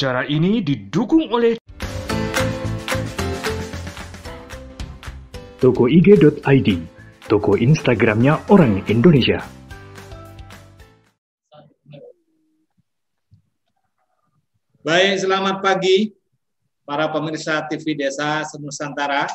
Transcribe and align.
Acara 0.00 0.24
ini 0.24 0.64
didukung 0.64 1.28
oleh 1.28 1.60
Toko 5.60 5.92
IG.id, 5.92 6.68
toko 7.28 7.52
Instagramnya 7.52 8.48
orang 8.48 8.80
Indonesia. 8.88 9.44
Baik, 14.80 15.20
selamat 15.20 15.60
pagi 15.60 16.16
para 16.88 17.12
pemirsa 17.12 17.60
TV 17.68 17.92
Desa 17.92 18.40
Senusantara, 18.48 19.28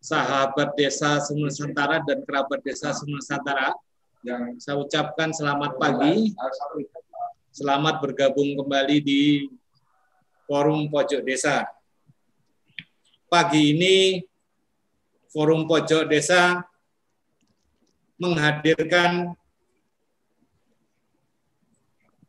sahabat 0.00 0.72
Desa 0.80 1.20
Senusantara 1.20 2.00
dan 2.08 2.24
kerabat 2.24 2.64
Desa 2.64 2.88
Senusantara. 2.96 3.76
Yang 4.24 4.64
saya 4.64 4.80
ucapkan 4.80 5.28
selamat 5.28 5.76
pagi, 5.76 6.32
selamat 7.56 8.04
bergabung 8.04 8.52
kembali 8.52 9.00
di 9.00 9.48
Forum 10.44 10.92
Pojok 10.92 11.24
Desa. 11.24 11.64
Pagi 13.32 13.72
ini 13.72 14.20
Forum 15.32 15.64
Pojok 15.64 16.04
Desa 16.04 16.60
menghadirkan 18.20 19.32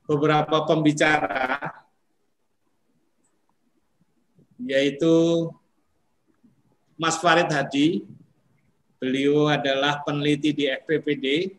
beberapa 0.07 0.63
pembicara 0.63 1.75
yaitu 4.63 5.51
Mas 6.95 7.19
Farid 7.19 7.51
Hadi. 7.51 8.07
Beliau 8.95 9.51
adalah 9.51 10.07
peneliti 10.07 10.55
di 10.55 10.71
FPPD 10.71 11.51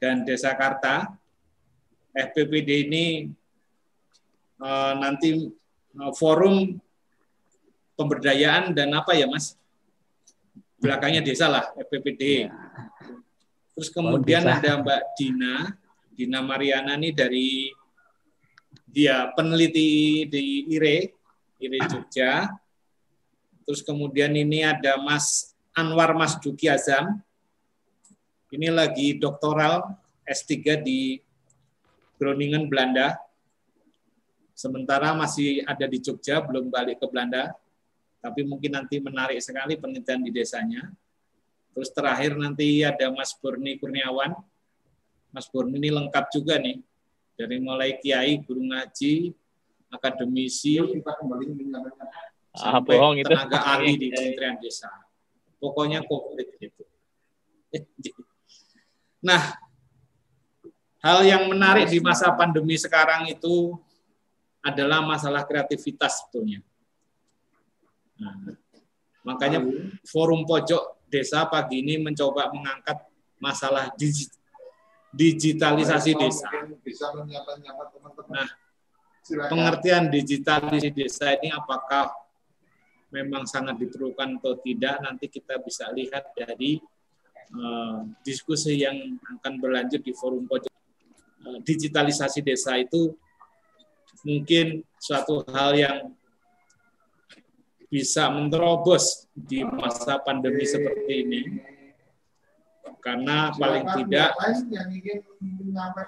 dan 0.00 0.24
Desa 0.24 0.56
Karta. 0.56 1.23
FPPD 2.14 2.86
ini 2.86 3.04
uh, 4.62 4.94
nanti 4.94 5.50
uh, 5.98 6.12
forum 6.14 6.78
pemberdayaan 7.98 8.70
dan 8.74 8.94
apa 8.94 9.18
ya 9.18 9.26
Mas? 9.26 9.58
Belakangnya 10.78 11.24
desa 11.24 11.50
lah, 11.50 11.74
FPPD. 11.74 12.22
Ya. 12.46 12.52
Terus 13.74 13.90
kemudian 13.90 14.46
ada 14.46 14.78
Mbak 14.78 15.02
Dina, 15.18 15.74
Dina 16.14 16.38
Mariana 16.44 16.94
nih 16.94 17.10
dari 17.10 17.72
dia 18.86 19.34
peneliti 19.34 20.22
di 20.30 20.70
IRE, 20.70 21.10
IRE 21.58 21.80
Jogja. 21.90 22.46
Terus 23.66 23.82
kemudian 23.82 24.30
ini 24.36 24.62
ada 24.62 25.00
Mas 25.02 25.56
Anwar 25.74 26.14
Mas 26.14 26.38
Duki 26.38 26.70
Azam. 26.70 27.18
Ini 28.54 28.70
lagi 28.70 29.18
doktoral 29.18 29.82
S3 30.22 30.78
di 30.78 31.18
Groningen, 32.24 32.64
Belanda. 32.72 33.20
Sementara 34.56 35.12
masih 35.12 35.60
ada 35.68 35.84
di 35.84 36.00
Jogja, 36.00 36.40
belum 36.40 36.72
balik 36.72 37.04
ke 37.04 37.06
Belanda. 37.12 37.52
Tapi 38.24 38.40
mungkin 38.48 38.72
nanti 38.80 38.96
menarik 38.96 39.36
sekali 39.44 39.76
penelitian 39.76 40.24
di 40.24 40.32
desanya. 40.32 40.88
Terus 41.76 41.92
terakhir 41.92 42.32
nanti 42.40 42.80
ada 42.80 43.12
Mas 43.12 43.36
Burni 43.36 43.76
Kurniawan, 43.76 44.32
Mas 45.36 45.52
Bormi 45.52 45.76
ini 45.76 45.92
lengkap 45.92 46.32
juga 46.32 46.56
nih. 46.56 46.80
Dari 47.36 47.60
mulai 47.60 47.98
kiai, 48.00 48.40
guru 48.40 48.62
ngaji, 48.72 49.34
akademisi, 49.92 50.80
sampai 52.54 52.94
ah, 52.96 53.12
tenaga 53.18 53.58
ahli 53.74 53.98
di 53.98 54.08
Kementerian 54.14 54.56
Desa. 54.62 54.88
Pokoknya 55.60 56.00
komplit 56.08 56.56
gitu. 56.56 56.88
Nah, 59.24 59.56
hal 61.04 61.20
yang 61.20 61.44
menarik 61.52 61.92
di 61.92 62.00
masa 62.00 62.32
pandemi 62.32 62.80
sekarang 62.80 63.28
itu 63.28 63.76
adalah 64.64 65.04
masalah 65.04 65.44
kreativitas 65.44 66.24
sebetulnya. 66.24 66.64
Nah, 68.16 68.56
makanya 69.20 69.60
forum 70.08 70.48
pojok 70.48 71.04
desa 71.12 71.44
pagi 71.44 71.84
ini 71.84 72.00
mencoba 72.00 72.48
mengangkat 72.48 73.04
masalah 73.36 73.92
digital 74.00 74.40
digitalisasi 75.14 76.10
desa. 76.18 76.50
Nah, 78.26 78.48
pengertian 79.46 80.10
digitalisasi 80.10 80.90
desa 80.90 81.38
ini 81.38 81.54
apakah 81.54 82.10
memang 83.14 83.46
sangat 83.46 83.78
diperlukan 83.78 84.42
atau 84.42 84.58
tidak 84.58 84.98
nanti 85.06 85.30
kita 85.30 85.62
bisa 85.62 85.86
lihat 85.94 86.34
dari 86.34 86.82
uh, 87.54 88.02
diskusi 88.26 88.82
yang 88.82 89.14
akan 89.38 89.62
berlanjut 89.62 90.02
di 90.02 90.10
forum 90.10 90.50
pojok 90.50 90.73
digitalisasi 91.64 92.40
desa 92.40 92.76
itu 92.80 93.12
mungkin 94.24 94.80
suatu 94.96 95.44
hal 95.52 95.76
yang 95.76 95.98
bisa 97.92 98.26
menerobos 98.32 99.30
di 99.30 99.62
masa 99.62 100.18
pandemi 100.18 100.66
seperti 100.66 101.12
ini. 101.12 101.42
Karena 102.98 103.52
paling 103.52 103.84
tidak 104.00 104.32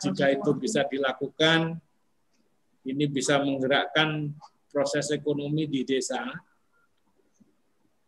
jika 0.00 0.26
itu 0.32 0.50
bisa 0.56 0.80
dilakukan, 0.88 1.76
ini 2.88 3.04
bisa 3.04 3.36
menggerakkan 3.38 4.32
proses 4.72 5.12
ekonomi 5.12 5.68
di 5.68 5.84
desa. 5.84 6.24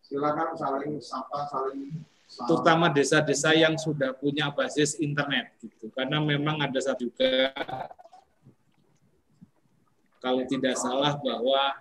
Silakan 0.01 0.57
saling 0.57 0.97
sapa, 1.05 1.45
saling 1.53 2.01
terutama 2.29 2.93
desa-desa 2.93 3.57
yang 3.57 3.75
sudah 3.81 4.13
punya 4.13 4.53
basis 4.53 5.01
internet 5.01 5.57
gitu 5.65 5.89
karena 5.97 6.21
memang 6.21 6.61
ada 6.61 6.77
satu 6.77 7.09
juga 7.09 7.57
kalau 10.21 10.45
tidak 10.45 10.77
salah 10.77 11.17
bahwa 11.17 11.79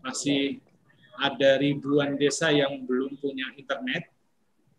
masih 0.00 0.64
ada 1.20 1.60
ribuan 1.60 2.16
desa 2.16 2.48
yang 2.48 2.80
belum 2.88 3.20
punya 3.20 3.44
internet 3.60 4.08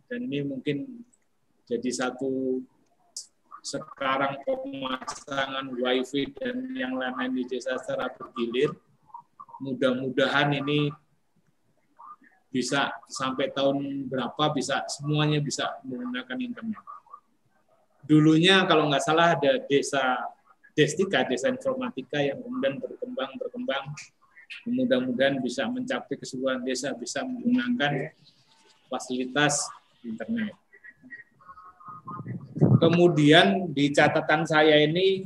dan 0.09 0.25
ini 0.25 0.41
mungkin 0.41 1.05
jadi 1.65 1.89
satu 1.89 2.61
sekarang 3.65 4.45
pemasangan 4.45 5.73
wifi 5.73 6.29
dan 6.37 6.69
yang 6.77 6.93
lain-lain 6.93 7.33
di 7.33 7.43
desa 7.49 7.81
secara 7.81 8.13
bergilir. 8.13 8.69
Mudah-mudahan 9.57 10.53
ini 10.61 10.93
bisa 12.55 12.87
sampai 13.11 13.51
tahun 13.51 14.07
berapa 14.07 14.55
bisa 14.55 14.87
semuanya 14.87 15.43
bisa 15.43 15.75
menggunakan 15.83 16.39
internet. 16.39 16.83
Dulunya 18.07 18.63
kalau 18.63 18.87
nggak 18.87 19.03
salah 19.03 19.35
ada 19.35 19.59
desa 19.67 20.23
Destika, 20.75 21.23
desa 21.23 21.47
informatika 21.47 22.19
yang 22.19 22.35
kemudian 22.43 22.75
berkembang 22.83 23.31
berkembang. 23.39 23.95
Mudah-mudahan 24.67 25.39
bisa 25.39 25.63
mencapai 25.71 26.19
keseluruhan 26.19 26.67
desa 26.67 26.91
bisa 26.91 27.23
menggunakan 27.23 28.11
fasilitas 28.91 29.63
internet. 30.03 30.51
Kemudian 32.75 33.71
di 33.71 33.87
catatan 33.95 34.43
saya 34.43 34.83
ini 34.83 35.23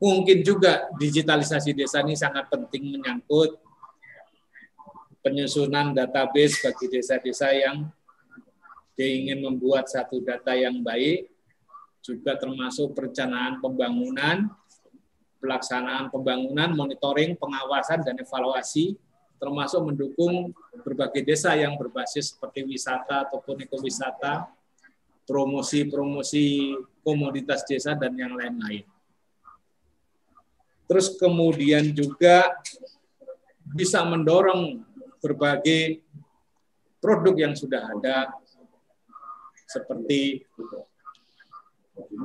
mungkin 0.00 0.40
juga 0.40 0.88
digitalisasi 0.96 1.76
desa 1.76 2.00
ini 2.00 2.16
sangat 2.16 2.48
penting 2.48 2.96
menyangkut 2.96 3.60
penyusunan 5.20 5.92
database 5.92 6.60
bagi 6.64 6.86
desa-desa 6.88 7.52
yang 7.52 7.88
ingin 9.00 9.40
membuat 9.40 9.88
satu 9.88 10.20
data 10.20 10.52
yang 10.52 10.84
baik, 10.84 11.32
juga 12.04 12.36
termasuk 12.36 12.92
perencanaan 12.92 13.56
pembangunan, 13.56 14.52
pelaksanaan 15.40 16.12
pembangunan, 16.12 16.76
monitoring, 16.76 17.32
pengawasan, 17.32 18.04
dan 18.04 18.20
evaluasi 18.20 19.00
termasuk 19.40 19.80
mendukung 19.80 20.52
berbagai 20.84 21.24
desa 21.24 21.56
yang 21.56 21.80
berbasis 21.80 22.36
seperti 22.36 22.60
wisata 22.68 23.24
ataupun 23.24 23.64
ekowisata, 23.64 24.52
promosi-promosi 25.24 26.76
komoditas 27.00 27.64
desa 27.64 27.96
dan 27.96 28.12
yang 28.20 28.36
lain-lain. 28.36 28.84
Terus 30.84 31.16
kemudian 31.16 31.88
juga 31.96 32.52
bisa 33.72 34.04
mendorong 34.04 34.84
berbagai 35.20 36.00
produk 37.00 37.36
yang 37.36 37.54
sudah 37.56 37.92
ada 37.96 38.32
seperti 39.68 40.42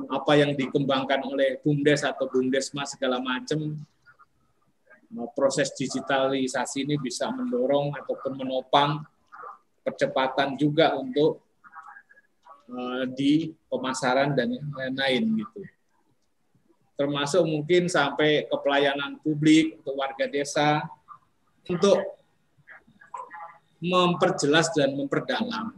apa 0.08 0.32
yang 0.34 0.56
dikembangkan 0.56 1.20
oleh 1.28 1.60
BUMDes 1.60 2.02
atau 2.02 2.26
BUMDesmas 2.26 2.96
segala 2.96 3.20
macam 3.20 3.76
proses 5.36 5.70
digitalisasi 5.76 6.82
ini 6.82 6.98
bisa 6.98 7.30
mendorong 7.30 7.94
ataupun 7.94 8.42
menopang 8.42 9.04
percepatan 9.86 10.58
juga 10.58 10.98
untuk 10.98 11.38
eh, 12.66 13.04
di 13.14 13.32
pemasaran 13.70 14.34
dan 14.34 14.50
lain-lain 14.50 15.46
gitu. 15.46 15.60
Termasuk 16.96 17.44
mungkin 17.44 17.86
sampai 17.86 18.48
ke 18.48 18.56
pelayanan 18.64 19.20
publik 19.20 19.78
untuk 19.84 19.94
warga 20.00 20.26
desa 20.26 20.82
untuk 21.68 22.15
memperjelas 23.78 24.72
dan 24.72 24.96
memperdalam 24.96 25.76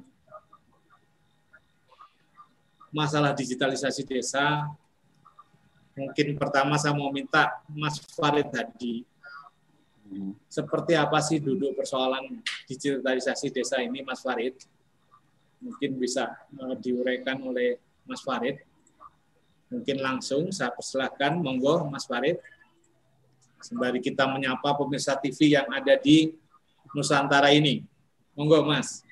masalah 2.89 3.37
digitalisasi 3.37 4.07
desa 4.07 4.65
Mungkin 5.99 6.39
pertama 6.39 6.79
saya 6.79 6.95
mau 6.95 7.11
minta 7.11 7.59
Mas 7.75 7.99
Farid 8.15 8.47
Hadi. 8.55 9.03
Hmm. 10.07 10.33
Seperti 10.47 10.95
apa 10.95 11.19
sih 11.19 11.43
duduk 11.43 11.75
persoalan 11.75 12.39
digitalisasi 12.71 13.51
desa 13.51 13.83
ini, 13.83 14.07
Mas 14.07 14.23
Farid? 14.23 14.55
Mungkin 15.59 15.99
bisa 15.99 16.39
uh, 16.55 16.79
diuraikan 16.79 17.43
oleh 17.43 17.83
Mas 18.07 18.23
Farid. 18.23 18.63
Mungkin 19.69 19.99
langsung 19.99 20.49
saya 20.55 20.71
persilahkan, 20.71 21.35
monggo 21.35 21.91
Mas 21.91 22.07
Farid. 22.07 22.39
Sembari 23.59 23.99
kita 23.99 24.23
menyapa 24.31 24.71
pemirsa 24.79 25.19
TV 25.19 25.59
yang 25.59 25.67
ada 25.75 25.99
di 25.99 26.31
Nusantara 26.97 27.53
ini. 27.53 27.85
Monggo 28.33 28.65
Mas. 28.65 29.05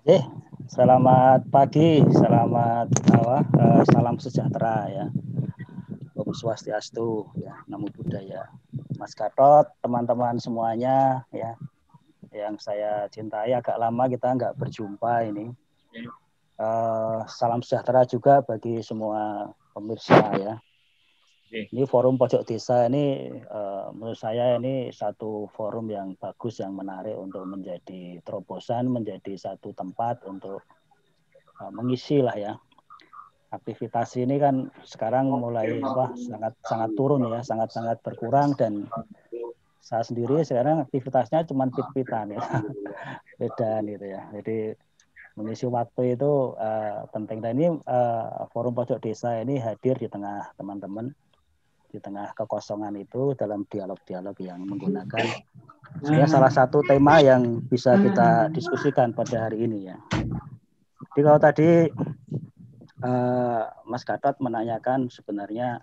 Oke, 0.00 0.22
selamat 0.70 1.50
pagi, 1.50 2.00
selamat 2.14 2.88
apa, 3.10 3.38
uh, 3.58 3.82
salam 3.90 4.16
sejahtera 4.16 4.86
ya. 4.88 5.06
Om 6.16 6.32
Swastiastu 6.32 7.26
ya, 7.36 7.60
Namo 7.68 7.90
Buddhaya. 7.90 8.48
Mas 8.96 9.12
Gatot, 9.12 9.68
teman-teman 9.82 10.40
semuanya 10.40 11.26
ya, 11.34 11.58
yang 12.32 12.56
saya 12.56 13.10
cintai 13.12 13.52
agak 13.52 13.76
lama 13.76 14.08
kita 14.08 14.32
nggak 14.32 14.56
berjumpa 14.56 15.28
ini. 15.28 15.52
Uh, 16.56 17.20
salam 17.28 17.60
sejahtera 17.60 18.08
juga 18.08 18.40
bagi 18.40 18.80
semua 18.80 19.52
pemirsa 19.76 20.32
ya. 20.40 20.56
Ini 21.56 21.88
forum 21.88 22.20
pojok 22.20 22.44
desa 22.44 22.84
ini 22.84 23.32
uh, 23.32 23.88
menurut 23.96 24.20
saya 24.20 24.60
ini 24.60 24.92
satu 24.92 25.48
forum 25.56 25.88
yang 25.88 26.12
bagus 26.20 26.60
yang 26.60 26.76
menarik 26.76 27.16
untuk 27.16 27.48
menjadi 27.48 28.20
terobosan, 28.20 28.92
menjadi 28.92 29.32
satu 29.40 29.72
tempat 29.72 30.20
untuk 30.28 30.60
uh, 31.56 31.72
mengisi 31.72 32.20
lah 32.20 32.36
ya. 32.36 32.52
Aktivitas 33.48 34.20
ini 34.20 34.36
kan 34.36 34.68
sekarang 34.84 35.32
mulai 35.32 35.80
wah 35.80 36.12
sangat 36.12 36.52
sangat 36.60 36.90
turun 36.92 37.24
ya, 37.24 37.40
sangat 37.40 37.72
sangat 37.72 38.04
berkurang 38.04 38.52
dan 38.60 38.84
saya 39.80 40.04
sendiri 40.04 40.44
sekarang 40.44 40.84
aktivitasnya 40.84 41.48
cuma 41.48 41.72
pit-pitan 41.72 42.36
ya. 42.36 42.42
Beda 43.40 43.80
gitu 43.80 44.04
ya. 44.04 44.28
Jadi 44.28 44.76
mengisi 45.40 45.64
waktu 45.64 46.20
itu 46.20 46.52
uh, 46.52 47.08
penting 47.16 47.40
dan 47.40 47.56
ini 47.56 47.72
uh, 47.88 48.44
forum 48.52 48.76
pojok 48.76 49.00
desa 49.00 49.40
ini 49.40 49.56
hadir 49.56 49.96
di 49.96 50.08
tengah 50.12 50.52
teman-teman 50.60 51.16
di 51.96 52.04
tengah 52.04 52.36
kekosongan 52.36 52.92
itu 53.00 53.32
dalam 53.32 53.64
dialog-dialog 53.64 54.36
yang 54.44 54.60
menggunakan 54.68 55.24
sebenarnya 56.04 56.28
salah 56.28 56.52
satu 56.52 56.84
tema 56.84 57.24
yang 57.24 57.64
bisa 57.64 57.96
kita 57.96 58.52
diskusikan 58.52 59.16
pada 59.16 59.48
hari 59.48 59.64
ini 59.64 59.88
ya. 59.88 59.96
Jadi 61.16 61.20
kalau 61.24 61.40
tadi 61.40 61.88
uh, 63.00 63.64
Mas 63.88 64.04
Gatot 64.04 64.36
menanyakan 64.44 65.08
sebenarnya 65.08 65.80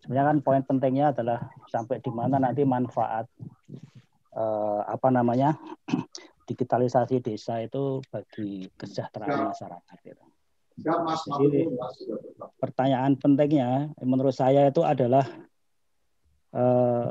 sebenarnya 0.00 0.26
kan 0.32 0.38
poin 0.40 0.62
pentingnya 0.64 1.12
adalah 1.12 1.52
sampai 1.68 2.00
di 2.00 2.08
mana 2.08 2.40
nanti 2.40 2.64
manfaat 2.64 3.28
uh, 4.32 4.80
apa 4.88 5.12
namanya 5.12 5.52
digitalisasi 6.48 7.20
desa 7.20 7.60
itu 7.60 8.00
bagi 8.08 8.72
kesejahteraan 8.72 9.52
masyarakat. 9.52 9.96
Gitu. 10.00 10.25
Jadi 10.76 11.72
pertanyaan 12.60 13.16
pentingnya 13.16 13.96
menurut 14.04 14.36
saya 14.36 14.68
itu 14.68 14.84
adalah 14.84 15.24
eh, 16.52 17.10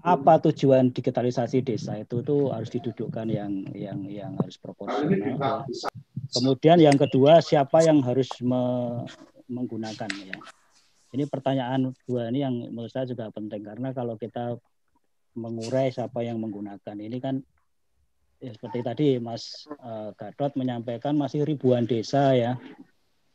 apa 0.00 0.34
tujuan 0.48 0.88
digitalisasi 0.88 1.60
desa 1.60 2.00
itu 2.00 2.24
tuh 2.24 2.48
harus 2.48 2.72
didudukkan 2.72 3.28
yang 3.28 3.52
yang 3.76 4.00
yang 4.08 4.32
harus 4.40 4.56
proporsional. 4.56 5.68
Kemudian 6.30 6.78
yang 6.80 6.96
kedua 6.96 7.44
siapa 7.44 7.84
yang 7.84 8.00
harus 8.00 8.30
me, 8.40 8.62
menggunakan 9.50 10.10
ya. 10.24 10.38
Ini 11.10 11.26
pertanyaan 11.26 11.90
dua 12.06 12.30
ini 12.30 12.40
yang 12.40 12.54
menurut 12.70 12.88
saya 12.88 13.04
juga 13.04 13.28
penting 13.34 13.66
karena 13.66 13.90
kalau 13.90 14.14
kita 14.14 14.56
mengurai 15.34 15.90
siapa 15.90 16.22
yang 16.22 16.38
menggunakan 16.38 16.96
ini 16.96 17.18
kan 17.18 17.42
ya, 18.40 18.50
seperti 18.56 18.80
tadi 18.80 19.08
Mas 19.20 19.68
uh, 19.84 20.10
Gadot 20.16 20.56
menyampaikan 20.56 21.14
masih 21.14 21.44
ribuan 21.44 21.84
desa 21.84 22.32
ya. 22.32 22.56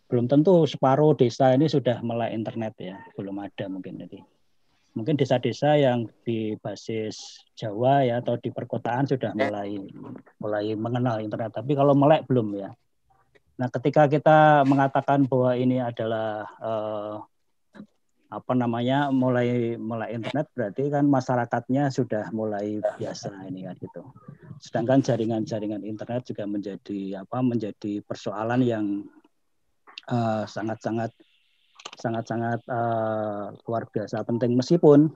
Belum 0.06 0.30
tentu 0.30 0.66
separuh 0.69 1.18
desa 1.18 1.54
ini 1.54 1.66
sudah 1.66 2.02
melek 2.02 2.34
internet 2.34 2.74
ya, 2.78 2.98
belum 3.18 3.42
ada 3.42 3.66
mungkin 3.69 4.02
jadi. 4.02 4.22
Mungkin 4.96 5.19
desa-desa 5.19 5.75
yang 5.75 6.07
di 6.24 6.56
basis 6.62 7.44
Jawa 7.57 8.06
ya 8.07 8.24
atau 8.24 8.40
di 8.40 8.48
perkotaan 8.48 9.10
sudah 9.10 9.36
mulai 9.36 9.75
mulai 10.40 10.72
mengenal 10.78 11.19
internet, 11.19 11.51
tapi 11.51 11.75
kalau 11.75 11.92
melek 11.98 12.24
belum 12.30 12.48
ya. 12.56 12.72
Nah, 13.56 13.68
ketika 13.72 14.08
kita 14.12 14.68
mengatakan 14.68 15.28
bahwa 15.28 15.56
ini 15.56 15.80
adalah 15.80 16.48
uh, 16.60 17.16
apa 18.33 18.57
namanya 18.57 19.13
mulai 19.13 19.77
mulai 19.77 20.18
internet 20.18 20.50
berarti 20.57 20.89
kan 20.89 21.06
masyarakatnya 21.06 21.94
sudah 21.94 22.34
mulai 22.34 22.82
biasa 22.98 23.29
ini 23.48 23.70
kan 23.70 23.75
gitu. 23.77 24.01
Sedangkan 24.58 25.05
jaringan-jaringan 25.05 25.86
internet 25.86 26.25
juga 26.25 26.50
menjadi 26.50 27.22
apa 27.22 27.38
menjadi 27.46 28.01
persoalan 28.01 28.65
yang 28.65 28.86
sangat-sangat 30.46 31.12
uh, 31.13 31.24
sangat-sangat 31.96 32.60
uh, 32.67 33.53
luar 33.65 33.88
biasa 33.89 34.25
penting 34.25 34.58
meskipun 34.58 35.10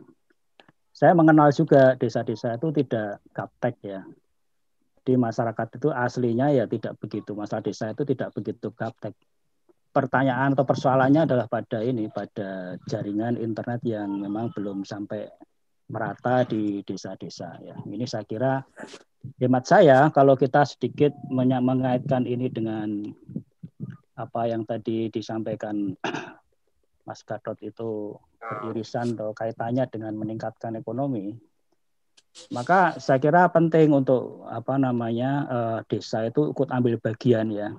saya 0.94 1.16
mengenal 1.16 1.50
juga 1.54 1.96
desa-desa 1.96 2.60
itu 2.60 2.70
tidak 2.84 3.24
gaptek 3.34 3.75
ya. 3.82 4.01
Di 5.00 5.16
masyarakat 5.18 5.82
itu 5.82 5.89
aslinya 5.89 6.51
ya 6.54 6.68
tidak 6.70 7.00
begitu. 7.01 7.34
Masalah 7.34 7.63
desa 7.66 7.89
itu 7.89 8.04
tidak 8.06 8.36
begitu 8.36 8.70
gaptek 8.75 9.16
pertanyaan 9.89 10.53
atau 10.53 10.65
persoalannya 10.65 11.25
adalah 11.25 11.50
pada 11.50 11.81
ini 11.81 12.08
pada 12.13 12.77
jaringan 12.86 13.38
internet 13.41 13.81
yang 13.81 14.22
memang 14.22 14.53
belum 14.53 14.86
sampai 14.86 15.25
merata 15.89 16.46
di 16.46 16.86
desa-desa 16.86 17.58
ya. 17.65 17.75
Ini 17.84 18.05
saya 18.05 18.24
kira 18.24 18.62
hemat 19.41 19.65
saya 19.65 20.13
kalau 20.13 20.38
kita 20.38 20.63
sedikit 20.63 21.12
mengaitkan 21.34 22.29
ini 22.29 22.48
dengan 22.53 23.10
apa 24.13 24.41
yang 24.46 24.67
tadi 24.67 25.10
disampaikan 25.10 25.98
Mas 27.08 27.25
Gatot 27.25 27.58
itu 27.65 28.13
beririsan 28.39 29.17
atau 29.17 29.34
kaitannya 29.34 29.89
dengan 29.89 30.13
meningkatkan 30.13 30.77
ekonomi, 30.77 31.34
maka 32.53 33.01
saya 33.01 33.17
kira 33.17 33.50
penting 33.50 33.89
untuk 33.91 34.46
apa 34.46 34.77
namanya 34.77 35.31
uh, 35.50 35.79
desa 35.89 36.29
itu 36.29 36.53
ikut 36.53 36.69
ambil 36.69 37.01
bagian 37.01 37.50
ya 37.50 37.74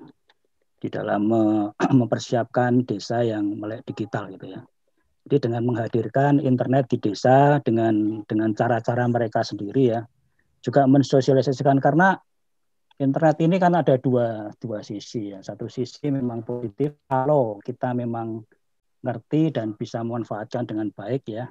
di 0.80 0.88
dalam 0.88 1.28
mempersiapkan 2.00 2.88
desa 2.88 3.20
yang 3.20 3.60
melek 3.60 3.84
digital 3.84 4.32
gitu 4.32 4.56
ya. 4.56 4.60
Jadi 5.28 5.46
dengan 5.46 5.62
menghadirkan 5.68 6.40
internet 6.40 6.88
di 6.88 6.96
desa 6.96 7.60
dengan 7.60 8.24
dengan 8.24 8.56
cara-cara 8.56 9.04
mereka 9.04 9.44
sendiri 9.44 9.92
ya, 9.92 10.00
juga 10.64 10.88
mensosialisasikan 10.88 11.76
karena 11.78 12.16
internet 12.96 13.36
ini 13.44 13.60
kan 13.60 13.76
ada 13.76 14.00
dua 14.00 14.48
dua 14.56 14.80
sisi 14.80 15.36
ya. 15.36 15.44
Satu 15.44 15.68
sisi 15.68 16.08
memang 16.08 16.40
positif 16.40 16.96
kalau 17.04 17.60
kita 17.60 17.92
memang 17.92 18.40
ngerti 19.04 19.52
dan 19.52 19.76
bisa 19.76 20.00
memanfaatkan 20.00 20.64
dengan 20.64 20.88
baik 20.92 21.28
ya. 21.28 21.48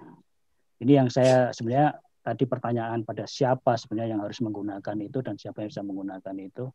Ini 0.82 1.06
yang 1.06 1.10
saya 1.14 1.54
sebenarnya 1.54 1.98
tadi 2.26 2.46
pertanyaan 2.46 3.02
pada 3.06 3.26
siapa 3.26 3.78
sebenarnya 3.78 4.18
yang 4.18 4.22
harus 4.22 4.40
menggunakan 4.42 4.98
itu 5.02 5.20
dan 5.26 5.36
siapa 5.38 5.66
yang 5.66 5.70
bisa 5.70 5.84
menggunakan 5.86 6.36
itu. 6.42 6.70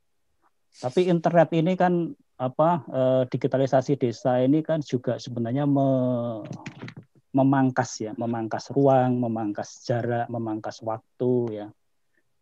Tapi 0.74 1.06
internet 1.06 1.54
ini 1.54 1.78
kan 1.78 2.10
apa 2.34 2.82
eh, 2.90 3.22
digitalisasi 3.30 3.94
desa 3.94 4.42
ini 4.42 4.58
kan 4.66 4.82
juga 4.82 5.22
sebenarnya 5.22 5.70
me, 5.70 5.88
memangkas 7.30 7.90
ya, 8.02 8.12
memangkas 8.18 8.74
ruang, 8.74 9.22
memangkas 9.22 9.86
jarak, 9.86 10.26
memangkas 10.26 10.82
waktu 10.82 11.62
ya, 11.62 11.66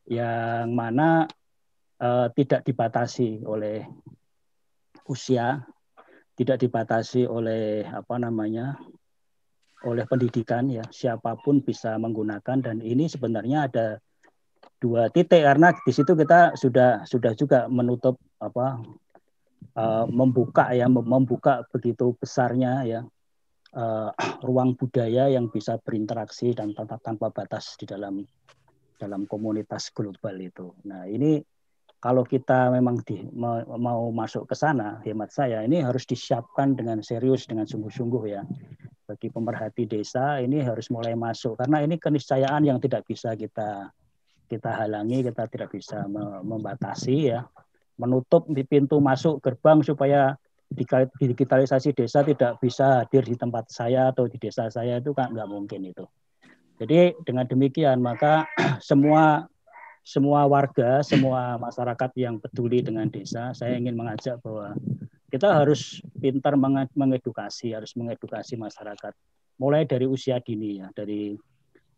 yang 0.08 0.72
mana 0.72 1.28
eh, 2.00 2.28
tidak 2.32 2.64
dibatasi 2.64 3.44
oleh 3.44 3.84
usia, 5.08 5.60
tidak 6.36 6.60
dibatasi 6.60 7.28
oleh 7.28 7.84
apa 7.84 8.16
namanya, 8.16 8.80
oleh 9.84 10.08
pendidikan 10.08 10.72
ya, 10.72 10.84
siapa 10.88 11.36
pun 11.36 11.60
bisa 11.60 12.00
menggunakan 12.00 12.64
dan 12.64 12.80
ini 12.80 13.12
sebenarnya 13.12 13.68
ada 13.68 13.86
dua 14.82 15.06
titik 15.14 15.46
karena 15.46 15.70
di 15.70 15.92
situ 15.94 16.18
kita 16.18 16.58
sudah 16.58 17.06
sudah 17.06 17.32
juga 17.38 17.70
menutup 17.70 18.18
apa 18.42 18.82
uh, 19.78 20.06
membuka 20.10 20.74
ya 20.74 20.90
membuka 20.90 21.62
begitu 21.70 22.18
besarnya 22.18 22.82
ya 22.82 23.00
uh, 23.78 24.10
ruang 24.42 24.74
budaya 24.74 25.30
yang 25.30 25.46
bisa 25.46 25.78
berinteraksi 25.78 26.50
dan 26.50 26.74
tanpa 26.74 26.98
tanpa 26.98 27.30
batas 27.30 27.78
di 27.78 27.86
dalam 27.86 28.26
dalam 28.98 29.26
komunitas 29.26 29.90
global 29.90 30.34
itu. 30.38 30.74
Nah 30.86 31.06
ini 31.06 31.42
kalau 32.02 32.26
kita 32.26 32.66
memang 32.74 32.98
di, 33.06 33.22
mau, 33.30 33.62
mau 33.78 34.10
masuk 34.10 34.50
ke 34.50 34.58
sana, 34.58 34.98
hemat 35.06 35.30
saya 35.30 35.62
ini 35.62 35.78
harus 35.86 36.02
disiapkan 36.02 36.74
dengan 36.74 36.98
serius, 36.98 37.46
dengan 37.46 37.62
sungguh-sungguh 37.62 38.24
ya. 38.26 38.42
Bagi 39.06 39.30
pemerhati 39.30 39.86
desa 39.86 40.42
ini 40.42 40.62
harus 40.62 40.90
mulai 40.90 41.14
masuk 41.14 41.58
karena 41.58 41.82
ini 41.82 41.98
keniscayaan 41.98 42.66
yang 42.66 42.78
tidak 42.82 43.06
bisa 43.06 43.34
kita 43.38 43.90
kita 44.52 44.68
halangi, 44.84 45.24
kita 45.24 45.48
tidak 45.48 45.72
bisa 45.72 46.04
membatasi 46.44 47.32
ya. 47.32 47.48
Menutup 47.96 48.44
di 48.52 48.60
pintu 48.68 49.00
masuk 49.00 49.40
gerbang 49.40 49.80
supaya 49.80 50.36
digitalisasi 51.16 51.92
desa 51.92 52.24
tidak 52.24 52.60
bisa 52.60 53.04
hadir 53.04 53.24
di 53.24 53.36
tempat 53.36 53.68
saya 53.68 54.12
atau 54.12 54.28
di 54.28 54.36
desa 54.40 54.68
saya 54.68 55.00
itu 55.00 55.12
kan 55.16 55.32
nggak 55.32 55.48
mungkin 55.48 55.88
itu. 55.88 56.04
Jadi 56.80 57.16
dengan 57.24 57.48
demikian 57.48 58.00
maka 58.00 58.48
semua 58.80 59.48
semua 60.02 60.50
warga, 60.50 60.98
semua 61.06 61.54
masyarakat 61.62 62.10
yang 62.18 62.34
peduli 62.42 62.82
dengan 62.82 63.06
desa, 63.06 63.54
saya 63.54 63.78
ingin 63.78 63.94
mengajak 63.94 64.42
bahwa 64.42 64.74
kita 65.30 65.48
harus 65.62 66.02
pintar 66.18 66.58
mengedukasi, 66.92 67.72
harus 67.72 67.94
mengedukasi 67.94 68.58
masyarakat. 68.58 69.14
Mulai 69.62 69.86
dari 69.86 70.10
usia 70.10 70.42
dini 70.42 70.82
ya, 70.82 70.90
dari 70.90 71.38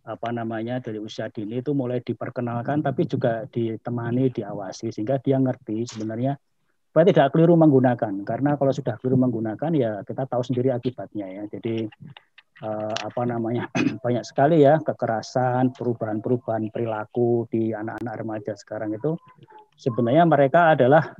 apa 0.04 0.28
namanya 0.36 0.84
dari 0.84 1.00
usia 1.00 1.32
dini 1.32 1.64
itu 1.64 1.72
mulai 1.72 2.04
diperkenalkan 2.04 2.84
tapi 2.84 3.08
juga 3.08 3.48
ditemani 3.48 4.28
diawasi 4.28 4.92
sehingga 4.92 5.16
dia 5.24 5.40
ngerti 5.40 5.88
sebenarnya 5.88 6.36
supaya 6.94 7.10
tidak 7.10 7.34
keliru 7.34 7.58
menggunakan. 7.58 8.22
Karena 8.22 8.54
kalau 8.54 8.70
sudah 8.70 8.94
keliru 9.02 9.18
menggunakan 9.18 9.70
ya 9.74 10.06
kita 10.06 10.30
tahu 10.30 10.46
sendiri 10.46 10.70
akibatnya 10.70 11.26
ya. 11.26 11.42
Jadi 11.50 11.90
eh, 12.62 12.94
apa 13.02 13.22
namanya 13.26 13.66
banyak 14.04 14.22
sekali 14.22 14.62
ya 14.62 14.78
kekerasan 14.78 15.74
perubahan-perubahan 15.74 16.70
perilaku 16.70 17.50
di 17.50 17.74
anak-anak 17.74 18.14
remaja 18.14 18.52
sekarang 18.54 18.94
itu. 18.94 19.18
Sebenarnya 19.74 20.22
mereka 20.22 20.78
adalah 20.78 21.16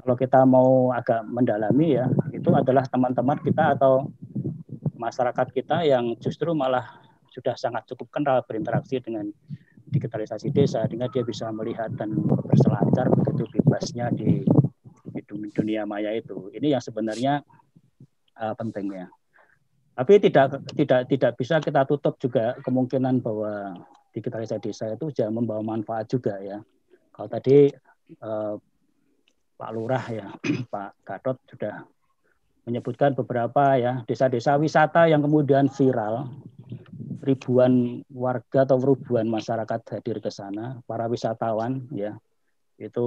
kalau 0.00 0.16
kita 0.16 0.48
mau 0.48 0.96
agak 0.96 1.28
mendalami 1.28 2.00
ya 2.00 2.08
itu 2.32 2.48
adalah 2.56 2.88
teman-teman 2.88 3.36
kita 3.44 3.76
atau 3.76 4.08
masyarakat 4.96 5.52
kita 5.52 5.84
yang 5.84 6.16
justru 6.24 6.56
malah 6.56 7.09
sudah 7.30 7.54
sangat 7.54 7.86
cukup 7.94 8.10
kenal 8.10 8.42
berinteraksi 8.44 8.98
dengan 8.98 9.30
digitalisasi 9.90 10.54
desa 10.54 10.86
sehingga 10.86 11.10
dia 11.10 11.26
bisa 11.26 11.50
melihat 11.50 11.90
dan 11.98 12.14
berselancar 12.46 13.10
begitu 13.10 13.46
bebasnya 13.58 14.10
di, 14.14 14.46
dunia 15.50 15.82
maya 15.82 16.14
itu. 16.14 16.50
Ini 16.54 16.78
yang 16.78 16.82
sebenarnya 16.82 17.42
uh, 18.38 18.54
penting 18.54 18.94
ya. 18.94 19.06
Tapi 19.98 20.22
tidak 20.22 20.62
tidak 20.78 21.10
tidak 21.10 21.32
bisa 21.34 21.58
kita 21.58 21.82
tutup 21.84 22.16
juga 22.22 22.54
kemungkinan 22.62 23.18
bahwa 23.20 23.74
digitalisasi 24.14 24.62
desa 24.62 24.84
itu 24.94 25.10
jangan 25.10 25.42
membawa 25.42 25.62
manfaat 25.62 26.06
juga 26.06 26.38
ya. 26.38 26.62
Kalau 27.10 27.28
tadi 27.28 27.68
uh, 28.22 28.54
Pak 29.58 29.70
Lurah 29.74 30.04
ya, 30.08 30.26
Pak 30.72 31.02
Gatot 31.02 31.36
sudah 31.50 31.84
menyebutkan 32.64 33.16
beberapa 33.18 33.76
ya 33.76 34.06
desa-desa 34.06 34.54
wisata 34.60 35.10
yang 35.10 35.24
kemudian 35.24 35.66
viral 35.68 36.30
ribuan 37.20 38.02
warga 38.08 38.64
atau 38.64 38.80
ribuan 38.80 39.28
masyarakat 39.28 39.80
hadir 39.96 40.18
ke 40.24 40.30
sana, 40.32 40.80
para 40.88 41.06
wisatawan 41.06 41.86
ya 41.92 42.16
itu 42.80 43.06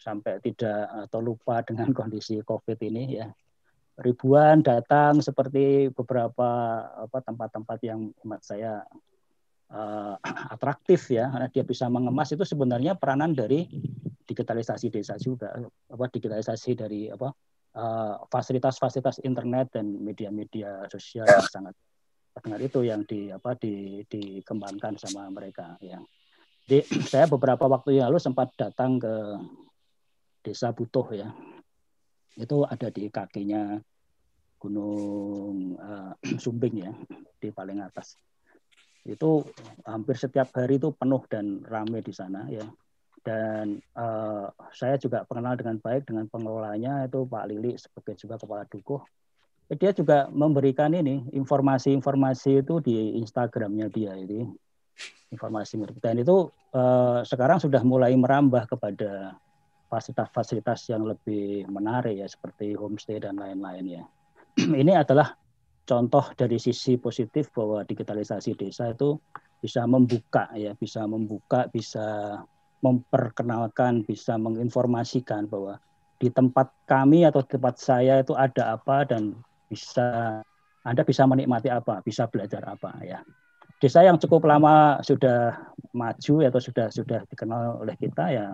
sampai 0.00 0.40
tidak 0.40 0.88
atau 1.06 1.20
lupa 1.20 1.60
dengan 1.60 1.92
kondisi 1.98 2.40
COVID 2.40 2.78
ini 2.80 3.20
ya. 3.20 3.28
Ribuan 3.92 4.64
datang 4.64 5.20
seperti 5.20 5.92
beberapa 5.92 6.48
apa 7.04 7.18
tempat-tempat 7.20 7.78
yang 7.84 8.08
hemat 8.24 8.40
saya 8.40 8.80
uh, 9.68 10.16
atraktif 10.56 11.12
ya 11.12 11.28
karena 11.28 11.48
dia 11.52 11.64
bisa 11.64 11.92
mengemas 11.92 12.32
itu 12.32 12.44
sebenarnya 12.48 12.96
peranan 12.96 13.36
dari 13.36 13.68
digitalisasi 14.24 14.88
desa 14.88 15.20
juga 15.20 15.52
apa 15.92 16.04
digitalisasi 16.08 16.70
dari 16.72 17.10
apa 17.10 17.28
eh, 17.74 18.14
fasilitas-fasilitas 18.32 19.20
uh, 19.20 19.26
internet 19.28 19.76
dan 19.76 19.92
media-media 19.98 20.88
sosial 20.88 21.28
yang 21.28 21.44
sangat 21.52 21.74
dengan 22.40 22.60
itu 22.64 22.80
yang 22.80 23.04
di 23.04 23.28
apa 23.28 23.52
di, 23.60 24.00
dikembangkan 24.08 24.96
sama 24.96 25.28
mereka 25.28 25.76
ya. 25.84 26.00
Jadi 26.64 26.80
saya 27.12 27.28
beberapa 27.28 27.68
waktu 27.68 28.00
yang 28.00 28.08
lalu 28.08 28.22
sempat 28.22 28.56
datang 28.56 28.96
ke 28.96 29.14
desa 30.40 30.72
Butuh 30.72 31.06
ya. 31.12 31.28
Itu 32.32 32.64
ada 32.64 32.88
di 32.88 33.12
kakinya 33.12 33.76
Gunung 34.56 35.76
uh, 35.76 36.16
Sumbing 36.42 36.76
ya 36.80 36.92
di 37.36 37.52
paling 37.52 37.84
atas. 37.84 38.16
Itu 39.02 39.44
hampir 39.84 40.14
setiap 40.16 40.54
hari 40.54 40.78
itu 40.78 40.94
penuh 40.94 41.20
dan 41.28 41.60
ramai 41.66 42.00
di 42.00 42.14
sana 42.14 42.48
ya. 42.48 42.64
Dan 43.22 43.78
uh, 43.94 44.50
saya 44.74 44.98
juga 44.98 45.22
kenal 45.28 45.54
dengan 45.54 45.78
baik 45.78 46.10
dengan 46.10 46.26
pengelolanya 46.26 47.06
itu 47.06 47.22
Pak 47.22 47.44
Lili 47.46 47.78
sebagai 47.78 48.18
juga 48.18 48.34
kepala 48.34 48.66
dukuh 48.66 48.98
dia 49.78 49.92
juga 49.96 50.28
memberikan 50.28 50.92
ini 50.92 51.24
informasi-informasi 51.32 52.64
itu 52.64 52.80
di 52.84 53.16
Instagramnya 53.20 53.88
dia 53.88 54.12
ini 54.16 54.44
informasi 55.32 55.80
dan 55.98 56.20
itu 56.20 56.52
eh, 56.76 57.20
sekarang 57.24 57.56
sudah 57.56 57.80
mulai 57.80 58.12
merambah 58.12 58.68
kepada 58.68 59.40
fasilitas-fasilitas 59.92 60.88
yang 60.88 61.04
lebih 61.04 61.68
menarik 61.68 62.16
ya 62.16 62.28
seperti 62.28 62.72
homestay 62.72 63.20
dan 63.20 63.36
lain-lain 63.36 64.00
ya. 64.00 64.02
ini 64.82 64.96
adalah 64.96 65.36
contoh 65.84 66.32
dari 66.32 66.56
sisi 66.56 66.96
positif 66.96 67.52
bahwa 67.52 67.84
digitalisasi 67.84 68.56
desa 68.56 68.92
itu 68.92 69.20
bisa 69.60 69.84
membuka 69.84 70.48
ya, 70.56 70.72
bisa 70.72 71.04
membuka, 71.04 71.68
bisa 71.68 72.40
memperkenalkan, 72.80 74.02
bisa 74.02 74.40
menginformasikan 74.40 75.46
bahwa 75.46 75.76
di 76.18 76.32
tempat 76.32 76.72
kami 76.88 77.28
atau 77.28 77.44
tempat 77.44 77.76
saya 77.78 78.24
itu 78.24 78.32
ada 78.32 78.74
apa 78.78 79.06
dan 79.06 79.36
bisa 79.72 80.40
Anda 80.84 81.06
bisa 81.08 81.24
menikmati 81.24 81.72
apa, 81.72 82.04
bisa 82.04 82.28
belajar 82.28 82.60
apa 82.68 83.00
ya. 83.00 83.24
Desa 83.80 84.04
yang 84.04 84.20
cukup 84.20 84.44
lama 84.44 85.00
sudah 85.00 85.72
maju 85.96 86.34
atau 86.44 86.60
sudah 86.60 86.92
sudah 86.92 87.24
dikenal 87.26 87.80
oleh 87.82 87.96
kita 87.96 88.30
ya 88.30 88.46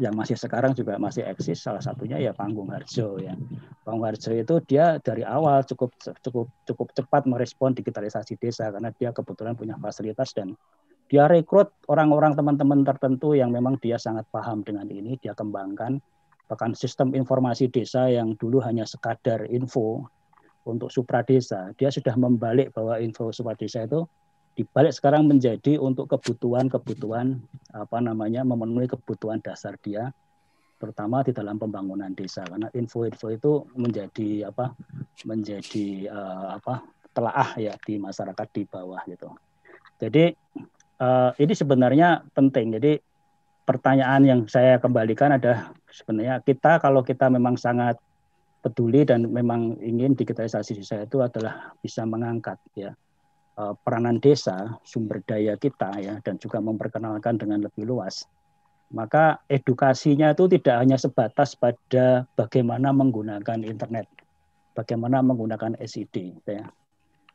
yang 0.00 0.16
masih 0.16 0.40
sekarang 0.40 0.72
juga 0.72 0.96
masih 0.96 1.22
eksis 1.28 1.60
salah 1.62 1.84
satunya 1.84 2.16
ya 2.16 2.32
Panggung 2.32 2.72
Harjo 2.72 3.20
ya. 3.20 3.36
Panggung 3.84 4.08
Harjo 4.08 4.32
itu 4.32 4.54
dia 4.64 4.96
dari 5.04 5.22
awal 5.22 5.62
cukup 5.68 5.92
cukup 6.00 6.48
cukup 6.64 6.86
cepat 6.96 7.28
merespon 7.28 7.76
digitalisasi 7.76 8.40
desa 8.40 8.72
karena 8.72 8.88
dia 8.96 9.12
kebetulan 9.12 9.52
punya 9.52 9.76
fasilitas 9.78 10.32
dan 10.32 10.56
dia 11.12 11.28
rekrut 11.28 11.68
orang-orang 11.92 12.32
teman-teman 12.32 12.88
tertentu 12.88 13.36
yang 13.36 13.52
memang 13.52 13.76
dia 13.84 14.00
sangat 14.00 14.24
paham 14.32 14.64
dengan 14.64 14.88
ini, 14.88 15.20
dia 15.20 15.36
kembangkan 15.36 16.00
bahkan 16.50 16.76
sistem 16.76 17.12
informasi 17.16 17.70
desa 17.70 18.08
yang 18.10 18.34
dulu 18.36 18.60
hanya 18.62 18.84
sekadar 18.84 19.46
info 19.48 20.06
untuk 20.62 20.94
supra 20.94 21.26
desa, 21.26 21.74
dia 21.74 21.90
sudah 21.90 22.14
membalik 22.14 22.70
bahwa 22.70 22.98
info 23.02 23.34
supra 23.34 23.58
desa 23.58 23.82
itu 23.82 24.06
dibalik 24.52 24.92
sekarang 24.92 25.26
menjadi 25.26 25.80
untuk 25.80 26.12
kebutuhan-kebutuhan 26.12 27.40
apa 27.72 27.98
namanya 28.04 28.44
memenuhi 28.44 28.84
kebutuhan 28.84 29.40
dasar 29.40 29.80
dia 29.80 30.12
terutama 30.76 31.22
di 31.22 31.30
dalam 31.30 31.62
pembangunan 31.62 32.10
desa 32.10 32.42
karena 32.42 32.66
info-info 32.74 33.26
itu 33.30 33.52
menjadi 33.78 34.50
apa 34.50 34.74
menjadi 35.22 36.10
uh, 36.10 36.58
apa 36.58 36.82
telaah 37.14 37.54
ya 37.54 37.78
di 37.86 38.02
masyarakat 38.02 38.46
di 38.50 38.62
bawah 38.66 38.98
gitu. 39.06 39.30
Jadi 40.02 40.34
uh, 40.98 41.30
ini 41.38 41.54
sebenarnya 41.54 42.26
penting. 42.34 42.74
Jadi 42.74 42.98
pertanyaan 43.62 44.22
yang 44.26 44.40
saya 44.50 44.78
kembalikan 44.82 45.34
ada 45.38 45.70
sebenarnya 45.90 46.42
kita 46.42 46.82
kalau 46.82 47.06
kita 47.06 47.30
memang 47.30 47.54
sangat 47.54 47.98
peduli 48.62 49.02
dan 49.02 49.26
memang 49.26 49.78
ingin 49.82 50.14
digitalisasi 50.14 50.78
desa 50.78 51.02
itu 51.02 51.18
adalah 51.18 51.74
bisa 51.82 52.06
mengangkat 52.06 52.58
ya 52.78 52.94
eh, 53.58 53.74
peranan 53.82 54.22
desa 54.22 54.78
sumber 54.86 55.22
daya 55.26 55.58
kita 55.58 55.90
ya 55.98 56.18
dan 56.22 56.38
juga 56.38 56.62
memperkenalkan 56.62 57.38
dengan 57.38 57.66
lebih 57.66 57.86
luas. 57.86 58.26
Maka 58.92 59.40
edukasinya 59.48 60.36
itu 60.36 60.52
tidak 60.52 60.84
hanya 60.84 61.00
sebatas 61.00 61.56
pada 61.56 62.28
bagaimana 62.36 62.92
menggunakan 62.92 63.64
internet 63.64 64.04
bagaimana 64.76 65.24
menggunakan 65.24 65.80
SID 65.80 66.44
ya. 66.44 66.68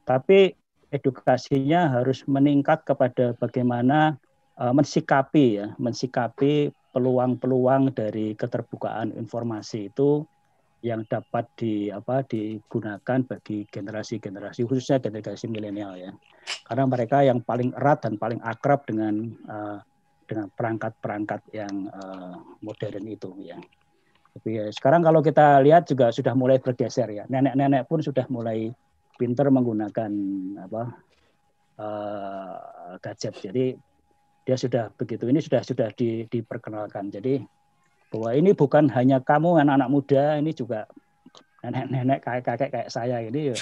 Tapi 0.05 0.53
edukasinya 0.93 1.91
harus 1.99 2.23
meningkat 2.29 2.85
kepada 2.87 3.35
bagaimana 3.35 4.15
uh, 4.57 4.73
mensikapi 4.73 5.61
ya, 5.61 5.67
mensikapi 5.77 6.73
peluang-peluang 6.93 7.93
dari 7.93 8.33
keterbukaan 8.33 9.13
informasi 9.13 9.93
itu 9.93 10.25
yang 10.85 11.01
dapat 11.09 11.49
di 11.57 11.89
apa 11.89 12.21
digunakan 12.21 13.19
bagi 13.25 13.65
generasi-generasi 13.65 14.61
khususnya 14.65 15.01
generasi 15.01 15.49
milenial 15.49 15.97
ya. 15.97 16.13
Karena 16.65 16.85
mereka 16.85 17.25
yang 17.25 17.41
paling 17.41 17.73
erat 17.73 18.05
dan 18.05 18.17
paling 18.21 18.41
akrab 18.45 18.85
dengan 18.85 19.33
uh, 19.49 19.77
dengan 20.27 20.51
perangkat-perangkat 20.53 21.41
yang 21.55 21.89
uh, 21.93 22.35
modern 22.61 23.05
itu 23.09 23.31
ya. 23.41 23.57
Tapi 24.37 24.49
ya, 24.53 24.65
sekarang 24.69 25.01
kalau 25.01 25.25
kita 25.25 25.57
lihat 25.65 25.89
juga 25.89 26.13
sudah 26.13 26.37
mulai 26.37 26.61
bergeser 26.61 27.09
ya. 27.09 27.23
Nenek-nenek 27.25 27.89
pun 27.89 28.05
sudah 28.05 28.29
mulai 28.29 28.69
pinter 29.17 29.49
menggunakan 29.49 30.11
apa 30.61 30.83
uh, 31.81 32.95
gadget. 33.01 33.33
Jadi 33.41 33.73
dia 34.47 34.55
sudah 34.55 34.87
begitu. 34.95 35.27
Ini 35.27 35.43
sudah 35.43 35.59
sudah 35.59 35.91
di, 35.91 36.23
diperkenalkan. 36.31 37.11
Jadi 37.11 37.43
bahwa 38.07 38.31
ini 38.31 38.55
bukan 38.55 38.87
hanya 38.95 39.19
kamu 39.19 39.59
anak-anak 39.67 39.89
muda 39.91 40.39
ini 40.39 40.55
juga 40.55 40.87
nenek-nenek 41.59 42.23
kakek-kakek 42.23 42.69
kayak 42.71 42.89
saya 42.89 43.19
ini 43.19 43.51
ya 43.51 43.57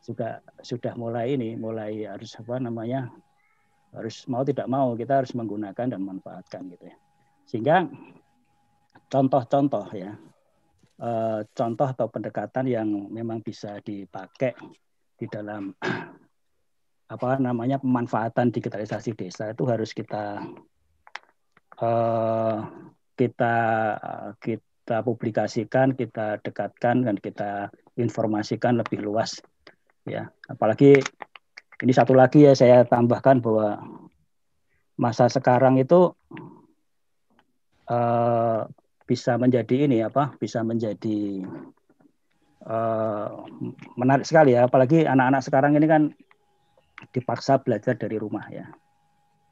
juga 0.00 0.40
sudah 0.64 0.96
mulai 0.96 1.36
ini 1.36 1.52
mulai 1.60 2.08
harus 2.08 2.32
apa 2.40 2.56
namanya 2.56 3.12
harus 3.92 4.24
mau 4.24 4.40
tidak 4.40 4.64
mau 4.64 4.96
kita 4.96 5.20
harus 5.20 5.36
menggunakan 5.36 5.92
dan 5.92 6.00
manfaatkan 6.00 6.72
gitu 6.72 6.88
ya. 6.88 6.96
Sehingga 7.44 7.76
contoh-contoh 9.12 9.92
ya 9.92 10.16
uh, 11.04 11.44
contoh 11.52 11.88
atau 11.92 12.06
pendekatan 12.08 12.64
yang 12.64 12.88
memang 13.12 13.44
bisa 13.44 13.76
dipakai 13.84 14.56
di 15.20 15.28
dalam 15.28 15.76
apa 17.04 17.36
namanya 17.36 17.76
pemanfaatan 17.78 18.48
digitalisasi 18.48 19.12
desa 19.12 19.52
itu 19.52 19.64
harus 19.68 19.92
kita 19.92 20.40
uh, 21.78 22.56
kita 23.14 23.56
kita 24.40 24.96
publikasikan, 25.04 25.96
kita 25.96 26.40
dekatkan 26.40 27.04
dan 27.04 27.16
kita 27.20 27.72
informasikan 27.96 28.80
lebih 28.80 29.04
luas 29.04 29.38
ya. 30.08 30.28
Apalagi 30.48 31.00
ini 31.82 31.92
satu 31.92 32.16
lagi 32.16 32.46
ya 32.48 32.56
saya 32.56 32.84
tambahkan 32.88 33.44
bahwa 33.44 33.80
masa 34.94 35.26
sekarang 35.26 35.76
itu 35.76 36.14
uh, 37.90 38.62
bisa 39.04 39.36
menjadi 39.36 39.84
ini 39.84 40.00
apa 40.00 40.32
bisa 40.40 40.64
menjadi 40.64 41.44
uh, 42.64 43.44
menarik 43.98 44.24
sekali 44.24 44.56
ya 44.56 44.64
apalagi 44.64 45.04
anak-anak 45.04 45.42
sekarang 45.44 45.76
ini 45.76 45.86
kan 45.90 46.02
dipaksa 47.10 47.60
belajar 47.60 47.98
dari 47.98 48.16
rumah 48.16 48.46
ya. 48.48 48.66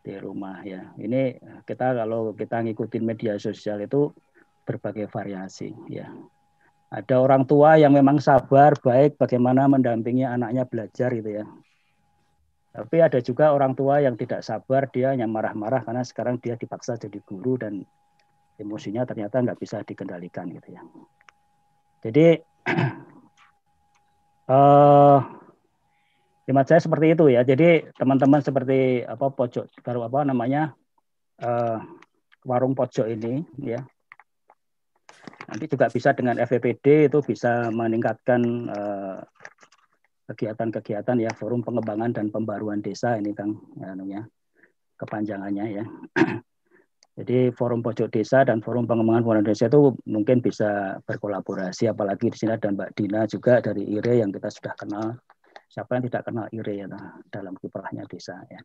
Di 0.02 0.18
rumah 0.18 0.62
ya. 0.62 0.94
Ini 0.99 1.38
kita 1.66 1.94
kalau 1.97 2.32
kita 2.32 2.62
ngikutin 2.64 3.04
media 3.04 3.35
sosial 3.38 3.82
itu 3.85 4.12
berbagai 4.64 5.11
variasi 5.11 5.75
ya. 5.90 6.09
Ada 6.92 7.25
orang 7.25 7.49
tua 7.49 7.80
yang 7.80 7.97
memang 7.97 8.21
sabar 8.21 8.76
baik 8.76 9.16
bagaimana 9.16 9.64
mendampingi 9.64 10.28
anaknya 10.28 10.68
belajar 10.68 11.09
gitu 11.16 11.40
ya. 11.40 11.44
Tapi 12.73 12.97
ada 13.04 13.21
juga 13.21 13.52
orang 13.52 13.76
tua 13.76 14.00
yang 14.00 14.16
tidak 14.16 14.40
sabar 14.44 14.88
dia 14.88 15.12
hanya 15.12 15.28
marah-marah 15.28 15.85
karena 15.85 16.04
sekarang 16.04 16.40
dia 16.40 16.56
dipaksa 16.56 16.97
jadi 16.97 17.21
guru 17.25 17.61
dan 17.61 17.85
emosinya 18.56 19.04
ternyata 19.04 19.40
nggak 19.44 19.61
bisa 19.61 19.85
dikendalikan 19.85 20.49
gitu 20.52 20.68
ya. 20.73 20.82
Jadi 22.04 22.26
uh, 24.49 25.21
hemat 26.49 26.66
saya 26.66 26.80
seperti 26.82 27.14
itu 27.14 27.25
ya. 27.30 27.46
Jadi 27.46 27.87
teman-teman 27.94 28.42
seperti 28.42 29.02
apa 29.06 29.30
pojok 29.30 29.70
baru 29.82 30.06
apa 30.08 30.26
namanya 30.26 30.75
uh, 31.42 31.78
warung 32.47 32.75
pojok 32.75 33.06
ini 33.06 33.43
ya. 33.62 33.82
Nanti 35.47 35.64
juga 35.69 35.90
bisa 35.93 36.14
dengan 36.17 36.38
FVPD 36.40 37.12
itu 37.12 37.19
bisa 37.23 37.69
meningkatkan 37.71 38.40
uh, 38.71 39.19
kegiatan-kegiatan 40.32 41.19
ya 41.19 41.30
forum 41.34 41.60
pengembangan 41.60 42.14
dan 42.14 42.26
pembaruan 42.32 42.80
desa 42.80 43.19
ini 43.19 43.36
Kang 43.36 43.58
ya, 44.06 44.23
kepanjangannya 44.97 45.82
ya. 45.82 45.84
Jadi 47.12 47.52
forum 47.52 47.84
pojok 47.84 48.08
desa 48.08 48.40
dan 48.40 48.64
forum 48.64 48.88
pengembangan 48.88 49.21
pembangunan 49.21 49.45
desa 49.52 49.69
itu 49.69 49.93
mungkin 50.08 50.40
bisa 50.40 50.97
berkolaborasi, 51.04 51.93
apalagi 51.93 52.32
di 52.32 52.36
sini 52.40 52.56
ada 52.56 52.73
Mbak 52.73 52.90
Dina 52.97 53.28
juga 53.28 53.60
dari 53.60 53.84
IRE 53.84 54.25
yang 54.25 54.32
kita 54.32 54.49
sudah 54.49 54.73
kenal. 54.80 55.21
Siapa 55.73 55.97
yang 55.97 56.04
tidak 56.04 56.28
kenal 56.28 56.52
IRE 56.52 56.85
ya 56.85 56.87
dalam 57.32 57.56
kiprahnya 57.56 58.04
desa 58.04 58.37
ya. 58.45 58.61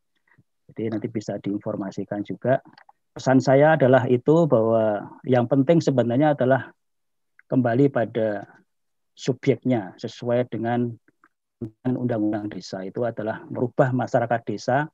Jadi 0.68 0.92
nanti 0.92 1.08
bisa 1.08 1.40
diinformasikan 1.40 2.28
juga. 2.28 2.60
Pesan 3.16 3.40
saya 3.40 3.80
adalah 3.80 4.04
itu 4.12 4.44
bahwa 4.44 5.08
yang 5.24 5.48
penting 5.48 5.80
sebenarnya 5.80 6.36
adalah 6.36 6.76
kembali 7.48 7.88
pada 7.88 8.44
subjeknya 9.16 9.96
sesuai 9.96 10.52
dengan 10.52 10.92
undang-undang 11.88 12.52
desa 12.52 12.86
itu 12.86 13.02
adalah 13.02 13.42
merubah 13.50 13.90
masyarakat 13.90 14.42
desa 14.46 14.86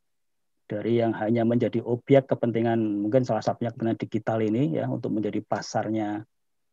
dari 0.64 1.04
yang 1.04 1.12
hanya 1.12 1.44
menjadi 1.44 1.84
objek 1.84 2.32
kepentingan 2.32 2.80
mungkin 3.04 3.28
salah 3.28 3.44
satunya 3.44 3.76
kepentingan 3.76 4.00
digital 4.00 4.40
ini 4.40 4.80
ya 4.80 4.88
untuk 4.88 5.12
menjadi 5.12 5.44
pasarnya 5.44 6.24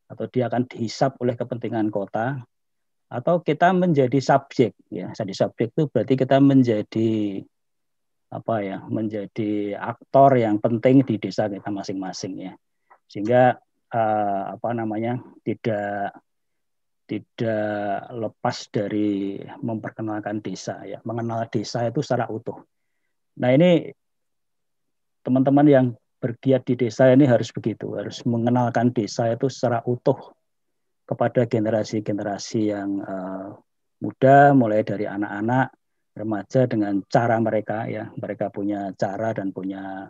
atau 0.07 0.25
dia 0.31 0.47
akan 0.47 0.71
dihisap 0.71 1.19
oleh 1.19 1.35
kepentingan 1.35 1.91
kota 1.91 2.39
atau 3.11 3.43
kita 3.43 3.75
menjadi 3.75 4.23
subjek 4.23 4.79
ya. 4.87 5.11
Jadi 5.11 5.35
subjek 5.35 5.75
itu 5.75 5.91
berarti 5.91 6.15
kita 6.15 6.39
menjadi 6.39 7.43
apa 8.31 8.55
ya 8.63 8.79
menjadi 8.87 9.75
aktor 9.75 10.39
yang 10.39 10.63
penting 10.63 11.03
di 11.03 11.19
desa 11.19 11.51
kita 11.51 11.67
masing-masing 11.67 12.39
ya. 12.39 12.53
Sehingga 13.11 13.59
uh, 13.91 14.43
apa 14.55 14.71
namanya 14.71 15.19
tidak 15.43 16.15
tidak 17.11 18.07
lepas 18.15 18.71
dari 18.71 19.43
memperkenalkan 19.59 20.39
desa 20.39 20.79
ya. 20.87 21.03
Mengenal 21.03 21.51
desa 21.51 21.83
itu 21.91 21.99
secara 22.07 22.31
utuh. 22.31 22.63
Nah 23.43 23.51
ini 23.51 23.91
teman-teman 25.27 25.67
yang 25.67 25.87
bergiat 26.23 26.63
di 26.63 26.79
desa 26.79 27.11
ini 27.11 27.27
harus 27.27 27.51
begitu, 27.51 27.99
harus 27.99 28.23
mengenalkan 28.23 28.95
desa 28.95 29.27
itu 29.35 29.51
secara 29.51 29.83
utuh 29.83 30.31
kepada 31.11 31.43
generasi-generasi 31.51 32.71
yang 32.71 33.03
uh, 33.03 33.59
muda, 33.99 34.55
mulai 34.55 34.87
dari 34.87 35.11
anak-anak, 35.11 35.75
remaja 36.15 36.71
dengan 36.71 37.03
cara 37.11 37.43
mereka 37.43 37.91
ya, 37.91 38.15
mereka 38.15 38.47
punya 38.55 38.95
cara 38.95 39.35
dan 39.35 39.51
punya 39.51 40.07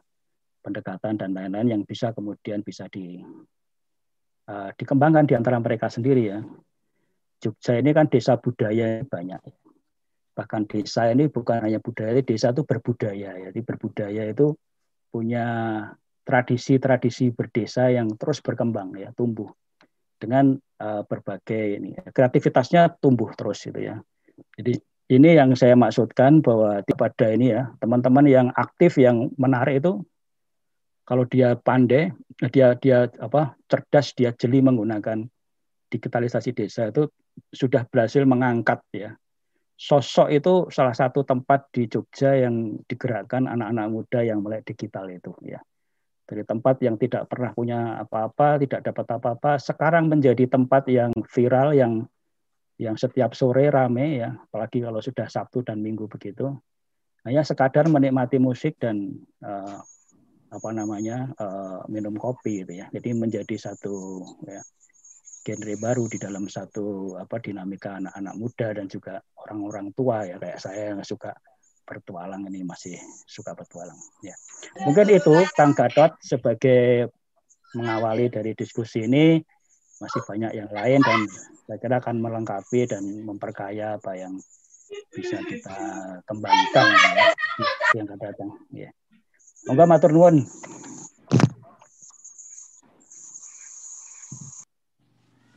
pendekatan 0.60 1.16
dan 1.16 1.32
lain-lain 1.32 1.80
yang 1.80 1.82
bisa 1.88 2.12
kemudian 2.12 2.60
bisa 2.60 2.84
di 2.92 3.16
uh, 4.52 4.68
dikembangkan 4.76 5.24
di 5.24 5.32
antara 5.40 5.56
mereka 5.56 5.88
sendiri 5.88 6.28
ya. 6.28 6.44
Jogja 7.40 7.80
ini 7.80 7.96
kan 7.96 8.04
desa 8.12 8.36
budaya 8.36 9.00
banyak 9.08 9.40
bahkan 10.36 10.64
desa 10.64 11.10
ini 11.12 11.28
bukan 11.28 11.68
hanya 11.68 11.84
budaya, 11.84 12.16
desa 12.24 12.48
itu 12.54 12.64
berbudaya. 12.64 13.50
Jadi 13.50 13.60
berbudaya 13.60 14.24
itu 14.30 14.56
punya 15.12 15.46
tradisi-tradisi 16.24 17.34
berdesa 17.34 17.92
yang 17.92 18.14
terus 18.16 18.40
berkembang 18.40 18.94
ya, 18.96 19.12
tumbuh 19.12 19.52
dengan 20.20 20.60
uh, 20.78 21.02
berbagai 21.08 21.80
ini 21.80 21.96
kreativitasnya 22.12 23.00
tumbuh 23.00 23.32
terus 23.32 23.64
gitu 23.64 23.80
ya. 23.80 23.96
Jadi 24.60 24.76
ini 25.10 25.34
yang 25.34 25.56
saya 25.56 25.74
maksudkan 25.74 26.44
bahwa 26.44 26.84
pada 26.84 27.32
ini 27.32 27.56
ya 27.56 27.72
teman-teman 27.80 28.28
yang 28.28 28.48
aktif 28.54 29.00
yang 29.00 29.32
menarik 29.40 29.82
itu 29.82 30.04
kalau 31.08 31.26
dia 31.26 31.58
pandai 31.58 32.14
dia 32.52 32.76
dia 32.78 33.08
apa 33.18 33.58
cerdas 33.66 34.14
dia 34.14 34.30
jeli 34.36 34.62
menggunakan 34.62 35.26
digitalisasi 35.90 36.54
desa 36.54 36.94
itu 36.94 37.10
sudah 37.50 37.82
berhasil 37.90 38.22
mengangkat 38.22 38.78
ya 38.94 39.10
sosok 39.80 40.28
itu 40.28 40.54
salah 40.68 40.92
satu 40.92 41.24
tempat 41.24 41.72
di 41.72 41.88
Jogja 41.88 42.36
yang 42.36 42.76
digerakkan 42.84 43.48
anak-anak 43.48 43.86
muda 43.88 44.20
yang 44.20 44.44
melek 44.44 44.68
digital 44.68 45.08
itu 45.08 45.32
ya. 45.40 45.56
Dari 46.30 46.46
tempat 46.46 46.78
yang 46.78 46.94
tidak 46.94 47.26
pernah 47.26 47.50
punya 47.50 47.98
apa-apa, 48.06 48.62
tidak 48.62 48.86
dapat 48.86 49.18
apa-apa, 49.18 49.58
sekarang 49.58 50.06
menjadi 50.06 50.46
tempat 50.46 50.86
yang 50.86 51.10
viral 51.26 51.74
yang 51.74 52.06
yang 52.78 52.94
setiap 52.94 53.34
sore 53.34 53.66
rame 53.66 54.22
ya, 54.22 54.38
apalagi 54.38 54.78
kalau 54.78 55.02
sudah 55.02 55.26
Sabtu 55.26 55.66
dan 55.66 55.82
Minggu 55.82 56.06
begitu. 56.06 56.54
Hanya 57.26 57.42
sekadar 57.42 57.90
menikmati 57.90 58.38
musik 58.38 58.78
dan 58.78 59.12
uh, 59.42 59.82
apa 60.54 60.70
namanya 60.70 61.34
uh, 61.34 61.82
minum 61.90 62.14
kopi 62.14 62.62
gitu 62.62 62.78
ya. 62.80 62.86
Jadi 62.94 63.10
menjadi 63.12 63.58
satu 63.58 64.22
ya, 64.46 64.62
genre 65.44 65.74
baru 65.82 66.04
di 66.06 66.16
dalam 66.16 66.46
satu 66.46 67.16
apa 67.18 67.36
dinamika 67.40 67.98
anak-anak 67.98 68.34
muda 68.38 68.68
dan 68.76 68.86
juga 68.86 69.18
orang-orang 69.34 69.90
tua 69.98 70.28
ya 70.28 70.36
kayak 70.38 70.58
saya 70.62 70.94
yang 70.94 71.02
suka 71.02 71.32
bertualang 71.90 72.46
ini 72.46 72.62
masih 72.62 72.94
suka 73.26 73.58
bertualang 73.58 73.98
ya 74.22 74.38
mungkin 74.86 75.10
itu 75.10 75.34
Kang 75.58 75.74
Gatot 75.74 76.14
sebagai 76.22 77.10
mengawali 77.74 78.30
dari 78.30 78.54
diskusi 78.54 79.10
ini 79.10 79.42
masih 79.98 80.22
banyak 80.24 80.52
yang 80.54 80.70
lain 80.70 81.02
dan 81.02 81.20
saya 81.66 81.78
kira 81.82 81.96
akan 81.98 82.22
melengkapi 82.22 82.88
dan 82.88 83.04
memperkaya 83.26 83.98
apa 83.98 84.16
yang 84.16 84.38
bisa 85.12 85.38
kita 85.44 85.76
kembangkan 86.26 86.86
ya, 87.14 87.28
yang 87.94 88.06
akan 88.10 88.18
datang 88.18 88.50
ya. 88.74 88.90
Moga 89.68 89.84
matur 89.86 90.10
nuwun. 90.10 90.48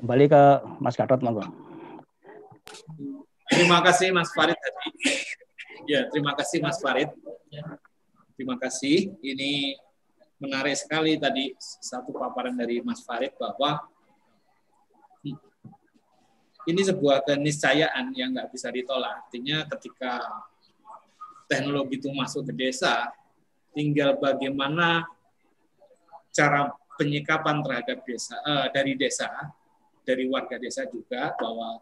Kembali 0.04 0.26
ke 0.28 0.43
Mas 0.84 1.00
Gatot, 1.00 1.24
monggo. 1.24 1.48
Terima 3.48 3.80
kasih 3.80 4.12
Mas 4.12 4.28
Farid 4.36 4.60
tadi. 4.60 4.91
Ya, 5.84 6.08
terima 6.08 6.32
kasih 6.36 6.63
Mas 6.63 6.80
Farid. 6.80 7.12
Terima 8.34 8.56
kasih. 8.56 9.13
Ini 9.19 9.76
menarik 10.39 10.76
sekali 10.80 11.15
tadi 11.19 11.56
satu 11.60 12.15
paparan 12.15 12.56
dari 12.56 12.80
Mas 12.84 13.04
Farid 13.04 13.36
bahwa 13.36 13.84
ini 16.63 16.82
sebuah 16.82 17.28
keniscayaan 17.28 18.15
yang 18.15 18.32
nggak 18.32 18.52
bisa 18.52 18.72
ditolak. 18.72 19.28
Artinya 19.28 19.67
ketika 19.76 20.24
teknologi 21.52 22.00
itu 22.00 22.10
masuk 22.15 22.48
ke 22.48 22.54
desa, 22.56 23.12
tinggal 23.76 24.15
bagaimana 24.15 25.04
cara 26.32 26.72
penyikapan 26.96 27.60
terhadap 27.62 28.00
desa 28.08 28.38
uh, 28.46 28.67
dari 28.72 28.96
desa 28.96 29.30
dari 30.04 30.28
warga 30.30 30.60
desa 30.60 30.86
juga 30.88 31.34
bahwa 31.36 31.80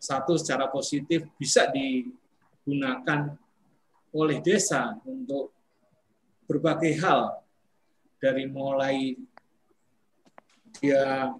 satu 0.00 0.40
secara 0.40 0.64
positif 0.68 1.28
bisa 1.36 1.68
digunakan 2.70 3.34
oleh 4.14 4.38
desa 4.38 4.94
untuk 5.02 5.50
berbagai 6.46 7.02
hal 7.02 7.42
dari 8.22 8.46
mulai 8.46 9.18
dia 10.78 11.34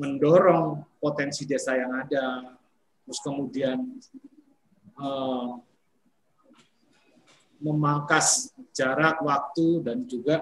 mendorong 0.00 0.80
potensi 0.96 1.44
desa 1.44 1.76
yang 1.76 1.92
ada, 2.00 2.56
terus 3.04 3.20
kemudian 3.20 3.76
eh, 4.96 5.50
memangkas 7.60 8.56
jarak 8.72 9.20
waktu 9.20 9.84
dan 9.84 10.08
juga 10.08 10.40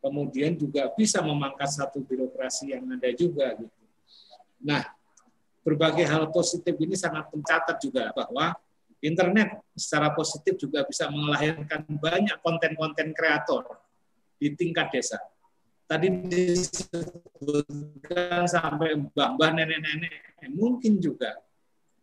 kemudian 0.00 0.56
juga 0.56 0.88
bisa 0.96 1.20
memangkas 1.20 1.76
satu 1.76 2.00
birokrasi 2.00 2.72
yang 2.72 2.88
ada 2.88 3.12
juga 3.12 3.52
gitu. 3.52 3.84
Nah, 4.64 4.80
berbagai 5.60 6.08
hal 6.08 6.32
positif 6.32 6.72
ini 6.80 6.96
sangat 6.96 7.28
mencatat 7.28 7.76
juga 7.84 8.08
bahwa 8.16 8.56
internet 9.04 9.60
secara 9.76 10.16
positif 10.16 10.56
juga 10.56 10.80
bisa 10.88 11.12
melahirkan 11.12 11.84
banyak 11.84 12.40
konten-konten 12.40 13.12
kreator 13.12 13.68
di 14.40 14.56
tingkat 14.56 14.88
desa. 14.88 15.20
Tadi 15.84 16.08
disebutkan 16.32 16.88
sampai 18.48 18.96
mbah-mbah 18.96 19.52
nenek-nenek, 19.52 20.48
mungkin 20.56 20.96
juga 20.96 21.36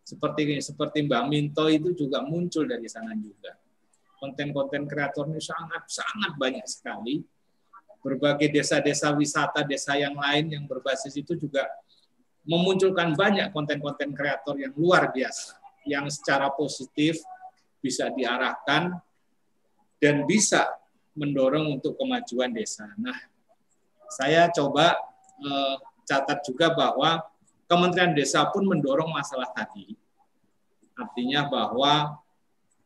seperti 0.05 0.61
seperti 0.61 1.01
Mbak 1.09 1.23
Minto 1.25 1.65
itu 1.65 1.97
juga 1.97 2.21
muncul 2.21 2.69
dari 2.69 2.85
sana 2.85 3.17
juga 3.17 3.57
konten-konten 4.21 4.85
kreator 4.85 5.25
ini 5.33 5.41
sangat 5.41 5.89
sangat 5.89 6.37
banyak 6.37 6.65
sekali. 6.69 7.25
Berbagai 8.01 8.49
desa-desa 8.49 9.13
wisata, 9.13 9.61
desa 9.61 9.93
yang 9.93 10.17
lain 10.17 10.49
yang 10.49 10.65
berbasis 10.65 11.13
itu 11.17 11.37
juga 11.37 11.65
memunculkan 12.45 13.13
banyak 13.13 13.53
konten-konten 13.53 14.13
kreator 14.17 14.57
yang 14.57 14.73
luar 14.73 15.13
biasa, 15.13 15.60
yang 15.85 16.05
secara 16.09 16.51
positif 16.53 17.17
bisa 17.81 18.09
diarahkan 18.13 18.93
dan 19.97 20.25
bisa 20.29 20.69
mendorong 21.17 21.77
untuk 21.77 21.97
kemajuan 21.97 22.53
desa. 22.53 22.87
Nah, 22.97 23.17
saya 24.11 24.47
coba 24.51 24.95
eh, 25.41 25.75
catat 26.05 26.43
juga 26.45 26.73
bahwa 26.73 27.23
Kementerian 27.71 28.11
Desa 28.11 28.43
pun 28.51 28.67
mendorong 28.67 29.07
masalah 29.15 29.47
tadi. 29.55 29.95
Artinya 30.91 31.47
bahwa 31.47 32.19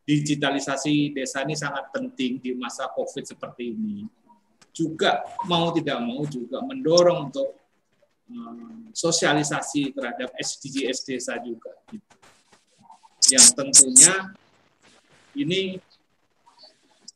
digitalisasi 0.06 1.10
desa 1.10 1.42
ini 1.42 1.58
sangat 1.58 1.90
penting 1.90 2.38
di 2.38 2.54
masa 2.54 2.86
COVID 2.94 3.26
seperti 3.26 3.74
ini. 3.74 4.06
Juga 4.70 5.26
mau 5.50 5.74
tidak 5.74 5.98
mau 6.06 6.22
juga 6.30 6.62
mendorong 6.62 7.34
untuk 7.34 7.58
um, 8.30 8.94
sosialisasi 8.94 9.90
terhadap 9.98 10.30
SDGs 10.38 11.02
desa 11.10 11.34
juga. 11.42 11.74
Yang 13.32 13.48
tentunya 13.58 14.14
ini 15.34 15.82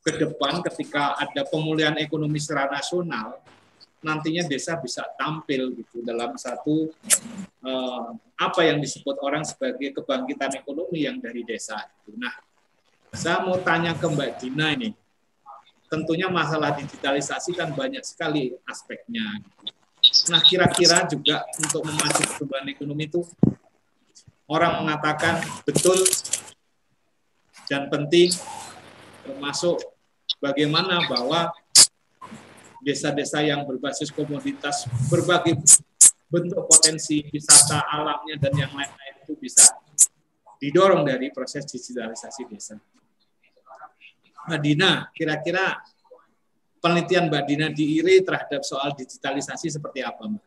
ke 0.00 0.12
depan 0.16 0.64
ketika 0.64 1.14
ada 1.20 1.44
pemulihan 1.46 1.94
ekonomi 2.00 2.40
secara 2.40 2.72
nasional, 2.72 3.38
nantinya 4.00 4.48
desa 4.48 4.80
bisa 4.80 5.04
tampil 5.20 5.76
gitu 5.76 6.00
dalam 6.00 6.32
satu 6.40 6.88
uh, 7.60 8.16
apa 8.40 8.60
yang 8.64 8.80
disebut 8.80 9.20
orang 9.20 9.44
sebagai 9.44 9.92
kebangkitan 10.00 10.56
ekonomi 10.56 11.04
yang 11.04 11.20
dari 11.20 11.44
desa. 11.44 11.84
Nah, 12.16 12.32
saya 13.12 13.44
mau 13.44 13.60
tanya 13.60 13.92
ke 13.92 14.06
Mbak 14.08 14.30
Dina 14.40 14.72
ini. 14.72 14.96
Tentunya 15.90 16.30
masalah 16.30 16.72
digitalisasi 16.78 17.52
kan 17.58 17.74
banyak 17.74 18.00
sekali 18.06 18.54
aspeknya. 18.64 19.42
Nah, 20.32 20.40
kira-kira 20.40 21.04
juga 21.04 21.44
untuk 21.60 21.84
memacu 21.84 22.24
pertumbuhan 22.24 22.66
ekonomi 22.72 23.04
itu 23.04 23.20
orang 24.50 24.82
mengatakan 24.82 25.38
betul 25.62 25.94
dan 27.70 27.86
penting 27.86 28.34
termasuk 29.22 29.78
bagaimana 30.42 31.06
bahwa 31.06 31.54
desa-desa 32.82 33.46
yang 33.46 33.62
berbasis 33.62 34.10
komoditas 34.10 34.90
berbagai 35.06 35.54
bentuk 36.26 36.66
potensi 36.66 37.22
wisata 37.30 37.86
alamnya 37.94 38.42
dan 38.42 38.52
yang 38.58 38.72
lain-lain 38.74 39.14
itu 39.22 39.38
bisa 39.38 39.70
didorong 40.58 41.06
dari 41.06 41.30
proses 41.30 41.62
digitalisasi 41.66 42.42
desa. 42.50 42.76
Mbak 44.50 44.60
Dina, 44.60 45.08
kira-kira 45.12 45.78
penelitian 46.80 47.28
Mbak 47.28 47.42
Dina 47.44 47.66
di 47.70 48.00
IRI 48.00 48.24
terhadap 48.24 48.64
soal 48.64 48.96
digitalisasi 48.96 49.68
seperti 49.68 50.00
apa, 50.00 50.26
Mbak? 50.26 50.46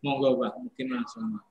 Monggo, 0.00 0.28
Mbak, 0.40 0.52
mungkin 0.56 0.86
langsung, 0.92 1.24
Mbak. 1.36 1.49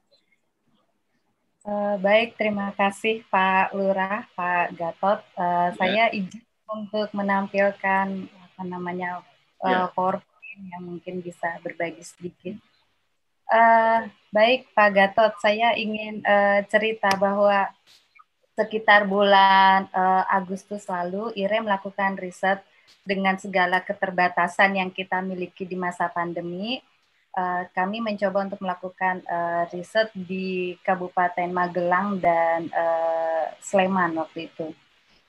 Uh, 1.59 1.99
baik, 1.99 2.39
terima 2.39 2.71
kasih 2.71 3.19
Pak 3.27 3.75
Lurah, 3.75 4.23
Pak 4.31 4.79
Gatot. 4.79 5.19
Uh, 5.35 5.75
ya. 5.75 5.75
Saya 5.75 6.03
izin 6.15 6.39
untuk 6.71 7.11
menampilkan 7.11 8.07
apa 8.31 8.61
namanya 8.63 9.19
uh, 9.59 9.67
ya. 9.67 9.91
PowerPoint 9.91 10.63
yang 10.71 10.83
mungkin 10.87 11.19
bisa 11.19 11.59
berbagi 11.59 11.99
sedikit. 11.99 12.55
Uh, 13.51 14.07
baik, 14.31 14.71
Pak 14.71 14.89
Gatot, 14.95 15.33
saya 15.43 15.75
ingin 15.75 16.23
uh, 16.23 16.63
cerita 16.71 17.11
bahwa 17.19 17.67
sekitar 18.55 19.03
bulan 19.03 19.91
uh, 19.91 20.23
Agustus 20.31 20.87
lalu, 20.87 21.35
IRE 21.35 21.59
melakukan 21.59 22.15
riset 22.15 22.63
dengan 23.03 23.35
segala 23.35 23.83
keterbatasan 23.83 24.79
yang 24.79 24.91
kita 24.95 25.19
miliki 25.19 25.67
di 25.67 25.75
masa 25.75 26.07
pandemi. 26.07 26.79
Uh, 27.29 27.61
kami 27.77 28.01
mencoba 28.01 28.49
untuk 28.49 28.59
melakukan 28.65 29.21
uh, 29.29 29.63
riset 29.69 30.09
di 30.17 30.73
Kabupaten 30.81 31.45
Magelang 31.53 32.17
dan 32.17 32.67
uh, 32.73 33.53
Sleman 33.61 34.17
waktu 34.17 34.49
itu. 34.49 34.73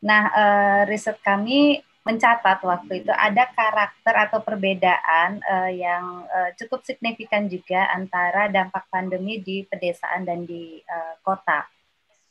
Nah, 0.00 0.32
uh, 0.32 0.80
riset 0.88 1.20
kami 1.20 1.84
mencatat 2.00 2.64
waktu 2.64 3.04
itu 3.04 3.12
ada 3.12 3.44
karakter 3.52 4.14
atau 4.16 4.40
perbedaan 4.40 5.44
uh, 5.44 5.68
yang 5.68 6.24
uh, 6.24 6.50
cukup 6.56 6.80
signifikan 6.88 7.44
juga 7.44 7.92
antara 7.92 8.48
dampak 8.48 8.88
pandemi 8.88 9.36
di 9.44 9.68
pedesaan 9.68 10.24
dan 10.24 10.48
di 10.48 10.80
uh, 10.80 11.14
kota. 11.20 11.68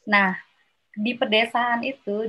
Nah, 0.10 0.34
di 0.98 1.14
pedesaan 1.14 1.86
itu 1.86 2.26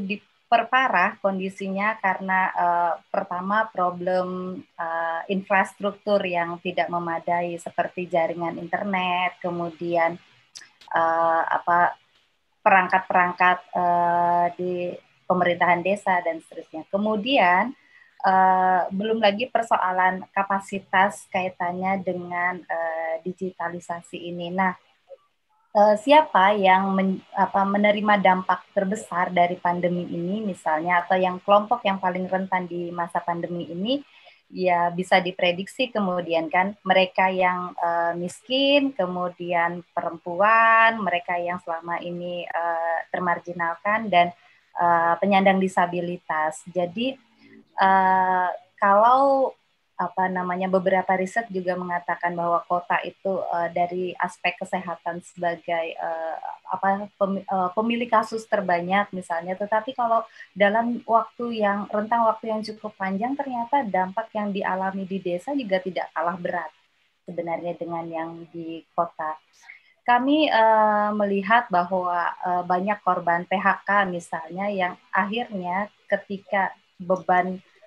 diperparah 0.50 1.22
kondisinya 1.22 1.94
karena 2.02 2.50
uh, 2.50 2.94
pertama 3.06 3.70
problem 3.70 4.58
uh, 4.74 5.22
infrastruktur 5.30 6.18
yang 6.26 6.58
tidak 6.58 6.90
memadai 6.90 7.54
seperti 7.54 8.10
jaringan 8.10 8.58
internet, 8.58 9.38
kemudian 9.38 10.18
uh, 10.90 11.42
apa 11.46 11.94
perangkat-perangkat 12.66 13.58
uh, 13.78 14.50
di 14.58 14.90
pemerintahan 15.30 15.86
desa 15.86 16.18
dan 16.18 16.42
seterusnya. 16.42 16.82
Kemudian 16.90 17.70
uh, 18.26 18.90
belum 18.90 19.22
lagi 19.22 19.46
persoalan 19.46 20.26
kapasitas 20.34 21.30
kaitannya 21.30 22.02
dengan 22.02 22.58
uh, 22.58 23.22
digitalisasi 23.22 24.18
ini. 24.34 24.50
Nah, 24.50 24.74
uh, 25.74 25.94
siapa 25.98 26.54
yang 26.56 26.90
men, 26.94 27.22
apa, 27.35 27.62
menerima 27.66 28.18
dampak 28.22 28.66
terbesar 28.74 29.30
dari 29.30 29.56
pandemi 29.59 30.06
ini 30.06 30.42
misalnya 30.42 31.02
atau 31.06 31.16
yang 31.18 31.38
kelompok 31.42 31.83
yang 31.87 31.98
paling 32.02 32.26
rentan 32.26 32.66
di 32.66 32.90
masa 32.90 33.22
pandemi 33.22 33.66
ini? 33.70 34.02
Ya 34.50 34.90
bisa 34.90 35.22
diprediksi 35.22 35.94
kemudian 35.94 36.50
kan 36.50 36.74
mereka 36.83 37.30
yang 37.30 37.70
uh, 37.78 38.18
miskin 38.18 38.90
kemudian 38.90 39.87
perempuan 39.94 40.98
mereka 40.98 41.38
yang 41.38 41.62
selama 41.62 42.02
ini 42.02 42.42
uh, 42.50 42.98
termarginalkan 43.14 44.11
dan 44.11 44.35
uh, 44.74 45.14
penyandang 45.22 45.62
disabilitas. 45.62 46.66
Jadi 46.66 47.14
uh, 47.78 48.50
kalau 48.74 49.54
apa 50.00 50.32
namanya 50.32 50.64
beberapa 50.64 51.12
riset 51.12 51.44
juga 51.52 51.76
mengatakan 51.76 52.32
bahwa 52.32 52.64
kota 52.64 52.96
itu 53.04 53.44
uh, 53.44 53.68
dari 53.68 54.16
aspek 54.16 54.56
kesehatan 54.56 55.20
sebagai 55.20 55.92
uh, 56.00 56.40
apa 56.72 57.12
pem, 57.20 57.44
uh, 57.44 57.68
pemilik 57.76 58.08
kasus 58.08 58.48
terbanyak 58.48 59.12
misalnya. 59.12 59.52
Tetapi 59.60 59.92
kalau 59.92 60.24
dalam 60.56 61.04
waktu 61.04 61.60
yang 61.60 61.84
rentang 61.92 62.24
waktu 62.24 62.48
yang 62.48 62.64
cukup 62.64 62.96
panjang 62.96 63.36
ternyata 63.36 63.84
dampak 63.84 64.32
yang 64.32 64.48
dialami 64.48 65.04
di 65.04 65.20
desa 65.20 65.52
juga 65.52 65.76
tidak 65.84 66.08
kalah 66.16 66.40
berat 66.40 66.72
sebenarnya 67.28 67.76
dengan 67.76 68.08
yang 68.08 68.30
di 68.48 68.80
kota. 68.96 69.36
Kami 70.08 70.48
uh, 70.48 71.12
melihat 71.12 71.68
bahwa 71.68 72.24
uh, 72.40 72.64
banyak 72.64 72.96
korban 73.04 73.44
PHK 73.44 74.08
misalnya 74.08 74.72
yang 74.72 74.96
akhirnya 75.12 75.92
ketika 76.08 76.72
beban 76.96 77.60
Eh, 77.60 77.80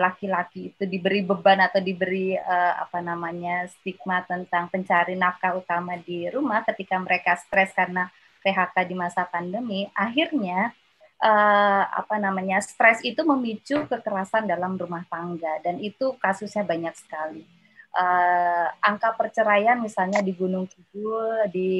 laki-laki 0.00 0.60
uh, 0.64 0.68
itu 0.72 0.82
diberi 0.88 1.20
beban 1.20 1.60
atau 1.60 1.84
diberi 1.84 2.32
uh, 2.32 2.80
apa 2.80 3.04
namanya 3.04 3.68
stigma 3.68 4.24
tentang 4.24 4.72
pencari 4.72 5.12
nafkah 5.12 5.52
utama 5.52 6.00
di 6.00 6.32
rumah 6.32 6.64
ketika 6.64 6.96
mereka 6.96 7.36
stres 7.36 7.68
karena 7.76 8.08
PHK 8.40 8.88
di 8.88 8.96
masa 8.96 9.28
pandemi, 9.28 9.84
akhirnya 9.92 10.72
uh, 11.20 11.84
apa 11.84 12.16
namanya 12.16 12.58
stres 12.64 13.04
itu 13.04 13.20
memicu 13.20 13.84
kekerasan 13.86 14.48
dalam 14.48 14.80
rumah 14.80 15.04
tangga 15.12 15.60
dan 15.60 15.76
itu 15.78 16.16
kasusnya 16.18 16.64
banyak 16.64 16.96
sekali. 16.96 17.44
Uh, 17.90 18.70
angka 18.80 19.12
perceraian 19.18 19.76
misalnya 19.82 20.22
di 20.22 20.30
Gunung 20.32 20.70
Kidul 20.70 21.50
di 21.50 21.72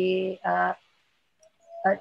uh, 0.42 0.74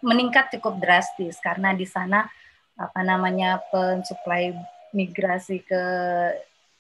meningkat 0.03 0.51
cukup 0.60 0.82
drastis 0.82 1.39
karena 1.39 1.71
di 1.71 1.88
sana 1.88 2.27
apa 2.75 2.99
namanya 3.05 3.63
pensuplai 3.69 4.55
migrasi 4.95 5.62
ke 5.63 5.84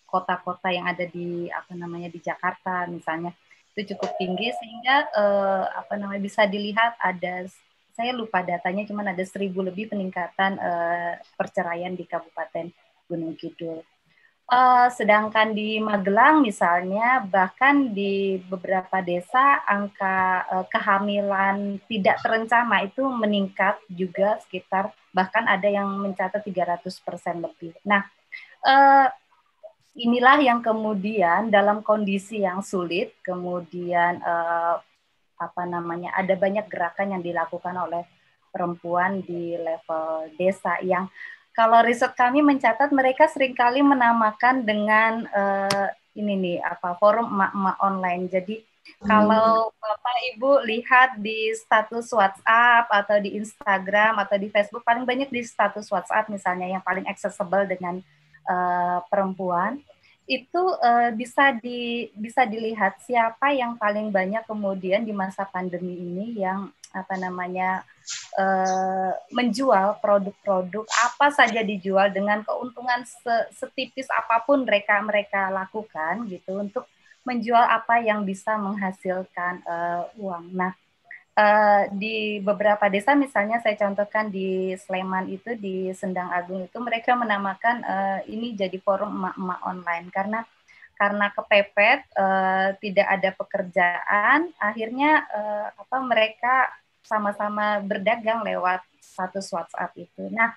kota-kota 0.09 0.73
yang 0.73 0.89
ada 0.89 1.05
di 1.05 1.47
apa 1.53 1.77
namanya 1.77 2.09
di 2.09 2.17
Jakarta 2.17 2.89
misalnya 2.89 3.29
itu 3.77 3.93
cukup 3.95 4.17
tinggi 4.17 4.49
sehingga 4.57 5.07
uh, 5.13 5.65
apa 5.77 5.93
namanya 5.95 6.19
bisa 6.19 6.49
dilihat 6.49 6.97
ada 6.97 7.45
saya 7.93 8.15
lupa 8.15 8.41
datanya 8.41 8.87
cuman 8.89 9.13
ada 9.13 9.23
seribu 9.27 9.61
lebih 9.61 9.91
peningkatan 9.91 10.57
uh, 10.57 11.13
perceraian 11.37 11.93
di 11.93 12.07
Kabupaten 12.07 12.71
Gunung 13.11 13.35
Kidul. 13.35 13.83
Uh, 14.49 14.89
sedangkan 14.89 15.53
di 15.53 15.77
Magelang 15.77 16.41
misalnya 16.41 17.21
bahkan 17.21 17.93
di 17.93 18.41
beberapa 18.49 18.97
desa 18.97 19.61
angka 19.61 20.41
uh, 20.49 20.65
kehamilan 20.65 21.77
tidak 21.85 22.17
terencana 22.25 22.81
itu 22.81 23.05
meningkat 23.05 23.77
juga 23.93 24.41
sekitar 24.41 24.89
bahkan 25.13 25.45
ada 25.45 25.69
yang 25.69 25.85
mencatat 26.01 26.41
300% 26.41 26.81
lebih. 27.45 27.77
Nah, 27.85 28.01
uh, 28.65 29.05
inilah 29.93 30.41
yang 30.41 30.65
kemudian 30.65 31.53
dalam 31.53 31.85
kondisi 31.85 32.41
yang 32.41 32.65
sulit 32.65 33.13
kemudian 33.21 34.17
uh, 34.25 34.81
apa 35.37 35.63
namanya 35.69 36.09
ada 36.17 36.33
banyak 36.33 36.65
gerakan 36.65 37.13
yang 37.13 37.21
dilakukan 37.21 37.77
oleh 37.77 38.01
perempuan 38.49 39.21
di 39.21 39.53
level 39.55 40.33
desa 40.41 40.81
yang 40.81 41.05
kalau 41.59 41.83
riset 41.83 42.15
kami 42.15 42.39
mencatat 42.39 42.87
mereka 42.95 43.27
sering 43.27 43.51
kali 43.51 43.83
menamakan 43.83 44.63
dengan 44.63 45.27
uh, 45.35 45.91
ini 46.15 46.39
nih 46.39 46.57
apa 46.63 46.95
forum 46.95 47.27
emak-emak 47.27 47.77
online. 47.83 48.23
Jadi 48.31 48.63
kalau 49.03 49.67
Bapak 49.75 50.17
Ibu 50.33 50.63
lihat 50.63 51.19
di 51.19 51.51
status 51.51 52.07
WhatsApp 52.15 52.87
atau 52.87 53.19
di 53.19 53.35
Instagram 53.35 54.23
atau 54.23 54.39
di 54.39 54.47
Facebook 54.47 54.87
paling 54.87 55.03
banyak 55.03 55.27
di 55.27 55.43
status 55.43 55.91
WhatsApp 55.91 56.31
misalnya 56.31 56.79
yang 56.79 56.79
paling 56.79 57.03
accessible 57.11 57.67
dengan 57.67 57.99
uh, 58.47 59.03
perempuan 59.11 59.83
itu 60.31 60.63
uh, 60.79 61.11
bisa 61.11 61.59
di 61.59 62.07
bisa 62.15 62.47
dilihat 62.47 63.03
siapa 63.03 63.51
yang 63.51 63.75
paling 63.75 64.15
banyak 64.15 64.47
kemudian 64.47 65.03
di 65.03 65.11
masa 65.11 65.43
pandemi 65.43 65.99
ini 65.99 66.39
yang 66.39 66.71
apa 66.89 67.15
namanya 67.21 67.85
uh, 68.37 69.13
menjual 69.29 70.01
produk-produk 70.01 70.85
apa 70.89 71.29
saja 71.29 71.61
dijual 71.61 72.09
dengan 72.09 72.41
keuntungan 72.41 73.05
setipis 73.53 74.09
apa 74.09 74.41
pun 74.41 74.65
mereka 74.65 74.97
mereka 75.05 75.53
lakukan 75.53 76.25
gitu 76.25 76.57
untuk 76.57 76.89
menjual 77.27 77.61
apa 77.61 78.01
yang 78.01 78.25
bisa 78.25 78.57
menghasilkan 78.57 79.61
uh, 79.67 80.09
uang. 80.17 80.49
Nah, 80.55 80.73
uh, 81.37 81.83
di 81.93 82.41
beberapa 82.41 82.89
desa 82.89 83.13
misalnya 83.13 83.61
saya 83.61 83.77
contohkan 83.77 84.33
di 84.33 84.73
Sleman 84.75 85.29
itu 85.29 85.53
di 85.53 85.93
Sendang 85.93 86.33
Agung 86.33 86.65
itu 86.65 86.77
mereka 86.81 87.13
menamakan 87.13 87.85
uh, 87.85 88.19
ini 88.25 88.57
jadi 88.57 88.81
forum 88.81 89.13
emak-emak 89.13 89.59
online 89.61 90.07
karena 90.09 90.39
karena 90.99 91.31
kepepet 91.31 92.03
uh, 92.19 92.75
tidak 92.83 93.07
ada 93.07 93.29
pekerjaan 93.31 94.51
akhirnya 94.59 95.23
uh, 95.31 95.67
apa 95.79 95.97
mereka 96.03 96.67
sama-sama 97.07 97.79
berdagang 97.79 98.43
lewat 98.43 98.83
status 98.99 99.49
WhatsApp 99.49 99.95
itu. 99.97 100.27
Nah, 100.29 100.53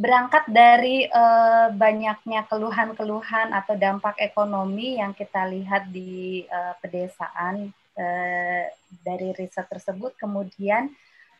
berangkat 0.00 0.48
dari 0.48 1.04
uh, 1.10 1.68
banyaknya 1.76 2.48
keluhan-keluhan 2.48 3.52
atau 3.52 3.76
dampak 3.76 4.16
ekonomi 4.22 4.96
yang 4.96 5.12
kita 5.12 5.44
lihat 5.44 5.92
di 5.92 6.48
uh, 6.48 6.72
pedesaan 6.80 7.68
uh, 8.00 8.64
dari 9.04 9.28
riset 9.36 9.68
tersebut, 9.68 10.16
kemudian 10.16 10.88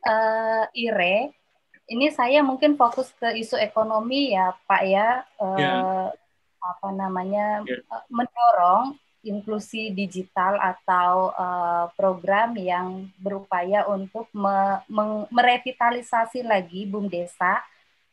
uh, 0.04 0.68
IRE, 0.76 1.33
ini 1.90 2.06
saya 2.12 2.44
mungkin 2.44 2.76
fokus 2.76 3.11
ke 3.16 3.33
isu 3.40 3.56
ekonomi 3.56 4.37
ya 4.37 4.52
Pak 4.68 4.83
ya, 4.85 5.24
uh, 5.40 5.56
ya. 5.56 5.64
yeah. 5.64 6.06
Apa 6.60 6.88
namanya 6.92 7.64
yeah. 7.64 7.80
Ya. 7.80 7.98
mendorong 8.12 9.00
inklusi 9.20 9.92
digital 9.92 10.56
atau 10.56 11.32
uh, 11.36 11.92
program 11.92 12.56
yang 12.56 13.08
berupaya 13.20 13.84
untuk 13.84 14.28
me, 14.32 14.80
me, 14.88 15.28
merevitalisasi 15.28 16.40
lagi 16.40 16.88
bumdesa 16.88 17.60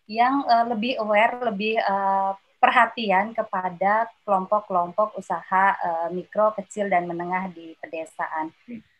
yang 0.07 0.43
uh, 0.47 0.67
lebih 0.67 0.99
aware, 0.99 1.35
lebih 1.47 1.79
uh, 1.79 2.35
perhatian 2.59 3.31
kepada 3.31 4.09
kelompok-kelompok 4.27 5.15
usaha 5.15 5.77
uh, 5.79 6.07
mikro, 6.11 6.51
kecil, 6.57 6.91
dan 6.91 7.07
menengah 7.07 7.47
di 7.55 7.75
pedesaan. 7.79 8.51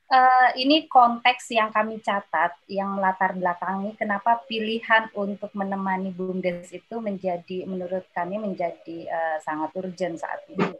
Uh, 0.08 0.56
ini 0.56 0.88
konteks 0.88 1.52
yang 1.52 1.68
kami 1.68 2.00
catat, 2.00 2.56
yang 2.72 2.96
latar 2.96 3.36
belakangi 3.36 3.92
kenapa 4.00 4.40
pilihan 4.48 5.12
untuk 5.12 5.52
menemani 5.52 6.16
BUMDes 6.16 6.72
itu 6.72 6.96
menjadi, 7.04 7.68
menurut 7.68 8.08
kami 8.16 8.40
menjadi 8.40 9.04
uh, 9.12 9.38
sangat 9.44 9.76
urgent 9.76 10.16
saat 10.16 10.48
ini. 10.48 10.72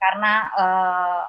Karena 0.00 0.48
uh, 0.56 1.22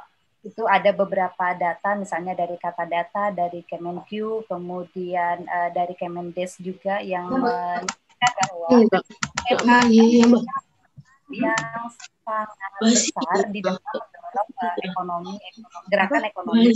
itu 0.48 0.64
ada 0.64 0.96
beberapa 0.96 1.52
data, 1.60 2.00
misalnya 2.00 2.40
dari 2.40 2.56
kata 2.56 2.88
data, 2.88 3.34
dari 3.36 3.68
Kemenq, 3.68 4.48
kemudian 4.48 5.44
uh, 5.44 5.70
dari 5.76 5.92
Kemendes 6.00 6.56
juga 6.56 7.04
yang 7.04 7.28
bahwa 7.36 8.80
iya, 9.52 9.78
iya, 9.92 10.04
iya, 10.24 10.26
yang 11.34 11.86
sangat 12.26 12.50
besar 12.82 13.38
di 13.50 13.60
dalam 13.62 13.82
mendorong 13.82 14.78
ekonomi, 14.86 15.34
gerakan 15.90 16.24
ekonomi. 16.30 16.70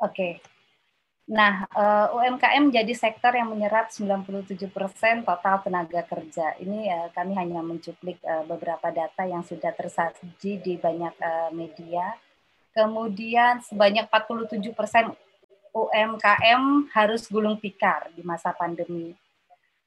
Oke. 0.00 0.16
Okay. 0.16 0.32
Nah, 1.30 1.62
uh, 1.78 2.10
eh, 2.10 2.26
UMKM 2.26 2.74
jadi 2.74 2.90
sektor 2.90 3.30
yang 3.30 3.54
menyerap 3.54 3.94
97% 3.94 5.22
total 5.22 5.62
tenaga 5.62 6.02
kerja. 6.02 6.58
Ini 6.58 6.80
uh, 6.90 7.08
kami 7.14 7.38
hanya 7.38 7.62
mencuplik 7.62 8.18
uh, 8.26 8.42
beberapa 8.50 8.90
data 8.90 9.22
yang 9.22 9.46
sudah 9.46 9.70
tersaji 9.70 10.58
di 10.58 10.74
banyak 10.74 11.14
uh, 11.22 11.54
media. 11.54 12.18
Kemudian 12.70 13.58
sebanyak 13.66 14.06
47% 14.06 15.14
UMKM 15.70 16.62
harus 16.90 17.26
gulung 17.30 17.58
tikar 17.58 18.10
di 18.14 18.22
masa 18.22 18.50
pandemi. 18.54 19.14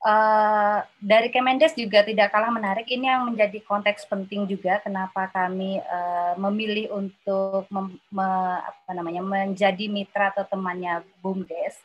Uh, 0.04 0.84
dari 1.00 1.32
Kemendes 1.32 1.72
juga 1.80 2.04
tidak 2.04 2.36
kalah 2.36 2.52
menarik. 2.52 2.84
Ini 2.92 3.08
yang 3.08 3.32
menjadi 3.32 3.64
konteks 3.64 4.04
penting 4.12 4.44
juga 4.52 4.84
kenapa 4.84 5.32
kami 5.32 5.80
uh, 5.80 6.36
memilih 6.36 6.92
untuk 6.92 7.64
mem, 7.72 7.96
me, 8.12 8.28
apa 8.60 8.92
namanya 8.92 9.24
menjadi 9.24 9.88
mitra 9.88 10.36
atau 10.36 10.44
temannya 10.44 11.08
Bumdes. 11.24 11.80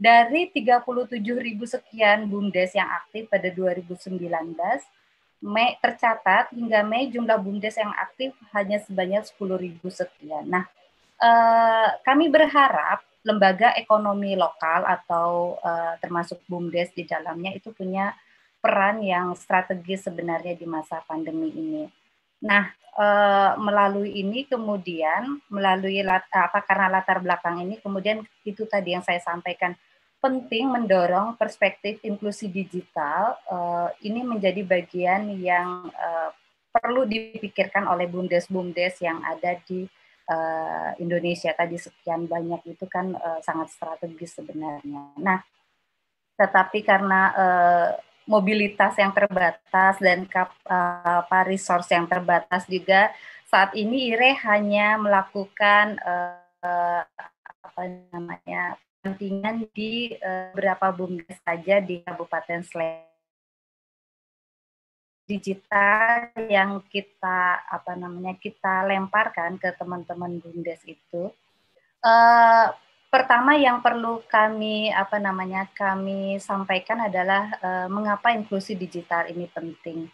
Dari 0.00 0.48
37 0.48 1.20
ribu 1.20 1.68
sekian 1.68 2.24
Bumdes 2.32 2.72
yang 2.72 2.88
aktif 2.88 3.28
pada 3.28 3.52
2019, 3.52 4.16
Mei 5.38 5.78
tercatat 5.78 6.50
hingga 6.50 6.82
Mei 6.82 7.06
jumlah 7.10 7.38
Bumdes 7.38 7.78
yang 7.78 7.94
aktif 7.94 8.34
hanya 8.50 8.82
sebanyak 8.82 9.22
10 9.22 9.38
ribu 9.54 9.86
sekian. 9.86 10.50
Nah, 10.50 10.66
uh, 11.22 11.94
kami 12.02 12.26
berharap 12.26 13.06
lembaga 13.22 13.74
ekonomi 13.78 14.34
lokal 14.34 14.86
atau 14.86 15.58
uh, 15.62 15.94
termasuk 16.02 16.42
BUMDes 16.46 16.94
di 16.94 17.04
dalamnya 17.04 17.54
itu 17.54 17.74
punya 17.74 18.14
peran 18.58 19.02
yang 19.04 19.34
strategis 19.38 20.06
sebenarnya 20.06 20.58
di 20.58 20.66
masa 20.66 21.02
pandemi 21.06 21.54
ini. 21.54 21.84
Nah, 22.42 22.70
uh, 22.98 23.54
melalui 23.58 24.18
ini 24.18 24.46
kemudian 24.46 25.38
melalui 25.50 26.02
lat, 26.02 26.26
apa 26.34 26.62
karena 26.66 26.98
latar 26.98 27.22
belakang 27.22 27.62
ini 27.62 27.78
kemudian 27.78 28.22
itu 28.42 28.66
tadi 28.66 28.94
yang 28.98 29.04
saya 29.06 29.22
sampaikan 29.22 29.74
penting 30.18 30.66
mendorong 30.66 31.38
perspektif 31.38 32.02
inklusi 32.02 32.50
digital 32.50 33.38
uh, 33.46 33.88
ini 34.02 34.26
menjadi 34.26 34.66
bagian 34.66 35.30
yang 35.38 35.86
uh, 35.94 36.30
perlu 36.74 37.06
dipikirkan 37.06 37.86
oleh 37.86 38.10
bumdes-bumdes 38.10 38.98
yang 38.98 39.22
ada 39.22 39.56
di 39.62 39.86
uh, 40.30 40.90
Indonesia 40.98 41.54
tadi 41.54 41.78
sekian 41.78 42.26
banyak 42.26 42.62
itu 42.66 42.84
kan 42.90 43.14
uh, 43.14 43.40
sangat 43.42 43.72
strategis 43.72 44.36
sebenarnya. 44.36 45.14
Nah, 45.22 45.38
tetapi 46.38 46.82
karena 46.82 47.22
uh, 47.34 47.88
mobilitas 48.28 48.94
yang 49.00 49.14
terbatas 49.16 49.96
dan 49.98 50.28
kap, 50.28 50.52
uh, 50.68 51.24
apa 51.24 51.48
resource 51.48 51.94
yang 51.94 52.10
terbatas 52.10 52.68
juga 52.68 53.10
saat 53.48 53.72
ini 53.72 54.12
IRE 54.12 54.36
hanya 54.44 55.00
melakukan 55.00 55.96
uh, 56.04 57.00
apa 57.64 57.82
namanya 58.12 58.76
pentingan 59.08 59.64
di 59.72 60.12
uh, 60.20 60.52
beberapa 60.52 60.92
bumdes 60.92 61.40
saja 61.40 61.80
di 61.80 62.04
Kabupaten 62.04 62.60
Sleman. 62.60 63.08
Digital 65.24 66.32
yang 66.48 66.84
kita 66.88 67.64
apa 67.64 67.92
namanya 67.96 68.36
kita 68.36 68.84
lemparkan 68.84 69.56
ke 69.56 69.72
teman-teman 69.76 70.40
bumdes 70.40 70.80
itu. 70.84 71.32
Uh, 72.04 72.68
pertama 73.08 73.56
yang 73.56 73.80
perlu 73.80 74.20
kami 74.28 74.92
apa 74.92 75.16
namanya 75.16 75.64
kami 75.72 76.36
sampaikan 76.36 77.08
adalah 77.08 77.48
uh, 77.64 77.88
mengapa 77.88 78.36
inklusi 78.36 78.76
digital 78.76 79.24
ini 79.32 79.48
penting 79.48 80.08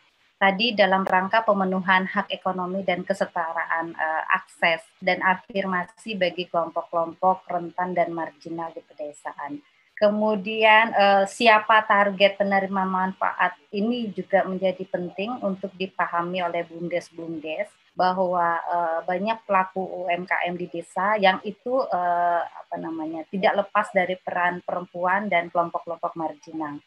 tadi 0.45 0.77
dalam 0.77 1.09
rangka 1.09 1.41
pemenuhan 1.41 2.05
hak 2.05 2.29
ekonomi 2.29 2.85
dan 2.85 3.01
kesetaraan 3.01 3.97
uh, 3.97 4.23
akses 4.29 4.85
dan 5.01 5.25
afirmasi 5.25 6.21
bagi 6.21 6.45
kelompok-kelompok 6.53 7.49
rentan 7.49 7.97
dan 7.97 8.13
marginal 8.13 8.69
di 8.77 8.85
pedesaan 8.85 9.65
Kemudian 9.95 10.91
uh, 10.91 11.23
siapa 11.23 11.87
target 11.87 12.35
penerima 12.35 12.83
manfaat 12.83 13.55
ini 13.71 14.11
juga 14.11 14.43
menjadi 14.43 14.83
penting 14.91 15.39
untuk 15.39 15.71
dipahami 15.79 16.43
oleh 16.43 16.67
bumdes-bumdes 16.67 17.71
bahwa 17.95 18.59
uh, 18.67 19.01
banyak 19.07 19.39
pelaku 19.47 19.79
UMKM 19.81 20.59
di 20.59 20.67
desa 20.67 21.15
yang 21.15 21.39
itu 21.47 21.79
uh, 21.79 22.43
apa 22.43 22.75
namanya 22.75 23.23
tidak 23.31 23.63
lepas 23.63 23.87
dari 23.95 24.19
peran 24.19 24.67
perempuan 24.67 25.31
dan 25.31 25.47
kelompok-kelompok 25.55 26.19
marginal. 26.19 26.83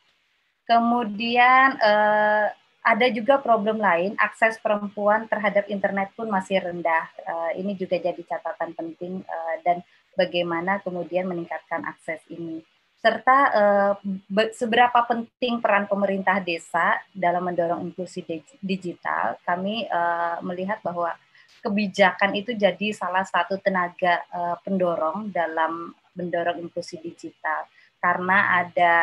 Kemudian 0.68 1.80
ada 2.88 3.12
juga 3.12 3.36
problem 3.44 3.84
lain, 3.84 4.16
akses 4.16 4.56
perempuan 4.64 5.28
terhadap 5.28 5.68
internet 5.68 6.16
pun 6.16 6.32
masih 6.32 6.64
rendah. 6.64 7.12
Uh, 7.28 7.52
ini 7.60 7.76
juga 7.76 8.00
jadi 8.00 8.22
catatan 8.24 8.72
penting 8.72 9.28
uh, 9.28 9.56
dan 9.68 9.84
bagaimana 10.16 10.80
kemudian 10.80 11.28
meningkatkan 11.28 11.84
akses 11.84 12.24
ini 12.32 12.64
serta 12.98 13.38
uh, 13.54 13.94
seberapa 14.58 15.06
penting 15.06 15.62
peran 15.62 15.86
pemerintah 15.86 16.42
desa 16.42 16.98
dalam 17.14 17.46
mendorong 17.46 17.86
inklusi 17.86 18.26
digital. 18.58 19.38
Kami 19.46 19.86
melihat 20.42 20.82
bahwa 20.82 21.14
kebijakan 21.62 22.34
itu 22.34 22.58
jadi 22.58 22.98
salah 22.98 23.22
satu 23.22 23.62
tenaga 23.62 24.26
pendorong 24.66 25.30
dalam 25.30 25.94
mendorong 26.18 26.58
inklusi 26.58 26.98
digital 26.98 27.70
karena 28.02 28.66
ada 28.66 28.96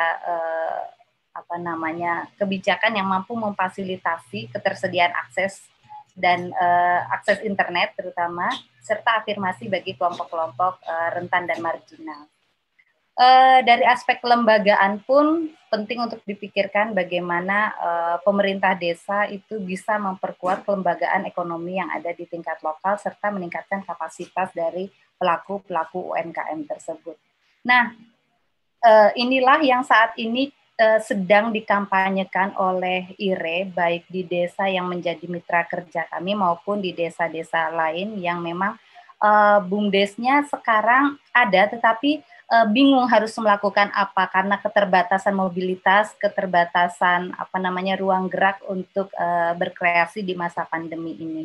apa 1.34 1.58
namanya 1.58 2.30
kebijakan 2.38 2.94
yang 2.94 3.10
mampu 3.10 3.34
memfasilitasi 3.34 4.54
ketersediaan 4.54 5.12
akses 5.26 5.66
dan 6.14 6.54
uh, 6.54 7.10
akses 7.10 7.42
internet 7.42 7.92
terutama 7.98 8.46
serta 8.78 9.18
afirmasi 9.18 9.66
bagi 9.66 9.98
kelompok-kelompok 9.98 10.78
uh, 10.86 11.08
rentan 11.10 11.50
dan 11.50 11.58
marginal 11.58 12.30
uh, 13.18 13.58
dari 13.62 13.84
aspek 13.86 14.22
kelembagaan 14.22 15.02
pun 15.02 15.50
penting 15.70 16.06
untuk 16.06 16.22
dipikirkan 16.22 16.94
bagaimana 16.94 17.74
uh, 17.74 18.16
pemerintah 18.22 18.78
desa 18.78 19.26
itu 19.26 19.58
bisa 19.58 19.98
memperkuat 19.98 20.62
kelembagaan 20.62 21.26
ekonomi 21.26 21.82
yang 21.82 21.90
ada 21.90 22.14
di 22.14 22.26
tingkat 22.30 22.62
lokal 22.62 22.94
serta 22.94 23.34
meningkatkan 23.34 23.82
kapasitas 23.82 24.54
dari 24.54 24.86
pelaku-pelaku 25.18 26.14
UMKM 26.14 26.60
tersebut. 26.66 27.18
Nah, 27.66 27.90
uh, 28.86 29.10
inilah 29.18 29.62
yang 29.66 29.82
saat 29.82 30.14
ini 30.14 30.54
uh, 30.78 31.00
sedang 31.02 31.54
dikampanyekan 31.54 32.54
oleh 32.58 33.14
IRE 33.18 33.70
baik 33.70 34.06
di 34.10 34.26
desa 34.26 34.66
yang 34.66 34.86
menjadi 34.90 35.24
mitra 35.30 35.66
kerja 35.66 36.06
kami 36.10 36.34
maupun 36.34 36.82
di 36.82 36.90
desa-desa 36.90 37.70
lain 37.70 38.18
yang 38.18 38.42
memang 38.42 38.78
uh, 39.22 39.58
bumdesnya 39.62 40.46
sekarang 40.50 41.18
ada 41.30 41.70
tetapi 41.70 42.22
uh, 42.50 42.66
bingung 42.68 43.06
harus 43.08 43.32
melakukan 43.38 43.90
apa 43.94 44.28
karena 44.28 44.56
keterbatasan 44.60 45.34
mobilitas, 45.34 46.12
keterbatasan 46.18 47.32
apa 47.34 47.56
namanya 47.58 47.96
ruang 47.96 48.28
gerak 48.28 48.60
untuk 48.68 49.08
uh, 49.16 49.52
berkreasi 49.56 50.20
di 50.20 50.34
masa 50.36 50.66
pandemi 50.68 51.16
ini. 51.18 51.44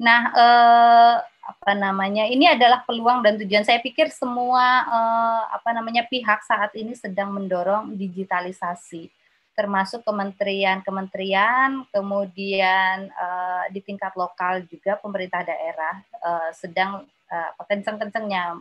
Nah, 0.00 0.20
uh, 0.32 1.16
apa 1.42 1.72
namanya? 1.74 2.30
Ini 2.30 2.54
adalah 2.54 2.86
peluang 2.86 3.20
dan 3.20 3.36
tujuan. 3.42 3.66
Saya 3.66 3.82
pikir 3.82 4.08
semua 4.08 4.86
uh, 4.86 5.42
apa 5.52 5.74
namanya 5.74 6.06
pihak 6.06 6.46
saat 6.46 6.72
ini 6.78 6.94
sedang 6.94 7.34
mendorong 7.34 7.98
digitalisasi 7.98 9.10
termasuk 9.52 10.00
kementerian-kementerian, 10.08 11.84
kemudian 11.92 13.12
uh, 13.12 13.64
di 13.68 13.84
tingkat 13.84 14.16
lokal 14.16 14.64
juga 14.64 14.96
pemerintah 14.96 15.44
daerah 15.44 16.00
uh, 16.24 16.50
sedang 16.56 17.04
uh, 17.28 17.50
kenceng-kencengnya 17.60 18.56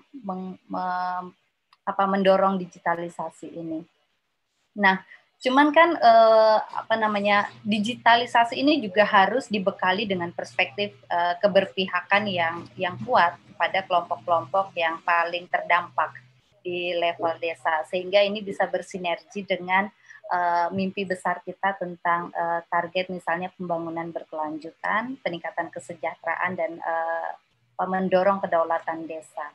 apa 1.87 2.03
mendorong 2.05 2.59
digitalisasi 2.59 3.55
ini. 3.55 3.79
Nah, 4.75 4.99
cuman 5.41 5.73
kan 5.73 5.97
eh, 5.97 6.59
apa 6.61 6.95
namanya 6.95 7.49
digitalisasi 7.65 8.61
ini 8.61 8.77
juga 8.77 9.01
harus 9.03 9.49
dibekali 9.49 10.05
dengan 10.05 10.29
perspektif 10.29 10.93
eh, 11.09 11.35
keberpihakan 11.41 12.23
yang 12.29 12.55
yang 12.77 12.95
kuat 13.01 13.35
pada 13.57 13.81
kelompok-kelompok 13.85 14.73
yang 14.77 15.01
paling 15.01 15.49
terdampak 15.49 16.13
di 16.61 16.93
level 16.93 17.41
desa 17.41 17.81
sehingga 17.89 18.21
ini 18.21 18.45
bisa 18.45 18.69
bersinergi 18.69 19.41
dengan 19.41 19.89
uh, 20.29 20.67
mimpi 20.71 21.03
besar 21.03 21.41
kita 21.43 21.75
tentang 21.77 22.29
uh, 22.31 22.61
target 22.69 23.09
misalnya 23.09 23.49
pembangunan 23.57 24.13
berkelanjutan, 24.13 25.17
peningkatan 25.25 25.73
kesejahteraan 25.73 26.53
dan 26.53 26.71
uh, 26.81 27.33
mendorong 27.81 28.39
kedaulatan 28.45 29.09
desa. 29.09 29.49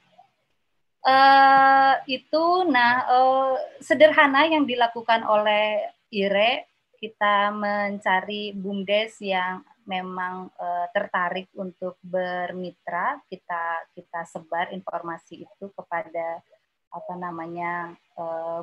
Uh, 1.06 2.02
itu 2.10 2.66
nah 2.66 3.06
uh, 3.06 3.54
sederhana 3.78 4.42
yang 4.50 4.66
dilakukan 4.66 5.22
oleh 5.22 5.86
IRE 6.10 6.66
kita 6.98 7.54
mencari 7.54 8.50
bumdes 8.50 9.22
yang 9.22 9.62
memang 9.86 10.50
uh, 10.58 10.90
tertarik 10.90 11.46
untuk 11.54 11.94
bermitra 12.02 13.22
kita 13.30 13.86
kita 13.94 14.26
sebar 14.26 14.74
informasi 14.74 15.46
itu 15.46 15.70
kepada 15.78 16.42
apa 16.90 17.14
namanya 17.14 17.92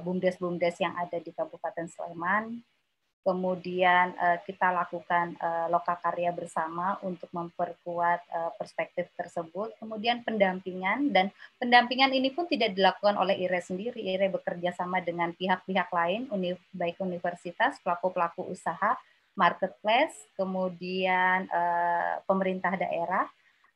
bumdes-bumdes 0.02 0.82
yang 0.82 0.98
ada 0.98 1.22
di 1.22 1.30
Kabupaten 1.32 1.86
Sleman 1.86 2.60
kemudian 3.24 4.12
uh, 4.20 4.38
kita 4.44 4.70
lakukan 4.76 5.40
uh, 5.40 5.72
lokakarya 5.72 6.36
bersama 6.36 7.00
untuk 7.00 7.32
memperkuat 7.32 8.20
uh, 8.30 8.52
perspektif 8.60 9.08
tersebut. 9.16 9.72
Kemudian 9.80 10.22
pendampingan 10.28 11.10
dan 11.16 11.32
pendampingan 11.56 12.12
ini 12.12 12.36
pun 12.36 12.46
tidak 12.52 12.76
dilakukan 12.76 13.16
oleh 13.16 13.40
IRE 13.40 13.64
sendiri. 13.64 14.04
IRE 14.04 14.28
bekerja 14.28 14.76
sama 14.76 15.00
dengan 15.00 15.32
pihak-pihak 15.32 15.90
lain, 15.90 16.28
uni, 16.36 16.54
baik 16.76 17.00
universitas, 17.00 17.80
pelaku-pelaku 17.80 18.44
usaha, 18.52 19.00
marketplace, 19.40 20.28
kemudian 20.36 21.48
uh, 21.48 22.20
pemerintah 22.28 22.76
daerah 22.76 23.26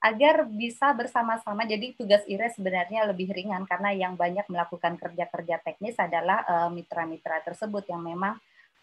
agar 0.04 0.46
bisa 0.46 0.92
bersama-sama. 0.92 1.64
Jadi 1.64 1.96
tugas 1.96 2.22
IRE 2.28 2.52
sebenarnya 2.52 3.08
lebih 3.08 3.32
ringan 3.32 3.64
karena 3.64 3.96
yang 3.96 4.20
banyak 4.20 4.46
melakukan 4.52 5.00
kerja-kerja 5.00 5.64
teknis 5.64 5.96
adalah 5.98 6.70
mitra-mitra 6.70 7.42
uh, 7.42 7.44
tersebut 7.48 7.88
yang 7.90 8.04
memang 8.04 8.38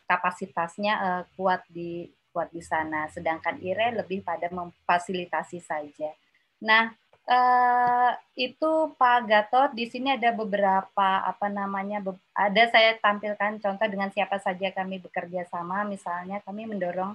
kapasitasnya 0.04 0.94
uh, 1.00 1.22
kuat 1.36 1.64
di 1.68 2.08
kuat 2.34 2.50
di 2.50 2.60
sana. 2.60 3.06
Sedangkan 3.14 3.62
IRE 3.62 3.94
lebih 4.02 4.26
pada 4.26 4.50
memfasilitasi 4.50 5.62
saja. 5.62 6.10
Nah, 6.58 6.90
uh, 7.30 8.12
itu 8.34 8.94
Pak 8.98 9.18
Gatot 9.30 9.70
di 9.72 9.86
sini 9.86 10.18
ada 10.18 10.34
beberapa 10.34 11.22
apa 11.22 11.46
namanya 11.46 12.02
ada 12.34 12.62
saya 12.68 12.98
tampilkan 12.98 13.62
contoh 13.62 13.86
dengan 13.86 14.10
siapa 14.10 14.42
saja 14.42 14.74
kami 14.74 14.98
bekerja 14.98 15.46
sama. 15.46 15.86
Misalnya 15.86 16.42
kami 16.42 16.66
mendorong 16.66 17.14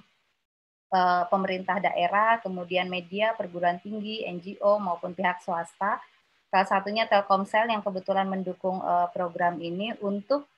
uh, 0.93 1.23
pemerintah 1.29 1.77
daerah, 1.83 2.41
kemudian 2.41 2.89
media, 2.89 3.33
perguruan 3.37 3.77
tinggi, 3.81 4.25
NGO 4.25 4.81
maupun 4.81 5.13
pihak 5.13 5.41
swasta. 5.43 6.01
Salah 6.49 6.65
satunya 6.65 7.05
Telkomsel 7.05 7.69
yang 7.69 7.85
kebetulan 7.85 8.25
mendukung 8.25 8.81
uh, 8.81 9.05
program 9.13 9.61
ini 9.61 9.93
untuk 10.01 10.49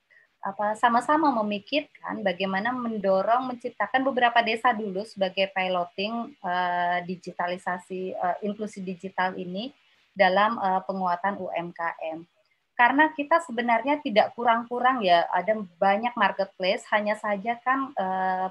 apa 0.41 0.73
sama-sama 0.73 1.29
memikirkan 1.41 2.25
bagaimana 2.25 2.73
mendorong 2.73 3.53
menciptakan 3.53 4.01
beberapa 4.01 4.41
desa 4.41 4.73
dulu 4.73 5.05
sebagai 5.05 5.53
piloting 5.53 6.33
uh, 6.41 6.97
digitalisasi 7.05 8.17
uh, 8.17 8.41
inklusi 8.41 8.81
digital 8.81 9.37
ini 9.37 9.69
dalam 10.17 10.57
uh, 10.57 10.81
penguatan 10.83 11.37
UMKM. 11.37 12.25
Karena 12.73 13.13
kita 13.13 13.45
sebenarnya 13.45 14.01
tidak 14.01 14.33
kurang-kurang 14.33 15.05
ya, 15.05 15.29
ada 15.29 15.53
banyak 15.77 16.17
marketplace, 16.17 16.81
hanya 16.89 17.13
saja 17.13 17.61
kan 17.61 17.93
uh, 17.93 18.49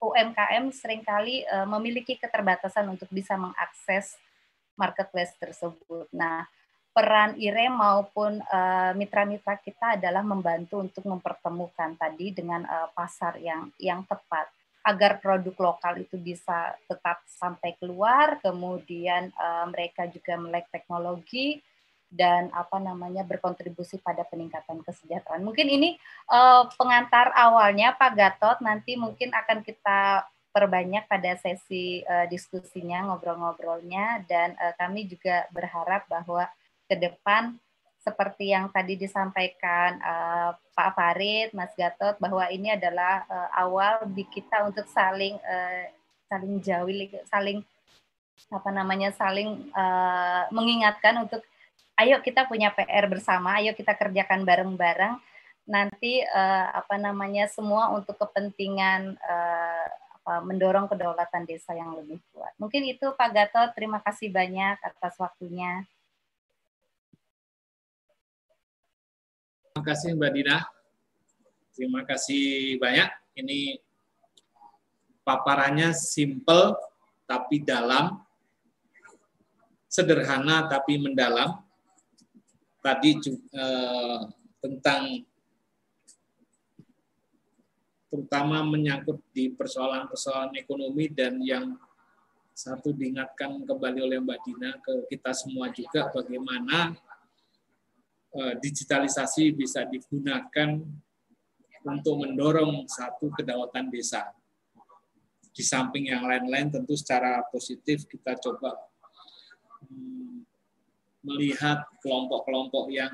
UMKM 0.00 0.72
sering 0.72 1.04
kali 1.04 1.44
uh, 1.44 1.68
memiliki 1.68 2.16
keterbatasan 2.16 2.88
untuk 2.88 3.12
bisa 3.12 3.36
mengakses 3.36 4.16
marketplace 4.80 5.36
tersebut. 5.36 6.08
Nah, 6.08 6.48
peran 6.92 7.40
IRE 7.40 7.72
maupun 7.72 8.38
uh, 8.44 8.92
mitra-mitra 8.92 9.56
kita 9.64 9.96
adalah 9.96 10.20
membantu 10.20 10.84
untuk 10.84 11.08
mempertemukan 11.08 11.96
tadi 11.96 12.36
dengan 12.36 12.68
uh, 12.68 12.88
pasar 12.92 13.40
yang 13.40 13.72
yang 13.80 14.04
tepat 14.04 14.52
agar 14.82 15.22
produk 15.22 15.72
lokal 15.72 15.94
itu 16.02 16.18
bisa 16.18 16.74
tetap 16.90 17.22
sampai 17.24 17.78
keluar, 17.78 18.42
kemudian 18.42 19.30
uh, 19.38 19.64
mereka 19.70 20.10
juga 20.10 20.34
melek 20.36 20.68
teknologi 20.74 21.62
dan 22.12 22.52
apa 22.52 22.76
namanya 22.76 23.24
berkontribusi 23.24 23.96
pada 24.04 24.26
peningkatan 24.28 24.84
kesejahteraan. 24.84 25.40
Mungkin 25.40 25.70
ini 25.70 25.96
uh, 26.28 26.68
pengantar 26.76 27.32
awalnya 27.32 27.96
Pak 27.96 28.12
Gatot, 28.12 28.58
nanti 28.60 29.00
mungkin 29.00 29.32
akan 29.32 29.64
kita 29.64 30.28
perbanyak 30.52 31.08
pada 31.08 31.40
sesi 31.40 32.04
uh, 32.04 32.28
diskusinya, 32.28 33.08
ngobrol-ngobrolnya, 33.08 34.28
dan 34.28 34.52
uh, 34.60 34.76
kami 34.76 35.08
juga 35.08 35.48
berharap 35.54 36.04
bahwa 36.10 36.44
ke 36.92 37.00
depan 37.00 37.56
seperti 38.04 38.52
yang 38.52 38.68
tadi 38.68 39.00
disampaikan 39.00 39.96
uh, 40.04 40.52
Pak 40.76 40.90
Farid, 40.92 41.48
Mas 41.56 41.72
Gatot 41.72 42.20
bahwa 42.20 42.44
ini 42.52 42.76
adalah 42.76 43.24
uh, 43.30 43.48
awal 43.56 44.04
di 44.12 44.28
kita 44.28 44.68
untuk 44.68 44.84
saling 44.92 45.40
uh, 45.40 45.86
saling 46.28 46.60
jauh, 46.60 46.92
saling 47.30 47.64
apa 48.52 48.70
namanya 48.74 49.14
saling 49.16 49.72
uh, 49.72 50.44
mengingatkan 50.52 51.24
untuk 51.24 51.40
ayo 51.96 52.18
kita 52.20 52.44
punya 52.50 52.74
PR 52.74 53.06
bersama, 53.06 53.62
ayo 53.62 53.72
kita 53.72 53.94
kerjakan 53.96 54.44
bareng-bareng 54.44 55.16
nanti 55.62 56.26
uh, 56.26 56.74
apa 56.74 56.98
namanya 56.98 57.46
semua 57.46 57.94
untuk 57.94 58.18
kepentingan 58.18 59.14
uh, 59.14 59.86
apa, 60.22 60.42
mendorong 60.42 60.90
kedaulatan 60.90 61.46
desa 61.46 61.70
yang 61.78 61.94
lebih 61.94 62.18
kuat. 62.34 62.50
Mungkin 62.58 62.82
itu 62.82 63.14
Pak 63.14 63.30
Gatot, 63.30 63.70
terima 63.78 64.02
kasih 64.02 64.30
banyak 64.34 64.82
atas 64.82 65.14
waktunya. 65.22 65.86
Terima 69.72 69.88
kasih 69.88 70.12
Mbak 70.12 70.32
Dina. 70.36 70.58
Terima 71.72 72.00
kasih 72.04 72.76
banyak. 72.76 73.08
Ini 73.40 73.80
paparannya 75.24 75.96
simple 75.96 76.76
tapi 77.24 77.64
dalam, 77.64 78.20
sederhana 79.88 80.68
tapi 80.68 81.00
mendalam. 81.00 81.64
Tadi 82.84 83.16
eh, 83.32 84.20
tentang 84.60 85.24
terutama 88.12 88.60
menyangkut 88.68 89.24
di 89.32 89.56
persoalan-persoalan 89.56 90.52
ekonomi 90.60 91.08
dan 91.08 91.40
yang 91.40 91.80
satu 92.52 92.92
diingatkan 92.92 93.64
kembali 93.64 94.04
oleh 94.04 94.20
Mbak 94.20 94.40
Dina 94.44 94.76
ke 94.84 95.08
kita 95.08 95.32
semua 95.32 95.72
juga 95.72 96.12
bagaimana 96.12 96.92
digitalisasi 98.32 99.52
bisa 99.52 99.84
digunakan 99.84 100.80
untuk 101.84 102.14
mendorong 102.22 102.88
satu 102.88 103.28
kedaulatan 103.34 103.92
desa. 103.92 104.32
Di 105.52 105.60
samping 105.60 106.08
yang 106.08 106.24
lain-lain 106.24 106.72
tentu 106.72 106.96
secara 106.96 107.44
positif 107.52 108.08
kita 108.08 108.40
coba 108.40 108.72
hmm, 109.84 110.48
melihat 111.28 111.84
kelompok-kelompok 112.00 112.88
yang 112.88 113.12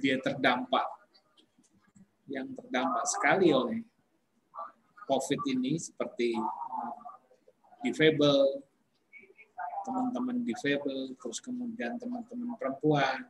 dia 0.00 0.16
terdampak 0.24 0.88
yang 2.28 2.48
terdampak 2.52 3.04
sekali 3.08 3.52
oleh 3.52 3.80
COVID 5.08 5.40
ini 5.48 5.80
seperti 5.80 6.36
uh, 6.36 6.92
difabel, 7.80 8.60
teman-teman 9.88 10.44
difabel, 10.44 11.16
terus 11.16 11.40
kemudian 11.40 11.96
teman-teman 11.96 12.52
perempuan, 12.60 13.24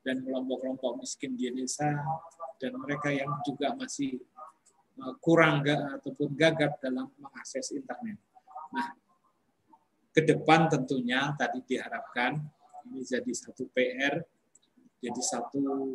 dan 0.00 0.24
kelompok-kelompok 0.24 1.00
miskin 1.00 1.36
di 1.36 1.52
desa, 1.52 2.00
dan 2.60 2.76
mereka 2.76 3.12
yang 3.12 3.28
juga 3.44 3.72
masih 3.76 4.20
uh, 5.00 5.14
kurang 5.20 5.64
ataupun 5.66 6.32
gagap 6.36 6.80
dalam 6.80 7.08
mengakses 7.20 7.72
internet. 7.72 8.16
Nah, 8.72 8.96
ke 10.10 10.24
depan 10.24 10.66
tentunya 10.66 11.30
tadi 11.38 11.62
diharapkan 11.64 12.40
ini 12.90 13.04
jadi 13.04 13.32
satu 13.32 13.68
PR, 13.70 14.24
jadi 14.98 15.20
satu 15.20 15.94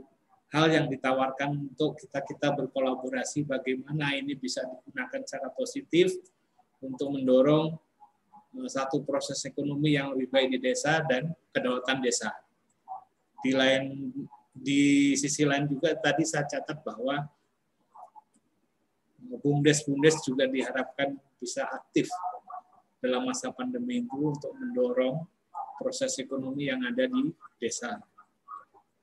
hal 0.53 0.68
yang 0.72 0.88
ditawarkan 0.88 1.74
untuk 1.74 1.99
kita 1.99 2.24
kita 2.24 2.47
berkolaborasi 2.56 3.43
bagaimana 3.43 4.16
ini 4.16 4.38
bisa 4.38 4.64
digunakan 4.64 5.20
secara 5.26 5.51
positif 5.51 6.16
untuk 6.80 7.12
mendorong 7.12 7.76
eh, 8.62 8.70
satu 8.70 9.03
proses 9.03 9.41
ekonomi 9.43 9.97
yang 9.97 10.14
lebih 10.16 10.32
baik 10.32 10.47
di 10.56 10.60
desa 10.62 11.03
dan 11.03 11.34
kedaulatan 11.51 11.99
desa. 11.99 12.32
Di 13.44 13.52
lain 13.52 14.14
di 14.56 15.12
sisi 15.20 15.44
lain 15.44 15.68
juga 15.68 15.92
tadi 16.00 16.24
saya 16.24 16.48
catat 16.48 16.80
bahwa 16.80 17.28
bumdes-bumdes 19.44 20.24
juga 20.24 20.48
diharapkan 20.48 21.20
bisa 21.42 21.68
aktif 21.68 22.08
dalam 23.04 23.28
masa 23.28 23.52
pandemi 23.52 24.02
itu 24.02 24.18
untuk 24.18 24.54
mendorong 24.56 25.28
proses 25.78 26.16
ekonomi 26.18 26.72
yang 26.72 26.82
ada 26.88 27.06
di 27.06 27.30
desa. 27.60 28.00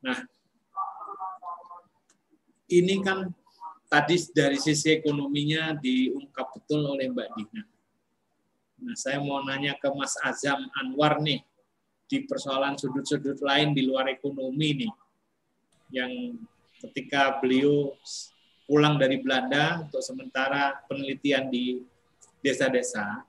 Nah, 0.03 0.19
ini 2.73 2.99
kan 3.05 3.29
tadi 3.87 4.17
dari 4.33 4.57
sisi 4.57 4.97
ekonominya 4.97 5.77
diungkap 5.77 6.57
betul 6.57 6.83
oleh 6.89 7.13
Mbak 7.13 7.29
Dina. 7.37 7.63
Nah, 8.83 8.97
saya 8.99 9.23
mau 9.23 9.45
nanya 9.45 9.79
ke 9.79 9.87
Mas 9.95 10.19
Azam 10.25 10.67
Anwar 10.81 11.23
nih, 11.23 11.45
di 12.13 12.29
persoalan 12.29 12.77
sudut-sudut 12.77 13.41
lain 13.41 13.73
di 13.73 13.89
luar 13.89 14.13
ekonomi 14.13 14.85
nih, 14.85 14.93
yang 15.97 16.37
ketika 16.85 17.41
beliau 17.41 17.97
pulang 18.69 19.01
dari 19.01 19.17
Belanda 19.17 19.81
untuk 19.81 20.05
sementara 20.05 20.77
penelitian 20.85 21.49
di 21.49 21.81
desa-desa, 22.45 23.25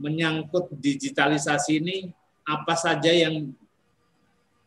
menyangkut 0.00 0.72
digitalisasi 0.72 1.84
ini, 1.84 2.08
apa 2.48 2.72
saja 2.72 3.12
yang 3.12 3.52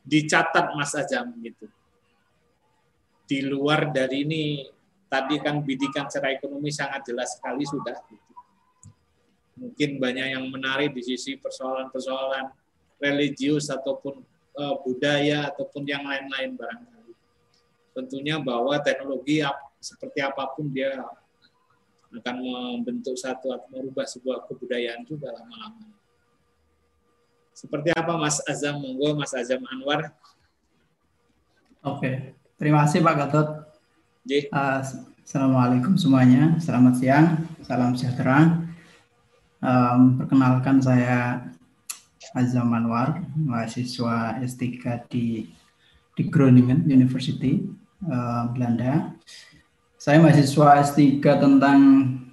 dicatat 0.05 0.77
Mas 0.77 0.93
Azam 0.93 1.33
gitu? 1.41 1.65
di 3.33 3.39
luar 3.49 3.89
dari 3.89 4.27
ini 4.27 4.43
tadi 5.07 5.39
kan 5.39 5.63
bidikan 5.63 6.05
secara 6.05 6.35
ekonomi 6.35 6.69
sangat 6.69 7.07
jelas 7.07 7.33
sekali 7.33 7.63
sudah. 7.63 7.97
Mungkin 9.53 10.01
banyak 10.01 10.27
yang 10.33 10.45
menarik 10.49 10.93
di 10.97 11.01
sisi 11.05 11.37
persoalan-persoalan 11.37 12.49
religius 12.97 13.69
ataupun 13.69 14.25
uh, 14.57 14.75
budaya 14.81 15.53
ataupun 15.53 15.85
yang 15.85 16.01
lain-lain 16.05 16.57
barangkali. 16.57 17.13
Tentunya 17.93 18.41
bahwa 18.41 18.73
teknologi 18.81 19.45
seperti 19.77 20.19
apa 20.25 20.49
pun 20.57 20.73
dia 20.73 21.05
akan 22.13 22.35
membentuk 22.41 23.13
satu 23.17 23.53
atau 23.53 23.69
merubah 23.69 24.05
sebuah 24.05 24.49
kebudayaan 24.49 25.05
juga 25.05 25.33
lama-lama. 25.33 25.93
Seperti 27.53 27.93
apa 27.93 28.17
Mas 28.17 28.41
Azam? 28.49 28.81
Monggo 28.81 29.13
Mas 29.13 29.33
Azam 29.37 29.61
Anwar. 29.69 30.09
Oke, 31.83 32.33
Terima 32.63 32.87
kasih 32.87 33.03
Pak 33.03 33.15
Gatot. 33.19 33.47
Uh, 34.23 34.79
Assalamualaikum 35.19 35.99
semuanya. 35.99 36.55
Selamat 36.63 36.95
siang. 36.95 37.43
Salam 37.59 37.91
sejahtera. 37.91 38.62
Um, 39.63 40.19
perkenalkan 40.19 40.83
saya 40.83 41.39
Azam 42.35 42.75
Anwar, 42.75 43.23
mahasiswa 43.31 44.35
S3 44.43 44.59
di 45.07 45.47
di 46.19 46.23
Groningen 46.27 46.83
University, 46.83 47.63
uh, 48.03 48.51
Belanda. 48.51 49.15
Saya 49.95 50.19
mahasiswa 50.19 50.83
S3 50.83 50.99
tentang 51.23 51.79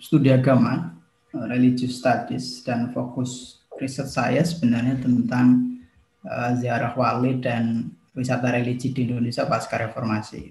studi 0.02 0.34
agama, 0.34 0.98
uh, 1.30 1.46
religious 1.46 2.02
studies, 2.02 2.66
dan 2.66 2.90
fokus 2.90 3.62
riset 3.78 4.10
saya 4.10 4.42
sebenarnya 4.42 4.98
tentang 4.98 5.78
uh, 6.26 6.50
ziarah 6.58 6.98
wali 6.98 7.38
dan 7.38 7.94
wisata 8.10 8.58
religi 8.58 8.90
di 8.90 9.06
Indonesia 9.06 9.46
pasca 9.46 9.78
reformasi. 9.78 10.50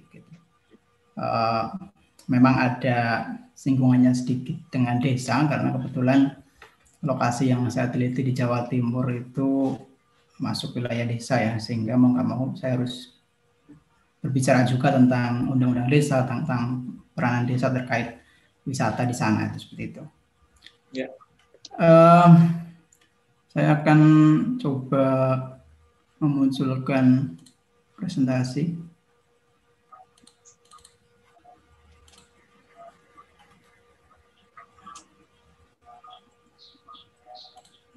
Uh, 1.20 1.76
memang 2.32 2.56
ada 2.56 3.28
singgungannya 3.52 4.16
sedikit 4.16 4.56
dengan 4.72 5.04
desa 5.04 5.44
karena 5.44 5.76
kebetulan 5.76 6.39
lokasi 7.00 7.52
yang 7.52 7.68
saya 7.72 7.88
teliti 7.88 8.22
di 8.26 8.34
Jawa 8.36 8.68
Timur 8.68 9.08
itu 9.12 9.76
masuk 10.40 10.80
wilayah 10.80 11.04
desa 11.08 11.40
ya 11.40 11.56
sehingga 11.60 12.00
mau 12.00 12.16
nggak 12.16 12.28
mau 12.28 12.52
saya 12.56 12.80
harus 12.80 13.20
berbicara 14.20 14.68
juga 14.68 14.96
tentang 14.96 15.48
undang-undang 15.52 15.88
desa 15.88 16.24
tentang 16.28 16.96
peranan 17.16 17.48
desa 17.48 17.72
terkait 17.72 18.20
wisata 18.68 19.08
di 19.08 19.16
sana 19.16 19.52
itu 19.52 19.64
seperti 19.64 19.84
itu. 19.96 20.04
Ya. 20.96 21.08
Uh, 21.80 22.60
saya 23.52 23.80
akan 23.80 24.00
coba 24.60 25.06
memunculkan 26.20 27.36
presentasi. 27.96 28.76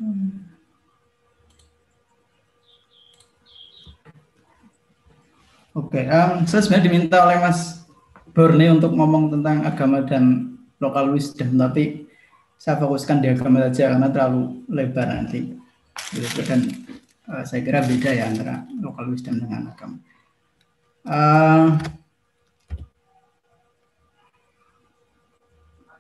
Hmm. 0.03 0.51
Oke, 5.79 6.03
okay, 6.03 6.05
um, 6.11 6.43
saya 6.45 6.59
sebenarnya 6.67 6.87
diminta 6.91 7.23
oleh 7.23 7.39
Mas 7.39 7.87
Borne 8.35 8.67
untuk 8.75 8.99
ngomong 8.99 9.31
tentang 9.31 9.63
agama 9.63 10.03
dan 10.03 10.59
lokal 10.83 11.15
wisdom, 11.15 11.55
tapi 11.55 12.11
saya 12.59 12.83
fokuskan 12.83 13.23
di 13.23 13.31
agama 13.31 13.63
saja 13.71 13.95
karena 13.95 14.11
terlalu 14.11 14.67
lebar 14.67 15.07
nanti. 15.07 15.55
Dan 16.45 16.67
uh, 17.31 17.47
saya 17.47 17.63
kira 17.63 17.87
beda 17.87 18.11
ya 18.11 18.27
antara 18.27 18.67
lokal 18.83 19.07
wisdom 19.07 19.39
dengan 19.39 19.71
agama. 19.71 19.97
Uh, 21.07 21.79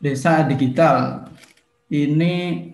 desa 0.02 0.42
digital 0.42 1.30
ini 1.86 2.66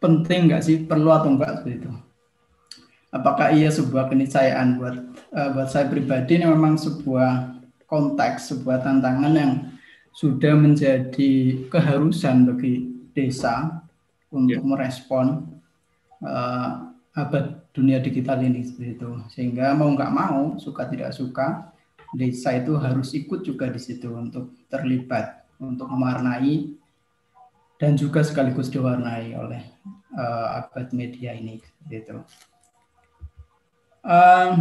penting 0.00 0.48
nggak 0.48 0.64
sih 0.64 0.76
perlu 0.88 1.12
atau 1.12 1.30
enggak 1.36 1.60
seperti 1.60 1.84
itu? 1.84 1.90
Apakah 3.10 3.52
ia 3.52 3.68
sebuah 3.68 4.08
keniscayaan 4.08 4.80
buat 4.80 4.96
uh, 5.36 5.48
buat 5.54 5.68
saya 5.68 5.86
pribadi 5.86 6.40
ini 6.40 6.46
memang 6.48 6.80
sebuah 6.80 7.60
konteks, 7.90 8.54
sebuah 8.54 8.86
tantangan 8.86 9.34
yang 9.34 9.52
sudah 10.14 10.54
menjadi 10.58 11.64
keharusan 11.70 12.48
bagi 12.48 12.86
desa 13.14 13.82
untuk 14.30 14.62
yeah. 14.62 14.66
merespon 14.66 15.58
uh, 16.22 16.90
abad 17.14 17.60
dunia 17.74 17.98
digital 17.98 18.38
ini 18.42 18.62
seperti 18.62 18.98
itu. 18.98 19.10
Sehingga 19.30 19.74
mau 19.74 19.90
nggak 19.90 20.14
mau, 20.14 20.54
suka 20.58 20.86
tidak 20.86 21.10
suka, 21.14 21.70
desa 22.14 22.54
itu 22.58 22.78
harus 22.78 23.10
ikut 23.14 23.42
juga 23.42 23.70
di 23.70 23.78
situ 23.82 24.10
untuk 24.10 24.54
terlibat, 24.70 25.46
untuk 25.58 25.90
mewarnai 25.90 26.78
dan 27.80 27.96
juga 27.96 28.20
sekaligus 28.20 28.68
diwarnai 28.68 29.32
oleh 29.40 29.64
uh, 30.12 30.60
abad 30.60 30.92
media 30.92 31.32
ini 31.32 31.56
seperti 31.56 31.96
itu. 31.96 32.16
Um, 34.04 34.52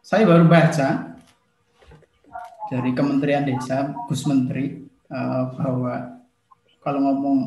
saya 0.00 0.24
baru 0.24 0.48
baca 0.48 1.20
dari 2.72 2.90
Kementerian 2.96 3.44
Desa, 3.44 3.92
Gus 4.08 4.24
Menteri, 4.24 4.88
uh, 5.12 5.52
bahwa 5.52 6.24
kalau 6.80 7.00
ngomong 7.04 7.38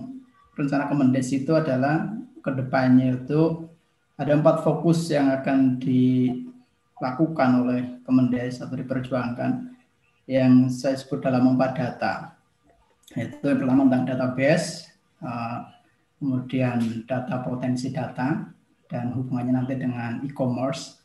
rencana 0.53 0.85
Kemendes 0.85 1.33
itu 1.33 1.57
adalah 1.57 2.13
ke 2.37 2.53
depannya 2.53 3.17
itu 3.17 3.65
ada 4.13 4.37
empat 4.37 4.61
fokus 4.61 5.09
yang 5.09 5.33
akan 5.33 5.81
dilakukan 5.81 7.49
oleh 7.65 7.81
Kemendes 8.05 8.61
atau 8.61 8.77
diperjuangkan 8.77 9.73
yang 10.29 10.69
saya 10.69 10.93
sebut 11.01 11.17
dalam 11.25 11.57
empat 11.57 11.71
data. 11.73 12.42
Itu 13.13 13.45
yang 13.45 13.61
pertama 13.61 13.85
tentang 13.85 14.05
database, 14.09 14.89
uh, 15.21 15.69
kemudian 16.17 17.05
data 17.05 17.45
potensi 17.45 17.93
data, 17.93 18.49
dan 18.89 19.13
hubungannya 19.13 19.53
nanti 19.53 19.77
dengan 19.77 20.25
e-commerce, 20.25 20.97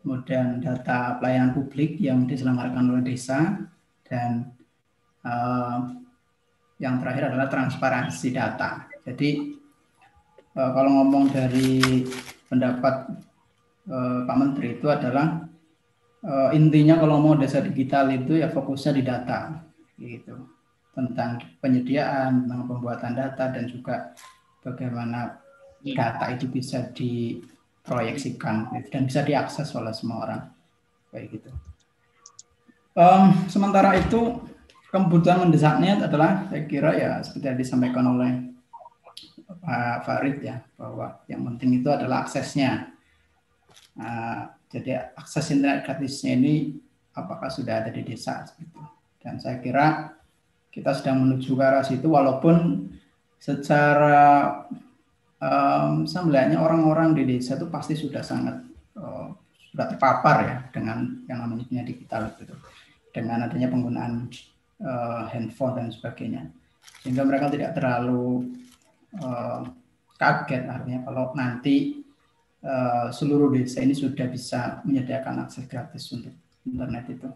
kemudian 0.00 0.64
data 0.64 1.20
pelayanan 1.20 1.52
publik 1.52 2.00
yang 2.00 2.24
diselenggarakan 2.24 2.88
oleh 2.88 3.04
desa, 3.04 3.68
dan 4.08 4.48
uh, 5.28 5.92
yang 6.80 7.00
terakhir 7.04 7.32
adalah 7.32 7.52
transparansi 7.52 8.28
data. 8.32 8.88
Jadi 9.04 9.60
uh, 10.56 10.70
kalau 10.72 11.04
ngomong 11.04 11.28
dari 11.28 12.04
pendapat 12.48 13.26
Pak 13.86 14.34
Menteri 14.34 14.82
itu 14.82 14.90
adalah 14.90 15.46
intinya 16.50 16.98
kalau 16.98 17.22
mau 17.22 17.38
desa 17.38 17.62
digital 17.62 18.10
itu 18.10 18.34
ya 18.34 18.50
fokusnya 18.50 18.98
di 18.98 19.02
data 19.06 19.62
gitu 19.94 20.55
tentang 20.96 21.36
penyediaan 21.60 22.48
tentang 22.48 22.64
pembuatan 22.64 23.12
data 23.12 23.52
dan 23.52 23.68
juga 23.68 24.16
bagaimana 24.64 25.36
data 25.84 26.24
itu 26.32 26.48
bisa 26.48 26.88
diproyeksikan 26.88 28.72
dan 28.88 29.02
bisa 29.04 29.20
diakses 29.20 29.68
oleh 29.76 29.92
semua 29.92 30.24
orang 30.24 30.42
kayak 31.12 31.36
gitu. 31.36 31.50
Um, 32.96 33.44
sementara 33.52 33.92
itu 34.00 34.40
kebutuhan 34.88 35.44
mendesaknya 35.44 36.00
adalah 36.00 36.48
saya 36.48 36.64
kira 36.64 36.96
ya 36.96 37.20
seperti 37.20 37.44
yang 37.44 37.60
disampaikan 37.60 38.06
oleh 38.16 38.56
Pak 39.46 40.08
Farid 40.08 40.40
ya 40.40 40.64
bahwa 40.80 41.20
yang 41.28 41.44
penting 41.44 41.84
itu 41.84 41.92
adalah 41.92 42.24
aksesnya. 42.24 42.96
Uh, 44.00 44.48
jadi 44.72 45.12
akses 45.12 45.52
internet 45.52 45.84
gratisnya 45.84 46.32
ini 46.36 46.80
apakah 47.12 47.52
sudah 47.52 47.84
ada 47.84 47.92
di 47.92 48.00
desa 48.00 48.44
seperti 48.48 48.76
Dan 49.20 49.36
saya 49.40 49.60
kira 49.60 50.15
kita 50.76 50.92
sedang 50.92 51.24
menuju 51.24 51.56
ke 51.56 51.64
arah 51.64 51.80
situ 51.80 52.04
walaupun 52.04 52.84
secara 53.40 54.60
um, 55.40 56.04
sebenarnya 56.04 56.60
orang-orang 56.60 57.16
di 57.16 57.24
desa 57.24 57.56
itu 57.56 57.72
pasti 57.72 57.96
sudah 57.96 58.20
sangat 58.20 58.60
uh, 59.00 59.32
sudah 59.72 59.86
terpapar 59.88 60.36
ya 60.44 60.56
dengan 60.68 61.24
yang 61.24 61.48
namanya 61.48 61.80
digital 61.80 62.28
itu 62.36 62.52
dengan 63.16 63.48
adanya 63.48 63.72
penggunaan 63.72 64.28
uh, 64.84 65.24
handphone 65.32 65.80
dan 65.80 65.88
sebagainya. 65.88 66.52
Sehingga 67.00 67.24
mereka 67.24 67.48
tidak 67.48 67.72
terlalu 67.72 68.52
uh, 69.24 69.64
kaget. 70.20 70.68
Artinya 70.68 71.00
kalau 71.08 71.32
nanti 71.32 72.04
uh, 72.60 73.08
seluruh 73.08 73.56
desa 73.56 73.80
ini 73.80 73.96
sudah 73.96 74.28
bisa 74.28 74.84
menyediakan 74.84 75.48
akses 75.48 75.64
gratis 75.64 76.04
untuk 76.12 76.36
internet 76.68 77.08
itu. 77.08 77.28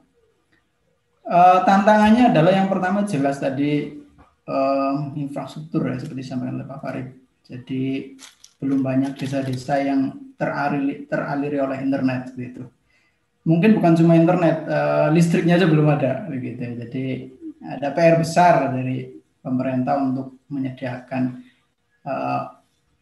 Uh, 1.30 1.62
tantangannya 1.62 2.34
adalah 2.34 2.50
yang 2.50 2.66
pertama 2.66 3.06
jelas 3.06 3.38
tadi 3.38 4.02
uh, 4.50 5.14
infrastruktur 5.14 5.86
ya 5.86 5.94
seperti 5.94 6.26
disampaikan 6.26 6.58
oleh 6.58 6.66
Pak 6.66 6.80
Farid. 6.82 7.08
Jadi 7.46 7.82
belum 8.58 8.82
banyak 8.82 9.14
desa-desa 9.14 9.78
yang 9.78 10.34
teraliri, 10.34 11.06
teraliri 11.06 11.62
oleh 11.62 11.78
internet 11.86 12.34
gitu. 12.34 12.66
Mungkin 13.46 13.78
bukan 13.78 13.94
cuma 13.94 14.18
internet, 14.18 14.66
uh, 14.66 15.06
listriknya 15.14 15.54
aja 15.54 15.70
belum 15.70 15.86
ada 15.86 16.26
begitu. 16.26 16.66
Jadi 16.66 17.04
ada 17.62 17.94
PR 17.94 18.18
besar 18.18 18.74
dari 18.74 19.14
pemerintah 19.38 20.02
untuk 20.02 20.34
menyediakan 20.50 21.46
uh, 22.10 22.42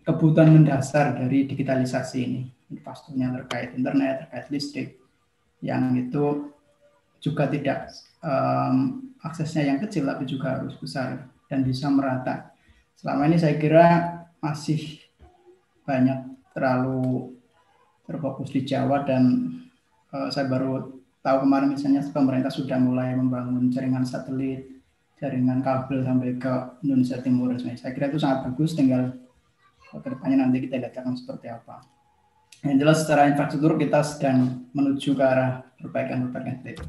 kebutuhan 0.05 0.53
mendasar 0.53 1.17
dari 1.17 1.49
digitalisasi 1.49 2.19
ini. 2.21 2.43
Infrastrukturnya 2.77 3.41
terkait 3.41 3.73
internet, 3.73 4.29
terkait 4.29 4.47
listrik, 4.53 4.89
yang 5.65 5.97
itu 5.97 6.53
juga 7.25 7.49
tidak 7.49 7.89
um, 8.23 9.09
aksesnya 9.23 9.69
yang 9.69 9.79
kecil 9.83 10.07
tapi 10.07 10.25
juga 10.25 10.59
harus 10.59 10.75
besar 10.79 11.27
dan 11.51 11.65
bisa 11.65 11.91
merata. 11.91 12.55
Selama 12.99 13.31
ini 13.31 13.39
saya 13.39 13.55
kira 13.59 13.87
masih 14.39 15.03
banyak 15.87 16.29
terlalu 16.55 17.35
terfokus 18.07 18.51
di 18.51 18.63
Jawa 18.67 19.05
dan 19.07 19.55
uh, 20.15 20.29
saya 20.29 20.47
baru 20.51 20.99
tahu 21.23 21.45
kemarin 21.45 21.75
misalnya 21.75 22.03
pemerintah 22.09 22.51
sudah 22.51 22.79
mulai 22.81 23.13
membangun 23.15 23.69
jaringan 23.69 24.07
satelit 24.07 24.79
jaringan 25.19 25.61
kabel 25.67 26.07
sampai 26.07 26.39
ke 26.39 26.55
Indonesia 26.87 27.19
Timur. 27.19 27.51
Saya 27.59 27.91
kira 27.91 28.07
itu 28.07 28.23
sangat 28.23 28.49
bagus, 28.49 28.79
tinggal 28.79 29.19
ke 29.91 30.09
depannya 30.09 30.47
nanti 30.47 30.63
kita 30.63 30.79
lihat 30.79 30.95
akan 30.95 31.19
seperti 31.19 31.51
apa. 31.51 31.83
Yang 32.63 32.77
jelas 32.83 32.97
secara 33.03 33.31
infrastruktur 33.31 33.79
kita 33.79 34.03
sedang 34.03 34.67
menuju 34.75 35.15
ke 35.15 35.23
arah 35.23 35.63
perbaikan-perbaikan 35.79 36.63
itu. 36.67 36.87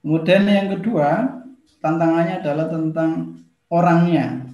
Kemudian 0.00 0.48
yang 0.48 0.68
kedua, 0.80 1.40
tantangannya 1.84 2.40
adalah 2.40 2.66
tentang 2.72 3.36
orangnya. 3.68 4.48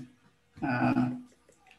Nah, 0.59 1.14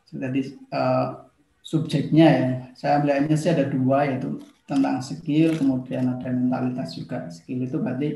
jadi 0.07 0.55
uh, 0.71 1.27
subjeknya 1.59 2.27
ya, 2.27 2.49
saya 2.79 2.95
melihatnya 3.03 3.35
sih 3.35 3.51
ada 3.51 3.67
dua 3.67 4.07
yaitu 4.07 4.39
tentang 4.63 5.03
skill, 5.03 5.55
kemudian 5.59 6.15
ada 6.15 6.31
mentalitas 6.31 6.95
juga. 6.95 7.27
Skill 7.27 7.67
itu 7.67 7.75
berarti 7.75 8.09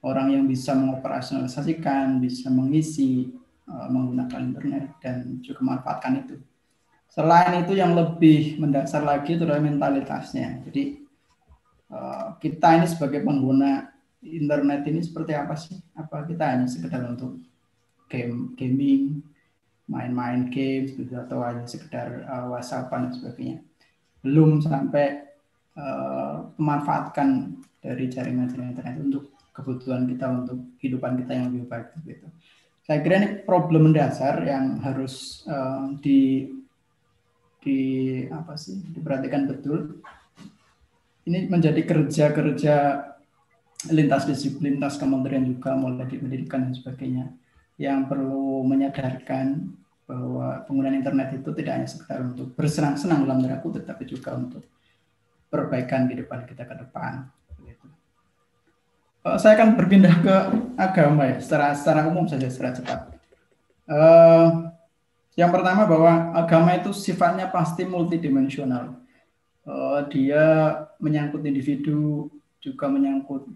orang 0.00 0.32
yang 0.40 0.44
bisa 0.48 0.72
mengoperasionalisasikan, 0.72 2.16
bisa 2.24 2.48
mengisi, 2.48 3.28
uh, 3.68 3.92
menggunakan 3.92 4.40
internet 4.40 4.84
dan 5.04 5.36
juga 5.44 5.60
memanfaatkan 5.60 6.24
itu. 6.24 6.36
Selain 7.12 7.60
itu 7.60 7.76
yang 7.76 7.92
lebih 7.92 8.56
mendasar 8.56 9.04
lagi 9.04 9.36
itu 9.36 9.44
adalah 9.44 9.60
mentalitasnya. 9.60 10.64
Jadi 10.64 11.04
uh, 11.92 12.40
kita 12.40 12.80
ini 12.80 12.88
sebagai 12.88 13.20
pengguna 13.20 13.91
internet 14.22 14.86
ini 14.86 15.02
seperti 15.02 15.34
apa 15.34 15.58
sih? 15.58 15.76
Apa 15.98 16.22
kita 16.24 16.54
hanya 16.54 16.70
sekedar 16.70 17.02
untuk 17.06 17.42
game 18.06 18.54
gaming, 18.54 19.24
main-main 19.90 20.48
games 20.48 20.94
gitu 20.94 21.12
atau 21.18 21.42
hanya 21.42 21.66
sekedar 21.66 22.24
uh, 22.28 22.54
WhatsAppan 22.54 23.10
dan 23.10 23.12
sebagainya. 23.12 23.58
Belum 24.22 24.62
sampai 24.62 25.26
uh, 25.74 26.54
memanfaatkan 26.56 27.58
dari 27.82 28.06
jaringan-jaringan 28.06 28.78
internet 28.78 28.96
untuk 29.02 29.24
kebutuhan 29.52 30.06
kita 30.06 30.26
untuk 30.30 30.58
kehidupan 30.78 31.18
kita 31.24 31.32
yang 31.34 31.44
lebih 31.50 31.66
baik 31.68 31.92
gitu. 32.06 32.26
Saya 32.82 32.98
kira 33.02 33.14
ini 33.22 33.28
problem 33.42 33.90
mendasar 33.90 34.42
yang 34.46 34.78
harus 34.82 35.44
uh, 35.46 35.92
di 35.98 36.50
di 37.62 37.80
apa 38.26 38.58
sih 38.58 38.78
diperhatikan 38.90 39.46
betul. 39.46 40.02
Ini 41.22 41.46
menjadi 41.46 41.86
kerja-kerja 41.86 42.74
lintas 43.90 44.28
disiplin, 44.28 44.78
lintas 44.78 44.94
kementerian 45.00 45.42
juga 45.42 45.74
mulai 45.74 46.06
di 46.06 46.20
pendidikan 46.20 46.70
dan 46.70 46.74
sebagainya 46.76 47.26
yang 47.80 48.06
perlu 48.06 48.62
menyadarkan 48.62 49.74
bahwa 50.06 50.62
penggunaan 50.68 51.00
internet 51.02 51.40
itu 51.40 51.50
tidak 51.56 51.72
hanya 51.80 51.88
sekedar 51.88 52.20
untuk 52.22 52.52
bersenang-senang 52.54 53.24
dalam 53.26 53.42
tanda 53.42 53.58
kutip, 53.58 53.82
tapi 53.88 54.04
juga 54.06 54.36
untuk 54.36 54.62
perbaikan 55.48 56.06
kehidupan 56.06 56.46
kita 56.46 56.68
ke 56.68 56.74
depan. 56.78 57.26
Uh, 59.22 59.38
saya 59.38 59.54
akan 59.54 59.78
berpindah 59.78 60.18
ke 60.18 60.36
agama 60.74 61.30
ya, 61.30 61.38
secara 61.38 61.78
secara 61.78 62.10
umum 62.10 62.26
saja 62.26 62.50
secara 62.50 62.74
cepat. 62.74 63.00
Uh, 63.86 64.66
yang 65.38 65.54
pertama 65.54 65.86
bahwa 65.86 66.34
agama 66.34 66.74
itu 66.74 66.90
sifatnya 66.90 67.46
pasti 67.46 67.86
multidimensional. 67.86 68.98
Uh, 69.62 70.02
dia 70.10 70.74
menyangkut 70.98 71.46
individu, 71.46 72.34
juga 72.58 72.90
menyangkut 72.90 73.46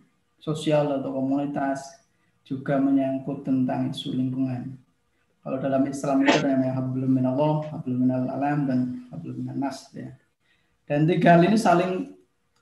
sosial 0.41 1.01
atau 1.01 1.11
komunitas, 1.13 2.01
juga 2.47 2.79
menyangkut 2.79 3.43
tentang 3.43 3.91
isu 3.91 4.15
lingkungan. 4.15 4.79
Kalau 5.43 5.59
dalam 5.63 5.87
Islam 5.87 6.27
itu 6.27 6.35
ada 6.43 6.49
namanya 6.55 6.75
hablum 6.79 7.11
minallah, 7.11 7.71
hablum 7.71 7.99
minal 8.03 8.27
alam, 8.31 8.67
dan 8.67 8.79
hablum 9.15 9.47
minan 9.47 9.63
nas. 9.63 9.91
Ya. 9.95 10.15
Dan 10.87 11.07
tiga 11.07 11.35
hal 11.39 11.47
ini 11.47 11.59
saling 11.59 12.15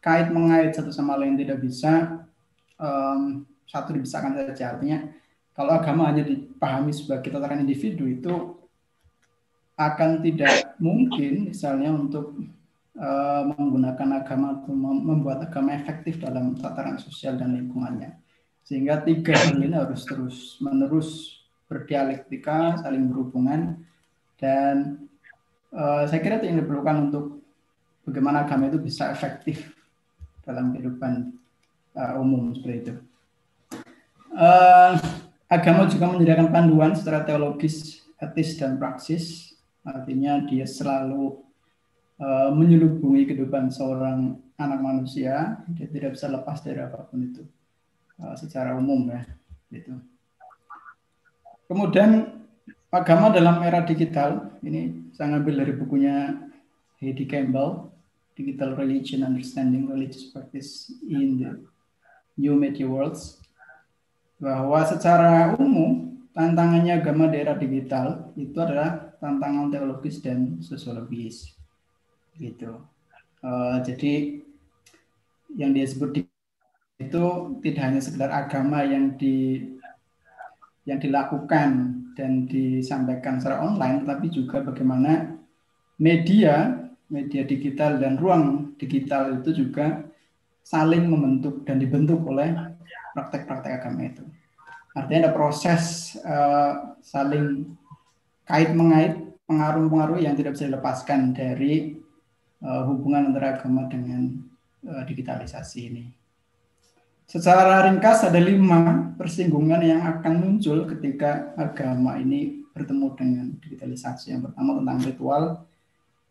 kait 0.05 0.29
mengait 0.29 0.77
satu 0.77 0.93
sama 0.93 1.17
lain 1.17 1.37
tidak 1.37 1.65
bisa 1.65 2.25
um, 2.77 3.49
satu 3.65 3.97
dipisahkan 3.97 4.37
saja 4.37 4.77
artinya 4.77 5.09
kalau 5.57 5.73
agama 5.73 6.13
hanya 6.13 6.29
dipahami 6.29 6.93
sebagai 6.93 7.33
tataran 7.33 7.65
individu 7.65 8.05
itu 8.05 8.53
akan 9.81 10.21
tidak 10.21 10.77
mungkin 10.77 11.51
misalnya 11.51 11.91
untuk 11.91 12.37
uh, 12.99 13.43
menggunakan 13.55 14.23
agama 14.23 14.61
atau 14.61 14.73
membuat 14.77 15.47
agama 15.51 15.75
efektif 15.75 16.23
dalam 16.23 16.55
tataran 16.59 16.99
sosial 16.99 17.39
dan 17.39 17.55
lingkungannya. 17.55 18.19
Sehingga 18.65 19.05
tiga 19.05 19.37
hal 19.37 19.61
ini 19.61 19.77
harus 19.77 20.09
terus 20.09 20.57
menerus 20.63 21.41
berdialektika, 21.69 22.81
saling 22.81 23.11
berhubungan, 23.11 23.85
dan 24.41 25.05
uh, 25.75 26.09
saya 26.09 26.21
kira 26.23 26.41
itu 26.41 26.49
yang 26.49 26.65
diperlukan 26.65 26.97
untuk 27.11 27.45
bagaimana 28.09 28.49
agama 28.49 28.73
itu 28.73 28.81
bisa 28.81 29.13
efektif 29.13 29.73
dalam 30.45 30.73
kehidupan 30.73 31.35
uh, 31.97 32.21
umum 32.21 32.57
seperti 32.57 32.77
itu. 32.89 32.95
Uh, 34.35 34.97
agama 35.47 35.87
juga 35.87 36.11
menyediakan 36.11 36.49
panduan 36.51 36.93
secara 36.97 37.23
teologis, 37.23 38.03
etis, 38.17 38.57
dan 38.57 38.81
praksis. 38.81 39.55
Artinya 39.85 40.41
dia 40.49 40.65
selalu 40.65 41.44
uh, 42.21 42.51
menyelubungi 42.55 43.27
kehidupan 43.27 43.71
seorang 43.71 44.39
anak 44.59 44.81
manusia. 44.83 45.65
Dia 45.73 45.87
tidak 45.91 46.15
bisa 46.19 46.31
lepas 46.31 46.63
dari 46.63 46.81
apa 46.83 47.07
pun 47.07 47.19
itu 47.23 47.43
uh, 48.21 48.35
secara 48.39 48.77
umum 48.77 49.11
ya. 49.11 49.23
Gitu. 49.71 49.95
Kemudian 51.65 52.39
agama 52.93 53.33
dalam 53.33 53.59
era 53.65 53.83
digital 53.83 54.55
ini 54.63 55.11
saya 55.17 55.35
ngambil 55.35 55.55
dari 55.65 55.73
bukunya 55.75 56.17
Heidi 57.03 57.27
Campbell, 57.27 57.91
Digital 58.39 58.79
Religion 58.79 59.27
Understanding 59.27 59.91
Religious 59.91 60.31
Practice 60.31 60.91
in 61.07 61.43
the 61.43 61.51
New 62.39 62.55
Media 62.59 62.87
Worlds 62.87 63.43
bahwa 64.43 64.83
secara 64.87 65.55
umum 65.55 66.19
tantangannya 66.35 66.99
agama 66.99 67.31
daerah 67.31 67.55
digital 67.55 68.35
itu 68.35 68.59
adalah 68.59 69.15
tantangan 69.23 69.71
teologis 69.71 70.19
dan 70.19 70.59
sosiologis 70.59 71.55
gitu 72.39 72.83
uh, 73.45 73.77
jadi 73.83 74.43
yang 75.55 75.71
dia 75.71 75.87
sebut 75.87 76.11
di, 76.11 76.21
itu 76.99 77.25
tidak 77.63 77.83
hanya 77.83 78.01
sekedar 78.03 78.31
agama 78.31 78.83
yang 78.83 79.15
di 79.15 79.69
yang 80.85 81.01
dilakukan 81.01 82.03
dan 82.15 82.45
disampaikan 82.47 83.41
secara 83.41 83.65
online 83.65 84.05
tapi 84.05 84.31
juga 84.31 84.63
bagaimana 84.63 85.39
media 85.99 86.85
media 87.09 87.47
digital 87.47 88.03
dan 88.03 88.19
ruang 88.19 88.75
digital 88.77 89.41
itu 89.41 89.65
juga 89.65 90.03
saling 90.65 91.05
membentuk 91.07 91.63
dan 91.69 91.77
dibentuk 91.77 92.25
oleh 92.25 92.57
praktek-praktek 93.13 93.85
agama 93.85 94.09
itu. 94.09 94.25
Artinya 94.97 95.29
ada 95.29 95.33
proses 95.37 96.15
uh, 96.25 96.97
saling 97.05 97.77
kait 98.49 98.73
mengait 98.73 99.21
pengaruh-pengaruh 99.45 100.19
yang 100.25 100.35
tidak 100.35 100.57
bisa 100.57 100.67
dilepaskan 100.67 101.37
dari 101.37 102.01
uh, 102.65 102.83
hubungan 102.89 103.31
antara 103.31 103.61
agama 103.61 103.85
dengan 103.87 104.41
uh, 104.89 105.05
digitalisasi 105.05 105.79
ini. 105.93 106.05
Secara 107.25 107.85
ringkas 107.89 108.25
ada 108.25 108.41
lima 108.41 109.13
persinggungan 109.17 109.81
yang 109.81 110.03
akan 110.05 110.35
muncul 110.41 110.85
ketika 110.89 111.53
agama 111.57 112.17
ini 112.21 112.65
bertemu 112.73 113.07
dengan 113.17 113.47
digitalisasi. 113.61 114.33
Yang 114.33 114.51
pertama 114.51 114.81
tentang 114.81 114.99
ritual, 115.05 115.43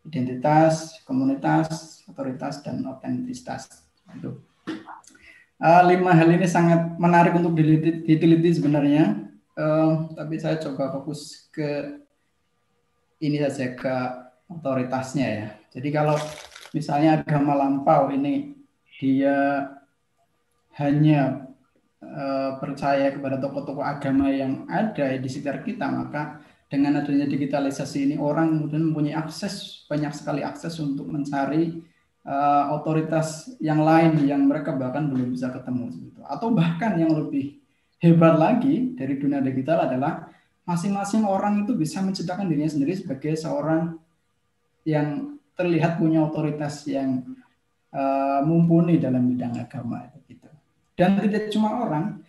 identitas, 0.06 1.02
komunitas, 1.02 2.02
otoritas, 2.06 2.62
dan 2.62 2.82
otentisitas. 2.86 3.70
Itu 4.14 4.38
Uh, 5.54 5.86
lima 5.86 6.10
hal 6.10 6.34
ini 6.34 6.50
sangat 6.50 6.98
menarik 6.98 7.30
untuk 7.38 7.54
diteliti, 7.54 8.02
diteliti 8.02 8.58
sebenarnya, 8.58 9.22
uh, 9.54 10.10
tapi 10.12 10.34
saya 10.36 10.58
coba 10.58 10.90
fokus 10.98 11.46
ke 11.54 11.94
ini 13.22 13.38
saja 13.38 13.70
ke 13.72 13.96
otoritasnya 14.50 15.26
ya. 15.30 15.48
Jadi 15.74 15.88
kalau 15.90 16.14
misalnya 16.70 17.20
agama 17.20 17.58
lampau 17.58 18.08
ini 18.14 18.54
dia 18.94 19.68
hanya 20.78 21.50
uh, 22.02 22.58
percaya 22.62 23.10
kepada 23.10 23.42
tokoh-tokoh 23.42 23.82
agama 23.82 24.30
yang 24.30 24.70
ada 24.70 25.18
di 25.18 25.28
sekitar 25.28 25.66
kita, 25.66 25.90
maka 25.90 26.38
dengan 26.70 27.02
adanya 27.02 27.26
digitalisasi 27.26 28.10
ini 28.10 28.14
orang 28.18 28.50
kemudian 28.54 28.90
mempunyai 28.90 29.14
akses 29.14 29.86
banyak 29.86 30.10
sekali 30.14 30.42
akses 30.42 30.78
untuk 30.82 31.06
mencari 31.06 31.82
uh, 32.26 32.74
otoritas 32.74 33.54
yang 33.62 33.82
lain 33.82 34.18
yang 34.26 34.42
mereka 34.46 34.74
bahkan 34.74 35.06
belum 35.10 35.34
bisa 35.34 35.50
ketemu 35.54 35.90
gitu. 36.10 36.20
Atau 36.26 36.50
bahkan 36.54 36.98
yang 36.98 37.14
lebih 37.14 37.58
hebat 38.02 38.34
lagi 38.38 38.94
dari 38.98 39.14
dunia 39.18 39.38
digital 39.42 39.86
adalah 39.86 40.30
masing-masing 40.64 41.28
orang 41.28 41.66
itu 41.66 41.76
bisa 41.76 42.00
menciptakan 42.00 42.48
dirinya 42.48 42.72
sendiri 42.72 42.96
sebagai 42.96 43.36
seorang 43.36 44.00
yang 44.84 45.33
terlihat 45.54 45.98
punya 45.98 46.22
otoritas 46.26 46.86
yang 46.86 47.22
uh, 47.94 48.40
mumpuni 48.42 48.98
dalam 48.98 49.26
bidang 49.30 49.54
agama 49.58 50.10
gitu. 50.26 50.50
Dan 50.94 51.18
tidak 51.18 51.50
cuma 51.50 51.86
orang, 51.86 52.22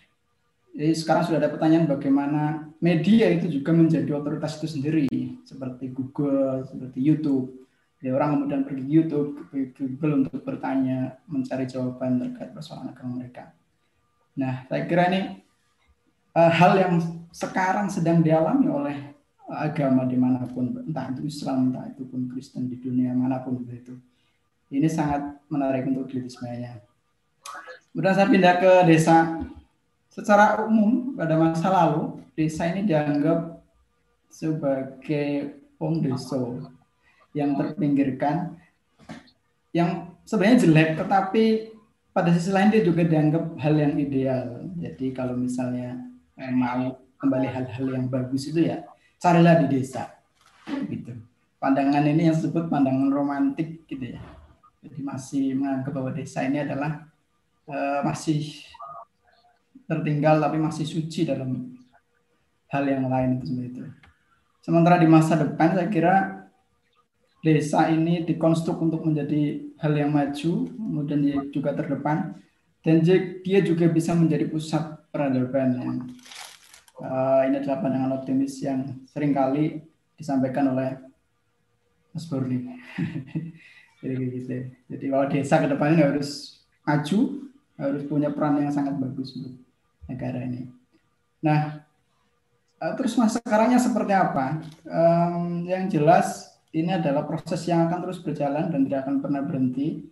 jadi 0.73 0.93
sekarang 0.93 1.23
sudah 1.29 1.39
ada 1.41 1.53
pertanyaan 1.53 1.85
bagaimana 1.85 2.69
media 2.81 3.29
itu 3.29 3.49
juga 3.49 3.73
menjadi 3.73 4.09
otoritas 4.13 4.57
itu 4.57 4.67
sendiri, 4.79 5.05
seperti 5.45 5.93
Google, 5.93 6.65
seperti 6.65 6.99
YouTube 7.01 7.65
ya 8.05 8.13
orang 8.13 8.37
kemudian 8.37 8.61
pergi 8.61 8.85
YouTube, 8.85 9.49
ke 9.49 9.73
Google 9.73 10.21
untuk 10.21 10.45
bertanya, 10.45 11.17
mencari 11.25 11.65
jawaban 11.65 12.21
terkait 12.21 12.53
persoalan 12.53 12.93
agama 12.93 13.17
mereka. 13.17 13.49
Nah, 14.37 14.61
saya 14.69 14.85
kira 14.85 15.09
ini 15.09 15.41
uh, 16.37 16.51
hal 16.53 16.77
yang 16.77 16.93
sekarang 17.33 17.89
sedang 17.89 18.21
dialami 18.21 18.69
oleh 18.69 18.97
agama 19.45 20.09
di 20.09 20.17
mana 20.17 20.41
pun, 20.49 20.73
entah 20.73 21.13
itu 21.13 21.29
Islam, 21.29 21.69
entah 21.69 21.85
itu 21.89 22.03
pun 22.09 22.25
Kristen 22.33 22.65
di 22.65 22.81
dunia 22.81 23.13
mana 23.13 23.41
pun 23.45 23.61
begitu. 23.61 23.93
Ini 24.73 24.89
sangat 24.89 25.37
menarik 25.47 25.85
untuk 25.85 26.09
diri 26.09 26.25
sebenarnya. 26.25 26.81
Kemudian 27.93 28.15
saya 28.17 28.27
pindah 28.27 28.55
ke 28.57 28.71
desa. 28.89 29.39
Secara 30.09 30.65
umum 30.65 31.13
pada 31.13 31.37
masa 31.37 31.69
lalu, 31.69 32.17
desa 32.33 32.65
ini 32.71 32.87
dianggap 32.87 33.61
sebagai 34.31 35.59
pom 35.79 35.99
deso 36.03 36.65
yang 37.35 37.55
terpinggirkan 37.55 38.55
yang 39.75 40.15
sebenarnya 40.23 40.63
jelek 40.63 40.89
tetapi 40.95 41.43
pada 42.15 42.31
sisi 42.31 42.47
lain 42.51 42.71
dia 42.71 42.83
juga 42.83 43.03
dianggap 43.03 43.59
hal 43.59 43.75
yang 43.75 43.93
ideal. 43.99 44.63
Jadi 44.79 45.11
kalau 45.11 45.35
misalnya 45.35 45.99
eh, 46.39 46.51
mau 46.51 46.95
kembali 47.19 47.47
hal-hal 47.47 47.85
yang 47.91 48.07
bagus 48.07 48.47
itu 48.47 48.71
ya 48.71 48.83
carilah 49.19 49.65
di 49.65 49.79
desa. 49.79 50.11
Gitu. 50.65 51.13
Pandangan 51.61 52.05
ini 52.05 52.29
yang 52.29 52.35
disebut 52.37 52.69
pandangan 52.69 53.09
romantik 53.09 53.85
gitu 53.89 54.17
ya. 54.17 54.21
Jadi 54.85 54.99
masih 55.01 55.45
menganggap 55.57 55.91
bahwa 55.93 56.11
desa 56.13 56.45
ini 56.45 56.61
adalah 56.61 57.09
uh, 57.65 58.05
masih 58.05 58.61
tertinggal 59.85 60.41
tapi 60.41 60.57
masih 60.61 60.85
suci 60.85 61.25
dalam 61.25 61.73
hal 62.69 62.83
yang 62.85 63.09
lain 63.09 63.41
itu 63.41 63.45
seperti 63.49 63.69
itu. 63.71 63.81
Sementara 64.65 64.97
di 64.97 65.05
masa 65.09 65.37
depan 65.37 65.77
saya 65.77 65.89
kira 65.89 66.15
desa 67.45 67.85
ini 67.93 68.25
dikonstruk 68.25 68.81
untuk 68.81 69.05
menjadi 69.05 69.61
hal 69.77 69.93
yang 69.93 70.09
maju, 70.09 70.65
kemudian 70.65 71.19
dia 71.21 71.37
juga 71.53 71.77
terdepan, 71.77 72.33
dan 72.81 73.05
dia 73.45 73.59
juga 73.61 73.85
bisa 73.85 74.17
menjadi 74.17 74.49
pusat 74.49 75.05
peradaban. 75.13 75.77
Yang, 75.77 75.97
ini 77.49 77.55
adalah 77.59 77.83
pandangan 77.83 78.15
optimis 78.23 78.63
yang 78.63 79.03
sering 79.09 79.35
kali 79.35 79.83
disampaikan 80.15 80.71
oleh 80.71 80.95
Mas 82.15 82.25
Burni. 82.31 82.63
Jadi 83.99 84.13
gitu. 84.31 84.55
Jadi 84.87 85.05
bahwa 85.11 85.25
desa 85.27 85.59
ke 85.59 85.67
depan 85.67 85.95
ini 85.97 86.03
harus 86.03 86.61
maju, 86.87 87.19
harus 87.75 88.03
punya 88.07 88.29
peran 88.31 88.63
yang 88.63 88.71
sangat 88.71 88.95
bagus 88.95 89.35
untuk 89.35 89.59
negara 90.07 90.39
ini. 90.47 90.71
Nah, 91.43 91.83
uh, 92.79 92.93
terus 92.95 93.17
masa 93.19 93.43
sekarangnya 93.43 93.81
seperti 93.81 94.13
apa? 94.15 94.63
Um, 94.87 95.67
yang 95.67 95.91
jelas 95.91 96.55
ini 96.71 96.95
adalah 96.95 97.27
proses 97.27 97.65
yang 97.67 97.89
akan 97.89 98.07
terus 98.07 98.19
berjalan 98.23 98.71
dan 98.71 98.87
tidak 98.87 99.07
akan 99.07 99.15
pernah 99.19 99.41
berhenti. 99.43 100.07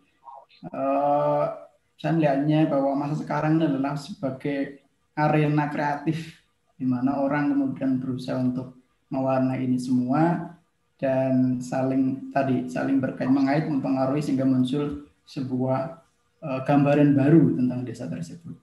Uh, 0.67 1.53
saya 1.95 2.17
melihatnya 2.19 2.67
bahwa 2.67 2.99
masa 2.99 3.15
sekarang 3.23 3.61
adalah 3.61 3.95
sebagai 3.95 4.84
arena 5.13 5.69
kreatif 5.69 6.42
di 6.78 6.86
mana 6.86 7.21
orang 7.21 7.53
kemudian 7.53 8.01
berusaha 8.01 8.38
untuk 8.39 8.82
mewarnai 9.13 9.63
ini 9.63 9.78
semua 9.78 10.55
dan 10.97 11.59
saling 11.61 12.34
tadi 12.34 12.65
saling 12.71 12.97
berkait 12.97 13.30
mengait 13.30 13.69
mempengaruhi 13.69 14.24
sehingga 14.24 14.47
muncul 14.47 15.05
sebuah 15.28 16.01
uh, 16.43 16.61
gambaran 16.65 17.15
baru 17.15 17.55
tentang 17.55 17.86
desa 17.88 18.09
tersebut. 18.09 18.55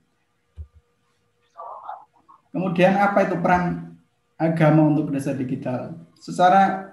Kemudian 2.51 2.99
apa 2.99 3.31
itu 3.31 3.39
peran 3.39 3.95
agama 4.35 4.91
untuk 4.91 5.15
desa 5.15 5.31
digital? 5.31 5.95
Secara 6.19 6.91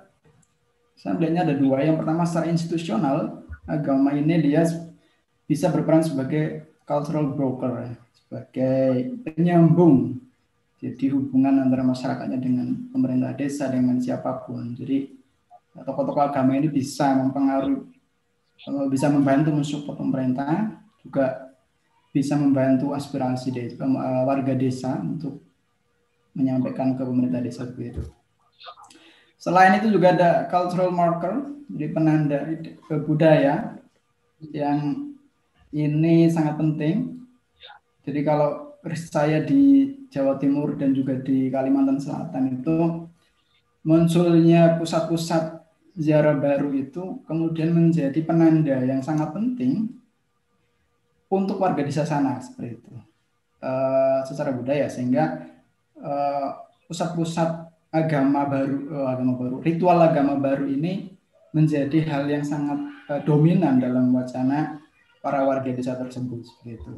melihatnya 1.02 1.50
ada 1.50 1.56
dua. 1.58 1.82
Yang 1.82 2.06
pertama 2.06 2.24
secara 2.26 2.48
institusional, 2.50 3.18
agama 3.66 4.14
ini 4.14 4.38
dia 4.42 4.66
bisa 5.50 5.70
berperan 5.70 6.06
sebagai 6.06 6.68
cultural 6.86 7.34
broker, 7.34 7.98
sebagai 8.14 9.18
penyambung. 9.26 10.27
Jadi 10.78 11.10
hubungan 11.10 11.58
antara 11.58 11.82
masyarakatnya 11.82 12.38
dengan 12.38 12.68
pemerintah 12.94 13.34
desa 13.34 13.66
dengan 13.66 13.98
siapa 13.98 14.46
pun. 14.46 14.78
Jadi 14.78 15.10
tokoh-tokoh 15.74 16.22
agama 16.22 16.54
ini 16.58 16.70
bisa 16.70 17.18
mempengaruhi 17.18 17.82
eh, 18.66 18.88
bisa 18.90 19.10
membantu 19.10 19.54
mensupport 19.54 19.98
pemerintah 19.98 20.82
juga 21.02 21.54
bisa 22.10 22.34
membantu 22.34 22.98
aspirasi 22.98 23.54
desa, 23.54 23.86
eh, 23.86 24.24
warga 24.26 24.54
desa 24.54 24.98
untuk 25.02 25.42
menyampaikan 26.38 26.94
ke 26.94 27.02
pemerintah 27.02 27.42
desa 27.42 27.66
begitu. 27.66 28.06
Selain 29.38 29.78
itu 29.78 29.90
juga 29.94 30.14
ada 30.14 30.46
cultural 30.50 30.90
marker, 30.94 31.46
jadi 31.70 31.88
penanda 31.94 32.38
budaya 33.06 33.78
yang 34.54 35.14
ini 35.74 36.30
sangat 36.30 36.58
penting. 36.58 37.22
Jadi 38.02 38.20
kalau 38.26 38.67
saya 38.96 39.44
di 39.44 39.92
Jawa 40.08 40.40
Timur 40.40 40.78
dan 40.80 40.96
juga 40.96 41.18
di 41.20 41.52
Kalimantan 41.52 42.00
Selatan 42.00 42.62
itu 42.62 43.10
munculnya 43.84 44.80
pusat-pusat 44.80 45.60
ziarah 45.98 46.38
baru 46.38 46.70
itu 46.78 47.26
kemudian 47.26 47.74
menjadi 47.74 48.22
penanda 48.22 48.78
yang 48.80 49.02
sangat 49.02 49.34
penting 49.34 49.98
untuk 51.28 51.58
warga 51.60 51.82
desa 51.82 52.06
sana 52.06 52.40
seperti 52.40 52.78
itu 52.78 52.94
uh, 53.66 54.22
secara 54.24 54.54
budaya 54.54 54.88
sehingga 54.88 55.50
uh, 55.98 56.62
pusat-pusat 56.86 57.68
agama 57.90 58.46
baru 58.46 58.78
uh, 58.94 59.08
agama 59.10 59.34
baru 59.36 59.56
ritual 59.66 60.00
agama 60.06 60.38
baru 60.38 60.70
ini 60.70 61.18
menjadi 61.52 62.06
hal 62.06 62.30
yang 62.30 62.46
sangat 62.46 62.78
uh, 63.10 63.22
dominan 63.26 63.82
dalam 63.82 64.14
wacana 64.14 64.78
para 65.18 65.44
warga 65.44 65.74
desa 65.74 65.98
tersebut 65.98 66.46
seperti 66.46 66.78
itu. 66.78 66.94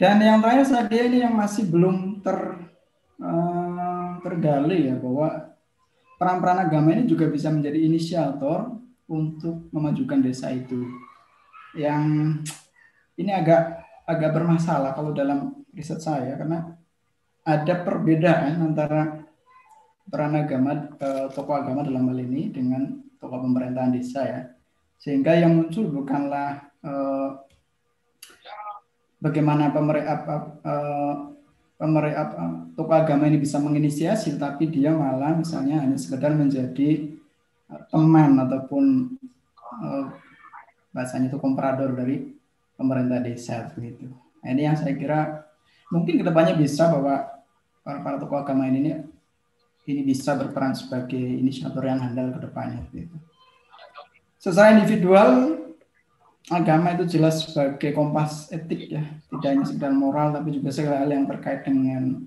Dan 0.00 0.16
yang 0.24 0.40
terakhir 0.40 0.64
saya 0.64 1.04
ini 1.04 1.20
yang 1.20 1.36
masih 1.36 1.68
belum 1.68 2.24
ter 2.24 2.56
uh, 3.20 4.16
tergali 4.24 4.88
ya 4.88 4.96
bahwa 4.96 5.52
peran-peran 6.16 6.64
agama 6.64 6.96
ini 6.96 7.04
juga 7.04 7.28
bisa 7.28 7.52
menjadi 7.52 7.84
inisiator 7.84 8.80
untuk 9.04 9.68
memajukan 9.68 10.24
desa 10.24 10.48
itu. 10.56 10.88
Yang 11.76 12.04
ini 13.20 13.28
agak 13.28 13.84
agak 14.08 14.40
bermasalah 14.40 14.96
kalau 14.96 15.12
dalam 15.12 15.68
riset 15.76 16.00
saya 16.00 16.32
karena 16.40 16.80
ada 17.44 17.74
perbedaan 17.84 18.56
antara 18.72 19.20
peran 20.08 20.32
agama 20.32 20.96
eh, 20.96 21.28
tokoh 21.28 21.60
agama 21.60 21.84
dalam 21.84 22.08
hal 22.08 22.18
ini 22.24 22.48
dengan 22.48 23.04
tokoh 23.20 23.44
pemerintahan 23.44 23.92
desa 23.94 24.20
ya 24.24 24.40
sehingga 24.96 25.36
yang 25.38 25.54
muncul 25.54 25.86
bukanlah 25.92 26.72
eh, 26.82 27.28
bagaimana 29.20 29.70
pemerintah 29.70 30.18
eh, 30.64 31.14
pemerintah 31.76 32.26
tokoh 32.74 32.96
agama 32.96 33.28
ini 33.28 33.40
bisa 33.40 33.60
menginisiasi 33.60 34.40
tapi 34.40 34.68
dia 34.68 34.92
malah 34.92 35.36
misalnya 35.36 35.84
hanya 35.84 36.00
sekedar 36.00 36.32
menjadi 36.32 37.14
eh, 37.70 37.82
teman 37.92 38.40
ataupun 38.40 38.84
eh, 39.84 40.04
bahasanya 40.90 41.30
itu 41.30 41.38
komprador 41.38 41.94
dari 41.94 42.34
pemerintah 42.74 43.20
desa 43.22 43.70
begitu. 43.76 44.10
Nah, 44.40 44.48
ini 44.50 44.66
yang 44.66 44.74
saya 44.74 44.96
kira 44.96 45.46
mungkin 45.92 46.18
ke 46.18 46.24
depannya 46.24 46.56
bisa 46.56 46.88
bahwa 46.88 47.28
para 47.84 48.00
para 48.00 48.16
tokoh 48.16 48.40
agama 48.40 48.66
ini 48.66 49.04
ini 49.84 50.02
bisa 50.04 50.36
berperan 50.36 50.72
sebagai 50.72 51.20
inisiator 51.20 51.84
yang 51.84 52.00
handal 52.00 52.32
ke 52.32 52.40
depannya 52.40 52.84
begitu. 52.88 53.16
Secara 54.40 54.80
individual 54.80 55.60
agama 56.50 56.98
itu 56.98 57.16
jelas 57.16 57.46
sebagai 57.46 57.94
kompas 57.94 58.50
etik 58.50 58.90
ya, 58.90 59.02
tidak 59.30 59.48
hanya 59.48 59.64
sekedar 59.64 59.92
moral 59.94 60.34
tapi 60.34 60.50
juga 60.50 60.74
segala 60.74 61.06
hal 61.06 61.10
yang 61.14 61.30
terkait 61.30 61.62
dengan 61.62 62.26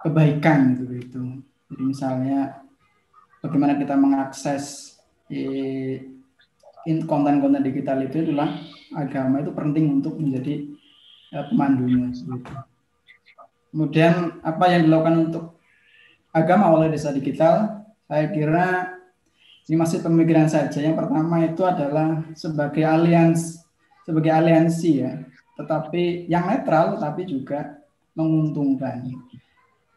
kebaikan 0.00 0.78
gitu 0.78 0.84
gitu. 0.96 1.22
Jadi 1.70 1.82
misalnya 1.82 2.62
bagaimana 3.42 3.74
kita 3.76 3.94
mengakses 3.98 4.96
eh, 5.26 6.06
konten-konten 7.04 7.60
digital 7.60 8.00
itu 8.00 8.24
adalah 8.24 8.56
agama 8.96 9.42
itu 9.44 9.52
penting 9.52 10.00
untuk 10.00 10.18
menjadi 10.18 10.66
uh, 11.36 11.44
pemandunya. 11.50 12.10
Kemudian 13.70 14.42
apa 14.42 14.64
yang 14.66 14.90
dilakukan 14.90 15.16
untuk 15.30 15.44
agama 16.34 16.74
oleh 16.74 16.90
desa 16.90 17.14
digital, 17.14 17.86
saya 18.10 18.26
kira 18.34 18.98
ini 19.70 19.78
masih 19.78 20.02
pemikiran 20.02 20.50
saja. 20.50 20.82
Yang 20.82 20.98
pertama 20.98 21.46
itu 21.46 21.62
adalah 21.62 22.26
sebagai 22.34 22.82
alians, 22.82 23.62
sebagai 24.02 24.34
aliansi 24.34 24.98
ya, 24.98 25.22
tetapi 25.54 26.26
yang 26.26 26.50
netral 26.50 26.98
tapi 26.98 27.22
juga 27.22 27.78
menguntungkan. 28.18 29.06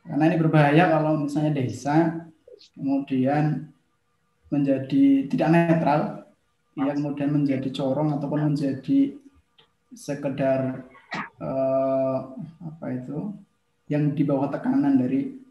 Karena 0.06 0.24
ini 0.30 0.38
berbahaya 0.38 0.94
kalau 0.94 1.26
misalnya 1.26 1.58
desa 1.58 2.22
kemudian 2.78 3.66
menjadi 4.54 5.26
tidak 5.26 5.50
netral 5.50 6.02
yang 6.78 6.94
kemudian 6.94 7.34
menjadi 7.34 7.70
corong 7.74 8.14
ataupun 8.14 8.54
menjadi 8.54 9.18
sekedar 9.90 10.86
uh, 11.42 12.30
apa 12.62 12.86
itu 12.94 13.34
yang 13.90 14.14
di 14.14 14.22
bawah 14.22 14.54
tekanan 14.54 15.02
dari 15.02 15.43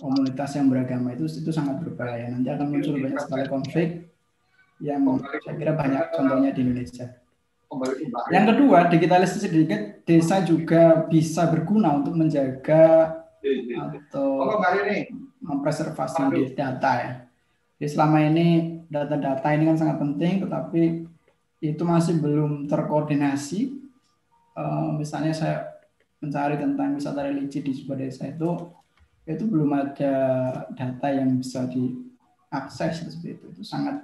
komunitas 0.00 0.56
yang 0.56 0.72
beragama 0.72 1.12
itu 1.12 1.28
itu 1.28 1.52
sangat 1.52 1.84
berbahaya 1.84 2.32
nanti 2.32 2.48
akan 2.48 2.66
muncul 2.72 2.96
banyak 2.96 3.20
sekali 3.20 3.44
konflik 3.46 3.88
yang 4.80 5.04
saya 5.44 5.54
kira 5.60 5.72
banyak 5.76 6.04
contohnya 6.16 6.50
di 6.56 6.60
Indonesia. 6.64 7.06
Yang 8.32 8.44
kedua, 8.56 8.90
digitalisasi 8.90 9.46
sedikit, 9.46 10.02
desa 10.02 10.42
juga 10.42 11.06
bisa 11.06 11.46
berguna 11.46 11.94
untuk 12.00 12.18
menjaga 12.18 13.14
atau 13.78 14.58
mempreservasi 15.38 16.50
data 16.56 16.92
ya. 16.98 17.12
Jadi 17.78 17.88
selama 17.94 18.18
ini 18.26 18.80
data-data 18.90 19.48
ini 19.54 19.70
kan 19.70 19.78
sangat 19.78 19.96
penting, 20.02 20.42
tetapi 20.44 20.82
itu 21.62 21.82
masih 21.86 22.18
belum 22.18 22.66
terkoordinasi. 22.66 23.78
Uh, 24.56 24.98
misalnya 24.98 25.30
saya 25.30 25.56
mencari 26.18 26.58
tentang 26.58 26.98
wisata 26.98 27.22
religi 27.22 27.62
di 27.62 27.72
sebuah 27.72 27.96
desa 28.02 28.28
itu, 28.28 28.50
itu 29.30 29.44
belum 29.46 29.70
ada 29.70 30.14
data 30.74 31.08
yang 31.14 31.38
bisa 31.38 31.70
diakses 31.70 33.06
seperti 33.06 33.38
itu. 33.38 33.46
Itu 33.54 33.62
sangat, 33.62 34.02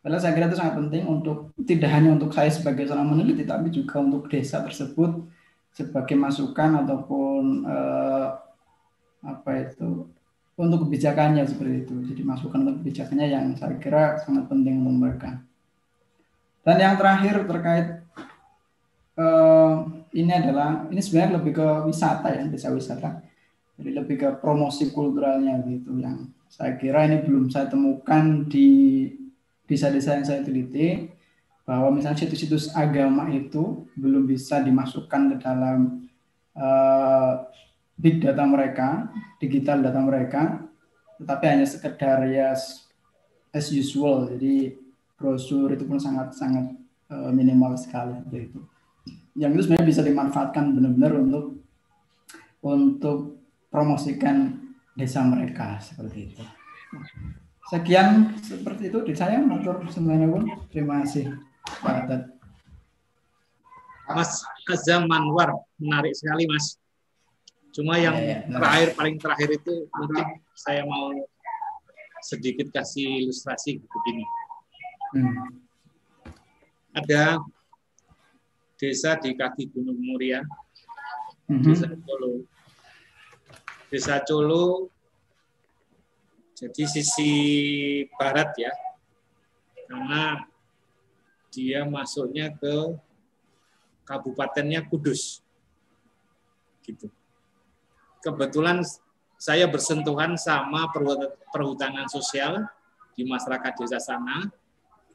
padahal 0.00 0.22
saya 0.22 0.32
kira 0.38 0.46
itu 0.46 0.58
sangat 0.58 0.78
penting 0.78 1.04
untuk 1.10 1.50
tidak 1.66 1.90
hanya 1.90 2.14
untuk 2.14 2.30
saya 2.30 2.48
sebagai 2.48 2.86
seorang 2.86 3.10
meneliti, 3.10 3.42
tapi 3.42 3.74
juga 3.74 3.98
untuk 3.98 4.30
desa 4.30 4.62
tersebut 4.62 5.26
sebagai 5.72 6.14
masukan 6.14 6.84
ataupun 6.84 7.64
uh, 7.64 8.28
apa 9.24 9.50
itu 9.62 10.06
untuk 10.54 10.86
kebijakannya 10.86 11.48
seperti 11.48 11.88
itu. 11.88 11.94
Jadi 12.12 12.22
masukan 12.22 12.60
untuk 12.62 12.84
kebijakannya 12.84 13.26
yang 13.26 13.46
saya 13.56 13.76
kira 13.80 14.20
sangat 14.22 14.46
penting 14.46 14.84
untuk 14.84 14.96
mereka. 15.00 15.40
Dan 16.62 16.76
yang 16.78 16.94
terakhir 16.94 17.42
terkait 17.48 17.86
uh, 19.18 19.82
ini 20.14 20.30
adalah 20.30 20.86
ini 20.92 21.00
sebenarnya 21.02 21.40
lebih 21.40 21.52
ke 21.56 21.66
wisata 21.88 22.28
ya 22.30 22.44
desa 22.46 22.70
wisata. 22.70 23.31
Jadi 23.80 23.90
lebih 23.96 24.16
ke 24.20 24.28
promosi 24.38 24.92
kulturalnya 24.92 25.64
gitu 25.64 25.96
yang 25.96 26.28
saya 26.52 26.76
kira 26.76 27.08
ini 27.08 27.24
belum 27.24 27.48
saya 27.48 27.72
temukan 27.72 28.44
di 28.44 29.08
desa-desa 29.64 30.20
yang 30.20 30.26
saya 30.28 30.44
teliti 30.44 31.08
bahwa 31.64 31.94
misalnya 31.94 32.20
situs-situs 32.20 32.74
agama 32.76 33.32
itu 33.32 33.88
belum 33.96 34.28
bisa 34.28 34.60
dimasukkan 34.60 35.32
ke 35.32 35.36
dalam 35.40 36.04
uh, 36.58 37.48
big 37.96 38.20
data 38.20 38.44
mereka, 38.44 39.08
digital 39.40 39.80
data 39.80 40.00
mereka, 40.02 40.60
tetapi 41.22 41.44
hanya 41.48 41.64
sekedar 41.64 42.26
ya 42.28 42.52
as 43.54 43.66
usual. 43.72 44.28
Jadi 44.36 44.76
brosur 45.16 45.70
itu 45.72 45.86
pun 45.86 45.96
sangat 46.02 46.34
sangat 46.34 46.76
uh, 47.08 47.30
minimal 47.30 47.78
sekali 47.78 48.18
itu. 48.34 48.60
Yang 49.38 49.50
itu 49.56 49.62
sebenarnya 49.64 49.88
bisa 49.88 50.02
dimanfaatkan 50.04 50.64
benar-benar 50.76 51.12
untuk 51.16 51.44
untuk 52.62 53.41
promosikan 53.72 54.60
desa 54.92 55.24
mereka 55.24 55.80
seperti 55.80 56.28
itu. 56.28 56.44
Sekian 57.72 58.36
seperti 58.36 58.92
itu 58.92 59.00
di 59.00 59.16
saya 59.16 59.40
semuanya 59.88 60.28
pun. 60.28 60.44
Terima 60.68 61.00
kasih 61.00 61.32
Pak 61.80 62.28
Mas 64.12 64.44
Azam 64.68 65.08
Manwar, 65.08 65.56
menarik 65.80 66.12
sekali 66.12 66.44
Mas. 66.44 66.76
Cuma 67.72 67.96
yang 67.96 68.12
ya, 68.20 68.44
ya, 68.44 68.52
terakhir 68.52 68.88
paling 68.92 69.16
terakhir 69.16 69.48
itu 69.56 69.88
mungkin 69.88 70.26
saya 70.52 70.84
mau 70.84 71.08
sedikit 72.20 72.68
kasih 72.68 73.24
ilustrasi 73.24 73.80
begini. 73.80 74.24
Hmm. 75.16 75.56
Ada 76.92 77.40
desa 78.76 79.16
di 79.16 79.32
kaki 79.32 79.72
Gunung 79.72 79.96
Muria, 79.96 80.44
hmm. 81.48 81.64
desa 81.64 81.88
Colo. 82.04 82.44
Desa 83.92 84.24
Colo 84.24 84.88
jadi 86.56 86.88
sisi 86.88 87.32
barat 88.16 88.54
ya, 88.56 88.72
karena 89.84 90.46
dia 91.52 91.82
masuknya 91.84 92.54
ke 92.54 92.96
kabupatennya 94.06 94.86
Kudus, 94.86 95.42
gitu. 96.86 97.10
Kebetulan 98.22 98.80
saya 99.42 99.66
bersentuhan 99.66 100.38
sama 100.38 100.86
perhutanan 101.50 102.06
sosial 102.06 102.62
di 103.18 103.26
masyarakat 103.26 103.72
desa 103.82 103.98
sana, 103.98 104.46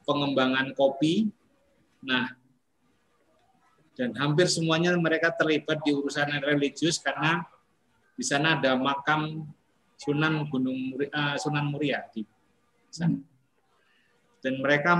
pengembangan 0.04 0.76
kopi. 0.76 1.32
Nah, 2.04 2.28
dan 3.96 4.12
hampir 4.20 4.52
semuanya 4.52 4.92
mereka 5.00 5.32
terlibat 5.32 5.80
di 5.80 5.96
urusan 5.96 6.28
religius 6.44 7.00
karena 7.00 7.40
di 8.18 8.24
sana 8.26 8.58
ada 8.58 8.74
makam 8.74 9.46
Sunan 9.94 10.50
Gunung 10.50 10.98
uh, 10.98 11.38
Sunan 11.38 11.70
Muria 11.70 12.02
di 12.10 12.26
sana. 12.90 13.18
Dan 14.42 14.58
mereka 14.58 14.98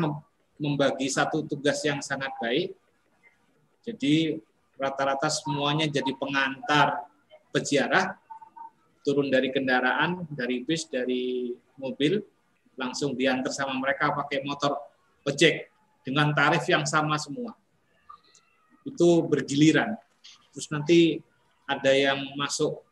membagi 0.59 1.11
satu 1.11 1.43
tugas 1.47 1.83
yang 1.83 1.99
sangat 1.99 2.31
baik. 2.39 2.75
Jadi 3.83 4.39
rata-rata 4.79 5.27
semuanya 5.31 5.91
jadi 5.91 6.15
pengantar 6.15 7.07
peziarah 7.51 8.15
turun 9.03 9.31
dari 9.31 9.51
kendaraan, 9.51 10.27
dari 10.35 10.63
bis, 10.63 10.87
dari 10.87 11.55
mobil, 11.79 12.23
langsung 12.79 13.15
diantar 13.19 13.51
sama 13.51 13.75
mereka 13.79 14.15
pakai 14.15 14.43
motor 14.47 14.79
ojek 15.27 15.71
dengan 16.07 16.31
tarif 16.35 16.67
yang 16.71 16.87
sama 16.87 17.19
semua 17.19 17.55
itu 18.87 19.09
bergiliran. 19.27 19.99
Terus 20.55 20.69
nanti 20.73 21.21
ada 21.69 21.93
yang 21.93 22.19
masuk 22.41 22.88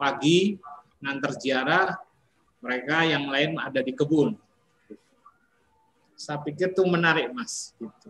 pagi 0.00 0.56
ngantar 1.04 1.32
ziarah, 1.36 1.92
mereka 2.64 3.04
yang 3.04 3.28
lain 3.28 3.60
ada 3.60 3.84
di 3.84 3.92
kebun. 3.92 4.32
Saya 6.16 6.40
pikir 6.40 6.72
itu 6.72 6.84
menarik, 6.88 7.28
Mas. 7.32 7.76
Gitu. 7.76 8.08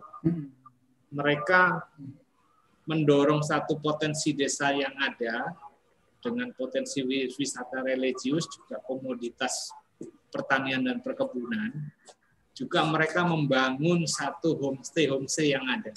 Mereka 1.11 1.83
mendorong 2.87 3.43
satu 3.43 3.75
potensi 3.79 4.31
desa 4.31 4.71
yang 4.71 4.95
ada 4.99 5.51
dengan 6.21 6.53
potensi 6.53 7.01
wisata 7.35 7.81
religius 7.81 8.45
juga 8.51 8.77
komoditas 8.83 9.73
pertanian 10.29 10.85
dan 10.85 10.97
perkebunan 11.01 11.71
juga 12.53 12.85
mereka 12.85 13.25
membangun 13.25 14.05
satu 14.05 14.53
homestay 14.53 15.09
homestay 15.09 15.57
yang 15.57 15.65
ada 15.65 15.93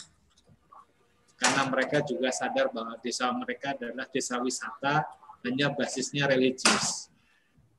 karena 1.36 1.62
mereka 1.68 2.00
juga 2.00 2.32
sadar 2.32 2.72
bahwa 2.72 2.96
desa 3.04 3.28
mereka 3.36 3.76
adalah 3.76 4.08
desa 4.08 4.40
wisata 4.40 5.04
hanya 5.44 5.70
basisnya 5.70 6.24
religius. 6.24 7.12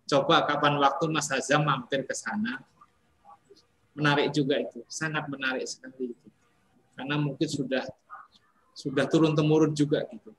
Coba 0.05 0.45
kapan 0.45 0.77
waktu 0.77 1.09
Mas 1.09 1.27
Hazam 1.33 1.65
mampir 1.65 2.05
ke 2.05 2.13
sana, 2.13 2.61
menarik 3.97 4.29
juga 4.29 4.61
itu, 4.61 4.85
sangat 4.85 5.25
menarik 5.25 5.65
sekali 5.65 6.13
itu. 6.13 6.27
Karena 6.93 7.17
mungkin 7.17 7.49
sudah 7.49 7.83
sudah 8.77 9.09
turun 9.09 9.33
temurun 9.33 9.73
juga 9.73 10.05
gitu. 10.05 10.31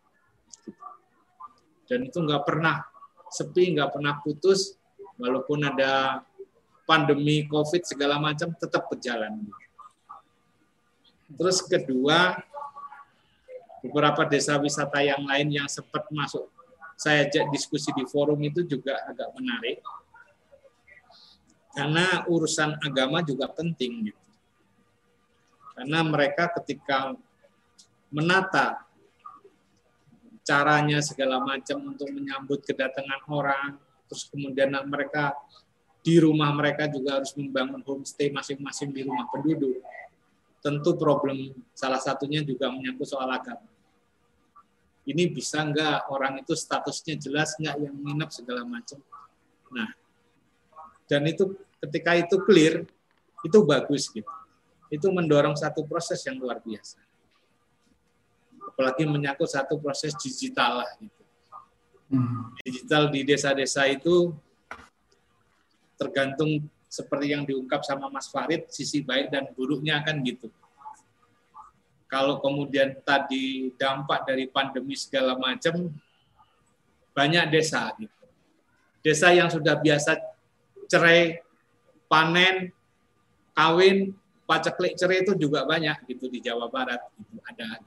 Dan 1.90 2.06
itu 2.06 2.18
nggak 2.22 2.42
pernah 2.46 2.86
sepi, 3.26 3.74
nggak 3.74 3.90
pernah 3.98 4.22
putus, 4.22 4.78
walaupun 5.18 5.66
ada 5.66 6.22
pandemi 6.86 7.42
COVID 7.50 7.82
segala 7.82 8.22
macam 8.22 8.54
tetap 8.54 8.86
berjalan. 8.86 9.42
Terus 11.26 11.58
kedua, 11.58 12.38
beberapa 13.82 14.22
desa 14.30 14.54
wisata 14.62 15.02
yang 15.02 15.26
lain 15.26 15.58
yang 15.62 15.66
sempat 15.66 16.06
masuk 16.14 16.46
saya 16.96 17.28
ajak 17.28 17.52
diskusi 17.52 17.92
di 17.92 18.08
forum 18.08 18.40
itu 18.40 18.64
juga 18.64 18.96
agak 19.04 19.28
menarik 19.36 19.84
karena 21.76 22.24
urusan 22.24 22.80
agama 22.80 23.20
juga 23.20 23.52
penting 23.52 24.08
gitu. 24.08 24.24
Karena 25.76 26.00
mereka 26.00 26.48
ketika 26.56 27.12
menata 28.08 28.80
caranya 30.40 31.04
segala 31.04 31.36
macam 31.36 31.92
untuk 31.92 32.08
menyambut 32.08 32.64
kedatangan 32.64 33.28
orang, 33.28 33.76
terus 34.08 34.24
kemudian 34.32 34.72
mereka 34.88 35.36
di 36.00 36.16
rumah 36.16 36.48
mereka 36.56 36.88
juga 36.88 37.20
harus 37.20 37.36
membangun 37.36 37.84
homestay 37.84 38.32
masing-masing 38.32 38.96
di 38.96 39.04
rumah 39.04 39.28
penduduk. 39.28 39.84
Tentu 40.64 40.96
problem 40.96 41.52
salah 41.76 42.00
satunya 42.00 42.40
juga 42.40 42.72
menyangkut 42.72 43.04
soal 43.04 43.28
agama 43.28 43.75
ini 45.06 45.30
bisa 45.30 45.62
nggak 45.62 46.10
orang 46.10 46.42
itu 46.42 46.58
statusnya 46.58 47.14
jelas 47.14 47.54
nggak 47.56 47.76
yang 47.78 47.94
menginap 47.94 48.34
segala 48.34 48.66
macam. 48.66 48.98
Nah, 49.70 49.90
dan 51.06 51.22
itu 51.30 51.54
ketika 51.86 52.18
itu 52.18 52.36
clear, 52.42 52.82
itu 53.46 53.58
bagus 53.62 54.10
gitu. 54.10 54.26
Itu 54.90 55.10
mendorong 55.14 55.54
satu 55.54 55.86
proses 55.86 56.18
yang 56.26 56.42
luar 56.42 56.58
biasa. 56.58 56.98
Apalagi 58.74 59.06
menyangkut 59.06 59.46
satu 59.46 59.78
proses 59.78 60.10
digital 60.18 60.82
lah 60.82 60.90
gitu. 60.98 61.22
Hmm. 62.10 62.50
Digital 62.62 63.10
di 63.10 63.22
desa-desa 63.22 63.86
itu 63.86 64.34
tergantung 65.98 66.66
seperti 66.86 67.34
yang 67.34 67.42
diungkap 67.46 67.82
sama 67.82 68.06
Mas 68.10 68.30
Farid, 68.30 68.70
sisi 68.70 69.02
baik 69.02 69.30
dan 69.30 69.50
buruknya 69.54 70.02
akan 70.02 70.22
gitu 70.22 70.50
kalau 72.06 72.38
kemudian 72.38 72.94
tadi 73.02 73.74
dampak 73.74 74.26
dari 74.26 74.46
pandemi 74.46 74.94
segala 74.94 75.34
macam 75.34 75.90
banyak 77.10 77.44
desa 77.50 77.90
gitu. 77.98 78.14
Desa 79.02 79.30
yang 79.34 79.50
sudah 79.50 79.78
biasa 79.78 80.18
cerai, 80.86 81.42
panen, 82.06 82.70
kawin, 83.54 84.14
paceklik 84.46 84.94
cerai 84.94 85.26
itu 85.26 85.34
juga 85.34 85.66
banyak 85.66 86.06
gitu 86.06 86.30
di 86.30 86.38
Jawa 86.42 86.70
Barat 86.70 87.02
gitu 87.18 87.38
ada. 87.42 87.82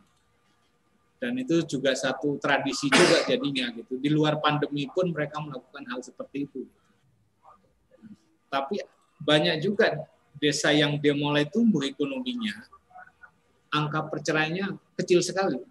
Dan 1.20 1.36
itu 1.36 1.63
juga 1.67 1.91
satu 1.95 2.39
tradisi 2.39 2.88
juga 2.88 3.28
jadinya 3.28 3.67
gitu. 3.76 3.99
Di 3.99 4.07
luar 4.07 4.39
pandemi 4.39 4.88
pun 4.88 5.11
mereka 5.11 5.43
melakukan 5.43 5.84
hal 5.91 5.99
seperti 5.99 6.47
itu. 6.47 6.63
Tapi 8.47 8.80
banyak 9.20 9.59
juga 9.59 10.07
desa 10.39 10.72
yang 10.72 10.95
dia 10.95 11.11
mulai 11.11 11.43
tumbuh 11.43 11.84
ekonominya 11.84 12.78
angka 13.70 14.09
perceraiannya 14.09 14.78
kecil 14.97 15.22
sekali. 15.22 15.61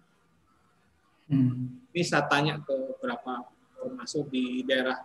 Hmm. 1.29 1.83
Ini 1.93 2.03
saya 2.03 2.25
tanya 2.25 2.57
ke 2.63 2.73
beberapa 2.73 3.45
termasuk 3.79 4.27
di 4.33 4.65
daerah 4.65 4.97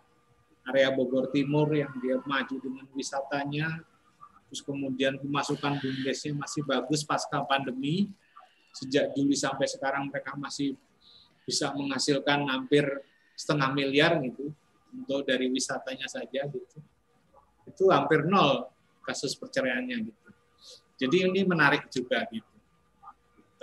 area 0.65 0.89
Bogor 0.91 1.29
Timur 1.29 1.69
yang 1.77 1.93
dia 2.01 2.17
maju 2.25 2.57
dengan 2.57 2.87
wisatanya, 2.97 3.85
terus 4.49 4.65
kemudian 4.65 5.21
pemasukan 5.21 5.77
bumdesnya 5.79 6.33
masih 6.33 6.65
bagus 6.65 7.05
pasca 7.05 7.45
pandemi, 7.45 8.09
sejak 8.73 9.13
Juli 9.13 9.37
sampai 9.37 9.69
sekarang 9.69 10.09
mereka 10.09 10.33
masih 10.35 10.75
bisa 11.45 11.71
menghasilkan 11.77 12.49
hampir 12.49 12.89
setengah 13.37 13.71
miliar 13.77 14.17
gitu 14.25 14.51
untuk 14.95 15.29
dari 15.29 15.53
wisatanya 15.53 16.09
saja 16.09 16.49
gitu. 16.49 16.79
Itu 17.69 17.93
hampir 17.93 18.25
nol 18.25 18.71
kasus 19.05 19.37
perceraiannya 19.37 19.97
gitu. 20.09 20.29
Jadi 21.05 21.17
ini 21.29 21.41
menarik 21.45 21.91
juga 21.93 22.25
gitu. 22.33 22.54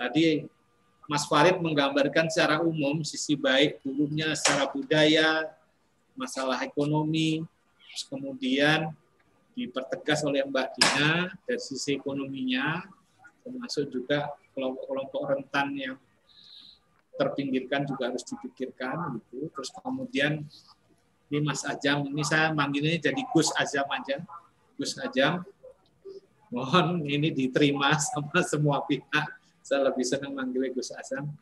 Tadi 0.02 0.50
Mas 1.06 1.30
Farid 1.30 1.62
menggambarkan 1.62 2.26
secara 2.26 2.58
umum 2.58 3.06
sisi 3.06 3.38
baik 3.38 3.78
buruknya 3.86 4.34
secara 4.34 4.66
budaya, 4.66 5.46
masalah 6.18 6.58
ekonomi, 6.66 7.46
terus 7.86 8.04
kemudian 8.10 8.90
dipertegas 9.54 10.26
oleh 10.26 10.42
Mbak 10.42 10.68
Dina 10.74 11.30
dari 11.46 11.62
sisi 11.62 11.94
ekonominya, 11.94 12.82
termasuk 13.46 13.94
juga 13.94 14.26
kelompok-kelompok 14.58 15.22
rentan 15.30 15.70
yang 15.78 15.96
terpinggirkan 17.14 17.86
juga 17.86 18.10
harus 18.10 18.26
dipikirkan 18.26 19.22
gitu. 19.22 19.54
Terus 19.54 19.70
kemudian 19.70 20.42
ini 21.30 21.38
Mas 21.46 21.62
Ajam, 21.62 22.10
ini 22.10 22.26
saya 22.26 22.50
manggilnya 22.50 22.98
jadi 22.98 23.22
Gus 23.30 23.54
Ajam 23.54 23.86
aja, 23.86 24.18
Gus 24.74 24.98
Ajam. 24.98 25.46
Mohon 26.50 27.06
ini 27.06 27.30
diterima 27.30 27.94
sama 28.10 28.42
semua 28.42 28.82
pihak 28.82 29.41
saya 29.72 29.88
lebih 29.88 30.04
senang 30.04 30.36
manggil 30.36 30.68
Gus 30.76 30.92
Asam. 30.92 31.32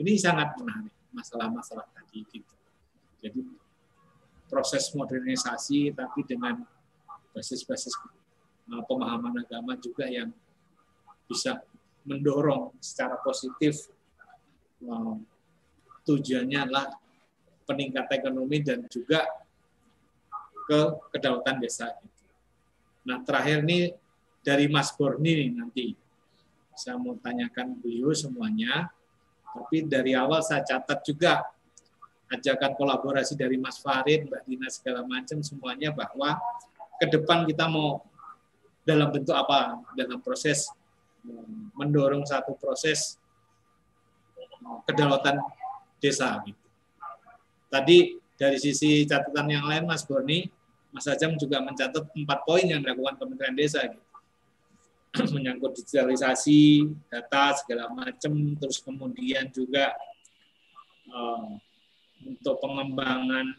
Ini 0.00 0.16
sangat 0.16 0.56
menarik 0.56 0.96
masalah-masalah 1.12 1.84
tadi 1.92 2.24
gitu. 2.32 2.56
Jadi 3.20 3.44
proses 4.48 4.88
modernisasi 4.96 5.92
tapi 5.92 6.24
dengan 6.24 6.64
basis-basis 7.36 7.92
uh, 8.72 8.80
pemahaman 8.88 9.36
agama 9.36 9.76
juga 9.76 10.08
yang 10.08 10.32
bisa 11.28 11.60
mendorong 12.08 12.72
secara 12.80 13.20
positif 13.20 13.92
uh, 14.88 15.20
tujuannya 16.08 16.64
adalah 16.64 16.88
peningkatan 17.68 18.16
ekonomi 18.16 18.64
dan 18.64 18.88
juga 18.88 19.28
ke 20.64 20.80
kedaulatan 21.12 21.60
desa. 21.60 21.92
Nah 23.04 23.20
terakhir 23.20 23.60
ini 23.60 23.92
dari 24.40 24.72
Mas 24.72 24.88
Borni 24.96 25.52
nanti 25.52 26.03
saya 26.74 26.98
mau 26.98 27.14
tanyakan 27.18 27.78
beliau 27.78 28.10
semuanya. 28.14 28.90
Tapi 29.54 29.86
dari 29.86 30.18
awal 30.18 30.42
saya 30.42 30.66
catat 30.66 31.02
juga 31.06 31.46
ajakan 32.30 32.74
kolaborasi 32.74 33.38
dari 33.38 33.54
Mas 33.54 33.78
Farid, 33.78 34.26
Mbak 34.26 34.42
Dina 34.46 34.68
segala 34.70 35.06
macam 35.06 35.38
semuanya 35.40 35.94
bahwa 35.94 36.34
ke 36.98 37.06
depan 37.06 37.46
kita 37.46 37.70
mau 37.70 38.02
dalam 38.82 39.14
bentuk 39.14 39.34
apa? 39.34 39.78
Dalam 39.94 40.18
proses 40.18 40.68
mendorong 41.72 42.26
satu 42.26 42.58
proses 42.58 43.16
kedaulatan 44.84 45.40
desa. 46.02 46.36
Gitu. 46.44 46.60
Tadi 47.72 47.98
dari 48.36 48.58
sisi 48.60 49.08
catatan 49.08 49.46
yang 49.48 49.64
lain 49.64 49.84
Mas 49.88 50.04
Borni, 50.04 50.50
Mas 50.92 51.08
Ajam 51.10 51.34
juga 51.34 51.58
mencatat 51.64 52.12
empat 52.12 52.38
poin 52.46 52.62
yang 52.62 52.84
dilakukan 52.84 53.18
Kementerian 53.18 53.56
Desa 53.56 53.82
gitu. 53.88 54.03
menyangkut 55.34 55.78
digitalisasi 55.78 56.90
data 57.06 57.54
segala 57.54 57.90
macam 57.94 58.34
terus 58.58 58.82
kemudian 58.82 59.46
juga 59.54 59.94
uh, 61.10 61.54
untuk 62.24 62.58
pengembangan 62.58 63.54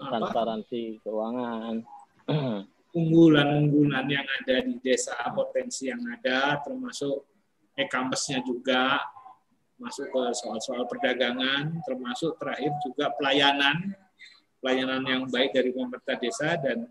transparansi 0.00 0.98
keuangan. 1.04 1.84
Unggulan-unggulan 2.98 4.06
yang 4.08 4.24
ada 4.24 4.64
di 4.64 4.80
desa 4.80 5.14
potensi 5.36 5.92
yang 5.92 6.00
ada 6.08 6.56
termasuk 6.64 7.28
e-commerce-nya 7.76 8.40
juga 8.42 8.98
masuk 9.78 10.10
ke 10.10 10.22
soal-soal 10.34 10.82
perdagangan 10.90 11.78
termasuk 11.86 12.34
terakhir 12.42 12.74
juga 12.82 13.14
pelayanan 13.14 13.94
pelayanan 14.58 15.02
yang 15.06 15.22
baik 15.30 15.54
dari 15.54 15.70
pemerintah 15.70 16.18
desa 16.18 16.58
dan 16.58 16.90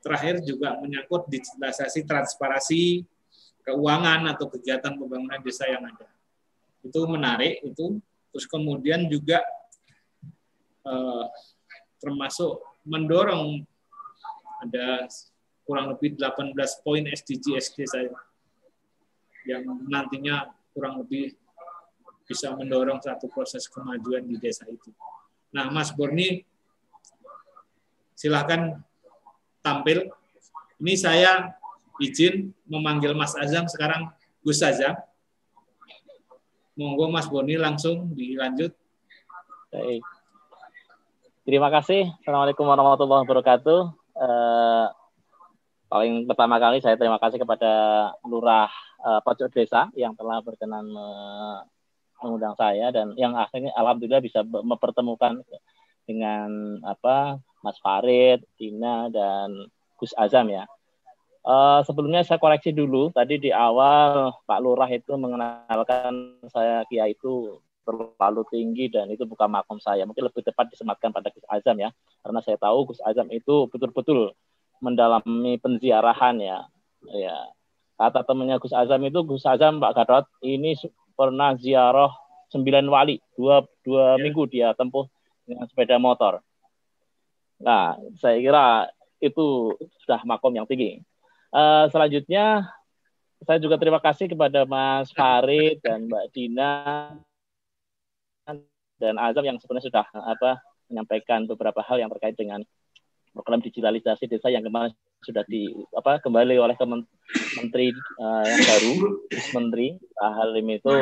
terakhir 0.00 0.40
juga 0.44 0.76
menyangkut 0.80 1.28
digitalisasi 1.28 2.04
transparansi 2.08 3.04
keuangan 3.64 4.32
atau 4.32 4.48
kegiatan 4.48 4.96
pembangunan 4.96 5.40
desa 5.44 5.68
yang 5.68 5.84
ada. 5.84 6.08
Itu 6.80 7.04
menarik 7.04 7.60
itu. 7.64 8.00
Terus 8.30 8.46
kemudian 8.46 9.10
juga 9.10 9.42
eh, 10.86 11.24
termasuk 12.00 12.62
mendorong 12.88 13.60
ada 14.64 15.08
kurang 15.66 15.94
lebih 15.94 16.16
18 16.18 16.56
poin 16.82 17.04
SDG 17.06 17.58
SD 17.58 17.78
saya 17.86 18.10
yang 19.48 19.64
nantinya 19.88 20.52
kurang 20.74 21.00
lebih 21.02 21.34
bisa 22.28 22.54
mendorong 22.54 23.02
satu 23.02 23.26
proses 23.26 23.66
kemajuan 23.66 24.22
di 24.22 24.38
desa 24.38 24.62
itu. 24.70 24.94
Nah, 25.50 25.66
Mas 25.74 25.90
Borni 25.90 26.46
silahkan 28.14 28.78
tampil. 29.60 30.08
Ini 30.80 30.94
saya 30.96 31.52
izin 32.00 32.52
memanggil 32.64 33.12
Mas 33.12 33.36
Azam 33.36 33.68
sekarang 33.68 34.08
Gus 34.40 34.64
Azam. 34.64 34.96
Monggo 36.76 37.12
Mas 37.12 37.28
Boni 37.28 37.60
langsung 37.60 38.16
dilanjut. 38.16 38.72
Baik. 39.68 40.00
Terima 41.44 41.68
kasih. 41.68 42.08
Assalamualaikum 42.24 42.64
warahmatullahi 42.64 43.22
wabarakatuh. 43.28 43.80
Eh, 44.16 44.86
paling 45.92 46.24
pertama 46.24 46.56
kali 46.56 46.80
saya 46.80 46.96
terima 46.96 47.20
kasih 47.20 47.36
kepada 47.36 47.72
Lurah 48.24 48.72
eh, 49.04 49.20
Pojok 49.20 49.52
Desa 49.52 49.92
yang 49.92 50.16
telah 50.16 50.40
berkenan 50.40 50.88
mengundang 52.20 52.52
saya 52.56 52.92
dan 52.92 53.16
yang 53.16 53.32
akhirnya 53.32 53.72
alhamdulillah 53.76 54.20
bisa 54.20 54.44
mempertemukan 54.44 55.40
dengan 56.04 56.80
apa 56.84 57.40
Mas 57.60 57.78
Farid, 57.80 58.44
Dina, 58.56 59.08
dan 59.12 59.68
Gus 60.00 60.16
Azam 60.16 60.48
ya. 60.48 60.64
Uh, 61.40 61.80
sebelumnya 61.88 62.20
saya 62.20 62.36
koreksi 62.36 62.68
dulu, 62.68 63.08
tadi 63.16 63.40
di 63.40 63.48
awal 63.48 64.32
Pak 64.44 64.60
Lurah 64.60 64.88
itu 64.92 65.16
mengenalkan 65.16 66.36
saya 66.52 66.84
Kia 66.84 67.08
itu 67.08 67.60
terlalu 67.88 68.44
tinggi 68.52 68.92
dan 68.92 69.08
itu 69.08 69.24
bukan 69.24 69.48
makom 69.48 69.80
saya. 69.80 70.04
Mungkin 70.04 70.28
lebih 70.28 70.44
tepat 70.44 70.68
disematkan 70.68 71.12
pada 71.12 71.32
Gus 71.32 71.44
Azam 71.48 71.80
ya, 71.80 71.88
karena 72.20 72.40
saya 72.44 72.60
tahu 72.60 72.92
Gus 72.92 73.00
Azam 73.00 73.28
itu 73.32 73.68
betul-betul 73.72 74.36
mendalami 74.84 75.56
penziarahan 75.56 76.36
ya. 76.40 76.68
Ya, 77.08 77.36
kata 77.96 78.24
temannya 78.28 78.60
Gus 78.60 78.76
Azam 78.76 79.00
itu 79.04 79.24
Gus 79.24 79.48
Azam 79.48 79.80
Pak 79.80 79.96
Gatot 79.96 80.24
ini 80.44 80.76
pernah 81.16 81.56
ziarah 81.56 82.12
sembilan 82.52 82.84
wali 82.90 83.16
dua 83.38 83.64
dua 83.84 84.16
ya. 84.16 84.20
minggu 84.20 84.42
dia 84.50 84.68
tempuh 84.74 85.06
dengan 85.46 85.64
sepeda 85.70 85.96
motor 85.96 86.42
Nah, 87.60 88.00
saya 88.16 88.40
kira 88.40 88.88
itu 89.20 89.76
sudah 90.04 90.24
makom 90.24 90.56
yang 90.56 90.64
tinggi. 90.64 91.04
Uh, 91.52 91.86
selanjutnya, 91.92 92.72
saya 93.44 93.60
juga 93.60 93.76
terima 93.76 94.00
kasih 94.00 94.32
kepada 94.32 94.64
Mas 94.64 95.12
Farid 95.12 95.80
dan 95.84 96.08
Mbak 96.08 96.26
Dina 96.32 96.72
dan 99.00 99.14
Azam 99.16 99.44
yang 99.44 99.56
sebenarnya 99.56 99.88
sudah 99.88 100.06
apa 100.12 100.60
menyampaikan 100.92 101.48
beberapa 101.48 101.80
hal 101.80 102.00
yang 102.00 102.12
terkait 102.12 102.36
dengan 102.36 102.60
program 103.32 103.62
digitalisasi 103.62 104.26
desa 104.26 104.50
yang 104.50 104.66
kemarin 104.66 104.90
sudah 105.22 105.46
di 105.46 105.70
apa 105.94 106.18
kembali 106.18 106.58
oleh 106.58 106.74
menteri 107.60 107.94
uh, 108.18 108.44
yang 108.44 108.62
baru 108.66 108.94
menteri 109.54 109.88
Pak 110.00 110.32
Halim 110.34 110.66
itu 110.74 110.94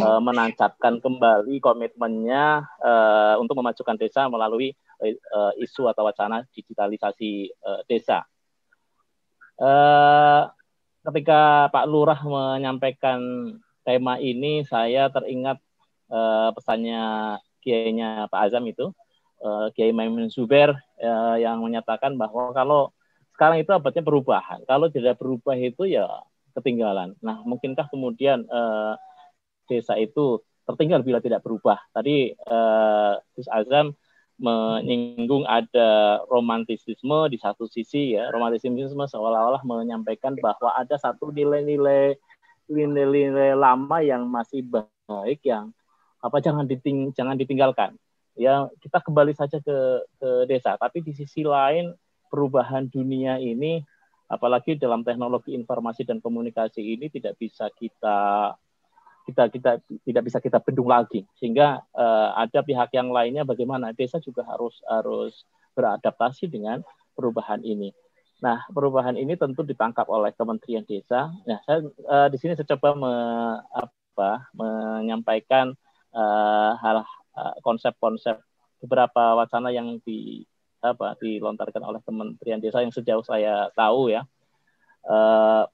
uh, 0.00 0.20
menancapkan 0.22 0.98
kembali 1.02 1.60
komitmennya 1.60 2.64
uh, 2.80 3.34
untuk 3.38 3.58
memajukan 3.60 3.98
desa 4.00 4.26
melalui 4.32 4.72
uh, 5.00 5.52
isu 5.60 5.88
atau 5.90 6.06
wacana 6.06 6.44
digitalisasi 6.52 7.52
uh, 7.62 7.80
desa. 7.88 8.24
Uh, 9.56 10.48
ketika 11.08 11.72
Pak 11.72 11.86
Lurah 11.88 12.20
menyampaikan 12.24 13.20
tema 13.86 14.20
ini, 14.20 14.66
saya 14.66 15.08
teringat 15.08 15.56
uh, 16.12 16.50
pesannya 16.52 17.36
kiainya 17.64 18.28
Pak 18.28 18.40
Azam 18.50 18.64
itu, 18.68 18.92
uh, 19.42 19.72
Kiai 19.72 19.94
Maimun 19.96 20.28
Zuber 20.28 20.76
uh, 21.00 21.36
yang 21.40 21.62
menyatakan 21.64 22.14
bahwa 22.18 22.52
kalau 22.52 22.92
sekarang 23.36 23.60
itu 23.60 23.68
abadnya 23.68 24.00
perubahan. 24.00 24.64
Kalau 24.64 24.88
tidak 24.88 25.20
berubah 25.20 25.52
itu 25.60 25.84
ya 25.84 26.08
ketinggalan. 26.56 27.12
Nah, 27.20 27.44
mungkinkah 27.44 27.84
kemudian 27.92 28.48
eh, 28.48 28.94
desa 29.68 30.00
itu 30.00 30.40
tertinggal 30.64 31.04
bila 31.04 31.20
tidak 31.20 31.44
berubah? 31.44 31.76
Tadi 31.92 32.32
eh, 32.32 33.14
Gus 33.36 33.48
Azam 33.52 33.92
menyinggung 34.36 35.48
ada 35.48 36.20
romantisisme 36.28 37.32
di 37.32 37.40
satu 37.40 37.64
sisi 37.64 38.12
ya, 38.12 38.28
romantisisme 38.28 39.04
seolah-olah 39.08 39.64
menyampaikan 39.64 40.36
bahwa 40.36 40.76
ada 40.76 41.00
satu 41.00 41.32
nilai-nilai 41.32 42.20
nilai-nilai 42.68 43.56
lama 43.56 44.02
yang 44.04 44.28
masih 44.28 44.60
baik 44.66 45.40
yang 45.46 45.72
apa 46.20 46.42
jangan 46.44 46.68
diting 46.68 47.14
jangan 47.16 47.38
ditinggalkan. 47.38 47.96
Ya, 48.36 48.68
kita 48.84 49.00
kembali 49.00 49.32
saja 49.32 49.56
ke 49.64 50.04
ke 50.20 50.30
desa, 50.44 50.76
tapi 50.76 51.00
di 51.00 51.16
sisi 51.16 51.40
lain 51.40 51.96
perubahan 52.28 52.84
dunia 52.92 53.40
ini 53.40 53.80
apalagi 54.26 54.76
dalam 54.76 55.06
teknologi 55.06 55.54
informasi 55.54 56.02
dan 56.02 56.18
komunikasi 56.18 56.82
ini 56.82 57.06
tidak 57.08 57.38
bisa 57.38 57.70
kita 57.72 58.52
kita 59.26 59.50
kita 59.50 59.82
tidak 60.06 60.22
bisa 60.22 60.38
kita 60.38 60.62
bendung 60.62 60.86
lagi 60.86 61.26
sehingga 61.36 61.82
uh, 61.90 62.30
ada 62.38 62.62
pihak 62.62 62.94
yang 62.94 63.10
lainnya 63.10 63.42
bagaimana 63.42 63.90
desa 63.90 64.22
juga 64.22 64.46
harus 64.46 64.78
harus 64.86 65.42
beradaptasi 65.74 66.46
dengan 66.46 66.80
perubahan 67.12 67.60
ini. 67.66 67.90
Nah, 68.40 68.62
perubahan 68.70 69.16
ini 69.16 69.32
tentu 69.34 69.64
ditangkap 69.64 70.04
oleh 70.12 70.28
Kementerian 70.36 70.84
Desa. 70.84 71.32
Nah, 71.48 71.58
saya 71.64 71.88
uh, 72.04 72.28
di 72.28 72.36
sini 72.36 72.52
saya 72.52 72.68
coba 72.76 72.92
me, 72.92 73.14
apa, 73.72 74.52
menyampaikan 74.52 75.72
uh, 76.12 76.72
hal 76.76 77.04
konsep-konsep 77.60 78.40
beberapa 78.80 79.36
wacana 79.36 79.68
yang 79.68 80.00
di 80.04 80.44
apa 80.80 81.16
dilontarkan 81.20 81.82
oleh 81.84 82.00
Kementerian 82.04 82.60
Desa 82.60 82.80
yang 82.80 82.92
sejauh 82.94 83.24
saya 83.24 83.68
tahu 83.74 84.12
ya 84.12 84.24
uh, 85.08 85.64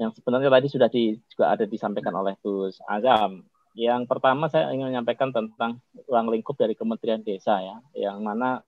yang 0.00 0.16
sebenarnya 0.16 0.48
tadi 0.48 0.66
sudah 0.72 0.88
di, 0.88 1.12
juga 1.28 1.52
ada 1.52 1.68
disampaikan 1.68 2.16
oleh 2.16 2.40
Gus 2.40 2.80
Agam. 2.88 3.44
Yang 3.76 4.08
pertama 4.08 4.48
saya 4.48 4.72
ingin 4.72 4.88
menyampaikan 4.88 5.28
tentang 5.28 5.84
ruang 6.08 6.32
lingkup 6.32 6.56
dari 6.56 6.72
Kementerian 6.72 7.20
Desa 7.20 7.60
ya, 7.60 7.76
yang 7.92 8.24
mana 8.24 8.64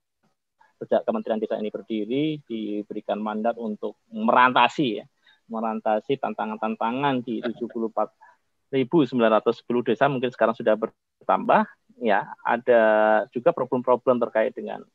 sejak 0.77 1.01
Kementerian 1.09 1.41
Desa 1.41 1.57
ini 1.57 1.73
berdiri 1.73 2.37
diberikan 2.45 3.17
mandat 3.17 3.57
untuk 3.57 3.97
merantasi 4.13 5.01
ya, 5.01 5.05
merantasi 5.49 6.21
tantangan-tantangan 6.21 7.25
di 7.25 7.41
74.910 7.41 9.89
desa 9.89 10.05
mungkin 10.07 10.29
sekarang 10.29 10.55
sudah 10.55 10.77
bertambah 10.77 11.65
ya 12.01 12.25
ada 12.41 12.81
juga 13.33 13.53
problem-problem 13.53 14.21
terkait 14.21 14.53
dengan 14.53 14.85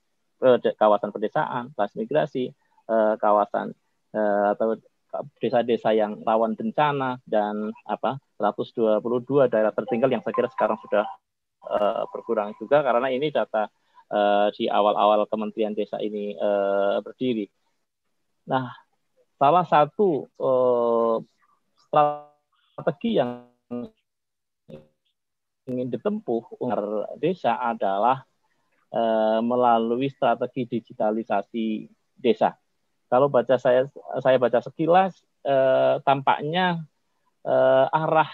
kawasan 0.78 1.10
pedesaan, 1.10 1.74
transmigrasi, 1.74 2.54
eh, 2.86 3.14
kawasan 3.18 3.74
eh, 4.14 4.46
atau 4.54 4.78
desa-desa 5.40 5.96
yang 5.96 6.20
rawan 6.22 6.52
bencana 6.52 7.16
dan 7.24 7.72
apa 7.88 8.20
122 8.36 9.00
daerah 9.48 9.72
tertinggal 9.72 10.12
yang 10.12 10.20
saya 10.20 10.34
kira 10.36 10.48
sekarang 10.52 10.78
sudah 10.84 11.04
uh, 11.64 12.04
berkurang 12.12 12.52
juga 12.60 12.84
karena 12.84 13.08
ini 13.08 13.32
data 13.32 13.66
uh, 14.12 14.48
di 14.52 14.68
awal-awal 14.68 15.24
Kementerian 15.26 15.72
Desa 15.72 15.96
ini 15.98 16.36
uh, 16.36 17.00
berdiri. 17.00 17.48
Nah, 18.48 18.68
salah 19.40 19.64
satu 19.64 20.28
uh, 20.36 21.16
strategi 21.88 23.16
yang 23.16 23.48
ingin 25.68 25.88
ditempuh 25.92 26.64
agar 26.64 27.12
desa 27.20 27.60
adalah 27.60 28.28
Eh, 28.88 29.40
melalui 29.44 30.08
strategi 30.08 30.64
digitalisasi 30.64 31.84
desa. 32.16 32.56
Kalau 33.08 33.32
baca 33.32 33.56
saya 33.56 33.88
saya 34.20 34.36
baca 34.36 34.60
sekilas 34.60 35.16
eh, 35.44 35.96
tampaknya 36.04 36.84
eh, 37.44 37.86
arah 37.88 38.28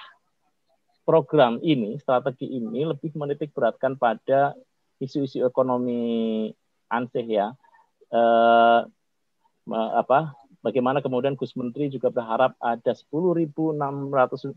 program 1.04 1.60
ini, 1.60 2.00
strategi 2.00 2.48
ini 2.48 2.82
lebih 2.88 3.12
menitik 3.14 3.52
beratkan 3.52 3.94
pada 4.00 4.56
isu-isu 4.98 5.44
ekonomi 5.44 6.48
ansih 6.88 7.26
ya, 7.28 7.46
uh, 8.08 8.80
apa 10.00 10.32
bagaimana 10.64 11.04
kemudian 11.04 11.36
Gus 11.36 11.52
Menteri 11.56 11.92
juga 11.92 12.08
berharap 12.08 12.56
ada 12.56 12.92
10.629 12.96 14.56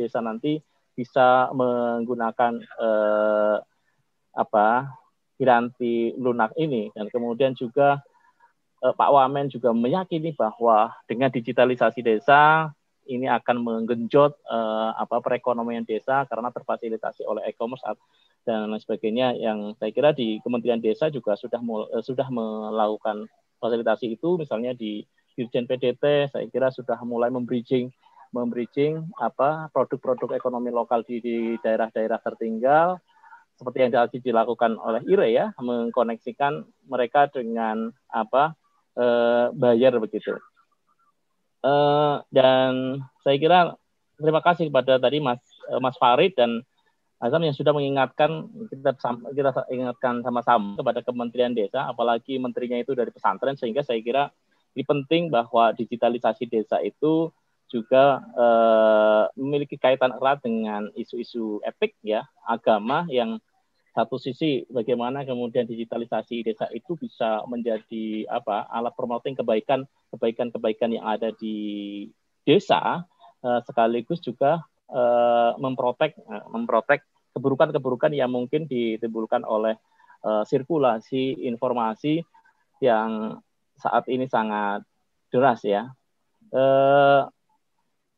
desa 0.00 0.24
nanti 0.24 0.64
bisa 0.96 1.52
menggunakan 1.52 2.60
uh, 2.80 3.56
apa 4.32 4.96
piranti 5.36 6.16
lunak 6.16 6.56
ini. 6.56 6.88
Dan 6.96 7.12
kemudian 7.12 7.52
juga 7.52 8.00
uh, 8.84 8.94
Pak 8.96 9.10
Wamen 9.12 9.52
juga 9.52 9.70
meyakini 9.72 10.32
bahwa 10.32 10.92
dengan 11.04 11.28
digitalisasi 11.28 12.00
desa 12.04 12.72
ini 13.08 13.26
akan 13.26 13.56
menggenjot 13.60 14.38
uh, 14.46 14.94
apa 14.94 15.18
perekonomian 15.18 15.82
desa 15.82 16.22
karena 16.30 16.54
terfasilitasi 16.54 17.26
oleh 17.26 17.42
e-commerce 17.50 17.82
dan 18.46 18.70
lain 18.70 18.78
sebagainya. 18.78 19.34
Yang 19.34 19.80
saya 19.82 19.90
kira 19.90 20.10
di 20.14 20.38
Kementerian 20.40 20.78
Desa 20.78 21.10
juga 21.10 21.34
sudah 21.34 21.58
uh, 21.58 22.02
sudah 22.04 22.28
melakukan 22.30 23.26
fasilitasi 23.58 24.16
itu 24.16 24.40
misalnya 24.40 24.72
di 24.72 25.04
Dirjen 25.34 25.64
PDT 25.64 26.30
saya 26.32 26.46
kira 26.50 26.68
sudah 26.74 27.00
mulai 27.06 27.30
membridging 27.32 27.88
membridging 28.30 29.10
apa 29.18 29.72
produk-produk 29.74 30.38
ekonomi 30.38 30.70
lokal 30.70 31.02
di, 31.02 31.18
di 31.18 31.36
daerah-daerah 31.60 32.18
tertinggal. 32.22 33.02
Seperti 33.58 33.84
yang 33.84 33.92
dilakukan 33.92 34.80
oleh 34.80 35.04
IRE 35.04 35.28
ya 35.36 35.46
mengkoneksikan 35.60 36.64
mereka 36.88 37.28
dengan 37.28 37.92
apa 38.08 38.56
eh, 38.98 39.46
bayar 39.54 39.98
begitu. 40.00 40.34
Uh, 41.60 42.24
dan 42.32 43.04
saya 43.20 43.36
kira 43.36 43.76
terima 44.16 44.40
kasih 44.40 44.72
kepada 44.72 44.96
tadi 44.96 45.20
Mas 45.20 45.44
uh, 45.68 45.76
Mas 45.76 45.92
Farid 46.00 46.32
dan 46.32 46.64
Azam 47.20 47.44
yang 47.44 47.52
sudah 47.52 47.76
mengingatkan 47.76 48.48
kita 48.72 48.96
kita 49.36 49.52
ingatkan 49.68 50.24
sama-sama 50.24 50.80
kepada 50.80 51.04
Kementerian 51.04 51.52
Desa, 51.52 51.84
apalagi 51.84 52.40
menterinya 52.40 52.80
itu 52.80 52.96
dari 52.96 53.12
pesantren, 53.12 53.60
sehingga 53.60 53.84
saya 53.84 54.00
kira 54.00 54.32
ini 54.72 54.88
penting 54.88 55.28
bahwa 55.28 55.76
digitalisasi 55.76 56.48
desa 56.48 56.80
itu 56.80 57.28
juga 57.68 58.24
uh, 58.34 59.28
memiliki 59.36 59.76
kaitan 59.76 60.16
erat 60.16 60.40
dengan 60.40 60.88
isu-isu 60.96 61.60
etik 61.62 61.92
ya 62.02 62.26
agama 62.42 63.06
yang 63.12 63.36
satu 63.90 64.22
sisi 64.22 64.62
bagaimana 64.70 65.26
kemudian 65.26 65.66
digitalisasi 65.66 66.46
desa 66.46 66.70
itu 66.70 66.94
bisa 66.94 67.42
menjadi 67.50 68.22
apa 68.30 68.70
alat 68.70 68.94
promoting 68.94 69.34
kebaikan 69.34 69.82
kebaikan 70.14 70.54
kebaikan 70.54 70.94
yang 70.94 71.06
ada 71.06 71.34
di 71.34 72.06
desa 72.46 73.02
uh, 73.42 73.60
sekaligus 73.66 74.22
juga 74.22 74.62
uh, 74.90 75.58
memprotek 75.58 76.14
uh, 76.22 76.46
memprotek 76.54 77.02
keburukan 77.34 77.74
keburukan 77.74 78.14
yang 78.14 78.30
mungkin 78.30 78.66
ditimbulkan 78.66 79.46
oleh 79.46 79.78
sirkulasi 80.20 81.48
informasi 81.48 82.20
yang 82.84 83.40
saat 83.80 84.04
ini 84.12 84.28
sangat 84.28 84.84
deras 85.32 85.64
ya. 85.64 85.88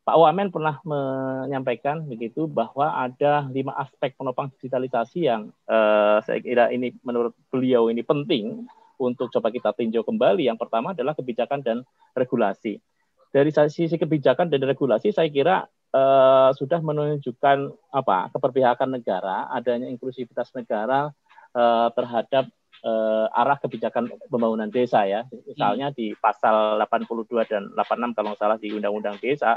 Pak 0.03 0.19
Wamen 0.19 0.51
pernah 0.51 0.83
menyampaikan 0.83 2.03
begitu 2.03 2.43
bahwa 2.43 2.91
ada 2.91 3.47
lima 3.47 3.71
aspek 3.79 4.11
penopang 4.19 4.51
digitalisasi 4.51 5.31
yang 5.31 5.47
uh, 5.71 6.19
saya 6.27 6.43
kira 6.43 6.67
ini 6.75 6.91
menurut 7.07 7.31
beliau 7.47 7.87
ini 7.87 8.03
penting 8.03 8.67
untuk 8.99 9.31
coba 9.31 9.47
kita 9.47 9.71
tinjau 9.71 10.03
kembali. 10.03 10.51
Yang 10.51 10.59
pertama 10.59 10.91
adalah 10.91 11.15
kebijakan 11.15 11.63
dan 11.63 11.77
regulasi. 12.19 12.83
Dari 13.31 13.49
sisi 13.71 13.95
kebijakan 13.95 14.51
dan 14.51 14.67
regulasi 14.67 15.15
saya 15.15 15.31
kira 15.31 15.71
uh, 15.95 16.51
sudah 16.51 16.83
menunjukkan 16.83 17.71
apa 17.95 18.27
keperpihakan 18.35 18.99
negara, 18.99 19.47
adanya 19.55 19.87
inklusivitas 19.87 20.51
negara 20.51 21.15
uh, 21.55 21.87
terhadap 21.95 22.51
uh, 22.83 23.31
arah 23.31 23.55
kebijakan 23.55 24.11
pembangunan 24.27 24.67
desa 24.67 25.07
ya. 25.07 25.23
Misalnya 25.47 25.95
di 25.95 26.11
pasal 26.19 26.75
82 26.83 27.23
dan 27.47 27.71
86 27.71 28.19
kalau 28.19 28.35
salah 28.35 28.59
di 28.59 28.75
Undang-Undang 28.75 29.23
Desa 29.23 29.55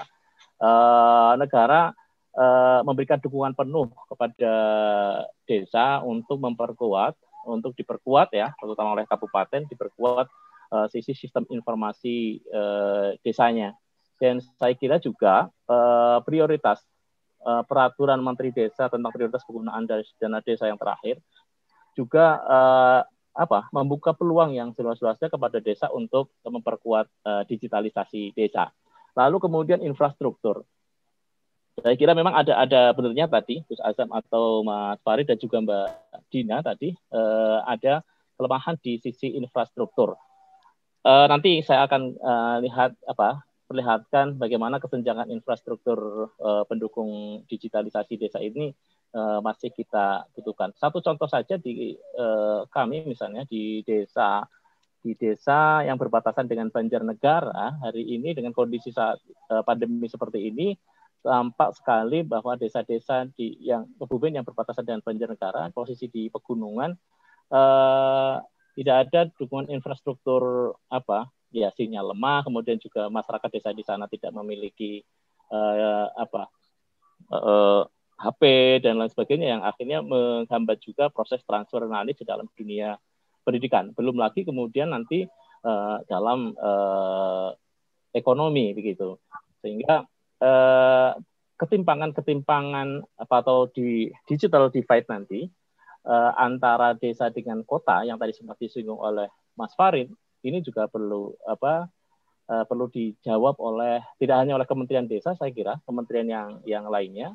uh, 0.61 1.33
negara 1.39 1.93
uh, 2.37 2.81
memberikan 2.85 3.19
dukungan 3.21 3.57
penuh 3.57 3.91
kepada 4.09 4.55
desa 5.49 6.01
untuk 6.05 6.41
memperkuat, 6.41 7.17
untuk 7.49 7.73
diperkuat 7.79 8.35
ya, 8.35 8.53
terutama 8.59 8.95
oleh 8.95 9.07
kabupaten 9.09 9.65
diperkuat 9.67 10.27
uh, 10.73 10.87
sisi 10.93 11.17
sistem 11.17 11.47
informasi 11.49 12.43
uh, 12.53 13.17
desanya. 13.23 13.75
Dan 14.17 14.41
saya 14.41 14.73
kira 14.73 14.97
juga 14.97 15.53
uh, 15.69 16.19
prioritas 16.25 16.81
uh, 17.45 17.61
peraturan 17.69 18.21
Menteri 18.25 18.49
Desa 18.49 18.89
tentang 18.89 19.13
prioritas 19.13 19.45
penggunaan 19.45 19.85
dana 19.87 20.41
desa 20.41 20.65
yang 20.73 20.81
terakhir 20.81 21.21
juga 21.97 22.41
uh, 22.45 23.01
apa 23.37 23.69
membuka 23.73 24.17
peluang 24.17 24.57
yang 24.57 24.73
seluas-luasnya 24.73 25.29
kepada 25.29 25.61
desa 25.61 25.93
untuk 25.93 26.33
memperkuat 26.45 27.07
uh, 27.29 27.43
digitalisasi 27.45 28.33
desa. 28.33 28.73
Lalu 29.17 29.37
kemudian 29.41 29.81
infrastruktur. 29.81 30.69
Saya 31.77 31.97
kira 31.97 32.17
memang 32.17 32.33
ada 32.33 32.57
ada 32.57 32.93
benernya 32.97 33.29
tadi 33.29 33.61
Gus 33.69 33.81
Azam 33.85 34.09
atau 34.09 34.65
Mas 34.65 34.97
Farid 35.05 35.29
dan 35.29 35.37
juga 35.37 35.61
Mbak 35.61 35.89
Dina 36.33 36.65
tadi 36.65 36.93
eh, 36.93 37.59
ada 37.69 38.01
kelemahan 38.37 38.81
di 38.81 38.97
sisi 38.97 39.37
infrastruktur. 39.37 40.17
Eh, 41.05 41.27
nanti 41.29 41.61
saya 41.61 41.85
akan 41.85 42.03
eh, 42.17 42.57
lihat 42.65 42.97
apa 43.05 43.45
perlihatkan 43.69 44.41
bagaimana 44.41 44.81
kesenjangan 44.81 45.29
infrastruktur 45.29 46.33
eh, 46.41 46.65
pendukung 46.65 47.45
digitalisasi 47.45 48.17
desa 48.17 48.41
ini 48.41 48.73
eh, 49.13 49.39
masih 49.45 49.69
kita 49.69 50.25
butuhkan. 50.33 50.73
Satu 50.81 51.05
contoh 51.05 51.29
saja 51.29 51.61
di 51.61 51.93
eh, 51.93 52.61
kami 52.73 53.05
misalnya 53.05 53.45
di 53.45 53.85
desa 53.85 54.49
di 55.07 55.15
desa 55.15 55.87
yang 55.87 55.95
berbatasan 55.95 56.51
dengan 56.51 56.67
Banjarnegara 56.75 57.79
hari 57.79 58.03
ini 58.03 58.35
dengan 58.35 58.51
kondisi 58.51 58.91
saat 58.91 59.23
uh, 59.55 59.63
pandemi 59.63 60.11
seperti 60.11 60.51
ini 60.51 60.75
tampak 61.23 61.79
sekali 61.79 62.27
bahwa 62.27 62.59
desa-desa 62.59 63.31
di 63.39 63.55
yang 63.63 63.87
kebumen 64.03 64.35
yang 64.35 64.43
berbatasan 64.43 64.83
dengan 64.83 65.07
Banjarnegara 65.07 65.71
posisi 65.71 66.11
di 66.11 66.27
pegunungan 66.27 66.91
uh, 67.55 68.43
tidak 68.75 68.97
ada 69.07 69.21
dukungan 69.39 69.71
infrastruktur 69.71 70.75
apa 70.91 71.31
ya 71.55 71.71
sinyal 71.71 72.11
lemah 72.11 72.43
kemudian 72.43 72.83
juga 72.83 73.07
masyarakat 73.07 73.49
desa 73.55 73.71
di 73.71 73.87
sana 73.87 74.11
tidak 74.11 74.35
memiliki 74.35 75.07
uh, 75.55 76.11
apa 76.19 76.51
uh, 77.31 77.87
HP 78.17 78.43
dan 78.83 78.99
lain 78.99 79.13
sebagainya 79.13 79.55
yang 79.55 79.63
akhirnya 79.63 80.03
menghambat 80.03 80.83
juga 80.83 81.13
proses 81.13 81.45
transfer 81.47 81.87
knowledge 81.87 82.25
di 82.25 82.27
dalam 82.27 82.51
dunia 82.57 82.99
pendidikan. 83.47 83.95
Belum 83.95 84.19
lagi 84.19 84.43
kemudian 84.43 84.91
nanti 84.91 85.23
uh, 85.63 86.03
dalam 86.11 86.51
uh, 86.59 87.55
ekonomi 88.11 88.75
begitu. 88.75 89.15
Sehingga 89.63 90.03
uh, 90.43 91.15
ketimpangan-ketimpangan 91.57 92.89
apa 93.17 93.37
atau 93.41 93.71
di 93.71 94.11
digital 94.29 94.69
divide 94.69 95.09
nanti 95.09 95.49
uh, 96.05 96.33
antara 96.37 96.93
desa 96.93 97.33
dengan 97.33 97.65
kota 97.65 98.05
yang 98.05 98.21
tadi 98.21 98.37
sempat 98.37 98.61
disinggung 98.61 99.01
oleh 99.01 99.31
Mas 99.57 99.73
Farid 99.73 100.13
ini 100.45 100.61
juga 100.61 100.85
perlu 100.87 101.33
apa 101.49 101.89
uh, 102.53 102.65
perlu 102.69 102.93
dijawab 102.93 103.57
oleh 103.57 104.05
tidak 104.21 104.37
hanya 104.45 104.61
oleh 104.61 104.69
Kementerian 104.69 105.09
Desa 105.09 105.33
saya 105.33 105.49
kira 105.51 105.81
kementerian 105.89 106.29
yang 106.29 106.49
yang 106.69 106.85
lainnya 106.93 107.33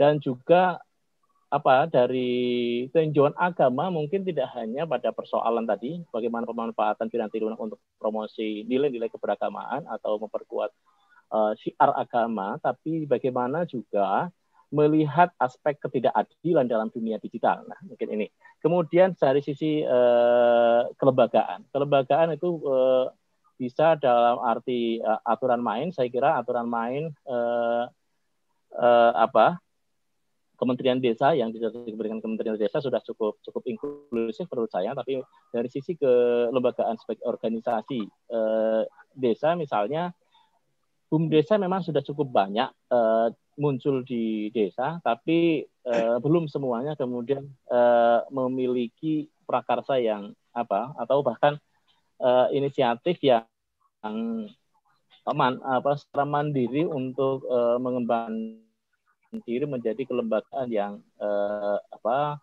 dan 0.00 0.16
juga 0.18 0.80
apa 1.50 1.90
dari 1.90 2.86
tinjauan 2.94 3.34
agama 3.34 3.90
mungkin 3.90 4.22
tidak 4.22 4.54
hanya 4.54 4.86
pada 4.86 5.10
persoalan 5.10 5.66
tadi 5.66 5.98
bagaimana 6.14 6.46
pemanfaatan 6.46 7.10
piranti 7.10 7.42
lunak 7.42 7.58
untuk 7.58 7.82
promosi 7.98 8.62
nilai-nilai 8.70 9.10
keberagamaan 9.10 9.82
atau 9.90 10.22
memperkuat 10.22 10.70
uh, 11.34 11.52
syiar 11.58 11.90
agama 11.98 12.54
tapi 12.62 13.02
bagaimana 13.02 13.66
juga 13.66 14.30
melihat 14.70 15.34
aspek 15.42 15.82
ketidakadilan 15.82 16.70
dalam 16.70 16.94
dunia 16.94 17.18
digital. 17.18 17.66
Nah, 17.66 17.74
mungkin 17.82 18.06
ini. 18.14 18.30
Kemudian 18.62 19.18
dari 19.18 19.42
sisi 19.42 19.82
uh, 19.82 20.86
kelembagaan. 20.94 21.66
Kelembagaan 21.74 22.38
itu 22.38 22.62
uh, 22.62 23.10
bisa 23.58 23.98
dalam 23.98 24.38
arti 24.38 25.02
uh, 25.02 25.18
aturan 25.26 25.58
main, 25.58 25.90
saya 25.90 26.06
kira 26.06 26.38
aturan 26.38 26.70
main 26.70 27.10
uh, 27.26 27.90
uh, 28.78 29.12
apa 29.18 29.58
Kementerian 30.60 31.00
Desa 31.00 31.32
yang 31.32 31.48
diberikan 31.56 32.20
Kementerian 32.20 32.60
Desa 32.60 32.84
sudah 32.84 33.00
cukup 33.00 33.40
cukup 33.40 33.64
inklusif 33.64 34.44
menurut 34.52 34.68
saya, 34.68 34.92
tapi 34.92 35.24
dari 35.48 35.68
sisi 35.72 35.96
kelembagaan 35.96 37.00
sebagai 37.00 37.24
organisasi 37.24 38.00
eh, 38.04 38.82
desa 39.16 39.56
misalnya, 39.56 40.12
BUM 41.08 41.32
Desa 41.32 41.56
memang 41.56 41.80
sudah 41.80 42.04
cukup 42.04 42.28
banyak 42.28 42.68
eh, 42.92 43.28
muncul 43.56 44.04
di 44.04 44.52
desa, 44.52 45.00
tapi 45.00 45.64
eh, 45.64 46.16
belum 46.20 46.52
semuanya 46.52 46.92
kemudian 47.00 47.40
eh, 47.72 48.20
memiliki 48.28 49.32
prakarsa 49.48 49.96
yang 49.96 50.36
apa 50.52 50.92
atau 51.00 51.24
bahkan 51.24 51.56
eh, 52.20 52.46
inisiatif 52.52 53.16
yang 53.24 53.48
man, 55.28 55.60
apa 55.60 56.00
secara 56.00 56.24
mandiri 56.24 56.88
untuk 56.88 57.44
uh, 57.46 57.76
mengembangkan 57.76 58.64
diri 59.46 59.64
menjadi 59.66 60.02
kelembagaan 60.02 60.68
yang 60.70 60.98
eh, 61.22 61.78
apa 61.94 62.42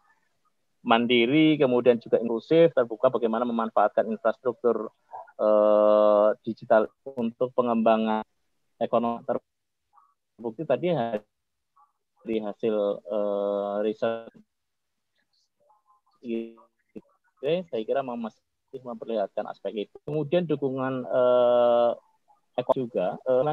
mandiri, 0.88 1.60
kemudian 1.60 2.00
juga 2.00 2.16
inklusif, 2.24 2.72
terbuka 2.72 3.12
bagaimana 3.12 3.44
memanfaatkan 3.44 4.08
infrastruktur 4.08 4.88
uh, 5.36 6.32
digital 6.48 6.88
untuk 7.04 7.52
pengembangan 7.52 8.24
ekonomi 8.80 9.20
terbukti 9.28 10.64
tadi 10.64 10.96
dari 12.24 12.38
hasil 12.40 12.76
uh, 13.04 13.84
riset 13.84 14.32
saya 17.68 17.84
kira 17.84 18.00
masih 18.04 18.80
memperlihatkan 18.80 19.44
aspek 19.52 19.88
itu. 19.88 19.96
Kemudian 20.08 20.48
dukungan 20.48 21.04
uh, 21.08 21.96
eko 22.58 22.72
juga 22.74 23.16
uh, 23.28 23.44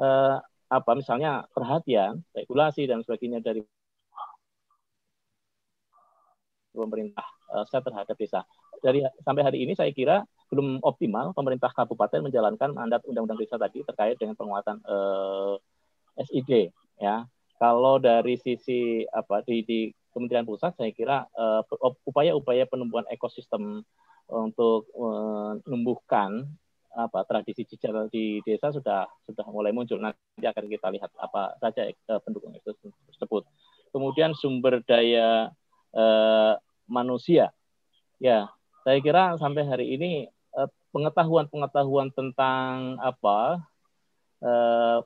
uh, 0.00 0.38
apa 0.74 0.90
misalnya 0.98 1.46
perhatian, 1.54 2.26
regulasi 2.34 2.90
dan 2.90 3.06
sebagainya 3.06 3.38
dari 3.38 3.62
pemerintah 6.74 7.22
uh, 7.54 7.62
saya 7.70 7.86
terhadap 7.86 8.18
desa. 8.18 8.42
Dari 8.82 9.06
sampai 9.22 9.42
hari 9.46 9.58
ini 9.62 9.78
saya 9.78 9.94
kira 9.94 10.26
belum 10.50 10.82
optimal 10.82 11.30
pemerintah 11.32 11.70
kabupaten 11.70 12.26
menjalankan 12.26 12.74
mandat 12.74 13.06
undang-undang 13.06 13.38
desa 13.38 13.54
tadi 13.54 13.86
terkait 13.86 14.18
dengan 14.18 14.34
penguatan 14.34 14.82
uh, 14.82 15.54
SID 16.18 16.74
ya. 16.98 17.22
Kalau 17.54 18.02
dari 18.02 18.34
sisi 18.34 19.06
apa 19.14 19.46
di, 19.46 19.62
di 19.62 19.80
Kementerian 20.10 20.42
Pusat 20.42 20.74
saya 20.74 20.90
kira 20.90 21.22
upaya-upaya 22.02 22.66
uh, 22.66 22.68
penumbuhan 22.68 23.06
ekosistem 23.14 23.86
untuk 24.26 24.90
menumbuhkan 24.96 26.50
apa 26.94 27.26
tradisi 27.26 27.66
digital 27.66 28.06
di 28.08 28.38
desa 28.46 28.70
sudah 28.70 29.04
sudah 29.26 29.46
mulai 29.50 29.74
muncul. 29.74 29.98
Nanti 29.98 30.46
akan 30.46 30.64
kita 30.70 30.88
lihat 30.94 31.10
apa 31.18 31.58
saja 31.58 31.90
uh, 32.10 32.20
pendukung 32.22 32.54
itu 32.54 32.70
tersebut. 33.10 33.42
Kemudian 33.90 34.34
sumber 34.38 34.82
daya 34.86 35.50
uh, 35.94 36.54
manusia. 36.86 37.50
Ya, 38.22 38.48
saya 38.86 38.98
kira 39.02 39.34
sampai 39.36 39.66
hari 39.66 39.86
ini 39.98 40.30
uh, 40.54 40.70
pengetahuan-pengetahuan 40.94 42.14
tentang 42.14 42.96
apa 43.02 43.62
uh, 44.42 44.98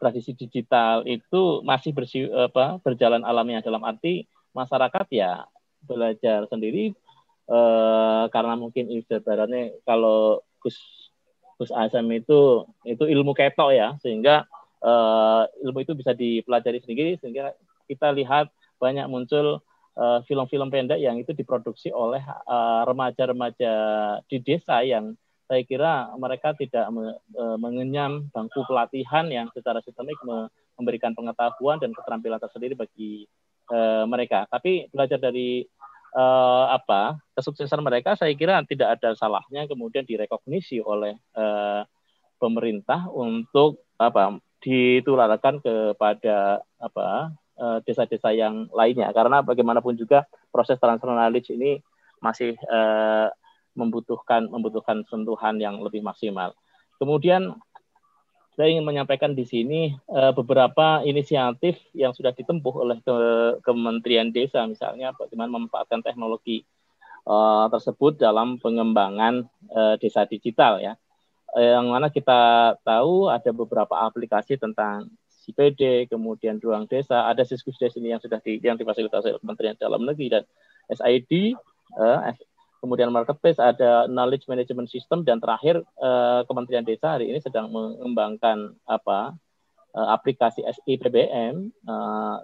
tradisi 0.00 0.32
digital 0.32 1.04
itu 1.04 1.60
masih 1.60 1.92
bersi, 1.92 2.24
apa, 2.24 2.80
berjalan 2.80 3.20
alamiah 3.20 3.60
dalam 3.60 3.84
arti 3.84 4.24
masyarakat 4.56 5.06
ya 5.12 5.44
belajar 5.84 6.48
sendiri 6.48 6.96
uh, 7.48 8.24
karena 8.32 8.56
mungkin 8.56 8.88
ibaratnya 8.88 9.76
kalau 9.84 10.40
Gus 10.60 10.76
Gus 11.60 11.72
Azam 11.72 12.08
itu 12.12 12.64
itu 12.88 13.04
ilmu 13.04 13.36
ketok 13.36 13.70
ya 13.74 13.96
sehingga 14.00 14.48
uh, 14.80 15.44
ilmu 15.60 15.84
itu 15.84 15.92
bisa 15.92 16.16
dipelajari 16.16 16.80
sendiri 16.80 17.20
sehingga 17.20 17.52
kita 17.90 18.12
lihat 18.14 18.48
banyak 18.80 19.08
muncul 19.10 19.60
film 20.00 20.48
film-film 20.48 20.70
pendek 20.72 20.96
yang 21.02 21.20
itu 21.20 21.36
diproduksi 21.36 21.92
oleh 21.92 22.22
remaja-remaja 22.88 23.74
uh, 23.74 24.24
di 24.24 24.40
desa 24.40 24.80
yang 24.80 25.12
saya 25.50 25.66
kira 25.66 26.14
mereka 26.14 26.54
tidak 26.54 26.86
me, 26.94 27.10
uh, 27.34 27.58
mengenyam 27.58 28.30
bangku 28.30 28.62
pelatihan 28.70 29.26
yang 29.26 29.50
secara 29.50 29.82
sistemik 29.82 30.14
me, 30.22 30.46
memberikan 30.78 31.10
pengetahuan 31.10 31.82
dan 31.82 31.90
keterampilan 31.90 32.38
tersendiri 32.38 32.78
bagi 32.78 33.26
uh, 33.74 34.06
mereka. 34.06 34.46
Tapi 34.46 34.86
belajar 34.94 35.18
dari 35.18 35.66
uh, 36.14 36.66
apa 36.74 37.18
kesuksesan 37.36 37.82
mereka 37.82 38.14
saya 38.18 38.34
kira 38.34 38.62
tidak 38.66 38.98
ada 38.98 39.14
salahnya 39.14 39.66
kemudian 39.70 40.06
direkognisi 40.06 40.82
oleh 40.82 41.18
uh, 41.36 41.82
pemerintah 42.40 43.06
untuk 43.12 43.84
apa 44.00 44.40
ditularkan 44.60 45.60
kepada 45.60 46.60
apa 46.80 47.32
eh, 47.56 47.78
desa-desa 47.84 48.32
yang 48.32 48.68
lainnya 48.72 49.08
karena 49.12 49.40
bagaimanapun 49.40 49.96
juga 49.96 50.28
proses 50.52 50.76
transfer 50.80 51.08
knowledge 51.08 51.52
ini 51.52 51.80
masih 52.20 52.52
uh, 52.68 53.32
membutuhkan 53.72 54.44
membutuhkan 54.52 55.00
sentuhan 55.08 55.56
yang 55.56 55.80
lebih 55.80 56.04
maksimal. 56.04 56.52
Kemudian 57.00 57.56
saya 58.60 58.76
ingin 58.76 58.84
menyampaikan 58.84 59.32
di 59.32 59.48
sini 59.48 59.96
uh, 60.12 60.36
beberapa 60.36 61.00
inisiatif 61.00 61.80
yang 61.96 62.12
sudah 62.12 62.36
ditempuh 62.36 62.74
oleh 62.76 63.00
ke 63.00 63.16
Kementerian 63.64 64.28
Desa, 64.28 64.68
misalnya 64.68 65.16
bagaimana 65.16 65.48
memanfaatkan 65.56 66.04
teknologi 66.04 66.68
uh, 67.24 67.72
tersebut 67.72 68.20
dalam 68.20 68.60
pengembangan 68.60 69.48
uh, 69.72 69.96
desa 69.96 70.28
digital 70.28 70.76
ya. 70.76 71.00
Yang 71.56 71.86
mana 71.88 72.06
kita 72.12 72.40
tahu 72.84 73.32
ada 73.32 73.48
beberapa 73.50 73.96
aplikasi 73.96 74.60
tentang 74.60 75.08
CPD, 75.26 76.12
kemudian 76.12 76.60
ruang 76.60 76.84
desa, 76.84 77.32
ada 77.32 77.42
siskus 77.48 77.80
desa 77.80 77.96
ini 77.96 78.12
yang 78.12 78.20
sudah 78.20 78.44
di, 78.44 78.60
yang 78.60 78.76
difasilitasi 78.76 79.34
oleh 79.34 79.40
Kementerian 79.40 79.74
Dalam 79.80 80.04
Negeri 80.04 80.36
dan 80.36 80.44
SID, 80.92 81.56
uh, 81.96 82.28
kemudian 82.80 83.12
marketplace, 83.12 83.60
ada 83.60 84.08
knowledge 84.08 84.48
management 84.48 84.88
system, 84.88 85.22
dan 85.22 85.38
terakhir 85.38 85.84
eh, 85.84 86.40
Kementerian 86.48 86.82
Desa 86.82 87.20
hari 87.20 87.28
ini 87.28 87.38
sedang 87.38 87.68
mengembangkan 87.70 88.74
apa 88.88 89.36
eh, 89.92 90.08
aplikasi 90.10 90.64
SIPBM, 90.64 91.68
eh, 91.70 92.36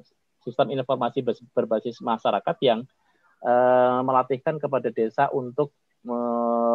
sistem 0.44 0.70
informasi 0.70 1.24
berbasis 1.56 1.98
masyarakat 2.04 2.56
yang 2.62 2.84
eh, 3.42 4.00
melatihkan 4.04 4.60
kepada 4.60 4.92
desa 4.92 5.32
untuk 5.32 5.72
me, 6.06 6.18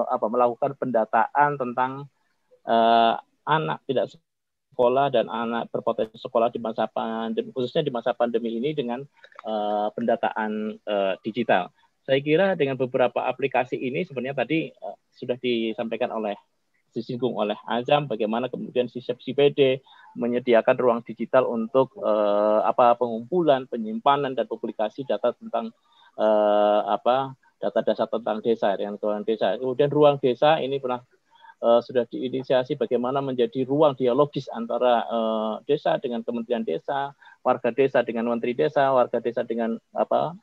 apa, 0.09 0.25
melakukan 0.27 0.75
pendataan 0.75 1.55
tentang 1.55 2.09
eh, 2.65 3.15
anak 3.45 3.79
tidak 3.85 4.11
sekolah 4.71 5.11
dan 5.11 5.27
anak 5.27 5.67
berpotensi 5.69 6.15
sekolah 6.17 6.49
di 6.49 6.57
masa 6.57 6.87
pandemi 6.87 7.51
khususnya 7.51 7.83
di 7.83 7.91
masa 7.91 8.15
pandemi 8.15 8.55
ini 8.55 8.71
dengan 8.71 9.03
uh, 9.43 9.91
pendataan 9.91 10.79
uh, 10.87 11.13
digital 11.21 11.67
saya 12.01 12.19
kira 12.19 12.57
dengan 12.57 12.77
beberapa 12.77 13.25
aplikasi 13.29 13.77
ini 13.77 14.01
sebenarnya 14.05 14.41
tadi 14.41 14.73
uh, 14.81 14.97
sudah 15.13 15.37
disampaikan 15.37 16.09
oleh 16.09 16.33
disinggung 16.91 17.39
oleh 17.39 17.55
Azam 17.65 18.05
bagaimana 18.05 18.51
kemudian 18.51 18.91
sistem 18.91 19.15
CPD 19.15 19.79
menyediakan 20.19 20.75
ruang 20.75 20.99
digital 21.07 21.47
untuk 21.47 21.95
uh, 22.03 22.61
apa 22.67 22.99
pengumpulan, 22.99 23.63
penyimpanan 23.71 24.35
dan 24.35 24.43
publikasi 24.43 25.07
data 25.07 25.31
tentang 25.31 25.71
uh, 26.19 26.81
apa 26.91 27.35
data 27.63 27.79
dasar 27.85 28.11
tentang 28.11 28.43
desa 28.43 28.75
dengan 28.75 28.99
ruang 28.99 29.23
desa. 29.23 29.55
Kemudian 29.55 29.87
ruang 29.87 30.19
desa 30.19 30.59
ini 30.59 30.83
pernah 30.83 30.99
uh, 31.63 31.79
sudah 31.79 32.03
diinisiasi 32.09 32.75
bagaimana 32.75 33.23
menjadi 33.23 33.63
ruang 33.63 33.95
dialogis 33.95 34.51
antara 34.51 35.07
uh, 35.07 35.53
desa 35.63 35.95
dengan 36.01 36.25
Kementerian 36.27 36.67
Desa, 36.67 37.15
warga 37.39 37.71
desa 37.71 38.03
dengan 38.03 38.27
Menteri 38.27 38.51
Desa, 38.51 38.91
warga 38.91 39.23
desa 39.23 39.47
dengan 39.47 39.79
apa 39.95 40.35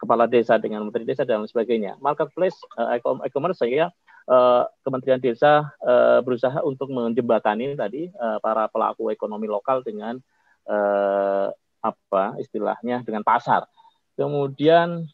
kepala 0.00 0.24
desa 0.24 0.56
dengan 0.56 0.88
menteri 0.88 1.04
desa 1.04 1.28
dan 1.28 1.44
sebagainya. 1.44 2.00
Marketplace 2.00 2.56
uh, 2.80 2.96
e-commerce 2.96 3.60
saya 3.60 3.92
uh, 4.24 4.64
Kementerian 4.80 5.20
Desa 5.20 5.68
uh, 5.84 6.24
berusaha 6.24 6.64
untuk 6.64 6.88
menjembatani 6.88 7.76
tadi 7.76 8.08
uh, 8.16 8.40
para 8.40 8.64
pelaku 8.72 9.12
ekonomi 9.12 9.44
lokal 9.44 9.84
dengan 9.84 10.16
uh, 10.64 11.52
apa 11.84 12.40
istilahnya 12.40 13.04
dengan 13.04 13.20
pasar. 13.20 13.68
Kemudian 14.16 15.04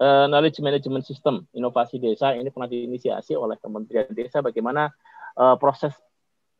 uh, 0.00 0.26
knowledge 0.32 0.64
management 0.64 1.04
system 1.04 1.44
inovasi 1.52 2.00
desa 2.00 2.32
ini 2.32 2.48
pernah 2.48 2.72
diinisiasi 2.72 3.36
oleh 3.36 3.60
Kementerian 3.60 4.08
Desa 4.16 4.40
bagaimana 4.40 4.88
uh, 5.36 5.60
proses 5.60 5.92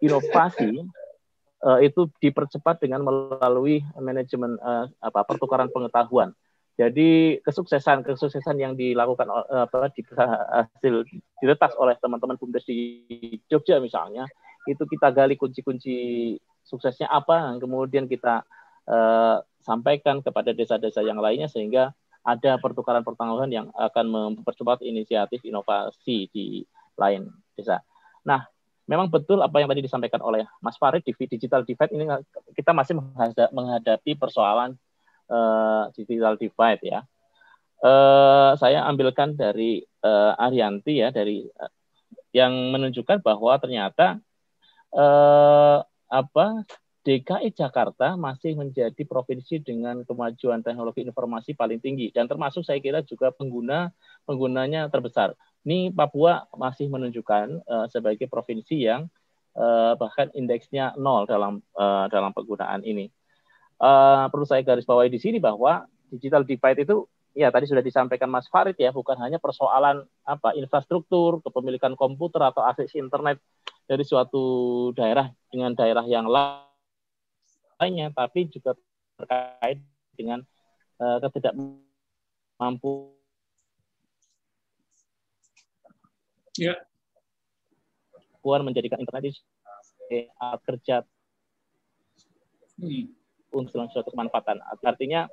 inovasi 0.05 0.85
uh, 1.65 1.81
itu 1.81 2.09
dipercepat 2.21 2.85
dengan 2.85 3.01
melalui 3.01 3.81
manajemen 3.97 4.61
uh, 4.61 4.89
apa 5.01 5.25
pertukaran 5.25 5.73
pengetahuan 5.73 6.37
jadi 6.75 7.39
kesuksesan 7.43 8.03
kesuksesan 8.03 8.59
yang 8.59 8.75
dilakukan 8.75 9.31
eh, 9.31 9.63
apa 9.67 9.91
di 9.95 10.03
hasil 10.11 11.07
diretas 11.39 11.73
oleh 11.79 11.95
teman-teman 12.03 12.35
bumdes 12.35 12.67
di 12.67 13.07
Jogja 13.47 13.79
misalnya 13.79 14.27
itu 14.67 14.83
kita 14.89 15.13
gali 15.15 15.39
kunci-kunci 15.39 16.35
suksesnya 16.65 17.07
apa 17.13 17.55
kemudian 17.61 18.09
kita 18.09 18.43
uh, 18.89 19.37
sampaikan 19.61 20.25
kepada 20.25 20.57
desa-desa 20.57 21.05
yang 21.05 21.21
lainnya 21.21 21.49
sehingga 21.49 21.93
ada 22.25 22.57
pertukaran 22.57 23.05
pertanggungan 23.05 23.53
yang 23.53 23.67
akan 23.77 24.07
mempercepat 24.09 24.81
inisiatif 24.81 25.45
inovasi 25.45 26.33
di 26.33 26.65
lain 26.97 27.29
desa. 27.53 27.85
Nah, 28.25 28.49
memang 28.89 29.13
betul 29.13 29.45
apa 29.45 29.61
yang 29.61 29.69
tadi 29.69 29.85
disampaikan 29.85 30.25
oleh 30.25 30.49
Mas 30.65 30.81
Farid 30.81 31.05
di 31.05 31.13
digital 31.13 31.69
divide 31.69 31.93
ini 31.93 32.09
kita 32.57 32.73
masih 32.73 32.97
menghadapi 33.53 34.17
persoalan 34.17 34.73
uh, 35.29 35.91
digital 35.95 36.37
divide 36.37 36.83
ya. 36.83 37.01
Uh, 37.85 38.57
saya 38.57 38.81
ambilkan 38.89 39.37
dari 39.37 39.85
uh, 40.01 40.33
Arianti 40.41 41.05
ya 41.05 41.13
dari 41.13 41.45
uh, 41.45 41.73
yang 42.33 42.73
menunjukkan 42.73 43.21
bahwa 43.21 43.61
ternyata 43.61 44.19
uh, 44.97 45.85
apa 46.09 46.47
DKI 47.05 47.53
Jakarta 47.53 48.17
masih 48.17 48.57
menjadi 48.57 49.05
provinsi 49.05 49.61
dengan 49.61 50.01
kemajuan 50.09 50.65
teknologi 50.65 51.05
informasi 51.05 51.53
paling 51.53 51.77
tinggi 51.77 52.09
dan 52.09 52.25
termasuk 52.25 52.65
saya 52.65 52.81
kira 52.81 53.05
juga 53.05 53.29
pengguna 53.29 53.93
penggunanya 54.25 54.89
terbesar. 54.89 55.37
Ini 55.69 55.93
Papua 55.93 56.49
masih 56.57 56.89
menunjukkan 56.89 57.61
uh, 57.69 57.87
sebagai 57.93 58.25
provinsi 58.25 58.89
yang 58.89 59.13
uh, 59.53 59.93
bahkan 60.01 60.33
indeksnya 60.33 60.97
nol 60.97 61.29
dalam 61.29 61.61
uh, 61.77 62.09
dalam 62.09 62.33
penggunaan 62.33 62.81
ini 62.89 63.13
uh, 63.85 64.25
perlu 64.33 64.49
saya 64.49 64.65
garis 64.65 64.89
bawahi 64.89 65.13
di 65.13 65.21
sini 65.21 65.37
bahwa 65.37 65.85
digital 66.09 66.41
divide 66.49 66.89
itu 66.89 67.05
ya 67.37 67.51
tadi 67.51 67.69
sudah 67.69 67.83
disampaikan 67.85 68.31
Mas 68.31 68.49
Farid 68.49 68.79
ya, 68.81 68.95
bukan 68.95 69.19
hanya 69.21 69.37
persoalan 69.37 70.07
apa 70.25 70.57
infrastruktur, 70.57 71.45
kepemilikan 71.45 71.93
komputer 71.99 72.41
atau 72.41 72.65
akses 72.65 72.97
internet 72.97 73.43
dari 73.85 74.07
suatu 74.07 74.89
daerah 74.97 75.29
dengan 75.53 75.77
daerah 75.77 76.07
yang 76.09 76.25
lainnya, 76.31 78.09
tapi 78.15 78.49
juga 78.49 78.73
terkait 79.21 79.83
dengan 80.15 80.41
uh, 81.03 81.19
ketidakmampu 81.21 83.13
ya. 86.57 86.79
puan 88.41 88.63
menjadikan 88.63 89.03
internet 89.03 89.35
alat 90.39 90.61
kerja 90.63 91.03
hmm. 92.79 93.24
Untuk 93.55 93.87
suatu 93.89 94.11
kemanfaatan. 94.11 94.59
Artinya 94.83 95.31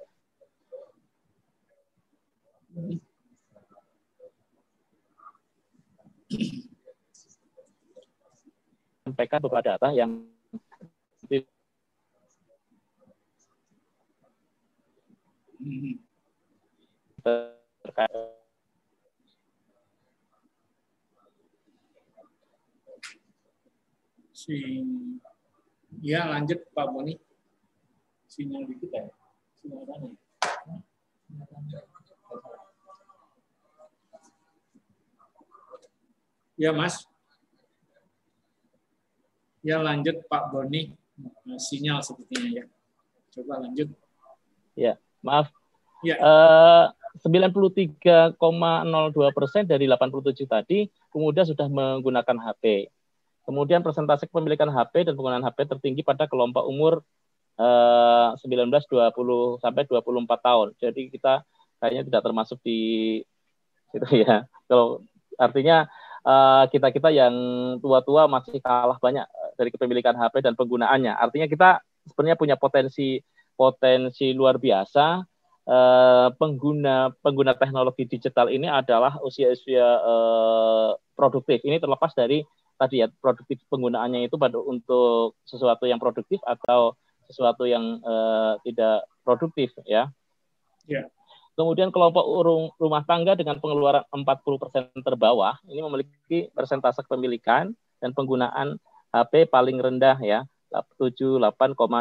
sampaikan 9.03 9.43
beberapa 9.43 9.75
data 9.75 9.91
yang 9.91 10.23
terkait 17.21 18.41
si 24.31 24.81
ya 26.01 26.25
lanjut 26.33 26.65
Pak 26.73 26.87
Boni 26.89 27.13
sinyal 28.31 28.63
dikit 28.63 28.89
ya 28.95 29.11
sinyal 29.59 29.83
mana 29.83 30.07
Ya, 36.61 36.69
Mas. 36.69 37.09
Ya, 39.65 39.81
lanjut 39.81 40.21
Pak 40.29 40.53
Boni. 40.53 40.93
Sinyal 41.57 42.05
sepertinya 42.05 42.61
ya. 42.61 42.65
Coba 43.33 43.65
lanjut. 43.65 43.89
Ya, 44.77 45.01
maaf. 45.25 45.49
Ya. 46.05 46.21
Uh, 46.21 46.85
93,02 47.17 48.37
persen 49.33 49.65
dari 49.65 49.89
87 49.89 50.45
tadi 50.45 50.85
pemuda 51.09 51.41
sudah 51.49 51.65
menggunakan 51.65 52.37
HP. 52.37 52.93
Kemudian 53.41 53.81
persentase 53.81 54.29
kepemilikan 54.29 54.69
HP 54.69 55.09
dan 55.09 55.17
penggunaan 55.17 55.41
HP 55.41 55.65
tertinggi 55.65 56.05
pada 56.05 56.29
kelompok 56.29 56.61
umur 56.69 57.01
uh, 57.61 58.33
19 58.41 58.73
20 58.73 59.61
sampai 59.61 59.85
24 59.85 60.01
tahun. 60.41 60.67
Jadi 60.81 61.13
kita 61.13 61.45
kayaknya 61.77 62.03
tidak 62.09 62.21
termasuk 62.25 62.57
di 62.65 63.21
itu 63.93 64.07
ya. 64.17 64.49
Kalau 64.69 65.05
artinya 65.37 65.85
Eh, 66.21 66.63
kita 66.69 66.93
kita 66.93 67.09
yang 67.09 67.33
tua-tua 67.81 68.29
masih 68.29 68.61
kalah 68.61 69.01
banyak 69.01 69.25
eh, 69.25 69.51
dari 69.57 69.69
kepemilikan 69.73 70.13
HP 70.13 70.45
dan 70.45 70.53
penggunaannya. 70.53 71.17
Artinya 71.17 71.49
kita 71.49 71.81
sebenarnya 72.13 72.37
punya 72.37 72.55
potensi 72.61 73.17
potensi 73.57 74.29
luar 74.33 74.61
biasa. 74.61 75.25
Pengguna 76.41 77.13
pengguna 77.21 77.53
teknologi 77.55 78.03
digital 78.09 78.49
ini 78.49 78.67
adalah 78.67 79.21
usia-usia 79.23 80.03
produktif. 81.15 81.63
Ini 81.63 81.77
terlepas 81.79 82.11
dari 82.17 82.43
tadi 82.75 82.99
ya 82.99 83.07
produktif 83.21 83.61
penggunaannya 83.69 84.25
itu 84.25 84.35
pada 84.41 84.57
untuk 84.57 85.37
sesuatu 85.45 85.85
yang 85.85 86.01
produktif 86.01 86.41
atau 86.43 86.97
sesuatu 87.31 87.63
yang 87.65 88.03
uh, 88.03 88.59
tidak 88.61 89.07
produktif 89.23 89.71
ya. 89.87 90.11
Yeah. 90.85 91.07
Kemudian 91.55 91.91
kelompok 91.91 92.23
rumah 92.79 93.03
tangga 93.03 93.35
dengan 93.35 93.59
pengeluaran 93.59 94.07
40% 94.09 94.95
terbawah 95.03 95.59
ini 95.67 95.83
memiliki 95.83 96.47
persentase 96.55 97.03
kepemilikan 97.03 97.75
dan 97.99 98.11
penggunaan 98.15 98.79
HP 99.11 99.51
paling 99.51 99.75
rendah 99.77 100.15
ya 100.23 100.47
78, 100.71 101.51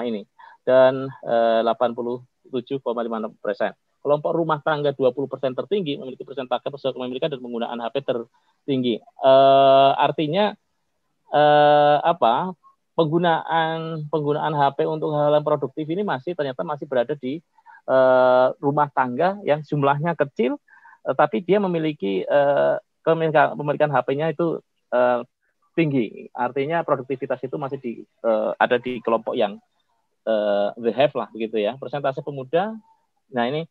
ini 0.07 0.23
dan 0.63 1.11
eh, 1.27 1.61
87,56 1.67 3.43
persen. 3.43 3.75
Kelompok 4.01 4.33
rumah 4.33 4.63
tangga 4.65 4.95
20 4.97 5.13
persen 5.29 5.53
tertinggi 5.53 5.99
memiliki 5.99 6.25
persentase 6.25 6.71
kepemilikan 6.71 7.35
dan 7.35 7.43
penggunaan 7.43 7.79
HP 7.83 8.07
tertinggi. 8.07 9.03
Eh, 9.03 9.93
artinya 9.99 10.55
eh, 11.35 11.99
apa? 12.01 12.55
Penggunaan 12.99 14.07
penggunaan 14.11 14.53
HP 14.53 14.85
untuk 14.85 15.15
hal 15.15 15.33
hal 15.33 15.45
produktif 15.47 15.87
ini 15.87 16.03
masih 16.05 16.35
ternyata 16.35 16.67
masih 16.67 16.85
berada 16.91 17.15
di 17.17 17.41
uh, 17.89 18.53
rumah 18.59 18.91
tangga 18.91 19.39
yang 19.47 19.63
jumlahnya 19.65 20.19
kecil, 20.19 20.59
uh, 21.07 21.15
tapi 21.15 21.41
dia 21.41 21.63
memiliki 21.63 22.27
uh, 22.27 22.77
kepemilikan 23.07 23.89
HP-nya 23.89 24.35
itu 24.35 24.61
uh, 24.93 25.25
tinggi. 25.73 26.29
Artinya 26.35 26.83
produktivitas 26.85 27.41
itu 27.47 27.57
masih 27.57 27.79
di, 27.81 27.93
uh, 28.27 28.53
ada 28.61 28.77
di 28.77 29.01
kelompok 29.01 29.39
yang 29.39 29.57
uh, 30.29 30.75
the 30.77 30.93
have 30.93 31.15
lah 31.17 31.31
begitu 31.33 31.63
ya. 31.63 31.79
Persentase 31.81 32.21
pemuda, 32.21 32.77
nah 33.33 33.45
ini 33.49 33.65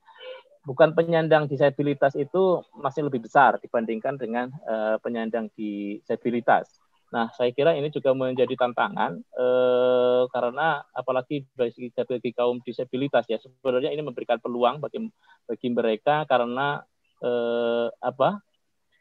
bukan 0.65 0.93
penyandang 0.95 1.47
disabilitas 1.47 2.13
itu 2.19 2.63
masih 2.77 3.07
lebih 3.07 3.23
besar 3.23 3.57
dibandingkan 3.61 4.19
dengan 4.19 4.51
uh, 4.65 4.97
penyandang 5.01 5.47
disabilitas. 5.53 6.69
Nah, 7.09 7.33
saya 7.33 7.49
kira 7.49 7.73
ini 7.73 7.89
juga 7.89 8.13
menjadi 8.13 8.53
tantangan 8.53 9.17
eh, 9.17 10.23
karena 10.29 10.85
apalagi 10.93 11.41
bagi, 11.57 11.89
bagi 11.89 12.31
kaum 12.37 12.61
disabilitas 12.61 13.25
ya 13.25 13.41
sebenarnya 13.41 13.89
ini 13.89 14.05
memberikan 14.05 14.37
peluang 14.37 14.77
bagi 14.77 15.09
bagi 15.49 15.67
mereka 15.73 16.29
karena 16.29 16.85
eh, 17.25 17.87
apa 17.97 18.45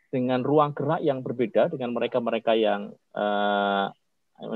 dengan 0.09 0.41
ruang 0.41 0.73
gerak 0.73 1.05
yang 1.05 1.21
berbeda 1.21 1.69
dengan 1.69 1.93
mereka-mereka 1.93 2.57
yang 2.57 2.97
eh, 3.13 3.87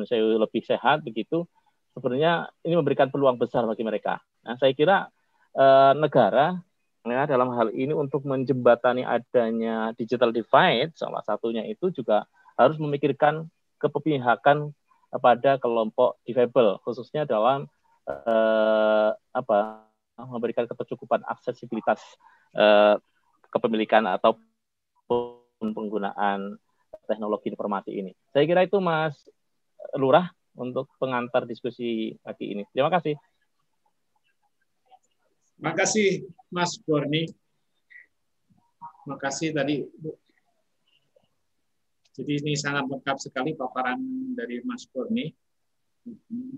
saya 0.09 0.23
lebih 0.41 0.65
sehat 0.65 1.05
begitu 1.05 1.45
sebenarnya 1.93 2.49
ini 2.65 2.73
memberikan 2.73 3.13
peluang 3.13 3.37
besar 3.37 3.69
bagi 3.69 3.85
mereka. 3.85 4.17
Nah, 4.49 4.57
saya 4.57 4.73
kira 4.73 5.13
eh, 5.53 5.93
negara 6.01 6.57
ya, 7.05 7.29
dalam 7.29 7.53
hal 7.53 7.69
ini 7.77 7.93
untuk 7.93 8.25
menjembatani 8.25 9.05
adanya 9.05 9.93
digital 9.93 10.33
divide 10.33 10.97
salah 10.97 11.21
satunya 11.21 11.69
itu 11.69 11.93
juga 11.93 12.25
harus 12.57 12.77
memikirkan 12.79 13.49
keperpihakan 13.81 14.71
pada 15.21 15.61
kelompok 15.61 16.17
difabel 16.25 16.81
khususnya 16.87 17.29
dalam 17.29 17.69
eh, 18.09 19.11
apa 19.13 19.85
memberikan 20.17 20.65
ketercukupan 20.69 21.25
aksesibilitas 21.29 22.01
eh, 22.57 22.97
kepemilikan 23.53 24.09
atau 24.09 24.41
penggunaan 25.61 26.57
teknologi 27.05 27.53
informasi 27.53 27.91
ini. 27.93 28.13
Saya 28.33 28.49
kira 28.49 28.65
itu 28.65 28.81
Mas 28.81 29.15
Lurah 29.99 30.33
untuk 30.57 30.89
pengantar 30.97 31.45
diskusi 31.45 32.17
pagi 32.25 32.57
ini. 32.57 32.65
Terima 32.73 32.89
kasih. 32.89 33.17
Terima 35.57 35.73
kasih 35.77 36.09
Mas 36.49 36.75
Borni. 36.81 37.29
Terima 39.03 39.19
kasih 39.19 39.51
tadi 39.51 39.83
jadi 42.13 42.33
ini 42.45 42.53
sangat 42.53 42.85
lengkap 42.93 43.17
sekali 43.17 43.57
paparan 43.57 44.01
dari 44.37 44.61
Mas 44.69 44.85
Kurni 44.85 45.33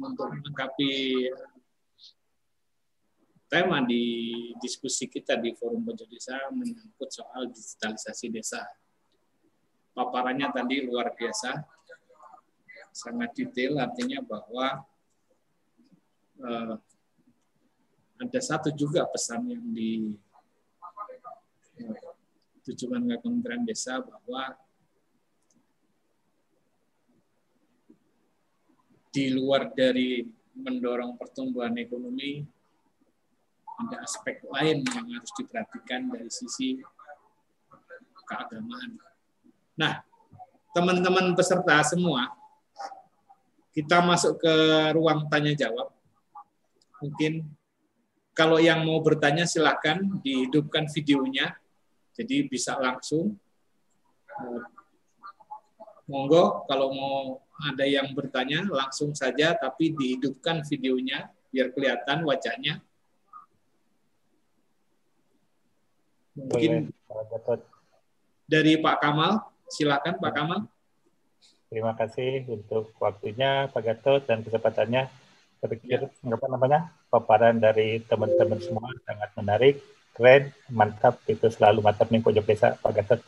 untuk 0.03 0.35
melengkapi 0.35 0.93
tema 3.47 3.79
di 3.87 4.51
diskusi 4.59 5.07
kita 5.07 5.39
di 5.39 5.55
Forum 5.55 5.87
Pojok 5.87 6.11
Desa 6.11 6.51
menyangkut 6.51 7.07
soal 7.15 7.47
digitalisasi 7.55 8.35
desa. 8.35 8.67
Paparannya 9.95 10.51
tadi 10.51 10.83
luar 10.83 11.15
biasa, 11.15 11.63
sangat 12.91 13.31
detail, 13.39 13.79
artinya 13.79 14.19
bahwa 14.27 14.83
eh, 16.43 16.75
ada 18.19 18.41
satu 18.43 18.75
juga 18.75 19.07
pesan 19.07 19.55
yang 19.55 19.67
di 19.71 20.19
eh, 21.79 21.99
tujuan 22.67 23.07
ke 23.07 23.17
Kementerian 23.23 23.63
Desa 23.63 24.03
bahwa 24.03 24.64
di 29.15 29.31
luar 29.31 29.71
dari 29.71 30.27
mendorong 30.59 31.15
pertumbuhan 31.15 31.71
ekonomi, 31.79 32.43
ada 33.79 34.03
aspek 34.03 34.43
lain 34.51 34.83
yang 34.83 35.07
harus 35.07 35.31
diperhatikan 35.39 36.11
dari 36.11 36.27
sisi 36.27 36.83
keagamaan. 38.27 38.99
Nah, 39.79 40.03
teman-teman 40.75 41.31
peserta 41.39 41.79
semua, 41.87 42.27
kita 43.71 44.03
masuk 44.03 44.43
ke 44.43 44.55
ruang 44.99 45.31
tanya 45.31 45.55
jawab. 45.55 45.95
Mungkin 46.99 47.47
kalau 48.35 48.59
yang 48.59 48.83
mau 48.83 48.99
bertanya 48.99 49.47
silakan 49.47 50.19
dihidupkan 50.27 50.91
videonya, 50.91 51.55
jadi 52.19 52.51
bisa 52.51 52.75
langsung. 52.83 53.39
Monggo 56.11 56.67
kalau 56.67 56.91
mau 56.91 57.44
ada 57.63 57.87
yang 57.87 58.11
bertanya 58.13 58.67
langsung 58.67 59.15
saja 59.15 59.55
tapi 59.55 59.95
dihidupkan 59.95 60.67
videonya 60.67 61.31
biar 61.55 61.71
kelihatan 61.71 62.27
wajahnya. 62.27 62.83
Mungkin 66.35 66.91
dari 68.51 68.75
Pak 68.83 68.97
Kamal, 68.99 69.39
silakan 69.71 70.19
Pak 70.19 70.33
Kamal. 70.35 70.61
Terima 71.71 71.95
kasih 71.95 72.43
untuk 72.51 72.91
waktunya 72.99 73.71
Pak 73.71 73.83
Gatot 73.83 74.23
dan 74.27 74.43
kesempatannya. 74.43 75.07
Saya 75.63 75.69
pikir 75.71 76.11
ya. 76.11 76.35
apa 76.35 76.47
namanya 76.51 76.91
paparan 77.09 77.57
dari 77.57 78.03
teman-teman 78.03 78.59
semua 78.59 78.91
sangat 79.07 79.31
menarik, 79.39 79.75
keren, 80.13 80.51
mantap. 80.71 81.23
Itu 81.31 81.47
selalu 81.49 81.87
mantap 81.87 82.11
nih 82.11 82.23
pojok 82.23 82.45
desa 82.47 82.75
Pak 82.83 82.93
Gatot. 82.99 83.21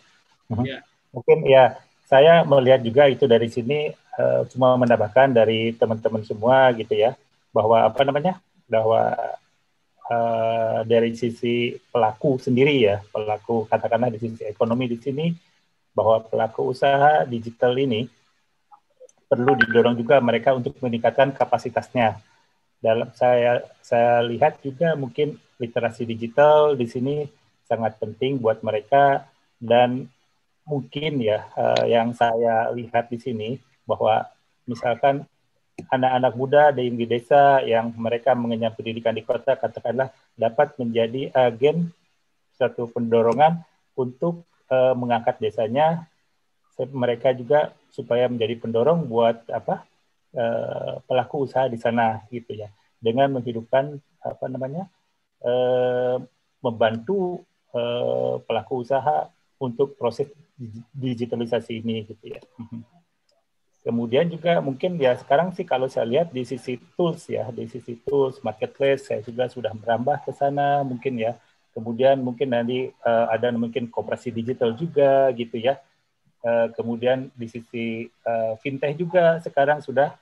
Ya. 0.67 0.83
Mungkin 1.15 1.47
ya 1.47 1.79
saya 2.07 2.47
melihat 2.47 2.83
juga 2.83 3.11
itu 3.11 3.27
dari 3.27 3.51
sini 3.51 3.91
uh, 4.19 4.43
cuma 4.51 4.77
menambahkan 4.81 5.33
dari 5.33 5.73
teman-teman 5.77 6.25
semua 6.25 6.73
gitu 6.75 6.93
ya 6.93 7.17
bahwa 7.55 7.89
apa 7.89 8.03
namanya 8.05 8.37
bahwa 8.69 9.17
uh, 10.11 10.79
dari 10.87 11.15
sisi 11.15 11.75
pelaku 11.91 12.39
sendiri 12.39 12.75
ya, 12.83 13.03
pelaku 13.11 13.67
katakanlah 13.67 14.11
di 14.13 14.19
sisi 14.23 14.43
ekonomi 14.47 14.91
di 14.91 14.99
sini, 14.99 15.27
bahwa 15.97 16.23
pelaku 16.23 16.75
usaha 16.75 17.25
digital 17.27 17.75
ini 17.79 18.07
perlu 19.27 19.59
didorong 19.59 19.99
juga 19.99 20.23
mereka 20.23 20.55
untuk 20.55 20.79
meningkatkan 20.79 21.35
kapasitasnya. 21.35 22.21
Dalam 22.79 23.11
saya 23.17 23.65
saya 23.81 24.23
lihat 24.23 24.61
juga 24.61 24.95
mungkin 24.95 25.41
literasi 25.57 26.05
digital 26.05 26.77
di 26.77 26.87
sini 26.87 27.25
sangat 27.67 27.99
penting 27.99 28.39
buat 28.39 28.61
mereka 28.61 29.27
dan 29.59 30.07
mungkin 30.69 31.19
ya 31.19 31.49
uh, 31.57 31.89
yang 31.89 32.13
saya 32.13 32.71
lihat 32.77 33.09
di 33.11 33.19
sini 33.19 33.49
bahwa 33.87 34.27
misalkan 34.67 35.25
anak-anak 35.93 36.33
muda 36.35 36.63
di, 36.73 36.89
desa 37.05 37.61
yang 37.63 37.93
mereka 37.95 38.33
mengenyam 38.33 38.73
pendidikan 38.73 39.13
di 39.13 39.23
kota 39.23 39.55
katakanlah 39.55 40.11
dapat 40.35 40.75
menjadi 40.81 41.31
agen 41.37 41.93
satu 42.57 42.89
pendorongan 42.89 43.61
untuk 43.95 44.45
uh, 44.73 44.97
mengangkat 44.97 45.39
desanya. 45.41 46.09
Mereka 46.77 47.33
juga 47.33 47.73
supaya 47.89 48.29
menjadi 48.29 48.61
pendorong 48.61 49.09
buat 49.09 49.49
apa 49.49 49.89
uh, 50.37 51.01
pelaku 51.09 51.49
usaha 51.49 51.65
di 51.69 51.81
sana 51.81 52.21
gitu 52.29 52.53
ya. 52.53 52.69
Dengan 53.01 53.33
menghidupkan 53.37 53.97
apa 54.21 54.45
namanya 54.49 54.89
uh, 55.45 56.21
membantu 56.65 57.45
pelaku 58.49 58.89
usaha 58.89 59.29
untuk 59.61 60.01
proses 60.01 60.33
digitalisasi 60.97 61.85
ini 61.85 62.09
gitu 62.09 62.33
ya. 62.33 62.41
Kemudian 63.87 64.27
juga 64.27 64.59
mungkin 64.59 64.99
ya 64.99 65.15
sekarang 65.15 65.55
sih 65.55 65.63
kalau 65.63 65.87
saya 65.87 66.11
lihat 66.11 66.35
di 66.35 66.43
sisi 66.43 66.75
tools 66.99 67.31
ya, 67.31 67.47
di 67.55 67.71
sisi 67.71 67.95
tools 68.03 68.43
marketplace 68.43 69.07
saya 69.07 69.23
juga 69.23 69.47
sudah 69.47 69.71
merambah 69.79 70.27
ke 70.27 70.35
sana 70.35 70.83
mungkin 70.83 71.15
ya. 71.15 71.39
Kemudian 71.71 72.19
mungkin 72.19 72.51
nanti 72.51 72.91
uh, 73.07 73.31
ada 73.31 73.55
mungkin 73.55 73.87
kooperasi 73.87 74.35
digital 74.35 74.75
juga 74.75 75.31
gitu 75.39 75.55
ya. 75.63 75.79
Uh, 76.43 76.67
kemudian 76.75 77.31
di 77.39 77.47
sisi 77.47 78.11
uh, 78.27 78.59
fintech 78.59 78.99
juga 78.99 79.39
sekarang 79.39 79.79
sudah 79.79 80.19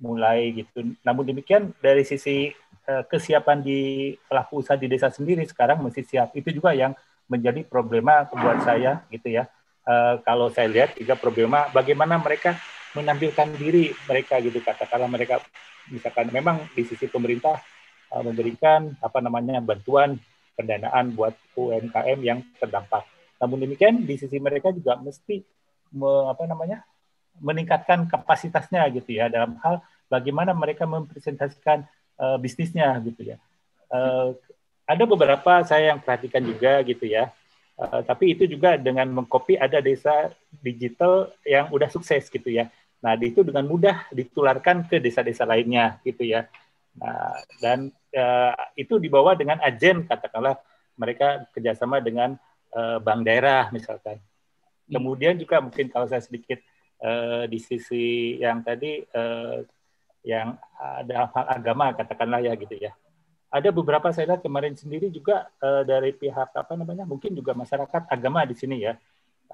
mulai 0.00 0.64
gitu. 0.64 0.96
Namun 1.04 1.28
demikian 1.28 1.76
dari 1.84 2.08
sisi 2.08 2.56
uh, 2.88 3.04
kesiapan 3.04 3.60
di 3.60 4.16
pelaku 4.32 4.64
usaha 4.64 4.80
di 4.80 4.88
desa 4.88 5.12
sendiri 5.12 5.44
sekarang 5.44 5.84
masih 5.84 6.08
siap. 6.08 6.32
Itu 6.32 6.56
juga 6.56 6.72
yang 6.72 6.96
menjadi 7.28 7.68
problema 7.68 8.24
buat 8.32 8.64
saya 8.64 9.04
gitu 9.12 9.28
ya. 9.28 9.44
Uh, 9.84 10.16
kalau 10.24 10.48
saya 10.48 10.72
lihat 10.72 10.96
juga 10.96 11.12
problema 11.20 11.68
bagaimana 11.68 12.16
mereka 12.16 12.56
menampilkan 12.94 13.58
diri 13.58 13.90
mereka 14.06 14.38
gitu 14.38 14.62
katakanlah 14.62 15.10
mereka 15.10 15.42
misalkan 15.90 16.30
memang 16.30 16.64
di 16.72 16.86
sisi 16.86 17.10
pemerintah 17.10 17.60
uh, 18.14 18.22
memberikan 18.24 18.94
apa 19.02 19.18
namanya 19.20 19.60
bantuan 19.60 20.16
pendanaan 20.54 21.12
buat 21.12 21.34
UMKM 21.58 22.18
yang 22.22 22.40
terdampak. 22.56 23.02
Namun 23.42 23.66
demikian 23.66 24.06
di 24.06 24.14
sisi 24.14 24.38
mereka 24.38 24.70
juga 24.70 24.96
mesti 25.02 25.42
me, 25.92 26.30
apa 26.30 26.46
namanya 26.46 26.86
meningkatkan 27.42 28.06
kapasitasnya 28.06 28.86
gitu 28.94 29.18
ya 29.18 29.26
dalam 29.26 29.58
hal 29.58 29.82
bagaimana 30.06 30.54
mereka 30.54 30.86
mempresentasikan 30.86 31.82
uh, 32.22 32.38
bisnisnya 32.38 32.94
gitu 33.02 33.34
ya. 33.34 33.36
Uh, 33.90 34.38
ada 34.86 35.02
beberapa 35.08 35.64
saya 35.66 35.92
yang 35.94 36.00
perhatikan 36.00 36.44
juga 36.46 36.80
gitu 36.86 37.04
ya. 37.10 37.34
Uh, 37.74 38.06
tapi 38.06 38.38
itu 38.38 38.46
juga 38.46 38.78
dengan 38.78 39.10
mengcopy 39.10 39.58
ada 39.58 39.82
desa 39.82 40.30
digital 40.62 41.34
yang 41.42 41.66
udah 41.74 41.90
sukses 41.90 42.30
gitu 42.30 42.46
ya. 42.46 42.70
Nah, 43.04 43.20
itu 43.20 43.44
dengan 43.44 43.68
mudah 43.68 44.08
ditularkan 44.08 44.88
ke 44.88 44.96
desa-desa 44.96 45.44
lainnya 45.44 46.00
gitu 46.08 46.24
ya. 46.24 46.48
Nah, 46.96 47.36
dan 47.60 47.92
uh, 48.16 48.56
itu 48.80 48.96
dibawa 48.96 49.36
dengan 49.36 49.60
agen 49.60 50.08
katakanlah 50.08 50.56
mereka 50.96 51.44
kerjasama 51.52 52.00
dengan 52.00 52.40
uh, 52.72 52.96
bank 53.04 53.28
daerah 53.28 53.68
misalkan. 53.76 54.16
Kemudian 54.88 55.36
juga 55.36 55.60
mungkin 55.60 55.92
kalau 55.92 56.08
saya 56.08 56.24
sedikit 56.24 56.64
uh, 57.04 57.44
di 57.44 57.60
sisi 57.60 58.40
yang 58.40 58.64
tadi 58.64 59.04
yang 60.24 60.56
ada 60.80 61.28
hal 61.28 61.46
agama 61.60 61.92
katakanlah 61.92 62.40
ya 62.40 62.56
gitu 62.56 62.80
ya. 62.80 62.96
Ada 63.52 63.68
beberapa 63.68 64.08
saya 64.16 64.32
lihat 64.32 64.40
kemarin 64.40 64.72
sendiri 64.72 65.12
juga 65.12 65.52
dari 65.84 66.16
pihak 66.16 66.56
apa 66.56 66.72
namanya 66.72 67.04
mungkin 67.04 67.36
juga 67.36 67.52
masyarakat 67.52 68.08
agama 68.08 68.48
di 68.48 68.56
sini 68.56 68.80
ya. 68.80 68.96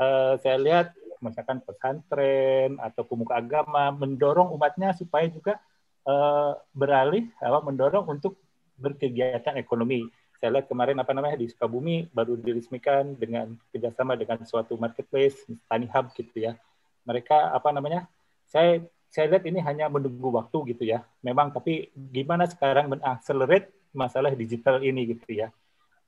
Uh, 0.00 0.40
saya 0.40 0.56
lihat 0.56 0.96
misalkan 1.20 1.60
pesantren 1.60 2.80
atau 2.80 3.04
pemuka 3.04 3.36
agama 3.36 3.92
mendorong 3.92 4.48
umatnya 4.56 4.96
supaya 4.96 5.28
juga 5.28 5.60
uh, 6.08 6.56
beralih 6.72 7.28
apa 7.36 7.60
mendorong 7.60 8.08
untuk 8.08 8.40
berkegiatan 8.80 9.60
ekonomi. 9.60 10.08
Saya 10.40 10.56
lihat 10.56 10.72
kemarin 10.72 10.96
apa 10.96 11.12
namanya 11.12 11.36
di 11.36 11.52
Sukabumi 11.52 12.08
baru 12.16 12.40
diresmikan 12.40 13.12
dengan 13.12 13.52
kerjasama 13.68 14.16
dengan 14.16 14.40
suatu 14.48 14.80
marketplace, 14.80 15.44
Tani 15.68 15.84
Hub 15.92 16.16
gitu 16.16 16.32
ya. 16.32 16.56
Mereka 17.04 17.52
apa 17.52 17.68
namanya? 17.76 18.08
Saya 18.48 18.80
saya 19.12 19.36
lihat 19.36 19.44
ini 19.44 19.60
hanya 19.60 19.92
menunggu 19.92 20.32
waktu 20.32 20.72
gitu 20.72 20.88
ya. 20.88 21.04
Memang 21.20 21.52
tapi 21.52 21.92
gimana 21.92 22.48
sekarang 22.48 22.88
mengakselerate 22.88 23.68
masalah 23.92 24.32
digital 24.32 24.80
ini 24.80 25.12
gitu 25.12 25.28
ya. 25.28 25.52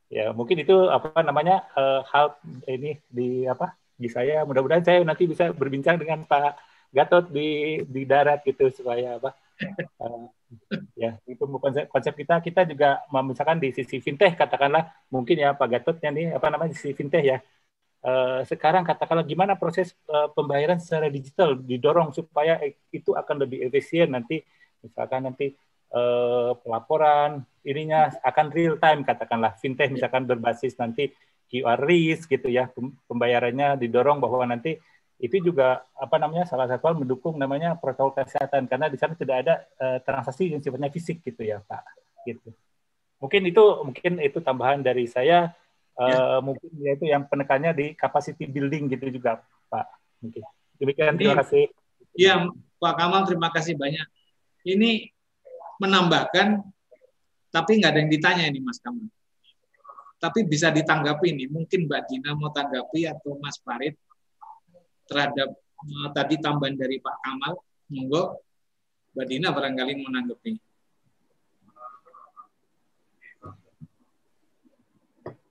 Ya 0.09 0.33
mungkin 0.33 0.65
itu 0.65 0.89
apa 0.89 1.21
namanya 1.21 1.69
uh, 1.77 2.01
hal 2.09 2.41
ini 2.65 2.97
di 3.13 3.45
apa 3.45 3.77
di 4.03 4.11
saya. 4.11 4.43
Mudah-mudahan 4.43 4.83
saya 4.83 4.99
nanti 5.07 5.31
bisa 5.31 5.55
berbincang 5.55 5.97
dengan 6.03 6.27
Pak 6.27 6.59
Gatot 6.93 7.31
di 7.33 7.81
di 7.89 8.03
darat 8.05 8.45
gitu 8.45 8.69
supaya 8.69 9.17
apa 9.17 9.33
uh, 10.05 10.29
ya 10.93 11.17
itu 11.25 11.41
konsep 11.41 11.89
konsep 11.89 12.13
kita. 12.13 12.43
Kita 12.45 12.69
juga 12.69 13.01
misalkan 13.25 13.63
di 13.63 13.73
sisi 13.73 14.03
fintech 14.03 14.37
katakanlah 14.37 14.91
mungkin 15.09 15.41
ya 15.41 15.55
Pak 15.57 15.69
Gatotnya 15.79 16.11
nih 16.13 16.27
apa 16.37 16.53
namanya 16.53 16.75
di 16.75 16.79
sisi 16.79 16.93
fintech 16.93 17.25
ya. 17.25 17.39
Uh, 18.03 18.43
sekarang 18.51 18.83
katakanlah 18.83 19.23
gimana 19.23 19.55
proses 19.55 19.95
uh, 20.11 20.27
pembayaran 20.35 20.83
secara 20.83 21.07
digital 21.07 21.55
didorong 21.55 22.11
supaya 22.11 22.59
itu 22.91 23.15
akan 23.15 23.47
lebih 23.47 23.63
efisien 23.71 24.11
nanti. 24.11 24.43
Misalkan 24.83 25.31
nanti 25.31 25.55
pelaporan 26.65 27.45
ininya 27.69 28.09
akan 28.25 28.47
real 28.49 28.81
time 28.81 29.05
katakanlah 29.05 29.61
fintech 29.61 29.93
misalkan 29.93 30.25
berbasis 30.25 30.73
nanti 30.81 31.13
QR 31.53 31.77
risk 31.85 32.33
gitu 32.33 32.49
ya. 32.49 32.73
Pembayarannya 33.05 33.77
didorong 33.77 34.25
bahwa 34.25 34.49
nanti 34.49 34.81
itu 35.21 35.53
juga 35.53 35.85
apa 35.93 36.17
namanya 36.17 36.49
salah 36.49 36.65
satu 36.65 36.89
hal 36.89 36.97
mendukung 36.97 37.37
namanya 37.37 37.77
protokol 37.77 38.25
kesehatan. 38.25 38.65
Karena 38.65 38.89
di 38.89 38.97
sana 38.97 39.13
tidak 39.13 39.37
ada 39.45 39.55
uh, 39.77 39.99
transaksi 40.01 40.49
yang 40.49 40.65
sifatnya 40.65 40.89
fisik 40.89 41.21
gitu 41.21 41.45
ya 41.45 41.61
Pak. 41.61 41.85
Gitu. 42.25 42.49
Mungkin 43.21 43.53
itu 43.53 43.65
mungkin 43.85 44.13
itu 44.25 44.39
tambahan 44.41 44.81
dari 44.81 45.05
saya. 45.05 45.53
Uh, 45.93 46.09
ya. 46.09 46.41
mungkin 46.41 46.73
itu 46.73 47.05
yang 47.05 47.29
penekannya 47.29 47.77
di 47.77 47.87
capacity 47.93 48.49
building 48.49 48.89
gitu 48.89 49.13
juga 49.13 49.45
Pak. 49.69 49.87
Mungkin. 50.25 50.41
Demikian 50.81 51.21
terima 51.21 51.37
kasih. 51.45 51.69
Iya 52.17 52.49
Pak 52.81 52.95
Kamal 52.97 53.29
terima 53.29 53.53
kasih 53.53 53.77
banyak. 53.77 54.09
Ini 54.65 55.13
menambahkan 55.77 56.65
tapi 57.53 57.71
nggak 57.77 57.93
ada 57.93 58.01
yang 58.01 58.11
ditanya 58.11 58.45
ini 58.49 58.65
Mas 58.65 58.81
Kamal 58.81 59.13
tapi 60.23 60.47
bisa 60.47 60.71
ditanggapi 60.71 61.35
nih. 61.35 61.51
Mungkin 61.51 61.91
Mbak 61.91 62.03
Dina 62.07 62.39
mau 62.39 62.55
tanggapi 62.55 63.11
atau 63.11 63.35
Mas 63.43 63.59
Farid 63.59 63.99
terhadap 65.11 65.51
uh, 65.83 66.09
tadi 66.15 66.39
tambahan 66.39 66.79
dari 66.79 67.03
Pak 67.03 67.17
Kamal. 67.27 67.59
Monggo 67.91 68.39
Mbak 69.19 69.27
Dina 69.27 69.51
barangkali 69.51 69.93
mau 69.99 70.15
tanggapi. 70.15 70.53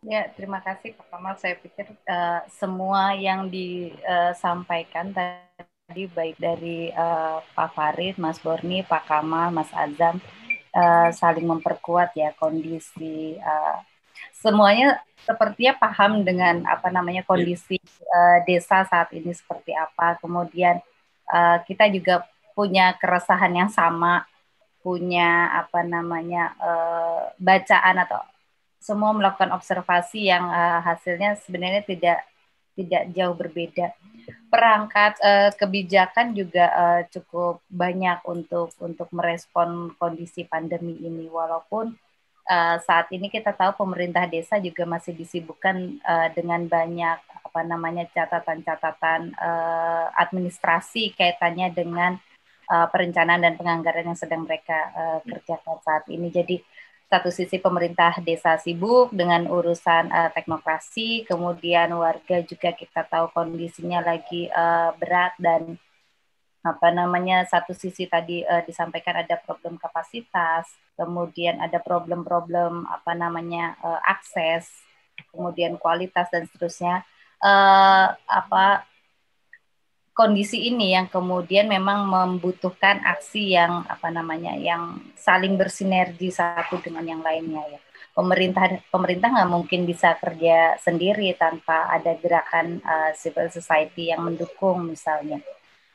Ya, 0.07 0.31
terima 0.31 0.63
kasih 0.63 0.95
Pak 0.95 1.07
Kamal. 1.11 1.35
Saya 1.35 1.59
pikir 1.59 1.91
uh, 2.07 2.41
semua 2.47 3.11
yang 3.11 3.51
disampaikan 3.51 5.11
tadi 5.11 6.07
baik 6.07 6.39
dari 6.39 6.95
uh, 6.95 7.43
Pak 7.43 7.75
Farid, 7.75 8.15
Mas 8.15 8.39
Borni, 8.39 8.87
Pak 8.87 9.03
Kamal, 9.03 9.51
Mas 9.51 9.69
Azam 9.75 10.23
uh, 10.73 11.09
saling 11.11 11.43
memperkuat 11.43 12.15
ya 12.15 12.31
kondisi 12.39 13.35
uh, 13.35 13.90
semuanya 14.41 14.97
sepertinya 15.21 15.77
paham 15.77 16.25
dengan 16.25 16.65
apa 16.65 16.89
namanya 16.89 17.21
kondisi 17.21 17.77
uh, 18.09 18.41
desa 18.43 18.83
saat 18.89 19.13
ini 19.13 19.31
seperti 19.31 19.71
apa. 19.77 20.17
Kemudian 20.17 20.81
uh, 21.29 21.57
kita 21.63 21.87
juga 21.93 22.25
punya 22.57 22.97
keresahan 22.97 23.53
yang 23.53 23.69
sama, 23.69 24.25
punya 24.81 25.53
apa 25.61 25.85
namanya 25.85 26.57
uh, 26.57 27.29
bacaan 27.37 28.01
atau 28.01 28.21
semua 28.81 29.13
melakukan 29.13 29.53
observasi 29.53 30.33
yang 30.33 30.49
uh, 30.49 30.81
hasilnya 30.81 31.37
sebenarnya 31.37 31.85
tidak 31.85 32.25
tidak 32.73 33.03
jauh 33.13 33.37
berbeda. 33.37 33.93
Perangkat 34.49 35.21
uh, 35.21 35.49
kebijakan 35.53 36.33
juga 36.33 36.65
uh, 36.73 37.01
cukup 37.13 37.61
banyak 37.69 38.25
untuk 38.25 38.73
untuk 38.81 39.05
merespon 39.13 39.93
kondisi 40.01 40.49
pandemi 40.49 40.97
ini 40.97 41.29
walaupun 41.29 41.93
uh, 42.51 42.77
saat 42.83 43.07
ini 43.15 43.31
kita 43.31 43.55
tahu 43.55 43.79
pemerintah 43.87 44.27
desa 44.27 44.59
juga 44.59 44.83
masih 44.83 45.15
disibukkan 45.15 46.03
uh, 46.03 46.27
dengan 46.35 46.67
banyak 46.67 47.17
apa 47.51 47.61
namanya 47.63 48.07
catatan-catatan 48.11 49.35
uh, 49.39 50.11
administrasi 50.19 51.15
kaitannya 51.15 51.71
dengan 51.71 52.19
uh, 52.67 52.87
perencanaan 52.91 53.43
dan 53.43 53.55
penganggaran 53.55 54.11
yang 54.11 54.19
sedang 54.19 54.43
mereka 54.43 54.77
uh, 54.91 55.19
kerjakan 55.23 55.79
saat 55.83 56.03
ini. 56.11 56.27
Jadi 56.31 56.59
satu 57.11 57.27
sisi 57.27 57.59
pemerintah 57.59 58.15
desa 58.23 58.55
sibuk 58.55 59.11
dengan 59.11 59.43
urusan 59.51 60.07
uh, 60.15 60.31
teknokrasi, 60.31 61.27
kemudian 61.27 61.91
warga 61.91 62.39
juga 62.47 62.71
kita 62.71 63.03
tahu 63.03 63.35
kondisinya 63.35 63.99
lagi 63.99 64.47
uh, 64.47 64.95
berat 64.95 65.35
dan 65.35 65.75
apa 66.61 66.93
namanya 66.93 67.41
satu 67.49 67.73
sisi 67.73 68.05
tadi 68.05 68.45
uh, 68.45 68.61
disampaikan 68.61 69.17
ada 69.25 69.37
problem 69.41 69.81
kapasitas, 69.81 70.69
kemudian 70.93 71.57
ada 71.57 71.81
problem-problem 71.81 72.85
apa 72.85 73.17
namanya 73.17 73.73
uh, 73.81 73.97
akses, 74.05 74.69
kemudian 75.33 75.81
kualitas 75.81 76.29
dan 76.29 76.45
seterusnya. 76.45 77.01
Uh, 77.41 78.13
apa 78.29 78.85
kondisi 80.13 80.69
ini 80.69 80.93
yang 80.93 81.09
kemudian 81.09 81.65
memang 81.65 82.05
membutuhkan 82.05 83.01
aksi 83.01 83.57
yang 83.57 83.81
apa 83.89 84.13
namanya 84.13 84.53
yang 84.53 85.01
saling 85.17 85.57
bersinergi 85.57 86.29
satu 86.29 86.77
dengan 86.77 87.01
yang 87.01 87.25
lainnya 87.25 87.65
ya 87.65 87.79
pemerintah 88.11 88.85
pemerintah 88.91 89.31
nggak 89.31 89.51
mungkin 89.51 89.87
bisa 89.87 90.19
kerja 90.19 90.75
sendiri 90.83 91.31
tanpa 91.39 91.87
ada 91.89 92.13
gerakan 92.19 92.83
uh, 92.83 93.15
civil 93.15 93.47
society 93.47 94.11
yang 94.11 94.21
mendukung 94.21 94.83
misalnya 94.83 95.39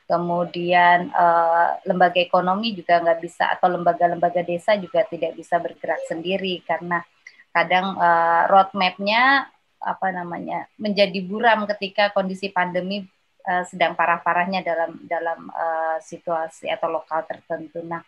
kemudian 0.06 1.10
uh, 1.10 1.82
lembaga 1.82 2.22
ekonomi 2.22 2.72
juga 2.78 3.02
nggak 3.02 3.20
bisa 3.20 3.50
atau 3.50 3.66
lembaga-lembaga 3.66 4.46
desa 4.46 4.78
juga 4.78 5.02
tidak 5.02 5.34
bisa 5.34 5.58
bergerak 5.58 5.98
sendiri 6.06 6.62
karena 6.62 7.02
kadang 7.50 7.98
uh, 7.98 8.46
roadmapnya 8.46 9.50
apa 9.82 10.08
namanya 10.14 10.70
menjadi 10.78 11.18
buram 11.26 11.66
ketika 11.66 12.14
kondisi 12.14 12.54
pandemi 12.54 13.02
uh, 13.46 13.64
sedang 13.66 13.98
parah-parahnya 13.98 14.62
dalam 14.62 14.98
dalam 15.06 15.50
uh, 15.50 15.98
situasi 16.02 16.70
atau 16.70 16.90
lokal 16.90 17.26
tertentu. 17.26 17.82
Nah, 17.82 18.02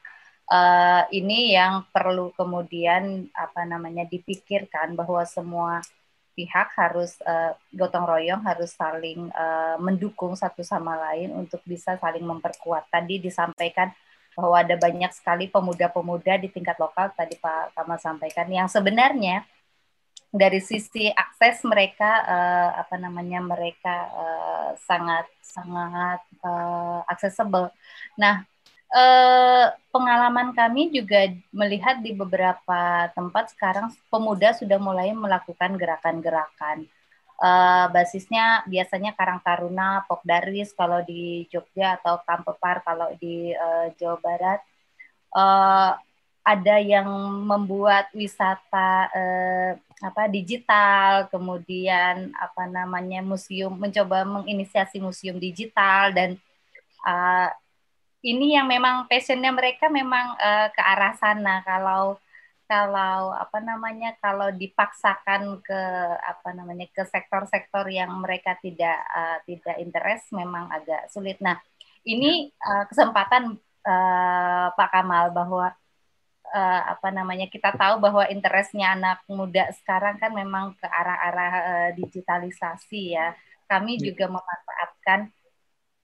uh, 0.50 1.02
ini 1.14 1.54
yang 1.54 1.86
perlu 1.90 2.34
kemudian 2.34 3.30
apa 3.34 3.62
namanya 3.66 4.06
dipikirkan 4.06 4.98
bahwa 4.98 5.22
semua 5.26 5.82
pihak 6.38 6.70
harus 6.78 7.18
uh, 7.26 7.50
gotong 7.74 8.06
royong 8.06 8.46
harus 8.46 8.70
saling 8.78 9.26
uh, 9.34 9.74
mendukung 9.82 10.38
satu 10.38 10.62
sama 10.62 10.94
lain 11.10 11.34
untuk 11.34 11.58
bisa 11.66 11.98
saling 11.98 12.22
memperkuat. 12.22 12.86
Tadi 12.94 13.18
disampaikan 13.18 13.90
bahwa 14.38 14.62
ada 14.62 14.78
banyak 14.78 15.10
sekali 15.10 15.50
pemuda-pemuda 15.50 16.38
di 16.38 16.46
tingkat 16.46 16.78
lokal 16.78 17.10
tadi 17.10 17.34
Pak 17.42 17.74
Kamal 17.74 17.98
sampaikan 17.98 18.46
yang 18.46 18.70
sebenarnya 18.70 19.42
dari 20.30 20.62
sisi 20.62 21.10
akses 21.10 21.66
mereka 21.66 22.22
uh, 22.22 22.70
apa 22.78 22.94
namanya 23.00 23.42
mereka 23.42 23.96
uh, 24.14 24.70
sangat 24.78 25.26
sangat 25.42 26.20
uh, 26.46 27.02
accessible. 27.10 27.74
Nah, 28.14 28.46
uh, 28.92 29.66
pengalaman 29.92 30.52
kami 30.56 30.92
juga 30.92 31.32
melihat 31.52 32.00
di 32.00 32.14
beberapa 32.16 33.10
tempat 33.12 33.52
sekarang 33.52 33.92
pemuda 34.08 34.54
sudah 34.56 34.76
mulai 34.80 35.12
melakukan 35.12 35.76
gerakan-gerakan. 35.76 36.86
Uh, 37.38 37.86
basisnya 37.94 38.66
biasanya 38.66 39.14
Karang 39.14 39.38
Taruna, 39.38 40.02
Pokdaris 40.10 40.74
kalau 40.74 41.06
di 41.06 41.46
Jogja 41.46 41.94
atau 42.02 42.18
Kampepar 42.26 42.82
kalau 42.82 43.14
di 43.20 43.54
uh, 43.54 43.94
Jawa 43.94 44.18
Barat. 44.18 44.60
Uh, 45.28 45.94
ada 46.48 46.80
yang 46.80 47.08
membuat 47.44 48.08
wisata 48.16 49.12
eh, 49.12 49.72
apa 50.00 50.32
digital, 50.32 51.28
kemudian 51.28 52.32
apa 52.32 52.64
namanya 52.64 53.20
museum 53.20 53.76
mencoba 53.76 54.24
menginisiasi 54.24 54.96
museum 54.96 55.36
digital 55.36 56.08
dan 56.16 56.40
uh, 57.04 57.52
ini 58.22 58.58
yang 58.58 58.66
memang 58.66 59.06
passionnya 59.06 59.54
mereka 59.54 59.86
memang 59.86 60.34
uh, 60.38 60.68
ke 60.74 60.82
arah 60.82 61.14
sana. 61.14 61.62
Kalau 61.62 62.18
kalau 62.68 63.32
apa 63.32 63.64
namanya 63.64 64.12
kalau 64.20 64.52
dipaksakan 64.52 65.64
ke 65.64 65.82
apa 66.20 66.52
namanya 66.52 66.84
ke 66.92 67.00
sektor-sektor 67.08 67.88
yang 67.88 68.12
mereka 68.20 68.60
tidak 68.60 68.98
uh, 69.08 69.40
tidak 69.48 69.76
interest 69.80 70.28
memang 70.36 70.68
agak 70.68 71.08
sulit. 71.08 71.40
Nah 71.40 71.56
ini 72.04 72.52
uh, 72.60 72.84
kesempatan 72.90 73.56
uh, 73.88 74.66
Pak 74.76 74.88
Kamal 74.92 75.32
bahwa 75.32 75.72
uh, 76.52 76.82
apa 76.92 77.08
namanya 77.08 77.48
kita 77.48 77.72
tahu 77.72 78.04
bahwa 78.04 78.28
interestnya 78.28 78.92
anak 78.92 79.24
muda 79.32 79.72
sekarang 79.80 80.20
kan 80.20 80.36
memang 80.36 80.76
ke 80.76 80.84
arah-arah 80.84 81.52
uh, 81.64 81.90
digitalisasi 81.96 83.16
ya. 83.16 83.32
Kami 83.64 83.96
ya. 83.96 84.12
juga 84.12 84.28
memanfaatkan 84.28 85.32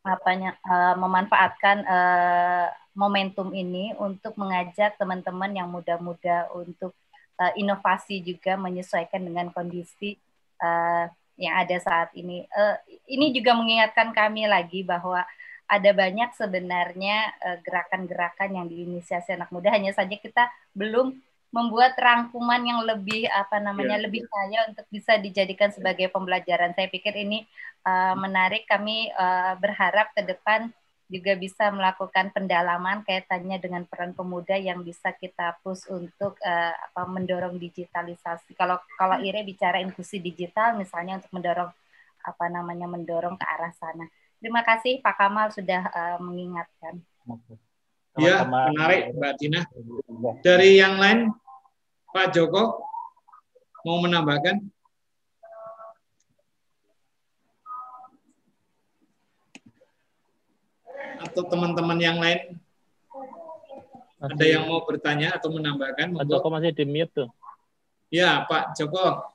apanya 0.04 0.54
uh, 0.68 0.94
memanfaatkan 1.00 1.82
uh, 1.88 2.68
momentum 2.92 3.50
ini 3.56 3.96
untuk 3.96 4.36
mengajak 4.36 4.94
teman-teman 5.00 5.50
yang 5.50 5.66
muda-muda 5.72 6.52
untuk 6.52 6.92
uh, 7.40 7.52
inovasi 7.56 8.20
juga 8.20 8.54
menyesuaikan 8.60 9.24
dengan 9.24 9.48
kondisi 9.50 10.20
uh, 10.60 11.08
yang 11.34 11.54
ada 11.58 11.76
saat 11.82 12.14
ini. 12.14 12.46
Uh, 12.52 12.76
ini 13.08 13.34
juga 13.34 13.56
mengingatkan 13.56 14.14
kami 14.14 14.46
lagi 14.46 14.86
bahwa 14.86 15.26
ada 15.64 15.90
banyak 15.96 16.30
sebenarnya 16.36 17.16
eh, 17.40 17.58
gerakan-gerakan 17.64 18.50
yang 18.52 18.66
diinisiasi 18.68 19.32
anak 19.34 19.48
muda 19.48 19.72
hanya 19.72 19.96
saja 19.96 20.12
kita 20.16 20.52
belum 20.76 21.16
membuat 21.54 21.94
rangkuman 21.94 22.58
yang 22.66 22.82
lebih 22.82 23.30
apa 23.30 23.62
namanya 23.62 23.94
yeah. 24.02 24.04
lebih 24.10 24.26
kaya 24.26 24.66
untuk 24.66 24.82
bisa 24.90 25.14
dijadikan 25.22 25.70
sebagai 25.70 26.10
pembelajaran. 26.10 26.74
Saya 26.74 26.90
pikir 26.90 27.14
ini 27.14 27.46
uh, 27.86 28.18
menarik. 28.18 28.66
Kami 28.66 29.14
uh, 29.14 29.54
berharap 29.62 30.10
ke 30.18 30.26
depan 30.26 30.74
juga 31.06 31.38
bisa 31.38 31.70
melakukan 31.70 32.34
pendalaman 32.34 33.06
kaitannya 33.06 33.62
dengan 33.62 33.86
peran 33.86 34.16
pemuda 34.18 34.58
yang 34.58 34.82
bisa 34.82 35.14
kita 35.14 35.54
push 35.62 35.86
untuk 35.86 36.34
uh, 36.42 36.74
apa 36.74 37.06
mendorong 37.06 37.54
digitalisasi. 37.54 38.58
Kalau 38.58 38.82
kalau 38.98 39.22
Ire 39.22 39.46
bicara 39.46 39.78
inklusi 39.78 40.18
digital 40.18 40.74
misalnya 40.74 41.22
untuk 41.22 41.30
mendorong 41.38 41.70
apa 42.24 42.44
namanya 42.50 42.90
mendorong 42.90 43.38
ke 43.38 43.46
arah 43.46 43.70
sana. 43.78 44.10
Terima 44.42 44.66
kasih 44.66 44.98
Pak 44.98 45.14
Kamal 45.14 45.54
sudah 45.54 45.86
uh, 45.86 46.18
mengingatkan. 46.18 46.98
Ya, 48.14 48.46
menarik 48.46 49.10
Mbak 49.14 49.32
Dina. 49.42 49.60
Dari 50.42 50.78
yang 50.78 51.02
lain, 51.02 51.34
Pak 52.14 52.30
Joko 52.30 52.78
mau 53.82 53.98
menambahkan? 53.98 54.62
Atau 61.26 61.42
teman-teman 61.50 61.98
yang 61.98 62.22
lain? 62.22 62.62
Masih. 64.22 64.30
Ada 64.30 64.44
yang 64.46 64.70
mau 64.70 64.86
bertanya 64.86 65.34
atau 65.34 65.50
menambahkan? 65.58 66.14
Pak 66.14 66.26
Joko 66.30 66.46
masih 66.54 66.70
di 66.70 66.86
mute 66.86 67.10
tuh. 67.10 67.28
Ya, 68.14 68.46
Pak 68.46 68.78
Joko. 68.78 69.34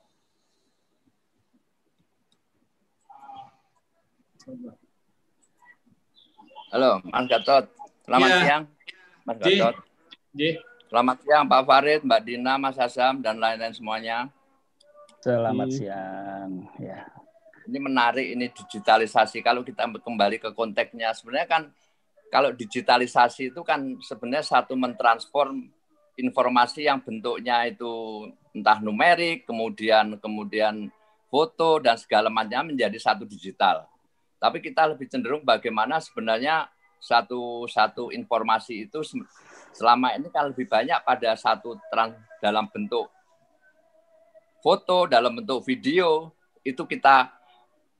Halo, 6.72 7.04
Mas 7.04 7.28
Gatot. 7.28 7.68
Selamat 8.08 8.28
ya. 8.32 8.40
siang, 8.40 8.64
Mas 9.28 9.36
Gatot. 9.36 9.74
Ji. 10.32 10.69
Selamat 10.90 11.22
siang, 11.22 11.46
Pak 11.46 11.62
Farid, 11.70 12.02
Mbak 12.02 12.22
Dina, 12.26 12.58
Mas 12.58 12.74
Asam, 12.74 13.22
dan 13.22 13.38
lain-lain 13.38 13.70
semuanya. 13.70 14.26
Selamat 15.22 15.70
Ji. 15.70 15.86
siang. 15.86 16.66
Ya. 16.82 17.06
Ini 17.62 17.78
menarik, 17.78 18.26
ini 18.26 18.50
digitalisasi. 18.50 19.38
Kalau 19.38 19.62
kita 19.62 19.86
kembali 19.86 20.42
ke 20.42 20.50
konteksnya, 20.50 21.14
sebenarnya 21.14 21.46
kan 21.46 21.62
kalau 22.34 22.50
digitalisasi 22.50 23.54
itu 23.54 23.62
kan 23.62 24.02
sebenarnya 24.02 24.42
satu 24.42 24.74
mentransform 24.74 25.70
informasi 26.18 26.90
yang 26.90 26.98
bentuknya 26.98 27.70
itu 27.70 28.26
entah 28.50 28.82
numerik, 28.82 29.46
kemudian 29.46 30.18
kemudian 30.18 30.90
foto 31.30 31.78
dan 31.78 31.94
segala 32.02 32.34
macamnya 32.34 32.74
menjadi 32.74 32.98
satu 32.98 33.22
digital. 33.30 33.86
Tapi 34.42 34.58
kita 34.58 34.90
lebih 34.90 35.06
cenderung 35.06 35.46
bagaimana 35.46 36.02
sebenarnya 36.02 36.66
satu 36.98 37.70
satu 37.70 38.10
informasi 38.10 38.90
itu 38.90 39.06
selama 39.74 40.14
ini 40.18 40.28
kan 40.28 40.50
lebih 40.50 40.66
banyak 40.66 41.00
pada 41.02 41.34
satu 41.38 41.78
trans, 41.90 42.16
dalam 42.40 42.66
bentuk 42.72 43.08
foto, 44.64 45.08
dalam 45.08 45.36
bentuk 45.40 45.64
video 45.64 46.32
itu 46.64 46.84
kita 46.84 47.32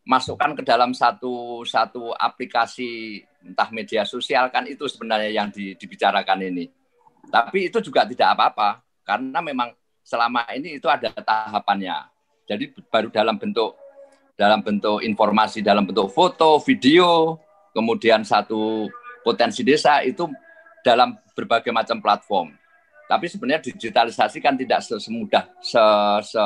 masukkan 0.04 0.56
ke 0.56 0.62
dalam 0.64 0.96
satu 0.96 1.62
satu 1.64 2.12
aplikasi 2.16 3.22
entah 3.44 3.68
media 3.72 4.04
sosial 4.04 4.48
kan 4.52 4.64
itu 4.68 4.84
sebenarnya 4.88 5.30
yang 5.32 5.48
di, 5.52 5.76
dibicarakan 5.76 6.40
ini. 6.44 6.68
Tapi 7.28 7.68
itu 7.68 7.78
juga 7.84 8.08
tidak 8.08 8.36
apa-apa 8.36 8.80
karena 9.04 9.38
memang 9.44 9.70
selama 10.00 10.44
ini 10.56 10.80
itu 10.80 10.88
ada 10.88 11.12
tahapannya. 11.12 12.10
Jadi 12.48 12.74
baru 12.90 13.08
dalam 13.12 13.38
bentuk 13.38 13.76
dalam 14.34 14.64
bentuk 14.64 15.04
informasi, 15.04 15.60
dalam 15.60 15.84
bentuk 15.84 16.08
foto, 16.08 16.56
video, 16.64 17.36
kemudian 17.76 18.24
satu 18.24 18.88
potensi 19.20 19.60
desa 19.60 20.00
itu 20.00 20.24
dalam 20.84 21.16
berbagai 21.36 21.72
macam 21.72 22.00
platform. 22.00 22.52
Tapi 23.10 23.26
sebenarnya 23.26 23.72
digitalisasi 23.74 24.38
kan 24.38 24.54
tidak 24.54 24.86
semudah 24.86 25.50
se, 25.58 25.82
se, 26.30 26.44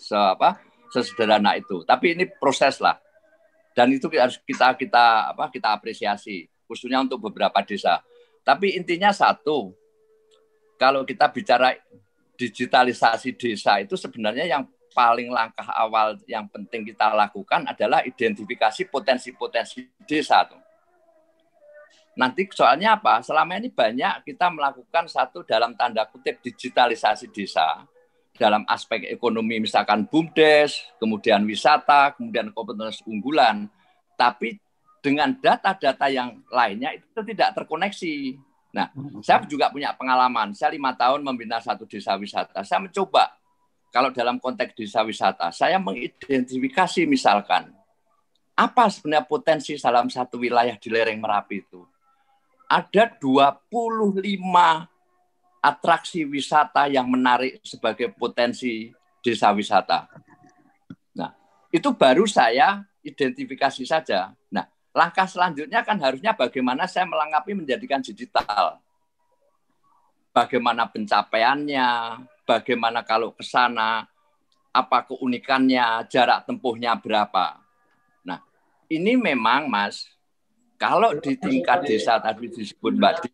se 0.00 0.16
apa 0.16 0.56
sesederhana 0.88 1.60
itu. 1.60 1.84
Tapi 1.84 2.16
ini 2.16 2.24
proses 2.26 2.80
lah. 2.80 2.96
Dan 3.76 3.94
itu 3.94 4.10
harus 4.16 4.40
kita 4.42 4.74
kita 4.74 5.36
apa 5.36 5.52
kita 5.52 5.70
apresiasi 5.76 6.48
khususnya 6.64 7.02
untuk 7.02 7.30
beberapa 7.30 7.60
desa. 7.62 8.02
Tapi 8.40 8.78
intinya 8.78 9.12
satu, 9.12 9.74
kalau 10.80 11.04
kita 11.04 11.28
bicara 11.28 11.76
digitalisasi 12.40 13.36
desa 13.36 13.76
itu 13.84 14.00
sebenarnya 14.00 14.48
yang 14.48 14.64
paling 14.90 15.30
langkah 15.30 15.68
awal 15.76 16.18
yang 16.26 16.48
penting 16.50 16.82
kita 16.82 17.12
lakukan 17.14 17.68
adalah 17.68 18.02
identifikasi 18.02 18.88
potensi-potensi 18.88 19.86
desa 20.08 20.48
tuh. 20.48 20.69
Nanti 22.18 22.46
soalnya 22.50 22.98
apa? 22.98 23.22
Selama 23.22 23.58
ini 23.58 23.70
banyak 23.70 24.26
kita 24.26 24.50
melakukan 24.50 25.06
satu 25.06 25.46
dalam 25.46 25.78
tanda 25.78 26.06
kutip 26.10 26.42
digitalisasi 26.42 27.30
desa 27.30 27.86
dalam 28.34 28.64
aspek 28.66 29.04
ekonomi 29.12 29.60
misalkan 29.60 30.08
BUMDes, 30.08 30.96
kemudian 30.96 31.44
wisata, 31.44 32.16
kemudian 32.16 32.50
kompetensi 32.56 33.04
unggulan. 33.04 33.68
Tapi 34.16 34.56
dengan 35.00 35.32
data-data 35.36 36.08
yang 36.08 36.40
lainnya 36.48 36.96
itu 36.96 37.20
tidak 37.20 37.56
terkoneksi. 37.56 38.36
Nah, 38.70 38.86
saya 39.20 39.42
juga 39.44 39.68
punya 39.68 39.92
pengalaman. 39.92 40.54
Saya 40.54 40.72
lima 40.72 40.94
tahun 40.94 41.20
membina 41.20 41.58
satu 41.58 41.84
desa 41.84 42.14
wisata. 42.16 42.62
Saya 42.62 42.80
mencoba 42.80 43.28
kalau 43.90 44.14
dalam 44.14 44.38
konteks 44.38 44.78
desa 44.78 45.02
wisata, 45.02 45.50
saya 45.50 45.82
mengidentifikasi 45.82 47.10
misalkan 47.10 47.74
apa 48.54 48.84
sebenarnya 48.92 49.26
potensi 49.26 49.74
dalam 49.74 50.06
satu 50.06 50.38
wilayah 50.38 50.76
di 50.78 50.88
lereng 50.92 51.18
Merapi 51.18 51.56
itu. 51.64 51.82
Ada 52.70 53.18
25 53.18 53.66
atraksi 55.58 56.22
wisata 56.22 56.86
yang 56.86 57.10
menarik 57.10 57.58
sebagai 57.66 58.14
potensi 58.14 58.94
desa 59.20 59.50
wisata. 59.50 60.06
Nah, 61.18 61.34
itu 61.74 61.90
baru 61.92 62.24
saya 62.30 62.86
identifikasi 63.02 63.82
saja. 63.84 64.32
Nah, 64.48 64.64
langkah 64.96 65.28
selanjutnya 65.28 65.84
kan 65.84 66.00
harusnya 66.00 66.32
bagaimana 66.32 66.88
saya 66.88 67.04
melengkapi 67.10 67.52
menjadikan 67.58 68.00
digital. 68.00 68.80
Bagaimana 70.30 70.86
pencapaiannya, 70.86 72.22
bagaimana 72.46 73.02
kalau 73.02 73.34
ke 73.34 73.42
sana, 73.42 74.06
apa 74.70 74.98
keunikannya, 75.10 76.06
jarak 76.06 76.46
tempuhnya 76.46 76.94
berapa. 76.94 77.58
Nah, 78.22 78.38
ini 78.86 79.18
memang 79.18 79.66
Mas, 79.66 80.06
kalau 80.80 81.12
di 81.20 81.36
tingkat 81.36 81.84
desa 81.84 82.16
tadi 82.24 82.48
disebut 82.48 82.96
Mbak 82.96 83.28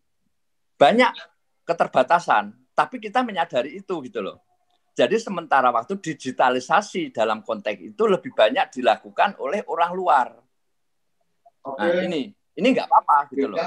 banyak 0.75 1.11
keterbatasan, 1.63 2.51
tapi 2.75 2.99
kita 2.99 3.23
menyadari 3.23 3.79
itu 3.79 4.03
gitu 4.03 4.19
loh. 4.19 4.43
Jadi 4.91 5.15
sementara 5.15 5.71
waktu 5.71 5.95
digitalisasi 5.95 7.15
dalam 7.15 7.45
konteks 7.45 7.79
itu 7.79 8.03
lebih 8.03 8.35
banyak 8.35 8.67
dilakukan 8.75 9.39
oleh 9.39 9.63
orang 9.71 9.91
luar. 9.95 10.27
Nah 11.79 11.91
ini 12.03 12.35
ini 12.57 12.67
nggak 12.73 12.89
apa-apa 12.89 13.31
gitu 13.31 13.47
loh. 13.47 13.61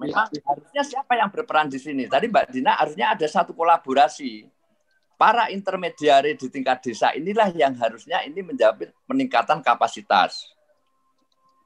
Memang 0.00 0.30
harusnya 0.30 0.82
siapa 0.86 1.18
yang 1.18 1.28
berperan 1.28 1.68
di 1.68 1.76
sini? 1.76 2.08
Tadi 2.08 2.30
Mbak 2.30 2.54
Dina 2.54 2.78
harusnya 2.78 3.12
ada 3.12 3.26
satu 3.28 3.52
kolaborasi 3.52 4.48
para 5.20 5.52
intermediari 5.52 6.38
di 6.38 6.48
tingkat 6.48 6.80
desa 6.80 7.12
inilah 7.12 7.52
yang 7.52 7.76
harusnya 7.76 8.24
ini 8.24 8.40
menjawab 8.40 8.88
peningkatan 9.04 9.60
kapasitas. 9.60 10.56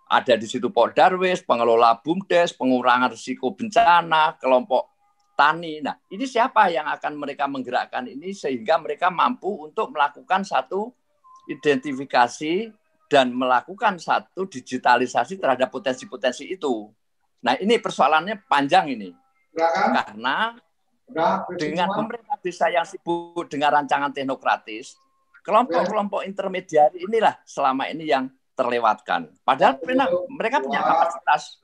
Ada 0.05 0.37
di 0.37 0.45
situ 0.45 0.69
Pok 0.69 0.93
Darwis, 0.93 1.41
pengelola 1.41 1.97
BUMDes, 1.99 2.53
pengurangan 2.55 3.13
risiko 3.13 3.57
bencana, 3.57 4.37
kelompok 4.37 4.93
tani. 5.33 5.81
Nah, 5.81 5.97
ini 6.13 6.29
siapa 6.29 6.71
yang 6.71 6.87
akan 6.87 7.19
mereka 7.19 7.49
menggerakkan 7.51 8.07
ini 8.07 8.37
sehingga 8.37 8.79
mereka 8.79 9.09
mampu 9.11 9.51
untuk 9.65 9.91
melakukan 9.91 10.45
satu 10.45 10.93
identifikasi 11.51 12.71
dan 13.11 13.33
melakukan 13.33 14.01
satu 14.01 14.49
digitalisasi 14.49 15.41
terhadap 15.41 15.73
potensi-potensi 15.73 16.49
itu. 16.53 16.89
Nah, 17.45 17.57
ini 17.61 17.77
persoalannya 17.81 18.45
panjang 18.49 18.93
ini. 18.93 19.11
Karena 19.55 20.57
dengan 21.57 21.89
pemerintah 21.93 22.41
desa 22.41 22.73
yang 22.73 22.89
sibuk 22.89 23.45
dengan 23.49 23.77
rancangan 23.77 24.13
teknokratis, 24.13 24.97
kelompok-kelompok 25.45 26.25
intermediari 26.25 27.05
inilah 27.05 27.37
selama 27.45 27.89
ini 27.93 28.09
yang 28.09 28.25
terlewatkan. 28.55 29.31
Padahal 29.43 29.83
mereka 30.31 30.63
punya 30.63 30.81
kapasitas. 30.83 31.61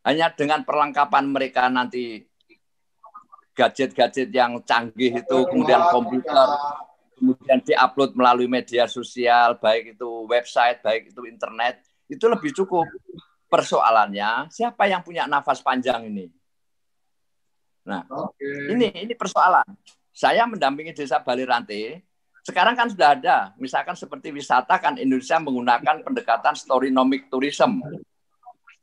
Hanya 0.00 0.32
dengan 0.32 0.64
perlengkapan 0.64 1.28
mereka 1.28 1.68
nanti 1.68 2.24
gadget-gadget 3.52 4.32
yang 4.32 4.64
canggih 4.64 5.20
itu, 5.20 5.38
kemudian 5.52 5.84
komputer, 5.92 6.48
kemudian 7.20 7.60
diupload 7.60 8.16
melalui 8.16 8.48
media 8.48 8.88
sosial, 8.88 9.60
baik 9.60 10.00
itu 10.00 10.08
website, 10.24 10.80
baik 10.80 11.12
itu 11.12 11.20
internet, 11.28 11.84
itu 12.08 12.24
lebih 12.24 12.56
cukup. 12.56 12.88
Persoalannya, 13.50 14.48
siapa 14.48 14.86
yang 14.86 15.02
punya 15.02 15.26
nafas 15.26 15.60
panjang 15.60 16.06
ini? 16.06 16.30
Nah, 17.84 18.06
okay. 18.06 18.72
ini 18.72 18.88
ini 19.04 19.14
persoalan. 19.18 19.66
Saya 20.14 20.46
mendampingi 20.46 20.94
desa 20.94 21.18
Bali 21.18 21.42
Rante. 21.42 22.09
Sekarang 22.50 22.74
kan 22.74 22.90
sudah 22.90 23.14
ada, 23.14 23.54
misalkan 23.62 23.94
seperti 23.94 24.34
wisata 24.34 24.74
kan 24.82 24.98
Indonesia 24.98 25.38
menggunakan 25.38 26.02
pendekatan 26.02 26.58
storynomic 26.58 27.30
tourism. 27.30 27.78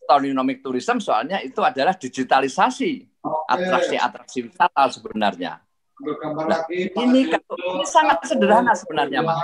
Storynomic 0.08 0.64
tourism 0.64 1.04
soalnya 1.04 1.44
itu 1.44 1.60
adalah 1.60 1.92
digitalisasi 2.00 3.04
atraksi-atraksi 3.52 4.48
wisata 4.48 4.88
sebenarnya. 4.88 5.60
Nah, 6.00 6.64
ini, 6.72 7.28
ini 7.28 7.84
sangat 7.84 8.24
sederhana 8.24 8.72
sebenarnya, 8.72 9.20
Mas. 9.20 9.44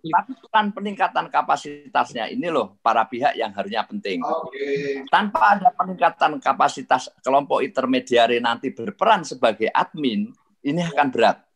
Tapi 0.00 0.32
peran 0.32 0.72
peningkatan 0.72 1.28
kapasitasnya 1.28 2.32
ini 2.32 2.48
loh 2.48 2.80
para 2.80 3.04
pihak 3.04 3.36
yang 3.36 3.52
harusnya 3.52 3.84
penting. 3.84 4.24
Okay. 4.24 5.04
Tanpa 5.12 5.60
ada 5.60 5.70
peningkatan 5.76 6.40
kapasitas 6.40 7.12
kelompok 7.20 7.60
intermediari 7.60 8.40
nanti 8.40 8.72
berperan 8.72 9.22
sebagai 9.22 9.68
admin, 9.70 10.32
ini 10.64 10.80
akan 10.80 11.06
berat. 11.12 11.49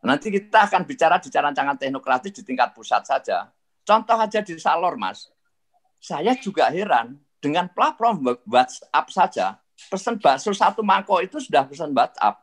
Nanti 0.00 0.32
kita 0.32 0.64
akan 0.64 0.88
bicara 0.88 1.20
di 1.20 1.28
rancangan 1.28 1.76
teknokratis 1.76 2.32
di 2.32 2.42
tingkat 2.42 2.72
pusat 2.72 3.04
saja. 3.04 3.52
Contoh 3.84 4.16
aja 4.16 4.40
di 4.40 4.56
Salor, 4.56 4.96
Mas. 4.96 5.28
Saya 6.00 6.32
juga 6.40 6.72
heran 6.72 7.20
dengan 7.40 7.68
platform 7.68 8.24
WhatsApp 8.48 9.06
saja, 9.12 9.46
pesan 9.92 10.16
bakso 10.16 10.52
satu 10.56 10.80
mangkok 10.80 11.20
itu 11.20 11.36
sudah 11.40 11.68
pesan 11.68 11.92
WhatsApp 11.92 12.40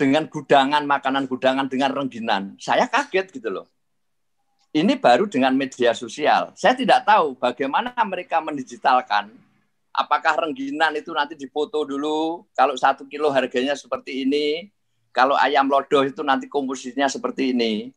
dengan 0.00 0.24
gudangan 0.32 0.80
makanan 0.88 1.28
gudangan 1.28 1.68
dengan 1.68 1.92
rengginan. 1.92 2.56
Saya 2.56 2.88
kaget 2.88 3.36
gitu 3.36 3.52
loh. 3.52 3.68
Ini 4.72 4.96
baru 4.96 5.28
dengan 5.28 5.52
media 5.52 5.92
sosial. 5.92 6.56
Saya 6.56 6.72
tidak 6.72 7.04
tahu 7.04 7.36
bagaimana 7.36 7.92
mereka 8.08 8.40
mendigitalkan. 8.40 9.28
Apakah 9.90 10.46
rengginan 10.46 10.94
itu 10.94 11.10
nanti 11.10 11.34
difoto 11.34 11.82
dulu, 11.82 12.46
kalau 12.54 12.78
satu 12.78 13.04
kilo 13.10 13.28
harganya 13.34 13.74
seperti 13.74 14.22
ini, 14.22 14.70
kalau 15.10 15.34
ayam 15.34 15.66
lodoh 15.66 16.06
itu 16.06 16.22
nanti 16.22 16.46
komposisinya 16.46 17.10
seperti 17.10 17.50
ini. 17.54 17.90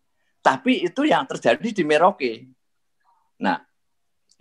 Tapi 0.43 0.83
itu 0.83 1.07
yang 1.07 1.23
terjadi 1.23 1.63
di 1.63 1.83
Merauke. 1.87 2.51
Nah, 3.39 3.63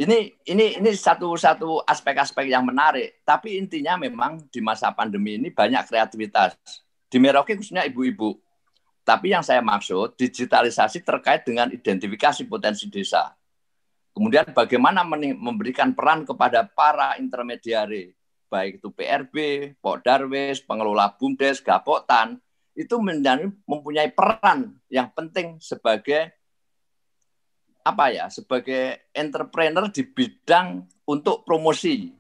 ini 0.00 0.34
ini 0.48 0.82
ini 0.82 0.90
satu 0.96 1.36
satu 1.38 1.78
aspek-aspek 1.84 2.50
yang 2.50 2.66
menarik. 2.66 3.22
Tapi 3.22 3.60
intinya 3.60 3.94
memang 3.94 4.42
di 4.50 4.58
masa 4.58 4.90
pandemi 4.90 5.38
ini 5.38 5.54
banyak 5.54 5.86
kreativitas 5.86 6.58
di 7.06 7.20
Merauke 7.20 7.54
khususnya 7.54 7.86
ibu-ibu. 7.86 8.34
Tapi 9.04 9.34
yang 9.34 9.44
saya 9.44 9.60
maksud 9.60 10.14
digitalisasi 10.16 11.04
terkait 11.04 11.44
dengan 11.44 11.68
identifikasi 11.70 12.46
potensi 12.48 12.88
desa. 12.88 13.34
Kemudian 14.12 14.48
bagaimana 14.52 15.02
memberikan 15.04 15.96
peran 15.96 16.22
kepada 16.22 16.68
para 16.68 17.16
intermediari, 17.16 18.12
baik 18.52 18.78
itu 18.78 18.88
PRB, 18.92 19.36
Pok 19.80 20.04
Darwis, 20.04 20.60
pengelola 20.60 21.08
BUMDes, 21.16 21.64
Gapotan, 21.64 22.36
itu 22.72 22.94
mempunyai 23.68 24.08
peran 24.12 24.76
yang 24.88 25.12
penting 25.12 25.60
sebagai 25.60 26.32
apa 27.82 28.14
ya, 28.14 28.30
sebagai 28.30 29.10
entrepreneur 29.10 29.90
di 29.90 30.02
bidang 30.06 30.86
untuk 31.04 31.42
promosi. 31.42 32.14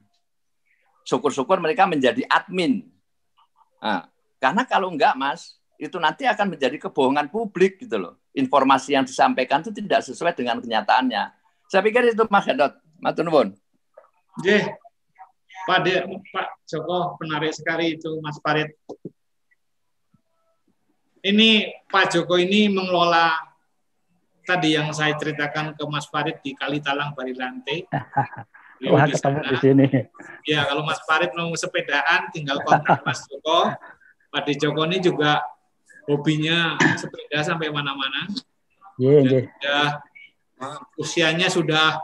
Syukur-syukur 1.06 1.58
mereka 1.62 1.86
menjadi 1.86 2.26
admin. 2.26 2.82
Nah, 3.82 4.06
karena 4.42 4.62
kalau 4.66 4.90
enggak, 4.90 5.14
Mas, 5.14 5.58
itu 5.78 5.98
nanti 5.98 6.26
akan 6.26 6.54
menjadi 6.54 6.78
kebohongan 6.78 7.30
publik 7.30 7.82
gitu 7.82 7.98
loh. 7.98 8.14
Informasi 8.34 8.94
yang 8.94 9.06
disampaikan 9.06 9.62
itu 9.62 9.74
tidak 9.74 10.06
sesuai 10.06 10.34
dengan 10.34 10.62
kenyataannya. 10.62 11.22
Saya 11.66 11.82
pikir 11.82 12.10
itu 12.10 12.22
Mas 12.30 12.46
Gadot. 12.46 12.74
Nuwun. 13.02 13.54
Pak 15.66 15.78
Pak 16.30 16.48
Joko 16.66 17.18
menarik 17.22 17.54
sekali 17.54 17.98
itu 17.98 18.18
Mas 18.22 18.38
Farid. 18.42 18.70
Ini 21.22 21.70
Pak 21.86 22.18
Joko 22.18 22.34
ini 22.34 22.66
mengelola 22.66 23.30
tadi 24.42 24.74
yang 24.74 24.90
saya 24.90 25.14
ceritakan 25.14 25.78
ke 25.78 25.84
Mas 25.86 26.10
Farid 26.10 26.42
di 26.42 26.52
Kalitalang 26.58 27.14
Barilante. 27.14 27.86
Wah, 28.90 29.06
ketemu 29.06 29.40
di 29.46 29.56
sini. 29.62 29.86
Ya, 30.42 30.66
kalau 30.66 30.82
Mas 30.82 30.98
Farid 31.06 31.30
mau 31.38 31.54
sepedaan, 31.54 32.34
tinggal 32.34 32.58
kontak 32.66 33.06
Mas 33.06 33.22
Joko. 33.30 33.70
Pak 34.34 34.50
Joko 34.58 34.82
ini 34.90 34.98
juga 34.98 35.38
hobinya 36.10 36.74
sepeda 36.98 37.46
sampai 37.46 37.70
mana-mana. 37.70 38.26
Iya, 38.98 39.46
yeah, 39.62 39.88
usianya 40.98 41.46
sudah 41.46 42.02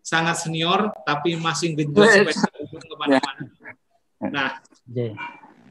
sangat 0.00 0.40
senior, 0.40 0.96
tapi 1.04 1.36
masih 1.36 1.76
genjot 1.76 2.08
sepeda 2.08 2.56
ke 2.56 2.94
mana-mana. 2.96 3.42
Nah, 4.24 4.48
yeah. 4.88 5.12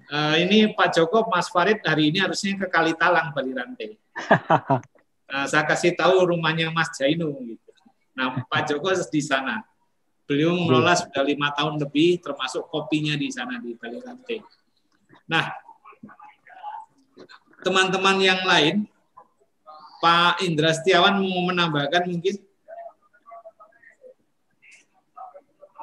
Uh, 0.09 0.35
ini 0.39 0.71
Pak 0.73 0.97
Joko, 0.97 1.30
Mas 1.30 1.47
Farid 1.47 1.80
hari 1.85 2.11
ini 2.11 2.19
harusnya 2.19 2.57
ke 2.59 2.67
Kalitalang, 2.67 3.31
Balirante. 3.31 3.99
nah, 5.30 5.45
saya 5.47 5.63
kasih 5.63 5.95
tahu 5.95 6.34
rumahnya 6.35 6.73
Mas 6.73 6.91
Jainu. 6.97 7.31
Gitu. 7.43 7.69
Nah, 8.17 8.43
Pak 8.47 8.73
Joko 8.73 8.91
di 8.91 9.21
sana. 9.21 9.63
Beliau 10.23 10.55
mengelola 10.55 10.95
sudah 10.95 11.19
lima 11.19 11.51
tahun 11.51 11.75
lebih, 11.84 12.23
termasuk 12.23 12.71
kopinya 12.71 13.11
di 13.19 13.27
sana 13.27 13.59
di 13.59 13.75
Bali 13.75 13.99
Rantai. 13.99 14.39
Nah, 15.27 15.51
teman-teman 17.59 18.17
yang 18.23 18.41
lain, 18.47 18.88
Pak 19.99 20.39
Indra 20.47 20.71
Setiawan 20.71 21.19
mau 21.19 21.43
menambahkan 21.51 22.07
mungkin? 22.07 22.39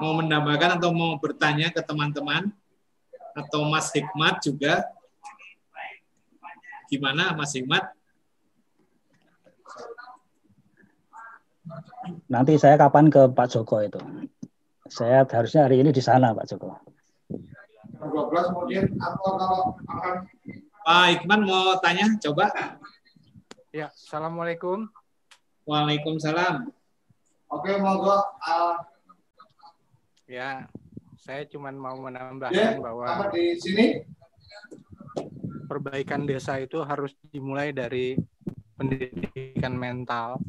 Mau 0.01 0.17
menambahkan 0.25 0.81
atau 0.81 0.89
mau 0.97 1.21
bertanya 1.21 1.69
ke 1.69 1.85
teman-teman? 1.85 2.49
Atau 3.37 3.67
Mas 3.71 3.91
Hikmat 3.95 4.43
juga? 4.43 4.87
Gimana 6.91 7.35
Mas 7.35 7.55
Hikmat? 7.55 7.87
Nanti 12.27 12.59
saya 12.59 12.75
kapan 12.75 13.07
ke 13.07 13.31
Pak 13.31 13.47
Joko 13.55 13.79
itu? 13.83 14.01
Saya 14.91 15.23
harusnya 15.23 15.71
hari 15.71 15.83
ini 15.83 15.95
di 15.95 16.03
sana 16.03 16.35
Pak 16.35 16.47
Joko. 16.51 16.75
12 18.01 18.55
kemudian 18.57 18.87
atau 18.97 19.31
kalau 19.37 19.63
akan 19.85 20.17
Pak 20.81 21.07
Ikman 21.21 21.45
mau 21.45 21.77
tanya, 21.79 22.09
coba. 22.19 22.49
Ya, 23.71 23.93
Assalamualaikum. 23.93 24.89
Waalaikumsalam. 25.69 26.73
Oke, 27.53 27.79
monggo. 27.79 28.19
Uh... 28.43 28.75
Ya, 30.27 30.71
saya 31.21 31.45
cuma 31.47 31.69
mau 31.71 32.01
menambahkan 32.01 32.75
ya, 32.75 32.81
bahwa 32.81 33.29
di 33.31 33.55
sini 33.61 34.01
perbaikan 35.69 36.25
desa 36.25 36.57
itu 36.57 36.81
harus 36.81 37.13
dimulai 37.29 37.71
dari 37.77 38.17
pendidikan 38.75 39.77
mental 39.77 40.41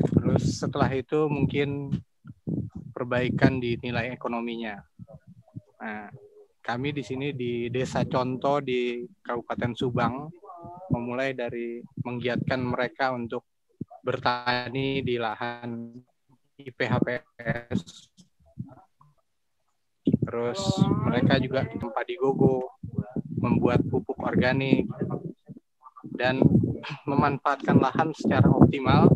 Terus 0.00 0.60
setelah 0.60 0.88
itu 0.92 1.28
mungkin 1.28 1.92
perbaikan 2.92 3.60
di 3.60 3.76
nilai 3.80 4.12
ekonominya. 4.12 4.80
Nah, 5.80 6.08
kami 6.60 6.92
di 6.92 7.02
sini 7.04 7.32
di 7.32 7.68
Desa 7.72 8.04
Contoh 8.04 8.60
di 8.60 9.04
Kabupaten 9.20 9.72
Subang 9.76 10.28
memulai 10.92 11.32
dari 11.32 11.80
menggiatkan 12.04 12.60
mereka 12.60 13.12
untuk 13.12 13.48
bertani 14.00 15.04
di 15.04 15.16
lahan 15.20 15.92
IPHPS. 16.60 18.09
Terus 20.30 20.62
mereka 21.10 21.42
juga 21.42 21.66
tempat 21.66 22.06
di 22.06 22.14
Gogo 22.14 22.78
membuat 23.42 23.82
pupuk 23.82 24.14
organik 24.22 24.86
dan 26.14 26.38
memanfaatkan 27.10 27.82
lahan 27.82 28.14
secara 28.14 28.46
optimal 28.46 29.10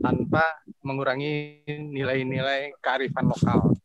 tanpa 0.00 0.40
mengurangi 0.80 1.60
nilai-nilai 1.68 2.72
kearifan 2.80 3.28
lokal. 3.28 3.76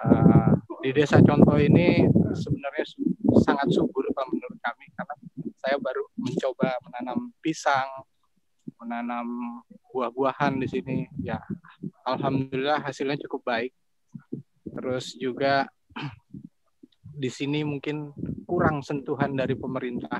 Uh, 0.00 0.56
di 0.80 0.96
desa 0.96 1.20
contoh 1.20 1.60
ini 1.60 2.08
sebenarnya 2.32 2.88
sangat 3.44 3.68
subur 3.68 4.08
kalau 4.16 4.32
menurut 4.32 4.56
kami 4.64 4.88
karena 4.96 5.14
saya 5.60 5.76
baru 5.76 6.08
mencoba 6.16 6.72
menanam 6.88 7.36
pisang, 7.44 7.88
menanam 8.80 9.28
buah-buahan 9.92 10.56
di 10.56 10.68
sini. 10.72 11.04
Ya, 11.20 11.36
alhamdulillah 12.08 12.80
hasilnya 12.80 13.20
cukup 13.28 13.44
baik. 13.44 13.76
Terus 14.74 15.14
juga 15.16 15.64
di 17.22 17.30
sini 17.30 17.62
mungkin 17.62 18.10
kurang 18.44 18.82
sentuhan 18.82 19.38
dari 19.38 19.54
pemerintah 19.54 20.18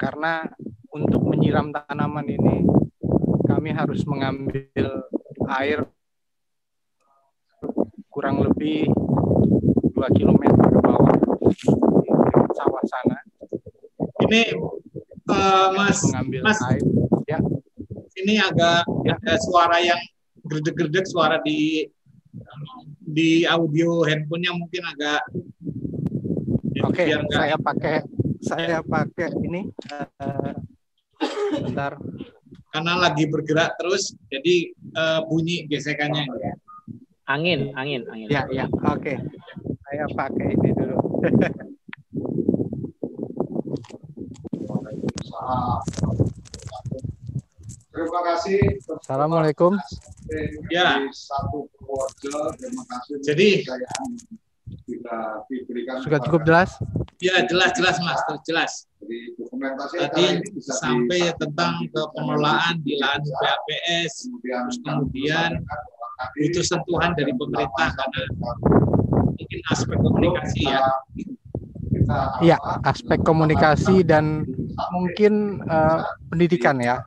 karena 0.00 0.48
untuk 0.94 1.20
menyiram 1.28 1.68
tanaman 1.68 2.26
ini 2.26 2.64
kami 3.44 3.70
harus 3.76 4.02
mengambil 4.08 5.04
air 5.60 5.84
kurang 8.08 8.40
lebih 8.40 8.88
2 9.94 10.16
km 10.16 10.42
ke 10.48 10.78
bawah 10.80 11.14
di 11.18 12.10
sawah 12.54 12.84
sana. 12.86 13.18
Ini 14.26 14.54
uh, 15.28 15.68
Mas, 15.74 15.98
mengambil 16.08 16.40
Mas, 16.46 16.60
air. 16.70 16.82
Ya. 17.26 17.38
Ini 18.14 18.34
agak 18.38 18.86
ya. 19.02 19.18
ada 19.18 19.34
suara 19.42 19.82
yang 19.82 19.98
gerdek-gerdek 20.46 21.04
suara 21.08 21.42
di 21.42 21.88
di 23.04 23.44
audio 23.44 24.02
handphonenya 24.04 24.52
mungkin 24.56 24.82
agak 24.96 25.22
Oke, 26.84 27.06
okay, 27.06 27.16
saya 27.32 27.56
pakai 27.56 27.96
saya 28.44 28.78
pakai 28.84 29.30
ini 29.40 29.72
uh, 29.88 30.52
bentar 31.64 31.96
karena 32.74 32.92
lagi 32.98 33.24
bergerak 33.30 33.78
terus 33.78 34.12
jadi 34.28 34.74
uh, 34.98 35.20
bunyi 35.30 35.64
gesekannya 35.70 36.26
angin 37.30 37.70
angin 37.78 38.02
angin 38.10 38.28
ya 38.28 38.44
ya 38.50 38.66
oke 38.68 39.00
okay. 39.00 39.16
saya 39.88 40.04
pakai 40.12 40.58
ini 40.58 40.70
dulu 40.74 40.98
Terima 47.94 48.20
kasih. 48.26 48.58
Assalamualaikum. 48.90 49.78
Ya. 50.66 50.98
Satu 51.14 51.70
keluarga. 51.94 52.36
Terima 52.58 52.82
kasih. 52.90 53.14
Jadi 53.22 53.48
sudah 56.02 56.20
cukup 56.24 56.42
jelas? 56.44 56.70
Ya 57.22 57.40
jelas 57.46 57.70
jelas 57.78 57.96
mas, 58.02 58.20
jelas. 58.44 58.72
Tadi 59.94 60.40
sampai 60.60 61.32
tentang 61.36 61.88
ke 61.88 62.02
pengelolaan 62.16 62.80
di 62.82 62.96
lahan 62.98 63.22
PAPS, 63.22 64.28
terus 64.42 64.76
kemudian 64.82 65.60
butuh 66.40 66.64
sentuhan 66.64 67.12
dari 67.16 67.32
pemerintah 67.36 67.88
karena 67.92 68.22
mungkin 69.24 69.60
aspek 69.70 69.96
komunikasi 70.00 70.62
ya. 70.68 70.80
Iya, 72.44 72.56
aspek 72.84 73.20
komunikasi 73.24 74.04
dan 74.04 74.44
mungkin 74.92 75.64
uh, 75.68 76.04
pendidikan 76.28 76.76
ya. 76.80 77.04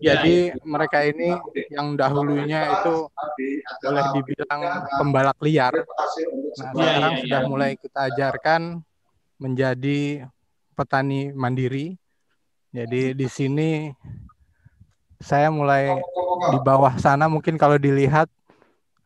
Jadi 0.00 0.52
ya, 0.52 0.60
mereka 0.64 0.98
ini 1.04 1.34
yang 1.72 1.96
dahulunya 1.96 2.80
itu 2.80 3.08
boleh 3.82 4.04
dibilang 4.16 4.60
pembalak 5.00 5.38
liar. 5.40 5.72
Nah, 5.72 6.70
ya, 6.76 6.84
sekarang 6.84 7.12
ya, 7.16 7.20
sudah 7.24 7.40
mulai 7.48 7.70
kita 7.76 8.00
ajarkan 8.12 8.80
menjadi 9.36 10.28
petani 10.76 11.32
mandiri. 11.32 11.96
Jadi 12.72 13.16
di 13.16 13.26
sini 13.28 13.88
saya 15.16 15.48
mulai 15.48 15.96
di 16.52 16.58
bawah 16.60 16.92
sana 17.00 17.24
mungkin 17.24 17.56
kalau 17.56 17.80
dilihat 17.80 18.28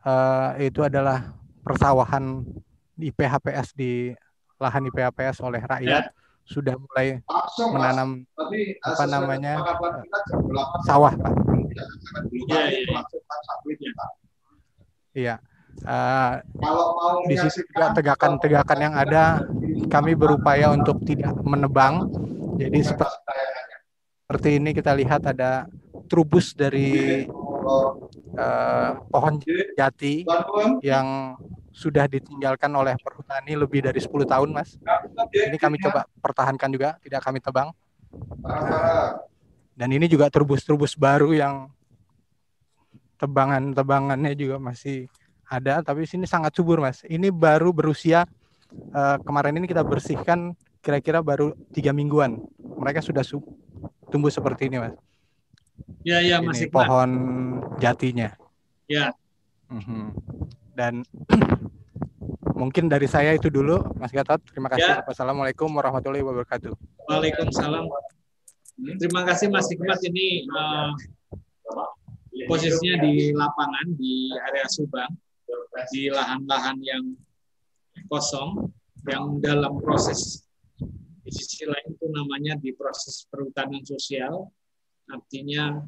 uh, 0.02 0.58
itu 0.58 0.82
adalah 0.82 1.30
persawahan 1.62 2.42
di 2.98 3.14
PHPS 3.14 3.72
di 3.78 4.10
lahan 4.60 4.90
IPHPS 4.90 5.40
oleh 5.40 5.62
rakyat 5.64 6.04
ya. 6.10 6.12
Sudah 6.46 6.74
mulai 6.74 7.22
menanam 7.70 8.26
apa 8.82 9.04
namanya 9.06 9.62
sawah 10.86 11.14
pak. 11.14 11.32
Iya. 12.50 12.64
Iya. 15.14 15.36
Uh, 15.80 16.42
di 17.30 17.38
sisi 17.38 17.62
juga 17.64 17.94
tegakan-tegakan 17.94 18.78
yang 18.82 18.94
ada 18.98 19.40
kami 19.86 20.18
berupaya 20.18 20.74
untuk 20.74 21.00
tidak 21.06 21.32
menebang. 21.46 22.10
Jadi 22.58 22.84
seperti 22.84 24.60
ini 24.60 24.76
kita 24.76 24.92
lihat 24.98 25.24
ada 25.24 25.70
trubus 26.10 26.52
dari 26.58 27.24
uh, 28.34 28.90
pohon 29.08 29.38
jati 29.78 30.26
yang 30.82 31.38
sudah 31.70 32.10
ditinggalkan 32.10 32.70
oleh 32.74 32.98
perhutani 32.98 33.54
lebih 33.54 33.86
dari 33.86 33.98
10 34.02 34.26
tahun, 34.26 34.50
Mas. 34.50 34.76
Ini 35.32 35.56
kami 35.56 35.78
coba 35.78 36.06
pertahankan 36.18 36.68
juga, 36.70 36.98
tidak 37.02 37.22
kami 37.22 37.38
tebang. 37.38 37.70
dan 39.78 39.88
ini 39.96 40.10
juga 40.10 40.28
trubus-trubus 40.28 40.92
baru 40.92 41.32
yang 41.32 41.70
tebangan-tebangannya 43.16 44.36
juga 44.36 44.60
masih 44.60 45.08
ada, 45.48 45.80
tapi 45.80 46.04
sini 46.04 46.28
sangat 46.28 46.52
subur, 46.52 46.82
Mas. 46.82 47.00
Ini 47.06 47.32
baru 47.32 47.72
berusia 47.72 48.26
uh, 48.94 49.16
kemarin 49.22 49.56
ini 49.56 49.66
kita 49.70 49.82
bersihkan 49.86 50.54
kira-kira 50.80 51.20
baru 51.20 51.52
tiga 51.72 51.92
mingguan. 51.92 52.40
Mereka 52.58 53.04
sudah 53.04 53.22
tumbuh 54.08 54.32
seperti 54.32 54.72
ini, 54.72 54.80
mas. 54.80 54.96
Ya, 56.00 56.24
ya, 56.24 56.40
masih 56.40 56.72
pohon 56.72 57.10
jatinya. 57.76 58.32
Ya. 58.88 59.12
Mhm. 59.68 60.16
Dan 60.74 61.02
mungkin 62.60 62.90
dari 62.90 63.08
saya 63.08 63.34
itu 63.34 63.48
dulu, 63.48 63.80
Mas 63.96 64.12
Gatot. 64.14 64.40
Terima 64.50 64.68
kasih. 64.68 65.00
Ya. 65.00 65.04
Wassalamualaikum 65.06 65.70
warahmatullahi 65.72 66.24
wabarakatuh. 66.24 66.72
Waalaikumsalam. 67.08 67.84
Terima 68.80 69.28
kasih 69.28 69.52
Mas 69.52 69.68
Hikmat 69.68 70.00
ini 70.08 70.48
uh, 70.48 70.96
posisinya 72.48 73.04
di 73.04 73.36
lapangan 73.36 73.86
di 74.00 74.32
area 74.32 74.64
Subang 74.70 75.12
di 75.92 76.08
lahan-lahan 76.08 76.78
yang 76.80 77.04
kosong 78.08 78.72
yang 79.08 79.38
dalam 79.44 79.80
proses 79.80 80.44
di 81.24 81.30
sisi 81.30 81.68
lain 81.68 81.94
itu 81.94 82.06
namanya 82.08 82.56
di 82.58 82.72
proses 82.72 83.28
perhutanan 83.28 83.84
sosial 83.84 84.48
artinya 85.10 85.84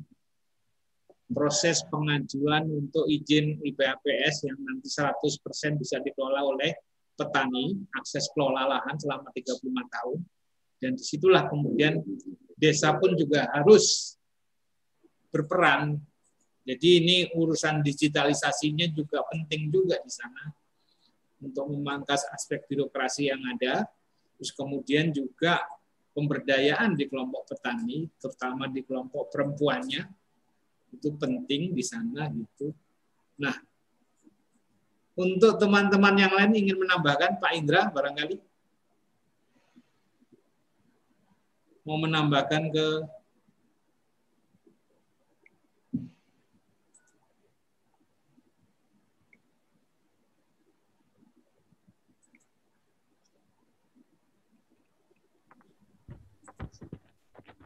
proses 1.31 1.85
pengajuan 1.89 2.67
untuk 2.67 3.07
izin 3.07 3.63
IPAPS 3.63 4.47
yang 4.47 4.59
nanti 4.59 4.89
100% 4.91 5.81
bisa 5.81 6.03
dikelola 6.03 6.43
oleh 6.45 6.75
petani, 7.15 7.77
akses 7.95 8.29
kelola 8.33 8.67
lahan 8.67 8.97
selama 8.99 9.31
35 9.31 9.63
tahun. 9.69 10.19
Dan 10.83 10.99
di 10.99 11.05
situlah 11.05 11.47
kemudian 11.47 12.03
desa 12.59 12.99
pun 12.99 13.15
juga 13.15 13.47
harus 13.55 14.19
berperan. 15.31 15.99
Jadi 16.63 16.89
ini 17.03 17.17
urusan 17.35 17.83
digitalisasinya 17.83 18.87
juga 18.95 19.23
penting 19.27 19.71
juga 19.71 19.99
di 19.99 20.11
sana 20.11 20.51
untuk 21.43 21.75
memangkas 21.75 22.27
aspek 22.31 22.67
birokrasi 22.71 23.31
yang 23.31 23.43
ada. 23.51 23.87
Terus 24.39 24.55
kemudian 24.55 25.11
juga 25.11 25.59
pemberdayaan 26.15 26.95
di 26.95 27.09
kelompok 27.09 27.51
petani, 27.51 28.07
terutama 28.21 28.69
di 28.71 28.85
kelompok 28.85 29.33
perempuannya, 29.33 30.03
itu 30.93 31.09
penting 31.17 31.73
di 31.73 31.85
sana 31.85 32.29
gitu. 32.31 32.77
Nah, 33.41 33.57
untuk 35.17 35.57
teman-teman 35.61 36.15
yang 36.17 36.33
lain 36.33 36.53
ingin 36.57 36.77
menambahkan 36.81 37.37
Pak 37.41 37.53
Indra 37.57 37.89
barangkali 37.93 38.37
mau 41.83 41.99
menambahkan 41.99 42.71
ke 42.71 42.87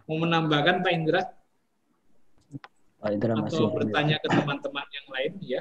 mau 0.07 0.23
menambahkan 0.23 0.87
Pak 0.87 0.93
Indra? 0.95 1.23
Pak 3.07 3.15
Indra 3.15 3.39
atau 3.39 3.47
masih 3.47 3.67
bertanya 3.71 4.17
ke 4.19 4.29
teman-teman 4.35 4.87
yang 4.91 5.07
lain 5.15 5.33
ya? 5.39 5.61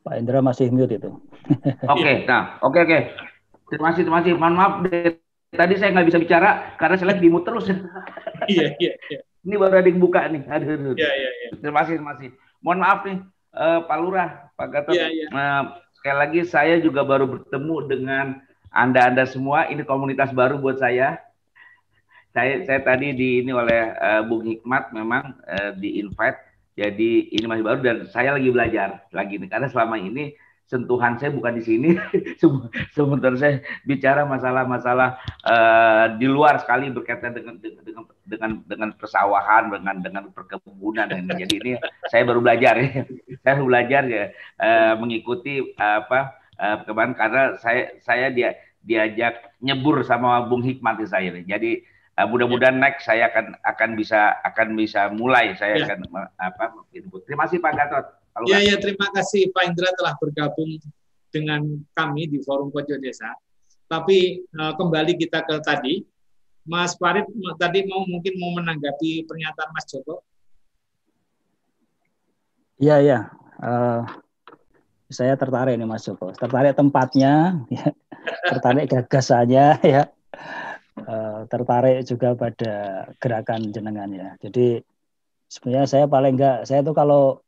Pak 0.00 0.14
Indra 0.16 0.40
masih 0.40 0.72
mute 0.72 0.96
itu. 0.96 1.12
Oke, 1.92 2.00
okay, 2.00 2.16
nah, 2.24 2.56
oke 2.64 2.80
okay, 2.80 2.80
oke. 2.80 2.88
Okay. 2.88 3.00
Terima 3.68 3.86
kasih, 3.92 4.02
terima 4.08 4.18
kasih. 4.24 4.32
Mohon 4.38 4.54
maaf, 4.56 4.72
tadi 5.52 5.74
saya 5.76 5.90
nggak 5.92 6.08
bisa 6.08 6.18
bicara 6.22 6.78
karena 6.80 6.94
saya 6.96 7.08
lagi 7.12 7.20
di 7.20 7.28
mute 7.28 7.44
terus. 7.44 7.68
Iya, 8.48 8.72
iya, 8.80 8.96
iya. 9.12 9.20
Ini 9.44 9.54
baru 9.60 9.84
ada 9.84 9.88
yang 9.92 10.00
buka 10.00 10.24
nih. 10.32 10.42
Aduh, 10.48 10.74
aduh. 10.74 10.94
Iya, 10.96 11.12
iya, 11.12 11.30
iya. 11.44 11.48
Terima 11.60 11.84
kasih, 11.84 12.00
terima 12.00 12.16
kasih. 12.16 12.32
Mohon 12.64 12.78
maaf 12.80 13.00
nih, 13.04 13.18
uh, 13.52 13.80
Pak 13.84 13.98
Lurah, 14.00 14.30
Pak 14.56 14.68
Gatot. 14.72 14.94
Iya, 14.96 15.06
iya. 15.12 15.26
Uh, 15.28 15.62
sekali 16.00 16.16
lagi 16.16 16.40
saya 16.48 16.74
juga 16.80 17.04
baru 17.04 17.28
bertemu 17.28 17.76
dengan 17.84 18.26
anda-anda 18.72 19.28
semua. 19.28 19.68
Ini 19.68 19.84
komunitas 19.84 20.32
baru 20.32 20.56
buat 20.56 20.80
saya. 20.80 21.20
Saya 22.30 22.62
saya 22.62 22.80
tadi 22.86 23.10
di 23.10 23.42
ini 23.42 23.50
oleh 23.50 23.90
uh, 23.98 24.22
Bung 24.22 24.46
Hikmat 24.46 24.94
memang 24.94 25.34
uh, 25.50 25.74
di 25.74 25.98
invite. 25.98 26.38
Jadi 26.78 27.34
ini 27.34 27.44
masih 27.50 27.66
baru 27.66 27.80
dan 27.82 27.98
saya 28.06 28.38
lagi 28.38 28.48
belajar 28.54 29.04
lagi 29.10 29.36
nih 29.36 29.50
karena 29.50 29.66
selama 29.66 29.98
ini 29.98 30.32
sentuhan 30.70 31.18
saya 31.18 31.34
bukan 31.34 31.58
di 31.58 31.62
sini. 31.66 31.90
Sementara 32.94 33.34
saya 33.34 33.58
bicara 33.82 34.22
masalah-masalah 34.22 35.18
uh, 35.42 36.04
di 36.14 36.30
luar 36.30 36.62
sekali 36.62 36.94
berkaitan 36.94 37.34
dengan 37.34 37.58
dengan 37.58 38.06
dengan 38.22 38.50
dengan 38.62 38.90
persawahan, 38.94 39.74
dengan 39.74 39.96
dengan 39.98 40.24
perkebunan 40.30 41.10
dan 41.10 41.26
jadi 41.26 41.54
ini 41.58 41.72
saya 42.06 42.22
baru 42.22 42.38
belajar 42.38 42.78
ya. 42.78 43.02
Saya 43.42 43.56
baru 43.56 43.72
belajar 43.72 44.02
ya 44.04 44.24
uh, 44.60 44.94
mengikuti 45.00 45.74
uh, 45.74 46.04
apa 46.04 46.38
uh, 46.60 46.76
kemarin 46.84 47.16
karena 47.16 47.56
saya 47.56 47.96
saya 48.04 48.28
dia 48.28 48.52
diajak 48.84 49.56
nyebur 49.64 50.04
sama 50.04 50.44
Bung 50.44 50.60
Hikmat 50.60 51.00
saya. 51.08 51.32
Jadi 51.40 51.82
uh, 52.20 52.28
mudah-mudahan 52.28 52.76
ya. 52.76 52.82
next 52.84 53.08
saya 53.08 53.32
akan 53.32 53.56
akan 53.64 53.90
bisa 53.96 54.36
akan 54.44 54.68
bisa 54.76 55.08
mulai 55.16 55.56
saya 55.56 55.80
ya. 55.80 55.84
akan 55.88 55.98
apa 56.36 56.64
input. 56.92 57.24
Terima 57.24 57.48
kasih 57.48 57.58
Pak 57.64 57.72
Gatot. 57.72 58.06
Iya 58.46 58.58
ya 58.62 58.76
terima 58.76 59.08
kasih 59.10 59.48
Pak 59.50 59.64
Indra 59.72 59.90
telah 59.96 60.14
bergabung 60.20 60.78
dengan 61.32 61.64
kami 61.96 62.28
di 62.28 62.38
Forum 62.44 62.68
Pojok 62.68 63.00
Desa. 63.00 63.32
Tapi 63.90 64.46
uh, 64.54 64.76
kembali 64.78 65.18
kita 65.18 65.42
ke 65.42 65.58
tadi, 65.66 66.06
Mas 66.62 66.94
Farid 66.94 67.26
tadi 67.58 67.82
mau 67.90 68.06
mungkin 68.06 68.38
mau 68.38 68.54
menanggapi 68.54 69.26
pernyataan 69.26 69.70
Mas 69.74 69.86
Joko. 69.90 70.22
Iya 72.78 72.96
iya. 73.02 73.18
Uh, 73.60 74.06
saya 75.10 75.34
tertarik 75.34 75.74
nih 75.74 75.90
Mas 75.90 76.06
Joko, 76.06 76.30
tertarik 76.30 76.78
tempatnya, 76.78 77.66
ya, 77.66 77.90
tertarik 78.46 78.86
gagasannya, 78.86 79.82
ya, 79.82 80.06
uh, 81.06 81.46
tertarik 81.48 82.04
juga 82.04 82.36
pada 82.36 83.06
gerakan 83.20 83.72
jenengan 83.72 84.10
ya. 84.10 84.28
Jadi 84.40 84.80
sebenarnya 85.50 85.88
saya 85.88 86.04
paling 86.06 86.34
enggak, 86.38 86.68
saya 86.68 86.80
tuh 86.86 86.94
kalau 86.94 87.42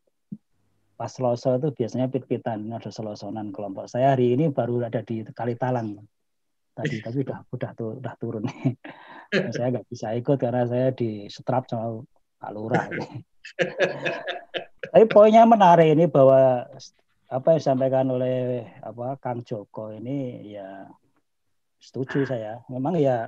pas 0.98 1.10
Selasa 1.10 1.58
itu 1.58 1.74
biasanya 1.74 2.06
pit-pitan, 2.06 2.70
ada 2.70 2.90
selosonan 2.90 3.50
kelompok. 3.50 3.90
Saya 3.90 4.14
hari 4.14 4.38
ini 4.38 4.54
baru 4.54 4.86
ada 4.86 5.02
di 5.02 5.26
Kali 5.26 5.58
Talang 5.58 5.98
tadi, 6.72 7.02
tapi 7.02 7.26
udah 7.26 7.38
udah 7.50 7.70
tuh 7.74 7.90
udah 7.98 8.14
turun 8.16 8.46
nih. 8.46 8.78
saya 9.56 9.74
nggak 9.74 9.88
bisa 9.88 10.14
ikut 10.14 10.36
karena 10.38 10.62
saya 10.68 10.94
di 10.94 11.26
setrap 11.26 11.66
sama 11.66 12.04
Pak 12.38 12.50
Lurah. 12.54 12.86
Tapi 14.92 15.04
poinnya 15.08 15.48
menarik 15.48 15.96
ini 15.96 16.04
bahwa 16.04 16.68
apa 17.32 17.46
yang 17.48 17.58
disampaikan 17.64 18.06
oleh 18.12 18.68
apa 18.84 19.16
Kang 19.16 19.40
Joko 19.40 19.88
ini 19.88 20.52
ya 20.52 20.84
setuju 21.80 22.28
saya. 22.28 22.60
Memang 22.68 23.00
ya 23.00 23.26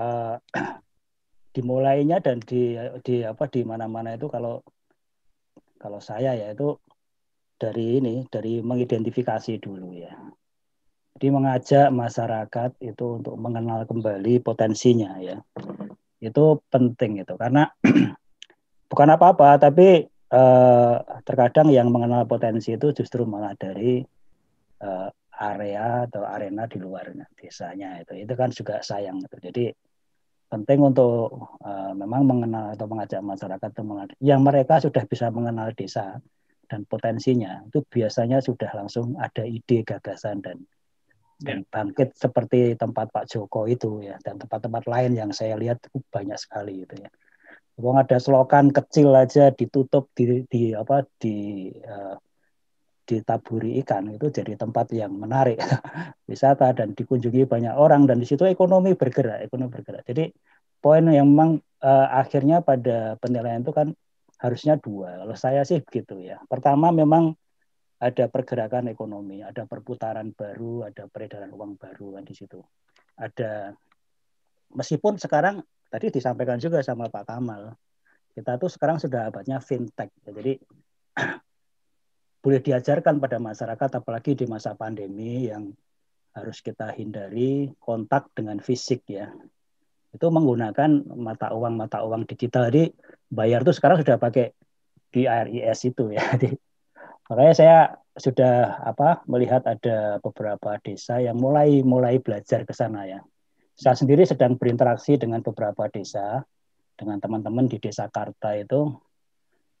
uh, 0.00 0.36
dimulainya 1.56 2.20
dan 2.20 2.40
di 2.44 2.76
di 3.00 3.24
apa 3.24 3.48
di 3.48 3.64
mana-mana 3.64 4.12
itu 4.16 4.28
kalau 4.28 4.60
kalau 5.80 6.00
saya 6.00 6.36
ya 6.36 6.52
itu 6.52 6.76
dari 7.56 8.00
ini 8.00 8.28
dari 8.28 8.60
mengidentifikasi 8.60 9.56
dulu 9.60 9.96
ya. 9.96 10.12
Jadi 11.16 11.32
mengajak 11.32 11.88
masyarakat 11.88 12.76
itu 12.84 13.06
untuk 13.16 13.40
mengenal 13.40 13.88
kembali 13.88 14.44
potensinya 14.44 15.16
ya. 15.16 15.40
Itu 16.20 16.60
penting 16.68 17.24
itu 17.24 17.32
karena 17.40 17.72
bukan 18.92 19.08
apa-apa 19.16 19.56
tapi 19.56 20.04
eh, 20.10 20.96
terkadang 21.24 21.72
yang 21.72 21.88
mengenal 21.88 22.28
potensi 22.28 22.76
itu 22.76 22.92
justru 22.92 23.24
malah 23.24 23.56
dari 23.56 24.04
eh, 24.84 25.08
area 25.36 26.08
atau 26.08 26.24
arena 26.24 26.64
di 26.64 26.80
luarnya 26.80 27.28
desanya 27.36 28.00
itu 28.00 28.16
itu 28.16 28.32
kan 28.32 28.48
juga 28.48 28.80
sayang 28.80 29.20
itu 29.20 29.36
jadi 29.36 29.64
penting 30.46 30.78
untuk 30.78 31.34
uh, 31.62 31.92
memang 31.92 32.22
mengenal 32.22 32.74
atau 32.74 32.86
mengajak 32.86 33.20
masyarakat 33.22 33.68
untuk 33.76 33.86
mengenal 33.86 34.14
yang 34.22 34.40
mereka 34.46 34.78
sudah 34.78 35.02
bisa 35.04 35.30
mengenal 35.34 35.74
desa 35.74 36.22
dan 36.66 36.82
potensinya 36.86 37.62
itu 37.66 37.82
biasanya 37.86 38.42
sudah 38.42 38.70
langsung 38.74 39.14
ada 39.18 39.46
ide 39.46 39.82
gagasan 39.86 40.42
dan 40.42 40.62
dan 41.36 41.62
ya. 41.62 41.68
bangkit 41.68 42.16
seperti 42.16 42.80
tempat 42.80 43.12
Pak 43.12 43.28
Joko 43.28 43.68
itu 43.68 44.00
ya 44.00 44.16
dan 44.24 44.40
tempat-tempat 44.40 44.88
lain 44.88 45.12
yang 45.18 45.30
saya 45.36 45.58
lihat 45.60 45.84
banyak 46.08 46.38
sekali 46.40 46.88
itu 46.88 46.96
ya. 46.96 47.10
Wong 47.76 48.00
ada 48.00 48.16
selokan 48.16 48.72
kecil 48.72 49.12
aja 49.12 49.52
ditutup 49.52 50.08
di, 50.16 50.48
di 50.48 50.72
apa 50.72 51.04
di 51.20 51.68
uh, 51.84 52.16
ditaburi 53.06 53.78
ikan 53.86 54.10
itu 54.10 54.28
jadi 54.34 54.58
tempat 54.58 54.90
yang 54.90 55.14
menarik 55.14 55.56
wisata 56.30 56.74
dan 56.74 56.92
dikunjungi 56.92 57.46
banyak 57.46 57.74
orang. 57.78 58.04
Dan 58.04 58.18
di 58.18 58.26
situ 58.26 58.42
ekonomi 58.44 58.98
bergerak 58.98 59.46
ekonomi 59.46 59.70
bergerak. 59.70 60.02
Jadi 60.04 60.34
poin 60.82 61.06
yang 61.06 61.30
memang 61.30 61.62
uh, 61.86 62.08
akhirnya 62.10 62.60
pada 62.66 63.14
penilaian 63.22 63.62
itu 63.62 63.70
kan 63.70 63.94
harusnya 64.42 64.76
dua. 64.76 65.22
Kalau 65.22 65.36
saya 65.38 65.62
sih 65.62 65.80
begitu 65.80 66.18
ya. 66.20 66.42
Pertama 66.50 66.90
memang 66.90 67.32
ada 67.96 68.28
pergerakan 68.28 68.92
ekonomi 68.92 69.40
ada 69.40 69.64
perputaran 69.64 70.28
baru 70.36 70.84
ada 70.84 71.08
peredaran 71.08 71.48
uang 71.54 71.80
baru 71.80 72.20
kan 72.20 72.24
di 72.28 72.34
situ. 72.36 72.60
Ada 73.16 73.72
meskipun 74.76 75.16
sekarang 75.16 75.64
tadi 75.88 76.12
disampaikan 76.12 76.60
juga 76.60 76.84
sama 76.84 77.08
Pak 77.08 77.24
Kamal, 77.24 77.72
kita 78.36 78.60
tuh 78.60 78.68
sekarang 78.68 79.00
sudah 79.00 79.32
abadnya 79.32 79.62
fintech. 79.64 80.12
Jadi 80.20 80.60
boleh 82.46 82.62
diajarkan 82.62 83.18
pada 83.18 83.42
masyarakat 83.42 83.90
apalagi 83.98 84.38
di 84.38 84.46
masa 84.46 84.78
pandemi 84.78 85.50
yang 85.50 85.74
harus 86.30 86.62
kita 86.62 86.94
hindari 86.94 87.74
kontak 87.82 88.30
dengan 88.38 88.62
fisik 88.62 89.02
ya. 89.10 89.34
Itu 90.14 90.30
menggunakan 90.30 91.10
mata 91.18 91.50
uang 91.50 91.74
mata 91.74 92.06
uang 92.06 92.22
digital. 92.22 92.70
Jadi 92.70 92.94
bayar 93.34 93.66
tuh 93.66 93.74
sekarang 93.74 93.98
sudah 93.98 94.22
pakai 94.22 94.54
di 95.10 95.26
RIS 95.26 95.90
itu 95.90 96.14
ya. 96.14 96.22
Jadi 96.38 96.54
makanya 97.26 97.54
saya 97.58 97.78
sudah 98.14 98.78
apa 98.78 99.26
melihat 99.26 99.66
ada 99.66 100.22
beberapa 100.22 100.78
desa 100.78 101.18
yang 101.18 101.42
mulai 101.42 101.82
mulai 101.82 102.22
belajar 102.22 102.62
ke 102.62 102.70
sana 102.70 103.10
ya. 103.10 103.26
Saya 103.74 103.98
sendiri 103.98 104.22
sedang 104.22 104.54
berinteraksi 104.54 105.18
dengan 105.18 105.42
beberapa 105.42 105.90
desa 105.90 106.46
dengan 106.94 107.18
teman-teman 107.18 107.66
di 107.66 107.82
desa 107.82 108.06
Karta 108.06 108.54
itu 108.54 108.86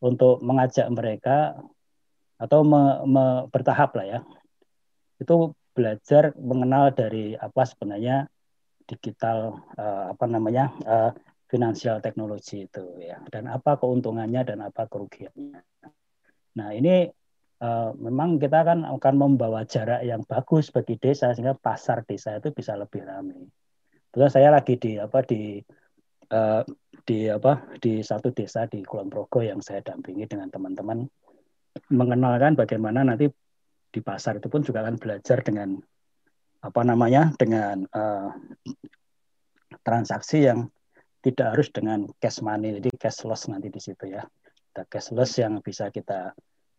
untuk 0.02 0.42
mengajak 0.42 0.90
mereka 0.90 1.62
atau 2.36 2.60
me, 2.62 3.02
me, 3.08 3.24
bertahap 3.48 3.96
lah 3.96 4.06
ya 4.06 4.20
itu 5.16 5.56
belajar 5.76 6.32
mengenal 6.36 6.92
dari 6.92 7.36
apa 7.36 7.64
sebenarnya 7.68 8.28
digital 8.88 9.60
uh, 9.76 10.12
apa 10.16 10.24
namanya 10.24 10.72
uh, 10.84 11.10
finansial 11.46 12.00
teknologi 12.00 12.64
itu 12.66 12.84
ya 13.02 13.20
dan 13.28 13.50
apa 13.50 13.78
keuntungannya 13.78 14.42
dan 14.46 14.58
apa 14.64 14.88
kerugiannya. 14.88 15.62
Nah 16.56 16.68
ini 16.72 17.06
uh, 17.60 17.90
memang 17.96 18.40
kita 18.40 18.64
kan 18.66 18.82
akan 18.82 19.14
membawa 19.14 19.62
jarak 19.68 20.02
yang 20.02 20.24
bagus 20.24 20.72
bagi 20.72 20.96
desa 20.96 21.30
sehingga 21.36 21.54
pasar 21.54 22.02
desa 22.08 22.40
itu 22.40 22.50
bisa 22.50 22.74
lebih 22.74 23.04
ramai. 23.04 23.46
Terus 24.10 24.32
saya 24.32 24.48
lagi 24.48 24.80
di 24.80 24.96
apa 24.96 25.20
di 25.22 25.60
uh, 26.32 26.62
di 27.06 27.30
apa 27.30 27.76
di 27.78 28.00
satu 28.02 28.32
desa 28.32 28.66
di 28.66 28.82
Kulon 28.82 29.12
Progo 29.12 29.44
yang 29.44 29.60
saya 29.62 29.84
dampingi 29.84 30.26
dengan 30.26 30.50
teman-teman 30.50 31.06
mengenalkan 31.92 32.56
bagaimana 32.56 33.04
nanti 33.06 33.28
di 33.90 34.00
pasar 34.04 34.36
itu 34.36 34.48
pun 34.52 34.60
juga 34.60 34.84
akan 34.84 35.00
belajar 35.00 35.40
dengan 35.40 35.80
apa 36.60 36.80
namanya 36.82 37.32
dengan 37.38 37.86
uh, 37.94 38.32
transaksi 39.86 40.44
yang 40.44 40.66
tidak 41.22 41.58
harus 41.58 41.68
dengan 41.74 42.06
cash 42.22 42.42
money. 42.42 42.78
Jadi 42.78 42.90
cashless 42.98 43.50
nanti 43.50 43.70
di 43.70 43.80
situ 43.82 44.10
ya. 44.10 44.22
Ada 44.74 44.84
cashless 44.86 45.40
yang 45.40 45.58
bisa 45.64 45.90
kita 45.90 46.36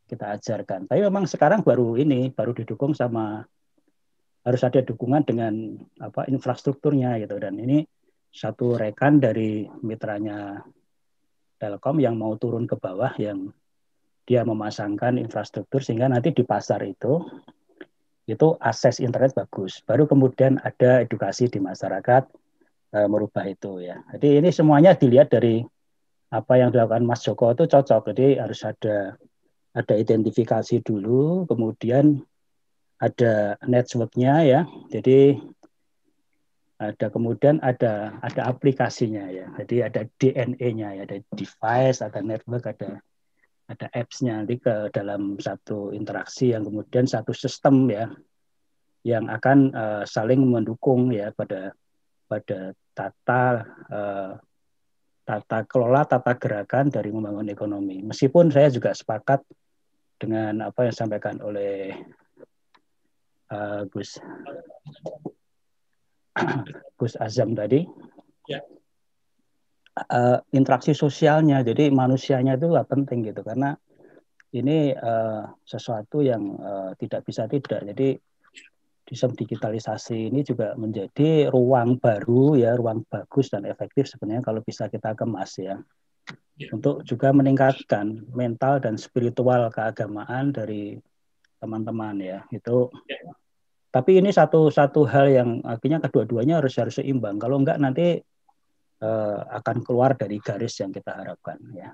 kita 0.07 0.25
ajarkan. 0.39 0.87
Tapi 0.87 1.03
memang 1.03 1.27
sekarang 1.27 1.65
baru 1.67 1.99
ini 1.99 2.31
baru 2.31 2.55
didukung 2.55 2.95
sama 2.95 3.43
harus 4.47 4.61
ada 4.63 4.79
dukungan 4.79 5.27
dengan 5.27 5.75
apa 5.99 6.27
infrastrukturnya 6.31 7.19
gitu. 7.19 7.35
Dan 7.35 7.59
ini 7.59 7.83
satu 8.31 8.79
rekan 8.79 9.19
dari 9.19 9.67
mitranya 9.83 10.63
Telkom 11.57 11.97
yang 11.97 12.15
mau 12.15 12.37
turun 12.37 12.69
ke 12.69 12.77
bawah 12.77 13.11
yang 13.17 13.49
dia 14.27 14.43
memasangkan 14.43 15.15
infrastruktur 15.15 15.79
sehingga 15.79 16.11
nanti 16.11 16.35
di 16.35 16.43
pasar 16.43 16.83
itu 16.83 17.23
itu 18.27 18.47
akses 18.59 18.99
internet 18.99 19.31
bagus. 19.31 19.79
Baru 19.87 20.03
kemudian 20.03 20.59
ada 20.59 20.99
edukasi 20.99 21.47
di 21.47 21.63
masyarakat 21.63 22.27
e, 22.91 22.99
merubah 23.07 23.47
itu 23.47 23.79
ya. 23.79 24.03
Jadi 24.11 24.43
ini 24.43 24.51
semuanya 24.51 24.99
dilihat 24.99 25.31
dari 25.31 25.63
apa 26.27 26.59
yang 26.59 26.75
dilakukan 26.75 27.07
Mas 27.07 27.23
Joko 27.23 27.55
itu 27.55 27.71
cocok. 27.71 28.11
Jadi 28.11 28.35
harus 28.35 28.67
ada 28.67 29.15
ada 29.71 29.93
identifikasi 29.95 30.83
dulu, 30.83 31.47
kemudian 31.47 32.19
ada 32.99 33.55
networknya 33.63 34.43
ya. 34.43 34.59
Jadi 34.91 35.39
ada 36.83 37.07
kemudian 37.07 37.63
ada 37.63 38.19
ada 38.19 38.41
aplikasinya 38.51 39.23
ya. 39.31 39.47
Jadi 39.55 39.75
ada 39.87 40.03
DNA-nya 40.19 40.99
ya, 40.99 41.01
ada 41.07 41.17
device, 41.31 42.03
ada 42.03 42.19
network, 42.19 42.67
ada 42.67 42.99
ada 43.67 43.91
apps-nya 43.91 44.39
nanti 44.39 44.55
ke 44.63 44.87
dalam 44.95 45.35
satu 45.35 45.91
interaksi 45.91 46.55
yang 46.55 46.63
kemudian 46.63 47.03
satu 47.03 47.35
sistem 47.35 47.91
ya 47.91 48.07
yang 49.03 49.27
akan 49.27 49.71
uh, 49.75 50.03
saling 50.07 50.39
mendukung 50.47 51.11
ya 51.11 51.35
pada 51.35 51.75
pada 52.27 52.71
tata 52.95 53.43
uh, 53.91 54.31
tata 55.27 55.67
kelola 55.67 56.07
tata 56.07 56.35
gerakan 56.39 56.87
dari 56.87 57.11
membangun 57.11 57.51
ekonomi. 57.51 57.99
Meskipun 58.03 58.51
saya 58.51 58.71
juga 58.71 58.95
sepakat 58.95 59.43
dengan 60.15 60.71
apa 60.71 60.87
yang 60.87 60.91
disampaikan 60.95 61.37
oleh 61.43 61.91
uh, 63.51 63.83
Gus 63.91 64.15
Gus 66.99 67.13
Azam 67.19 67.51
tadi. 67.51 67.83
Ya 68.47 68.63
uh, 70.05 70.37
interaksi 70.53 70.93
sosialnya. 70.93 71.65
Jadi 71.65 71.89
manusianya 71.89 72.55
itu 72.55 72.69
gak 72.69 72.89
penting 72.91 73.25
gitu. 73.25 73.41
Karena 73.41 73.73
ini 74.53 74.93
uh, 74.93 75.43
sesuatu 75.65 76.21
yang 76.23 76.43
uh, 76.61 76.91
tidak 76.95 77.25
bisa 77.25 77.49
tidak. 77.49 77.83
Jadi 77.83 78.15
sistem 79.07 79.31
digitalisasi 79.39 80.27
ini 80.27 80.43
juga 80.43 80.75
menjadi 80.75 81.47
ruang 81.47 81.95
baru 81.95 82.59
ya 82.59 82.75
ruang 82.75 83.07
bagus 83.07 83.47
dan 83.47 83.63
efektif 83.63 84.11
sebenarnya 84.11 84.43
kalau 84.43 84.59
bisa 84.59 84.91
kita 84.91 85.15
kemas 85.15 85.55
ya. 85.55 85.79
Yeah. 86.57 86.73
untuk 86.73 87.05
juga 87.05 87.29
meningkatkan 87.31 88.33
mental 88.33 88.81
dan 88.81 88.97
spiritual 88.97 89.69
keagamaan 89.69 90.49
dari 90.49 90.97
teman-teman 91.61 92.17
ya 92.17 92.39
itu 92.49 92.89
yeah. 93.05 93.31
tapi 93.93 94.17
ini 94.17 94.33
satu 94.33 94.73
satu 94.73 95.05
hal 95.05 95.29
yang 95.29 95.61
akhirnya 95.61 96.01
kedua-duanya 96.01 96.57
harus 96.59 96.73
harus 96.81 96.97
seimbang. 96.97 97.37
Kalau 97.37 97.61
enggak 97.61 97.77
nanti 97.77 98.25
uh, 99.01 99.39
akan 99.61 99.83
keluar 99.85 100.17
dari 100.17 100.41
garis 100.41 100.79
yang 100.81 100.93
kita 100.93 101.13
harapkan 101.13 101.57
ya. 101.73 101.93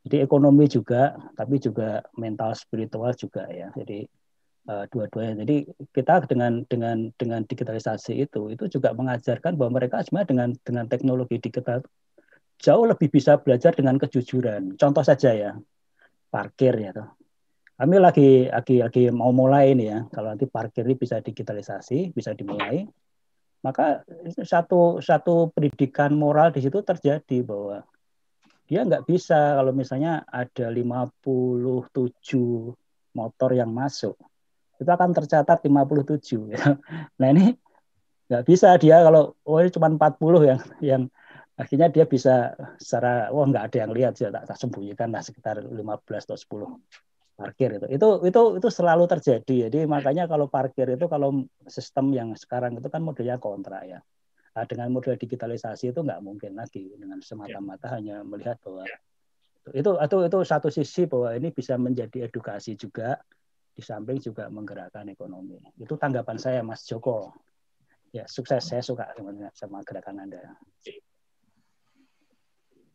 Jadi 0.00 0.16
ekonomi 0.24 0.64
juga, 0.64 1.12
tapi 1.36 1.60
juga 1.60 2.00
mental 2.16 2.56
spiritual 2.56 3.12
juga 3.12 3.44
ya. 3.52 3.68
Jadi 3.76 4.08
uh, 4.68 4.84
dua-duanya. 4.88 5.44
Jadi 5.44 5.68
kita 5.92 6.24
dengan 6.24 6.64
dengan 6.64 7.12
dengan 7.20 7.44
digitalisasi 7.44 8.24
itu 8.24 8.48
itu 8.48 8.64
juga 8.72 8.96
mengajarkan 8.96 9.60
bahwa 9.60 9.76
mereka 9.76 10.00
sebenarnya 10.00 10.28
dengan 10.32 10.48
dengan 10.64 10.84
teknologi 10.88 11.36
digital 11.36 11.84
jauh 12.60 12.84
lebih 12.88 13.12
bisa 13.12 13.36
belajar 13.40 13.76
dengan 13.76 14.00
kejujuran. 14.00 14.76
Contoh 14.80 15.04
saja 15.04 15.32
ya, 15.32 15.52
parkir 16.32 16.76
ya 16.80 16.92
tuh. 16.96 17.08
Kami 17.80 17.96
lagi 17.96 18.48
lagi 18.52 18.76
lagi 18.84 19.08
mau 19.08 19.32
mulai 19.32 19.72
ini 19.72 19.88
ya. 19.88 20.04
Kalau 20.12 20.32
nanti 20.32 20.44
parkir 20.44 20.84
ini 20.84 20.96
bisa 20.96 21.20
digitalisasi, 21.20 22.12
bisa 22.12 22.36
dimulai 22.36 22.84
maka 23.60 24.04
satu 24.40 25.04
satu 25.04 25.52
pendidikan 25.52 26.16
moral 26.16 26.48
di 26.52 26.64
situ 26.64 26.80
terjadi 26.80 27.44
bahwa 27.44 27.84
dia 28.70 28.86
nggak 28.86 29.04
bisa 29.04 29.58
kalau 29.58 29.74
misalnya 29.74 30.24
ada 30.30 30.70
57 30.70 31.60
motor 33.12 33.50
yang 33.52 33.70
masuk 33.74 34.16
itu 34.80 34.88
akan 34.88 35.12
tercatat 35.12 35.60
57 35.60 36.56
ya. 36.56 36.62
nah 37.20 37.28
ini 37.28 37.52
nggak 38.30 38.44
bisa 38.46 38.78
dia 38.80 39.02
kalau 39.02 39.34
oh 39.44 39.58
ini 39.60 39.68
cuma 39.74 39.90
40 39.92 40.48
yang 40.48 40.60
yang 40.80 41.02
akhirnya 41.58 41.92
dia 41.92 42.08
bisa 42.08 42.56
secara 42.80 43.28
oh, 43.28 43.44
nggak 43.44 43.68
ada 43.68 43.76
yang 43.84 43.92
lihat 43.92 44.16
ya 44.16 44.32
tak, 44.32 44.48
tak 44.48 44.56
sembunyikan 44.56 45.12
lah 45.12 45.20
sekitar 45.20 45.60
15 45.60 45.76
atau 46.08 46.38
10 46.38 47.09
parkir 47.40 47.80
itu. 47.80 47.86
Itu 47.88 48.08
itu 48.28 48.42
itu 48.60 48.68
selalu 48.68 49.08
terjadi. 49.08 49.56
Jadi 49.72 49.88
makanya 49.88 50.28
kalau 50.28 50.52
parkir 50.52 50.92
itu 50.92 51.08
kalau 51.08 51.48
sistem 51.64 52.12
yang 52.12 52.36
sekarang 52.36 52.76
itu 52.76 52.88
kan 52.92 53.00
modelnya 53.00 53.40
kontra 53.40 53.80
ya. 53.88 54.04
Nah, 54.50 54.64
dengan 54.68 54.92
model 54.92 55.16
digitalisasi 55.16 55.96
itu 55.96 56.00
nggak 56.04 56.20
mungkin 56.20 56.60
lagi 56.60 56.92
dengan 57.00 57.22
semata-mata 57.24 57.88
ya. 57.88 57.92
hanya 57.96 58.16
melihat 58.20 58.60
bahwa 58.60 58.84
itu 59.72 59.90
itu 59.96 60.16
itu 60.26 60.38
satu 60.44 60.68
sisi 60.68 61.08
bahwa 61.08 61.32
ini 61.32 61.48
bisa 61.54 61.80
menjadi 61.80 62.28
edukasi 62.28 62.76
juga 62.76 63.16
di 63.72 63.80
samping 63.80 64.20
juga 64.20 64.50
menggerakkan 64.52 65.08
ekonomi. 65.08 65.56
Itu 65.80 65.96
tanggapan 65.96 66.36
saya 66.36 66.60
Mas 66.60 66.84
Joko. 66.84 67.32
Ya, 68.10 68.26
sukses 68.26 68.66
saya 68.66 68.82
suka 68.82 69.14
sama 69.54 69.86
gerakan 69.86 70.26
Anda. 70.26 70.58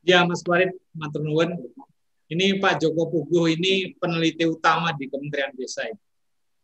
Ya, 0.03 0.27
Mas 0.27 0.43
Farid, 0.43 0.76
matur 0.93 1.23
nuwun. 1.23 1.55
Ini 2.26 2.57
Pak 2.57 2.81
Joko 2.81 3.06
Puguh 3.11 3.53
ini 3.53 3.93
peneliti 4.02 4.49
utama 4.49 4.89
di 4.97 5.06
Kementerian 5.06 5.53
Desa. 5.53 5.85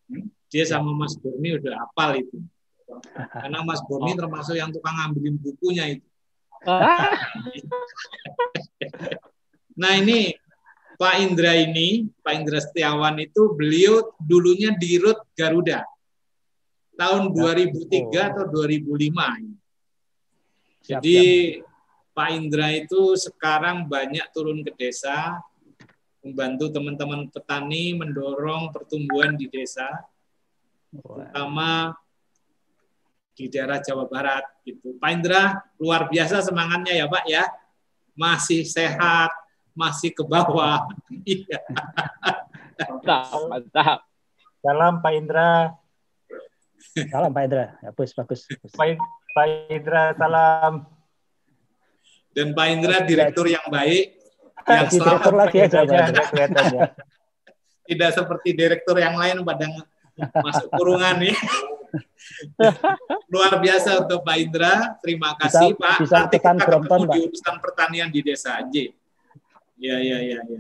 Hmm? 0.09 0.25
Dia 0.49 0.65
sama 0.65 0.91
Mas 0.91 1.13
Burni 1.15 1.55
udah 1.61 1.85
hafal 1.85 2.17
itu. 2.19 2.41
Karena 3.13 3.63
Mas 3.63 3.79
Burni 3.85 4.17
termasuk 4.17 4.57
yang 4.57 4.73
tukang 4.73 4.97
ngambilin 4.97 5.38
bukunya 5.39 5.95
itu. 5.95 6.07
nah 9.81 9.97
ini 9.97 10.35
Pak 11.01 11.15
Indra 11.17 11.57
ini, 11.57 12.05
Pak 12.21 12.33
Indra 12.38 12.61
Setiawan 12.61 13.17
itu 13.17 13.57
beliau 13.57 14.13
dulunya 14.21 14.69
di 14.77 15.01
Rut 15.01 15.17
Garuda 15.33 15.81
tahun 16.93 17.33
2003 17.33 18.29
atau 18.33 18.45
2005. 18.45 19.49
Jadi 20.85 21.21
Pak 22.13 22.29
Indra 22.38 22.69
itu 22.69 23.17
sekarang 23.17 23.89
banyak 23.89 24.29
turun 24.29 24.61
ke 24.61 24.69
desa, 24.77 25.41
membantu 26.22 26.69
teman-teman 26.69 27.27
petani 27.34 27.98
mendorong 27.98 28.69
pertumbuhan 28.69 29.34
di 29.34 29.49
desa, 29.49 29.89
terutama 30.93 31.98
di 33.34 33.49
daerah 33.49 33.81
Jawa 33.81 34.06
Barat. 34.06 34.45
Gitu. 34.61 34.95
Pak 35.02 35.10
Indra 35.10 35.65
luar 35.81 36.06
biasa 36.07 36.45
semangatnya 36.45 36.93
ya 36.93 37.06
Pak 37.10 37.26
ya, 37.26 37.43
masih 38.14 38.61
sehat, 38.61 39.34
masih 39.73 40.14
ke 40.14 40.23
bawah. 40.23 40.85
Iya. 41.22 41.61
Mantap, 42.81 43.45
mantap. 43.45 43.99
Salam 44.61 45.06
Pak 45.06 45.14
Indra. 45.14 45.73
Salam 47.10 47.30
Pak 47.30 47.43
Indra. 47.45 47.65
Ya, 47.81 47.89
bagus, 47.93 48.11
bagus. 48.18 48.41
Pak, 48.73 48.98
Pak 49.38 49.45
Indra, 49.69 50.18
salam. 50.18 50.73
Dan 52.34 52.57
Pak 52.57 52.68
Indra 52.73 53.06
direktur 53.06 53.45
yang 53.45 53.65
baik. 53.69 54.20
Yang 54.67 54.88
Jadi 54.88 54.97
direktur 55.01 55.33
lagi. 55.35 55.57
Kelihatannya. 55.65 56.81
Tidak 57.91 58.09
seperti 58.15 58.49
direktur 58.55 58.95
yang 59.01 59.15
lain 59.19 59.43
pada 59.43 59.65
masuk 60.45 60.67
kurungan 60.71 61.15
nih. 61.19 61.35
Luar 63.33 63.53
biasa 63.59 63.99
untuk 64.07 64.23
Pak 64.23 64.38
Indra. 64.39 64.95
Terima 65.03 65.35
kasih 65.35 65.75
Bisa- 65.75 65.81
Pak. 65.81 65.97
bisa 65.99 66.17
Nanti 66.23 66.38
kita 66.39 66.51
Brompton, 66.55 66.99
ketemu 67.03 67.03
di 67.03 67.19
Pak. 67.19 67.27
urusan 67.27 67.55
pertanian 67.59 68.09
di 68.11 68.19
desa 68.23 68.49
aja. 68.63 68.83
Ya, 69.81 69.95
ya, 69.97 70.17
ya, 70.21 70.39
ya. 70.45 70.59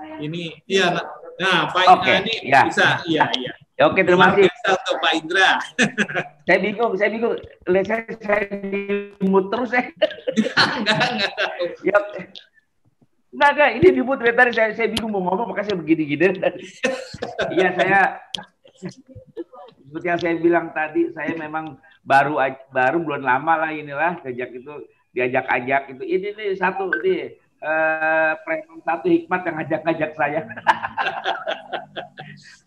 Ini, 0.00 0.64
iya, 0.64 0.96
nah, 0.96 1.04
nah 1.36 1.58
Pak 1.68 1.84
Indra 1.84 2.14
ini 2.24 2.34
ya. 2.48 2.64
bisa, 2.64 3.04
iya, 3.04 3.28
iya. 3.36 3.52
Ya, 3.76 3.88
Oke, 3.88 4.04
terima 4.04 4.32
kasih. 4.32 4.44
biasa 4.48 4.68
untuk 4.76 4.96
Pak 5.00 5.12
Indra. 5.16 5.48
Saya 6.48 6.58
bingung, 6.60 6.92
saya 6.98 7.10
bingung. 7.14 7.34
Lihat 7.64 7.86
saya, 7.86 8.02
saya 8.18 8.42
di 8.50 8.82
terus 9.22 9.70
ya. 9.70 9.82
enggak, 10.58 10.98
enggak 11.14 11.30
ya. 11.86 11.98
Enggak, 13.30 13.50
enggak. 13.54 13.70
Ini 13.78 14.02
mood 14.02 14.18
dari 14.18 14.34
tadi 14.34 14.50
saya, 14.50 14.74
saya 14.74 14.90
bingung 14.90 15.14
mau 15.14 15.22
ngomong, 15.30 15.54
makanya 15.54 15.66
saya 15.70 15.78
begini-gini. 15.78 16.26
Iya, 17.54 17.68
saya 17.74 18.00
seperti 19.90 20.06
yang 20.06 20.20
saya 20.22 20.34
bilang 20.38 20.66
tadi, 20.70 21.10
saya 21.14 21.34
memang 21.34 21.78
baru 22.06 22.38
baru 22.70 22.98
belum 23.02 23.22
lama 23.26 23.66
lah 23.66 23.70
inilah 23.74 24.22
sejak 24.22 24.54
itu 24.54 24.86
diajak-ajak 25.14 25.94
itu. 25.94 26.02
Ini 26.06 26.28
nih 26.34 26.50
satu 26.58 26.90
nih 27.02 27.38
eh 27.60 28.32
preman 28.40 28.80
satu 28.80 29.06
hikmat 29.10 29.40
yang 29.44 29.56
ngajak-ngajak 29.60 30.10
saya. 30.16 30.40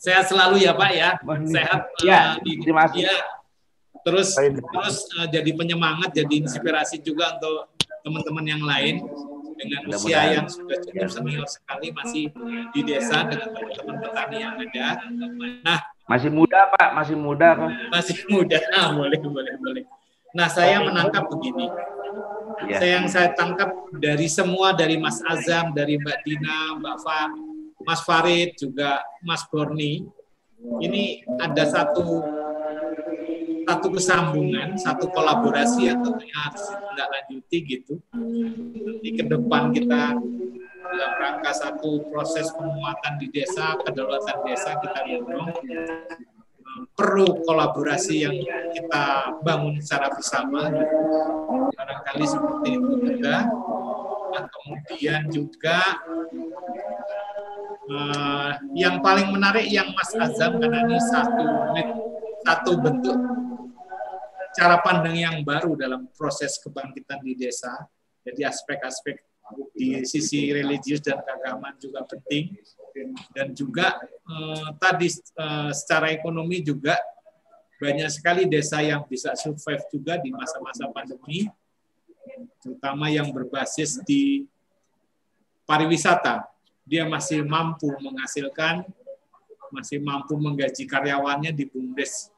Sehat 0.04 0.28
selalu 0.28 0.68
ya 0.68 0.76
Pak 0.76 0.92
ya. 0.94 1.10
Sehat. 1.48 1.82
Ya, 2.04 2.38
eh, 2.38 2.44
di- 2.44 2.60
terima 2.62 2.86
kasih. 2.86 3.08
ya. 3.08 3.16
Terus 4.04 4.36
terus 4.36 4.98
eh, 5.24 5.28
jadi 5.32 5.52
penyemangat, 5.56 6.12
jadi 6.12 6.44
inspirasi 6.44 7.00
juga 7.00 7.40
untuk 7.40 7.72
teman-teman 8.04 8.46
yang 8.46 8.64
lain 8.68 9.00
dengan 9.64 9.80
usia 9.88 9.96
Mudah-mudahan. 9.96 10.30
yang 10.36 10.48
sudah 10.52 10.78
cukup 10.84 11.08
senior 11.10 11.48
sekali 11.48 11.88
masih 11.96 12.26
di 12.76 12.82
desa 12.84 13.18
dengan 13.24 13.50
teman-teman 13.56 13.96
petani 14.04 14.38
yang 14.44 14.54
ada. 14.60 14.88
Nah, 15.64 15.80
Masih 16.04 16.28
muda, 16.28 16.68
Pak, 16.68 16.90
masih 17.00 17.16
muda 17.16 17.48
kok. 17.56 17.72
masih 17.88 18.18
muda. 18.28 18.60
Nah, 18.76 18.92
boleh, 19.00 19.20
boleh, 19.24 19.54
boleh. 19.56 19.84
Nah, 20.36 20.52
saya 20.52 20.84
menangkap 20.84 21.32
begini. 21.32 21.72
Iya. 22.68 22.78
Saya 22.78 22.92
yang 23.00 23.08
saya 23.08 23.30
tangkap 23.32 23.72
dari 23.96 24.28
semua 24.28 24.76
dari 24.76 25.00
Mas 25.00 25.24
Azam, 25.24 25.72
dari 25.72 25.96
Mbak 25.96 26.20
Dina, 26.22 26.76
Mbak 26.76 26.98
Fa, 27.02 27.32
Mas 27.88 28.04
Farid, 28.04 28.52
juga 28.60 29.00
Mas 29.24 29.48
Borni. 29.48 30.04
Ini 30.60 31.24
ada 31.40 31.64
satu 31.64 32.20
satu 33.64 33.88
kesambungan, 33.92 34.76
satu 34.80 35.10
kolaborasi 35.12 35.92
yang 35.92 36.00
tentunya 36.04 36.38
harus 36.38 36.64
tidak 36.72 37.08
lanjuti 37.12 37.58
gitu. 37.66 37.94
Nanti 38.14 39.10
ke 39.16 39.24
depan 39.28 39.72
kita 39.72 40.16
dalam 40.94 41.12
rangka 41.18 41.52
satu 41.56 42.06
proses 42.12 42.52
penguatan 42.54 43.14
di 43.18 43.28
desa, 43.34 43.74
kedaulatan 43.82 44.38
desa 44.46 44.78
kita 44.78 45.00
dorong 45.10 45.52
perlu 46.94 47.42
kolaborasi 47.46 48.26
yang 48.26 48.36
kita 48.74 49.38
bangun 49.42 49.78
secara 49.82 50.14
bersama. 50.14 50.70
gitu. 50.70 50.98
Barangkali 51.74 52.26
seperti 52.26 52.70
itu 52.78 52.94
juga. 53.02 53.38
Nah, 54.34 54.46
kemudian 54.50 55.22
juga 55.30 55.80
eh, 57.86 58.52
yang 58.74 58.98
paling 59.06 59.30
menarik 59.30 59.70
yang 59.70 59.94
Mas 59.94 60.10
Azam 60.18 60.58
karena 60.58 60.90
ini 60.90 60.98
satu 60.98 61.46
satu 62.44 62.72
bentuk 62.82 63.18
cara 64.54 64.80
pandang 64.80 65.18
yang 65.18 65.42
baru 65.42 65.74
dalam 65.76 66.08
proses 66.14 66.62
kebangkitan 66.62 67.22
di 67.26 67.34
desa. 67.36 67.74
Jadi 68.24 68.48
aspek-aspek 68.48 69.20
di 69.76 70.08
sisi 70.08 70.48
religius 70.56 71.04
dan 71.04 71.20
keagamaan 71.20 71.76
juga 71.76 72.08
penting 72.08 72.56
dan 73.36 73.52
juga 73.52 74.00
eh, 74.08 74.70
tadi 74.80 75.08
eh, 75.12 75.72
secara 75.76 76.14
ekonomi 76.14 76.64
juga 76.64 76.96
banyak 77.84 78.08
sekali 78.08 78.48
desa 78.48 78.80
yang 78.80 79.04
bisa 79.04 79.36
survive 79.36 79.84
juga 79.92 80.16
di 80.16 80.32
masa-masa 80.32 80.88
pandemi, 80.88 81.52
terutama 82.64 83.12
yang 83.12 83.28
berbasis 83.28 84.00
di 84.08 84.48
pariwisata. 85.68 86.48
Dia 86.88 87.04
masih 87.04 87.44
mampu 87.44 87.92
menghasilkan, 88.00 88.88
masih 89.68 90.00
mampu 90.00 90.36
menggaji 90.40 90.88
karyawannya 90.88 91.52
di 91.52 91.68
BUMDes. 91.68 92.32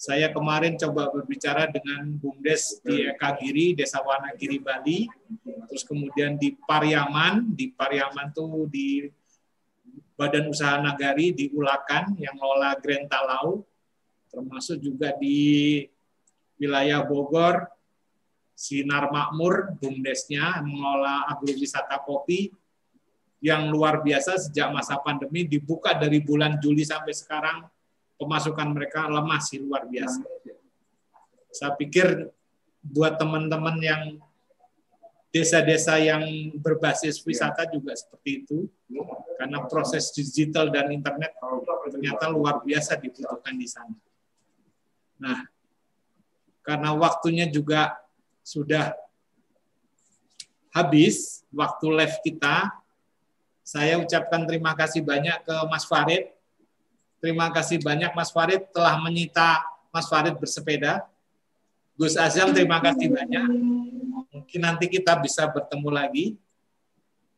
Saya 0.00 0.32
kemarin 0.32 0.80
coba 0.80 1.12
berbicara 1.12 1.68
dengan 1.68 2.16
BUMDes 2.16 2.80
di 2.80 3.04
Ekagiri, 3.04 3.76
Desa 3.76 4.00
Wanagiri, 4.00 4.56
Bali, 4.56 5.04
terus 5.68 5.84
kemudian 5.84 6.40
di 6.40 6.56
Pariaman, 6.56 7.52
di 7.52 7.68
Pariaman 7.68 8.32
tuh 8.32 8.64
di 8.64 9.04
Badan 10.16 10.48
Usaha 10.48 10.80
Nagari 10.80 11.36
di 11.36 11.52
Ulakan 11.52 12.16
yang 12.16 12.32
ngelola 12.32 12.80
Grand 12.80 13.12
Talau, 13.12 13.60
termasuk 14.32 14.80
juga 14.80 15.12
di 15.20 15.84
wilayah 16.56 17.04
Bogor, 17.04 17.68
Sinar 18.56 19.12
Makmur, 19.12 19.76
BUMDesnya 19.84 20.64
mengelola 20.64 21.28
agrowisata 21.28 22.00
kopi 22.08 22.48
yang 23.44 23.68
luar 23.68 24.00
biasa 24.00 24.48
sejak 24.48 24.72
masa 24.72 24.96
pandemi 24.96 25.44
dibuka 25.44 25.92
dari 25.92 26.24
bulan 26.24 26.56
Juli 26.56 26.88
sampai 26.88 27.12
sekarang 27.12 27.68
pemasukan 28.20 28.68
mereka 28.76 29.08
lemah 29.08 29.40
sih 29.40 29.64
luar 29.64 29.88
biasa. 29.88 30.20
Saya 31.48 31.72
pikir 31.74 32.28
buat 32.84 33.16
teman-teman 33.16 33.80
yang 33.80 34.02
desa-desa 35.32 35.96
yang 35.96 36.52
berbasis 36.58 37.22
wisata 37.22 37.64
juga 37.70 37.94
seperti 37.94 38.44
itu 38.44 38.66
karena 39.38 39.62
proses 39.64 40.10
digital 40.12 40.68
dan 40.68 40.90
internet 40.90 41.32
ternyata 41.88 42.28
luar 42.28 42.60
biasa 42.60 42.98
dibutuhkan 43.00 43.54
di 43.56 43.66
sana. 43.66 43.96
Nah, 45.20 45.46
karena 46.66 46.92
waktunya 46.94 47.46
juga 47.48 47.98
sudah 48.44 48.94
habis 50.70 51.42
waktu 51.50 51.86
live 51.92 52.16
kita, 52.22 52.70
saya 53.60 53.98
ucapkan 54.02 54.46
terima 54.46 54.74
kasih 54.74 55.02
banyak 55.02 55.46
ke 55.46 55.56
Mas 55.70 55.86
Farid. 55.86 56.30
Terima 57.20 57.52
kasih 57.52 57.84
banyak 57.84 58.16
Mas 58.16 58.32
Farid 58.32 58.72
telah 58.72 58.96
menyita 58.96 59.60
Mas 59.92 60.08
Farid 60.08 60.40
bersepeda. 60.40 61.04
Gus 62.00 62.16
Azam 62.16 62.48
terima 62.56 62.80
kasih 62.80 63.12
banyak. 63.12 63.44
Mungkin 64.32 64.60
nanti 64.64 64.88
kita 64.88 65.20
bisa 65.20 65.44
bertemu 65.52 65.88
lagi. 65.92 66.26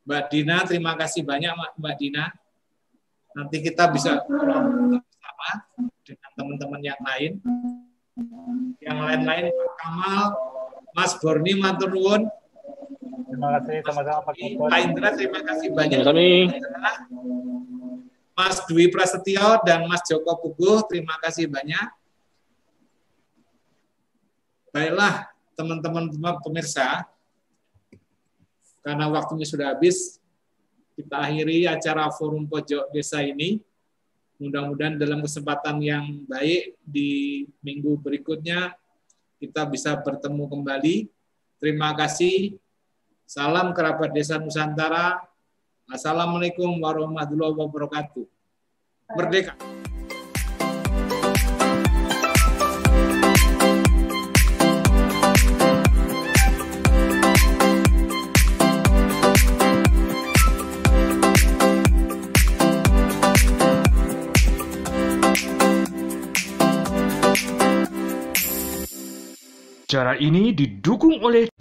Mbak 0.07 0.23
Dina 0.31 0.57
terima 0.63 0.95
kasih 0.95 1.27
banyak 1.27 1.51
Mbak 1.75 1.95
Dina. 1.99 2.31
Nanti 3.35 3.59
kita 3.59 3.91
bisa 3.91 4.23
bersama 4.23 5.51
dengan 6.07 6.31
teman-teman 6.39 6.81
yang 6.85 7.01
lain. 7.03 7.33
Yang 8.79 8.99
lain-lain 9.03 9.45
Pak 9.51 9.75
Kamal, 9.83 10.25
Mas 10.95 11.13
Borni 11.19 11.59
matur 11.59 11.91
nuwun. 11.91 12.31
Terima 13.27 13.59
kasih 13.59 13.83
sama-sama 13.83 14.21
Pak 14.31 14.79
Indra 14.79 15.11
terima 15.19 15.41
kasih 15.43 15.69
banyak. 15.75 16.07
Sama-sama. 16.07 16.93
Mas 18.33 18.65
Dwi 18.65 18.89
Prasetyo 18.89 19.61
dan 19.65 19.85
Mas 19.87 20.03
Joko 20.09 20.37
Puguh 20.41 20.85
terima 20.89 21.17
kasih 21.21 21.49
banyak. 21.49 21.89
Baiklah 24.73 25.29
teman-teman 25.53 26.09
pemirsa, 26.41 27.05
karena 28.83 29.07
waktunya 29.07 29.47
sudah 29.47 29.77
habis, 29.77 30.19
kita 30.99 31.23
akhiri 31.23 31.71
acara 31.71 32.11
Forum 32.11 32.51
Pojok 32.51 32.91
Desa 32.91 33.23
ini. 33.23 33.63
Mudah-mudahan 34.43 34.99
dalam 34.99 35.23
kesempatan 35.23 35.79
yang 35.79 36.27
baik 36.27 36.75
di 36.83 37.47
minggu 37.63 37.95
berikutnya 38.03 38.75
kita 39.39 39.63
bisa 39.71 39.95
bertemu 40.03 40.51
kembali. 40.51 41.07
Terima 41.63 41.95
kasih. 41.95 42.59
Salam 43.23 43.71
kerabat 43.71 44.11
Desa 44.11 44.43
Nusantara. 44.43 45.23
Assalamualaikum 45.91 46.79
warahmatullahi 46.79 47.59
wabarakatuh. 47.59 48.27
Merdeka. 49.19 49.59
Cara 69.93 70.17
ini 70.17 70.57
didukung 70.57 71.21
oleh 71.21 71.53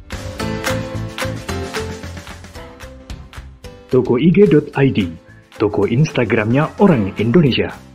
tokoig.id, 3.91 4.99
toko 5.59 5.83
Instagramnya 5.83 6.79
orang 6.79 7.11
Indonesia. 7.19 7.90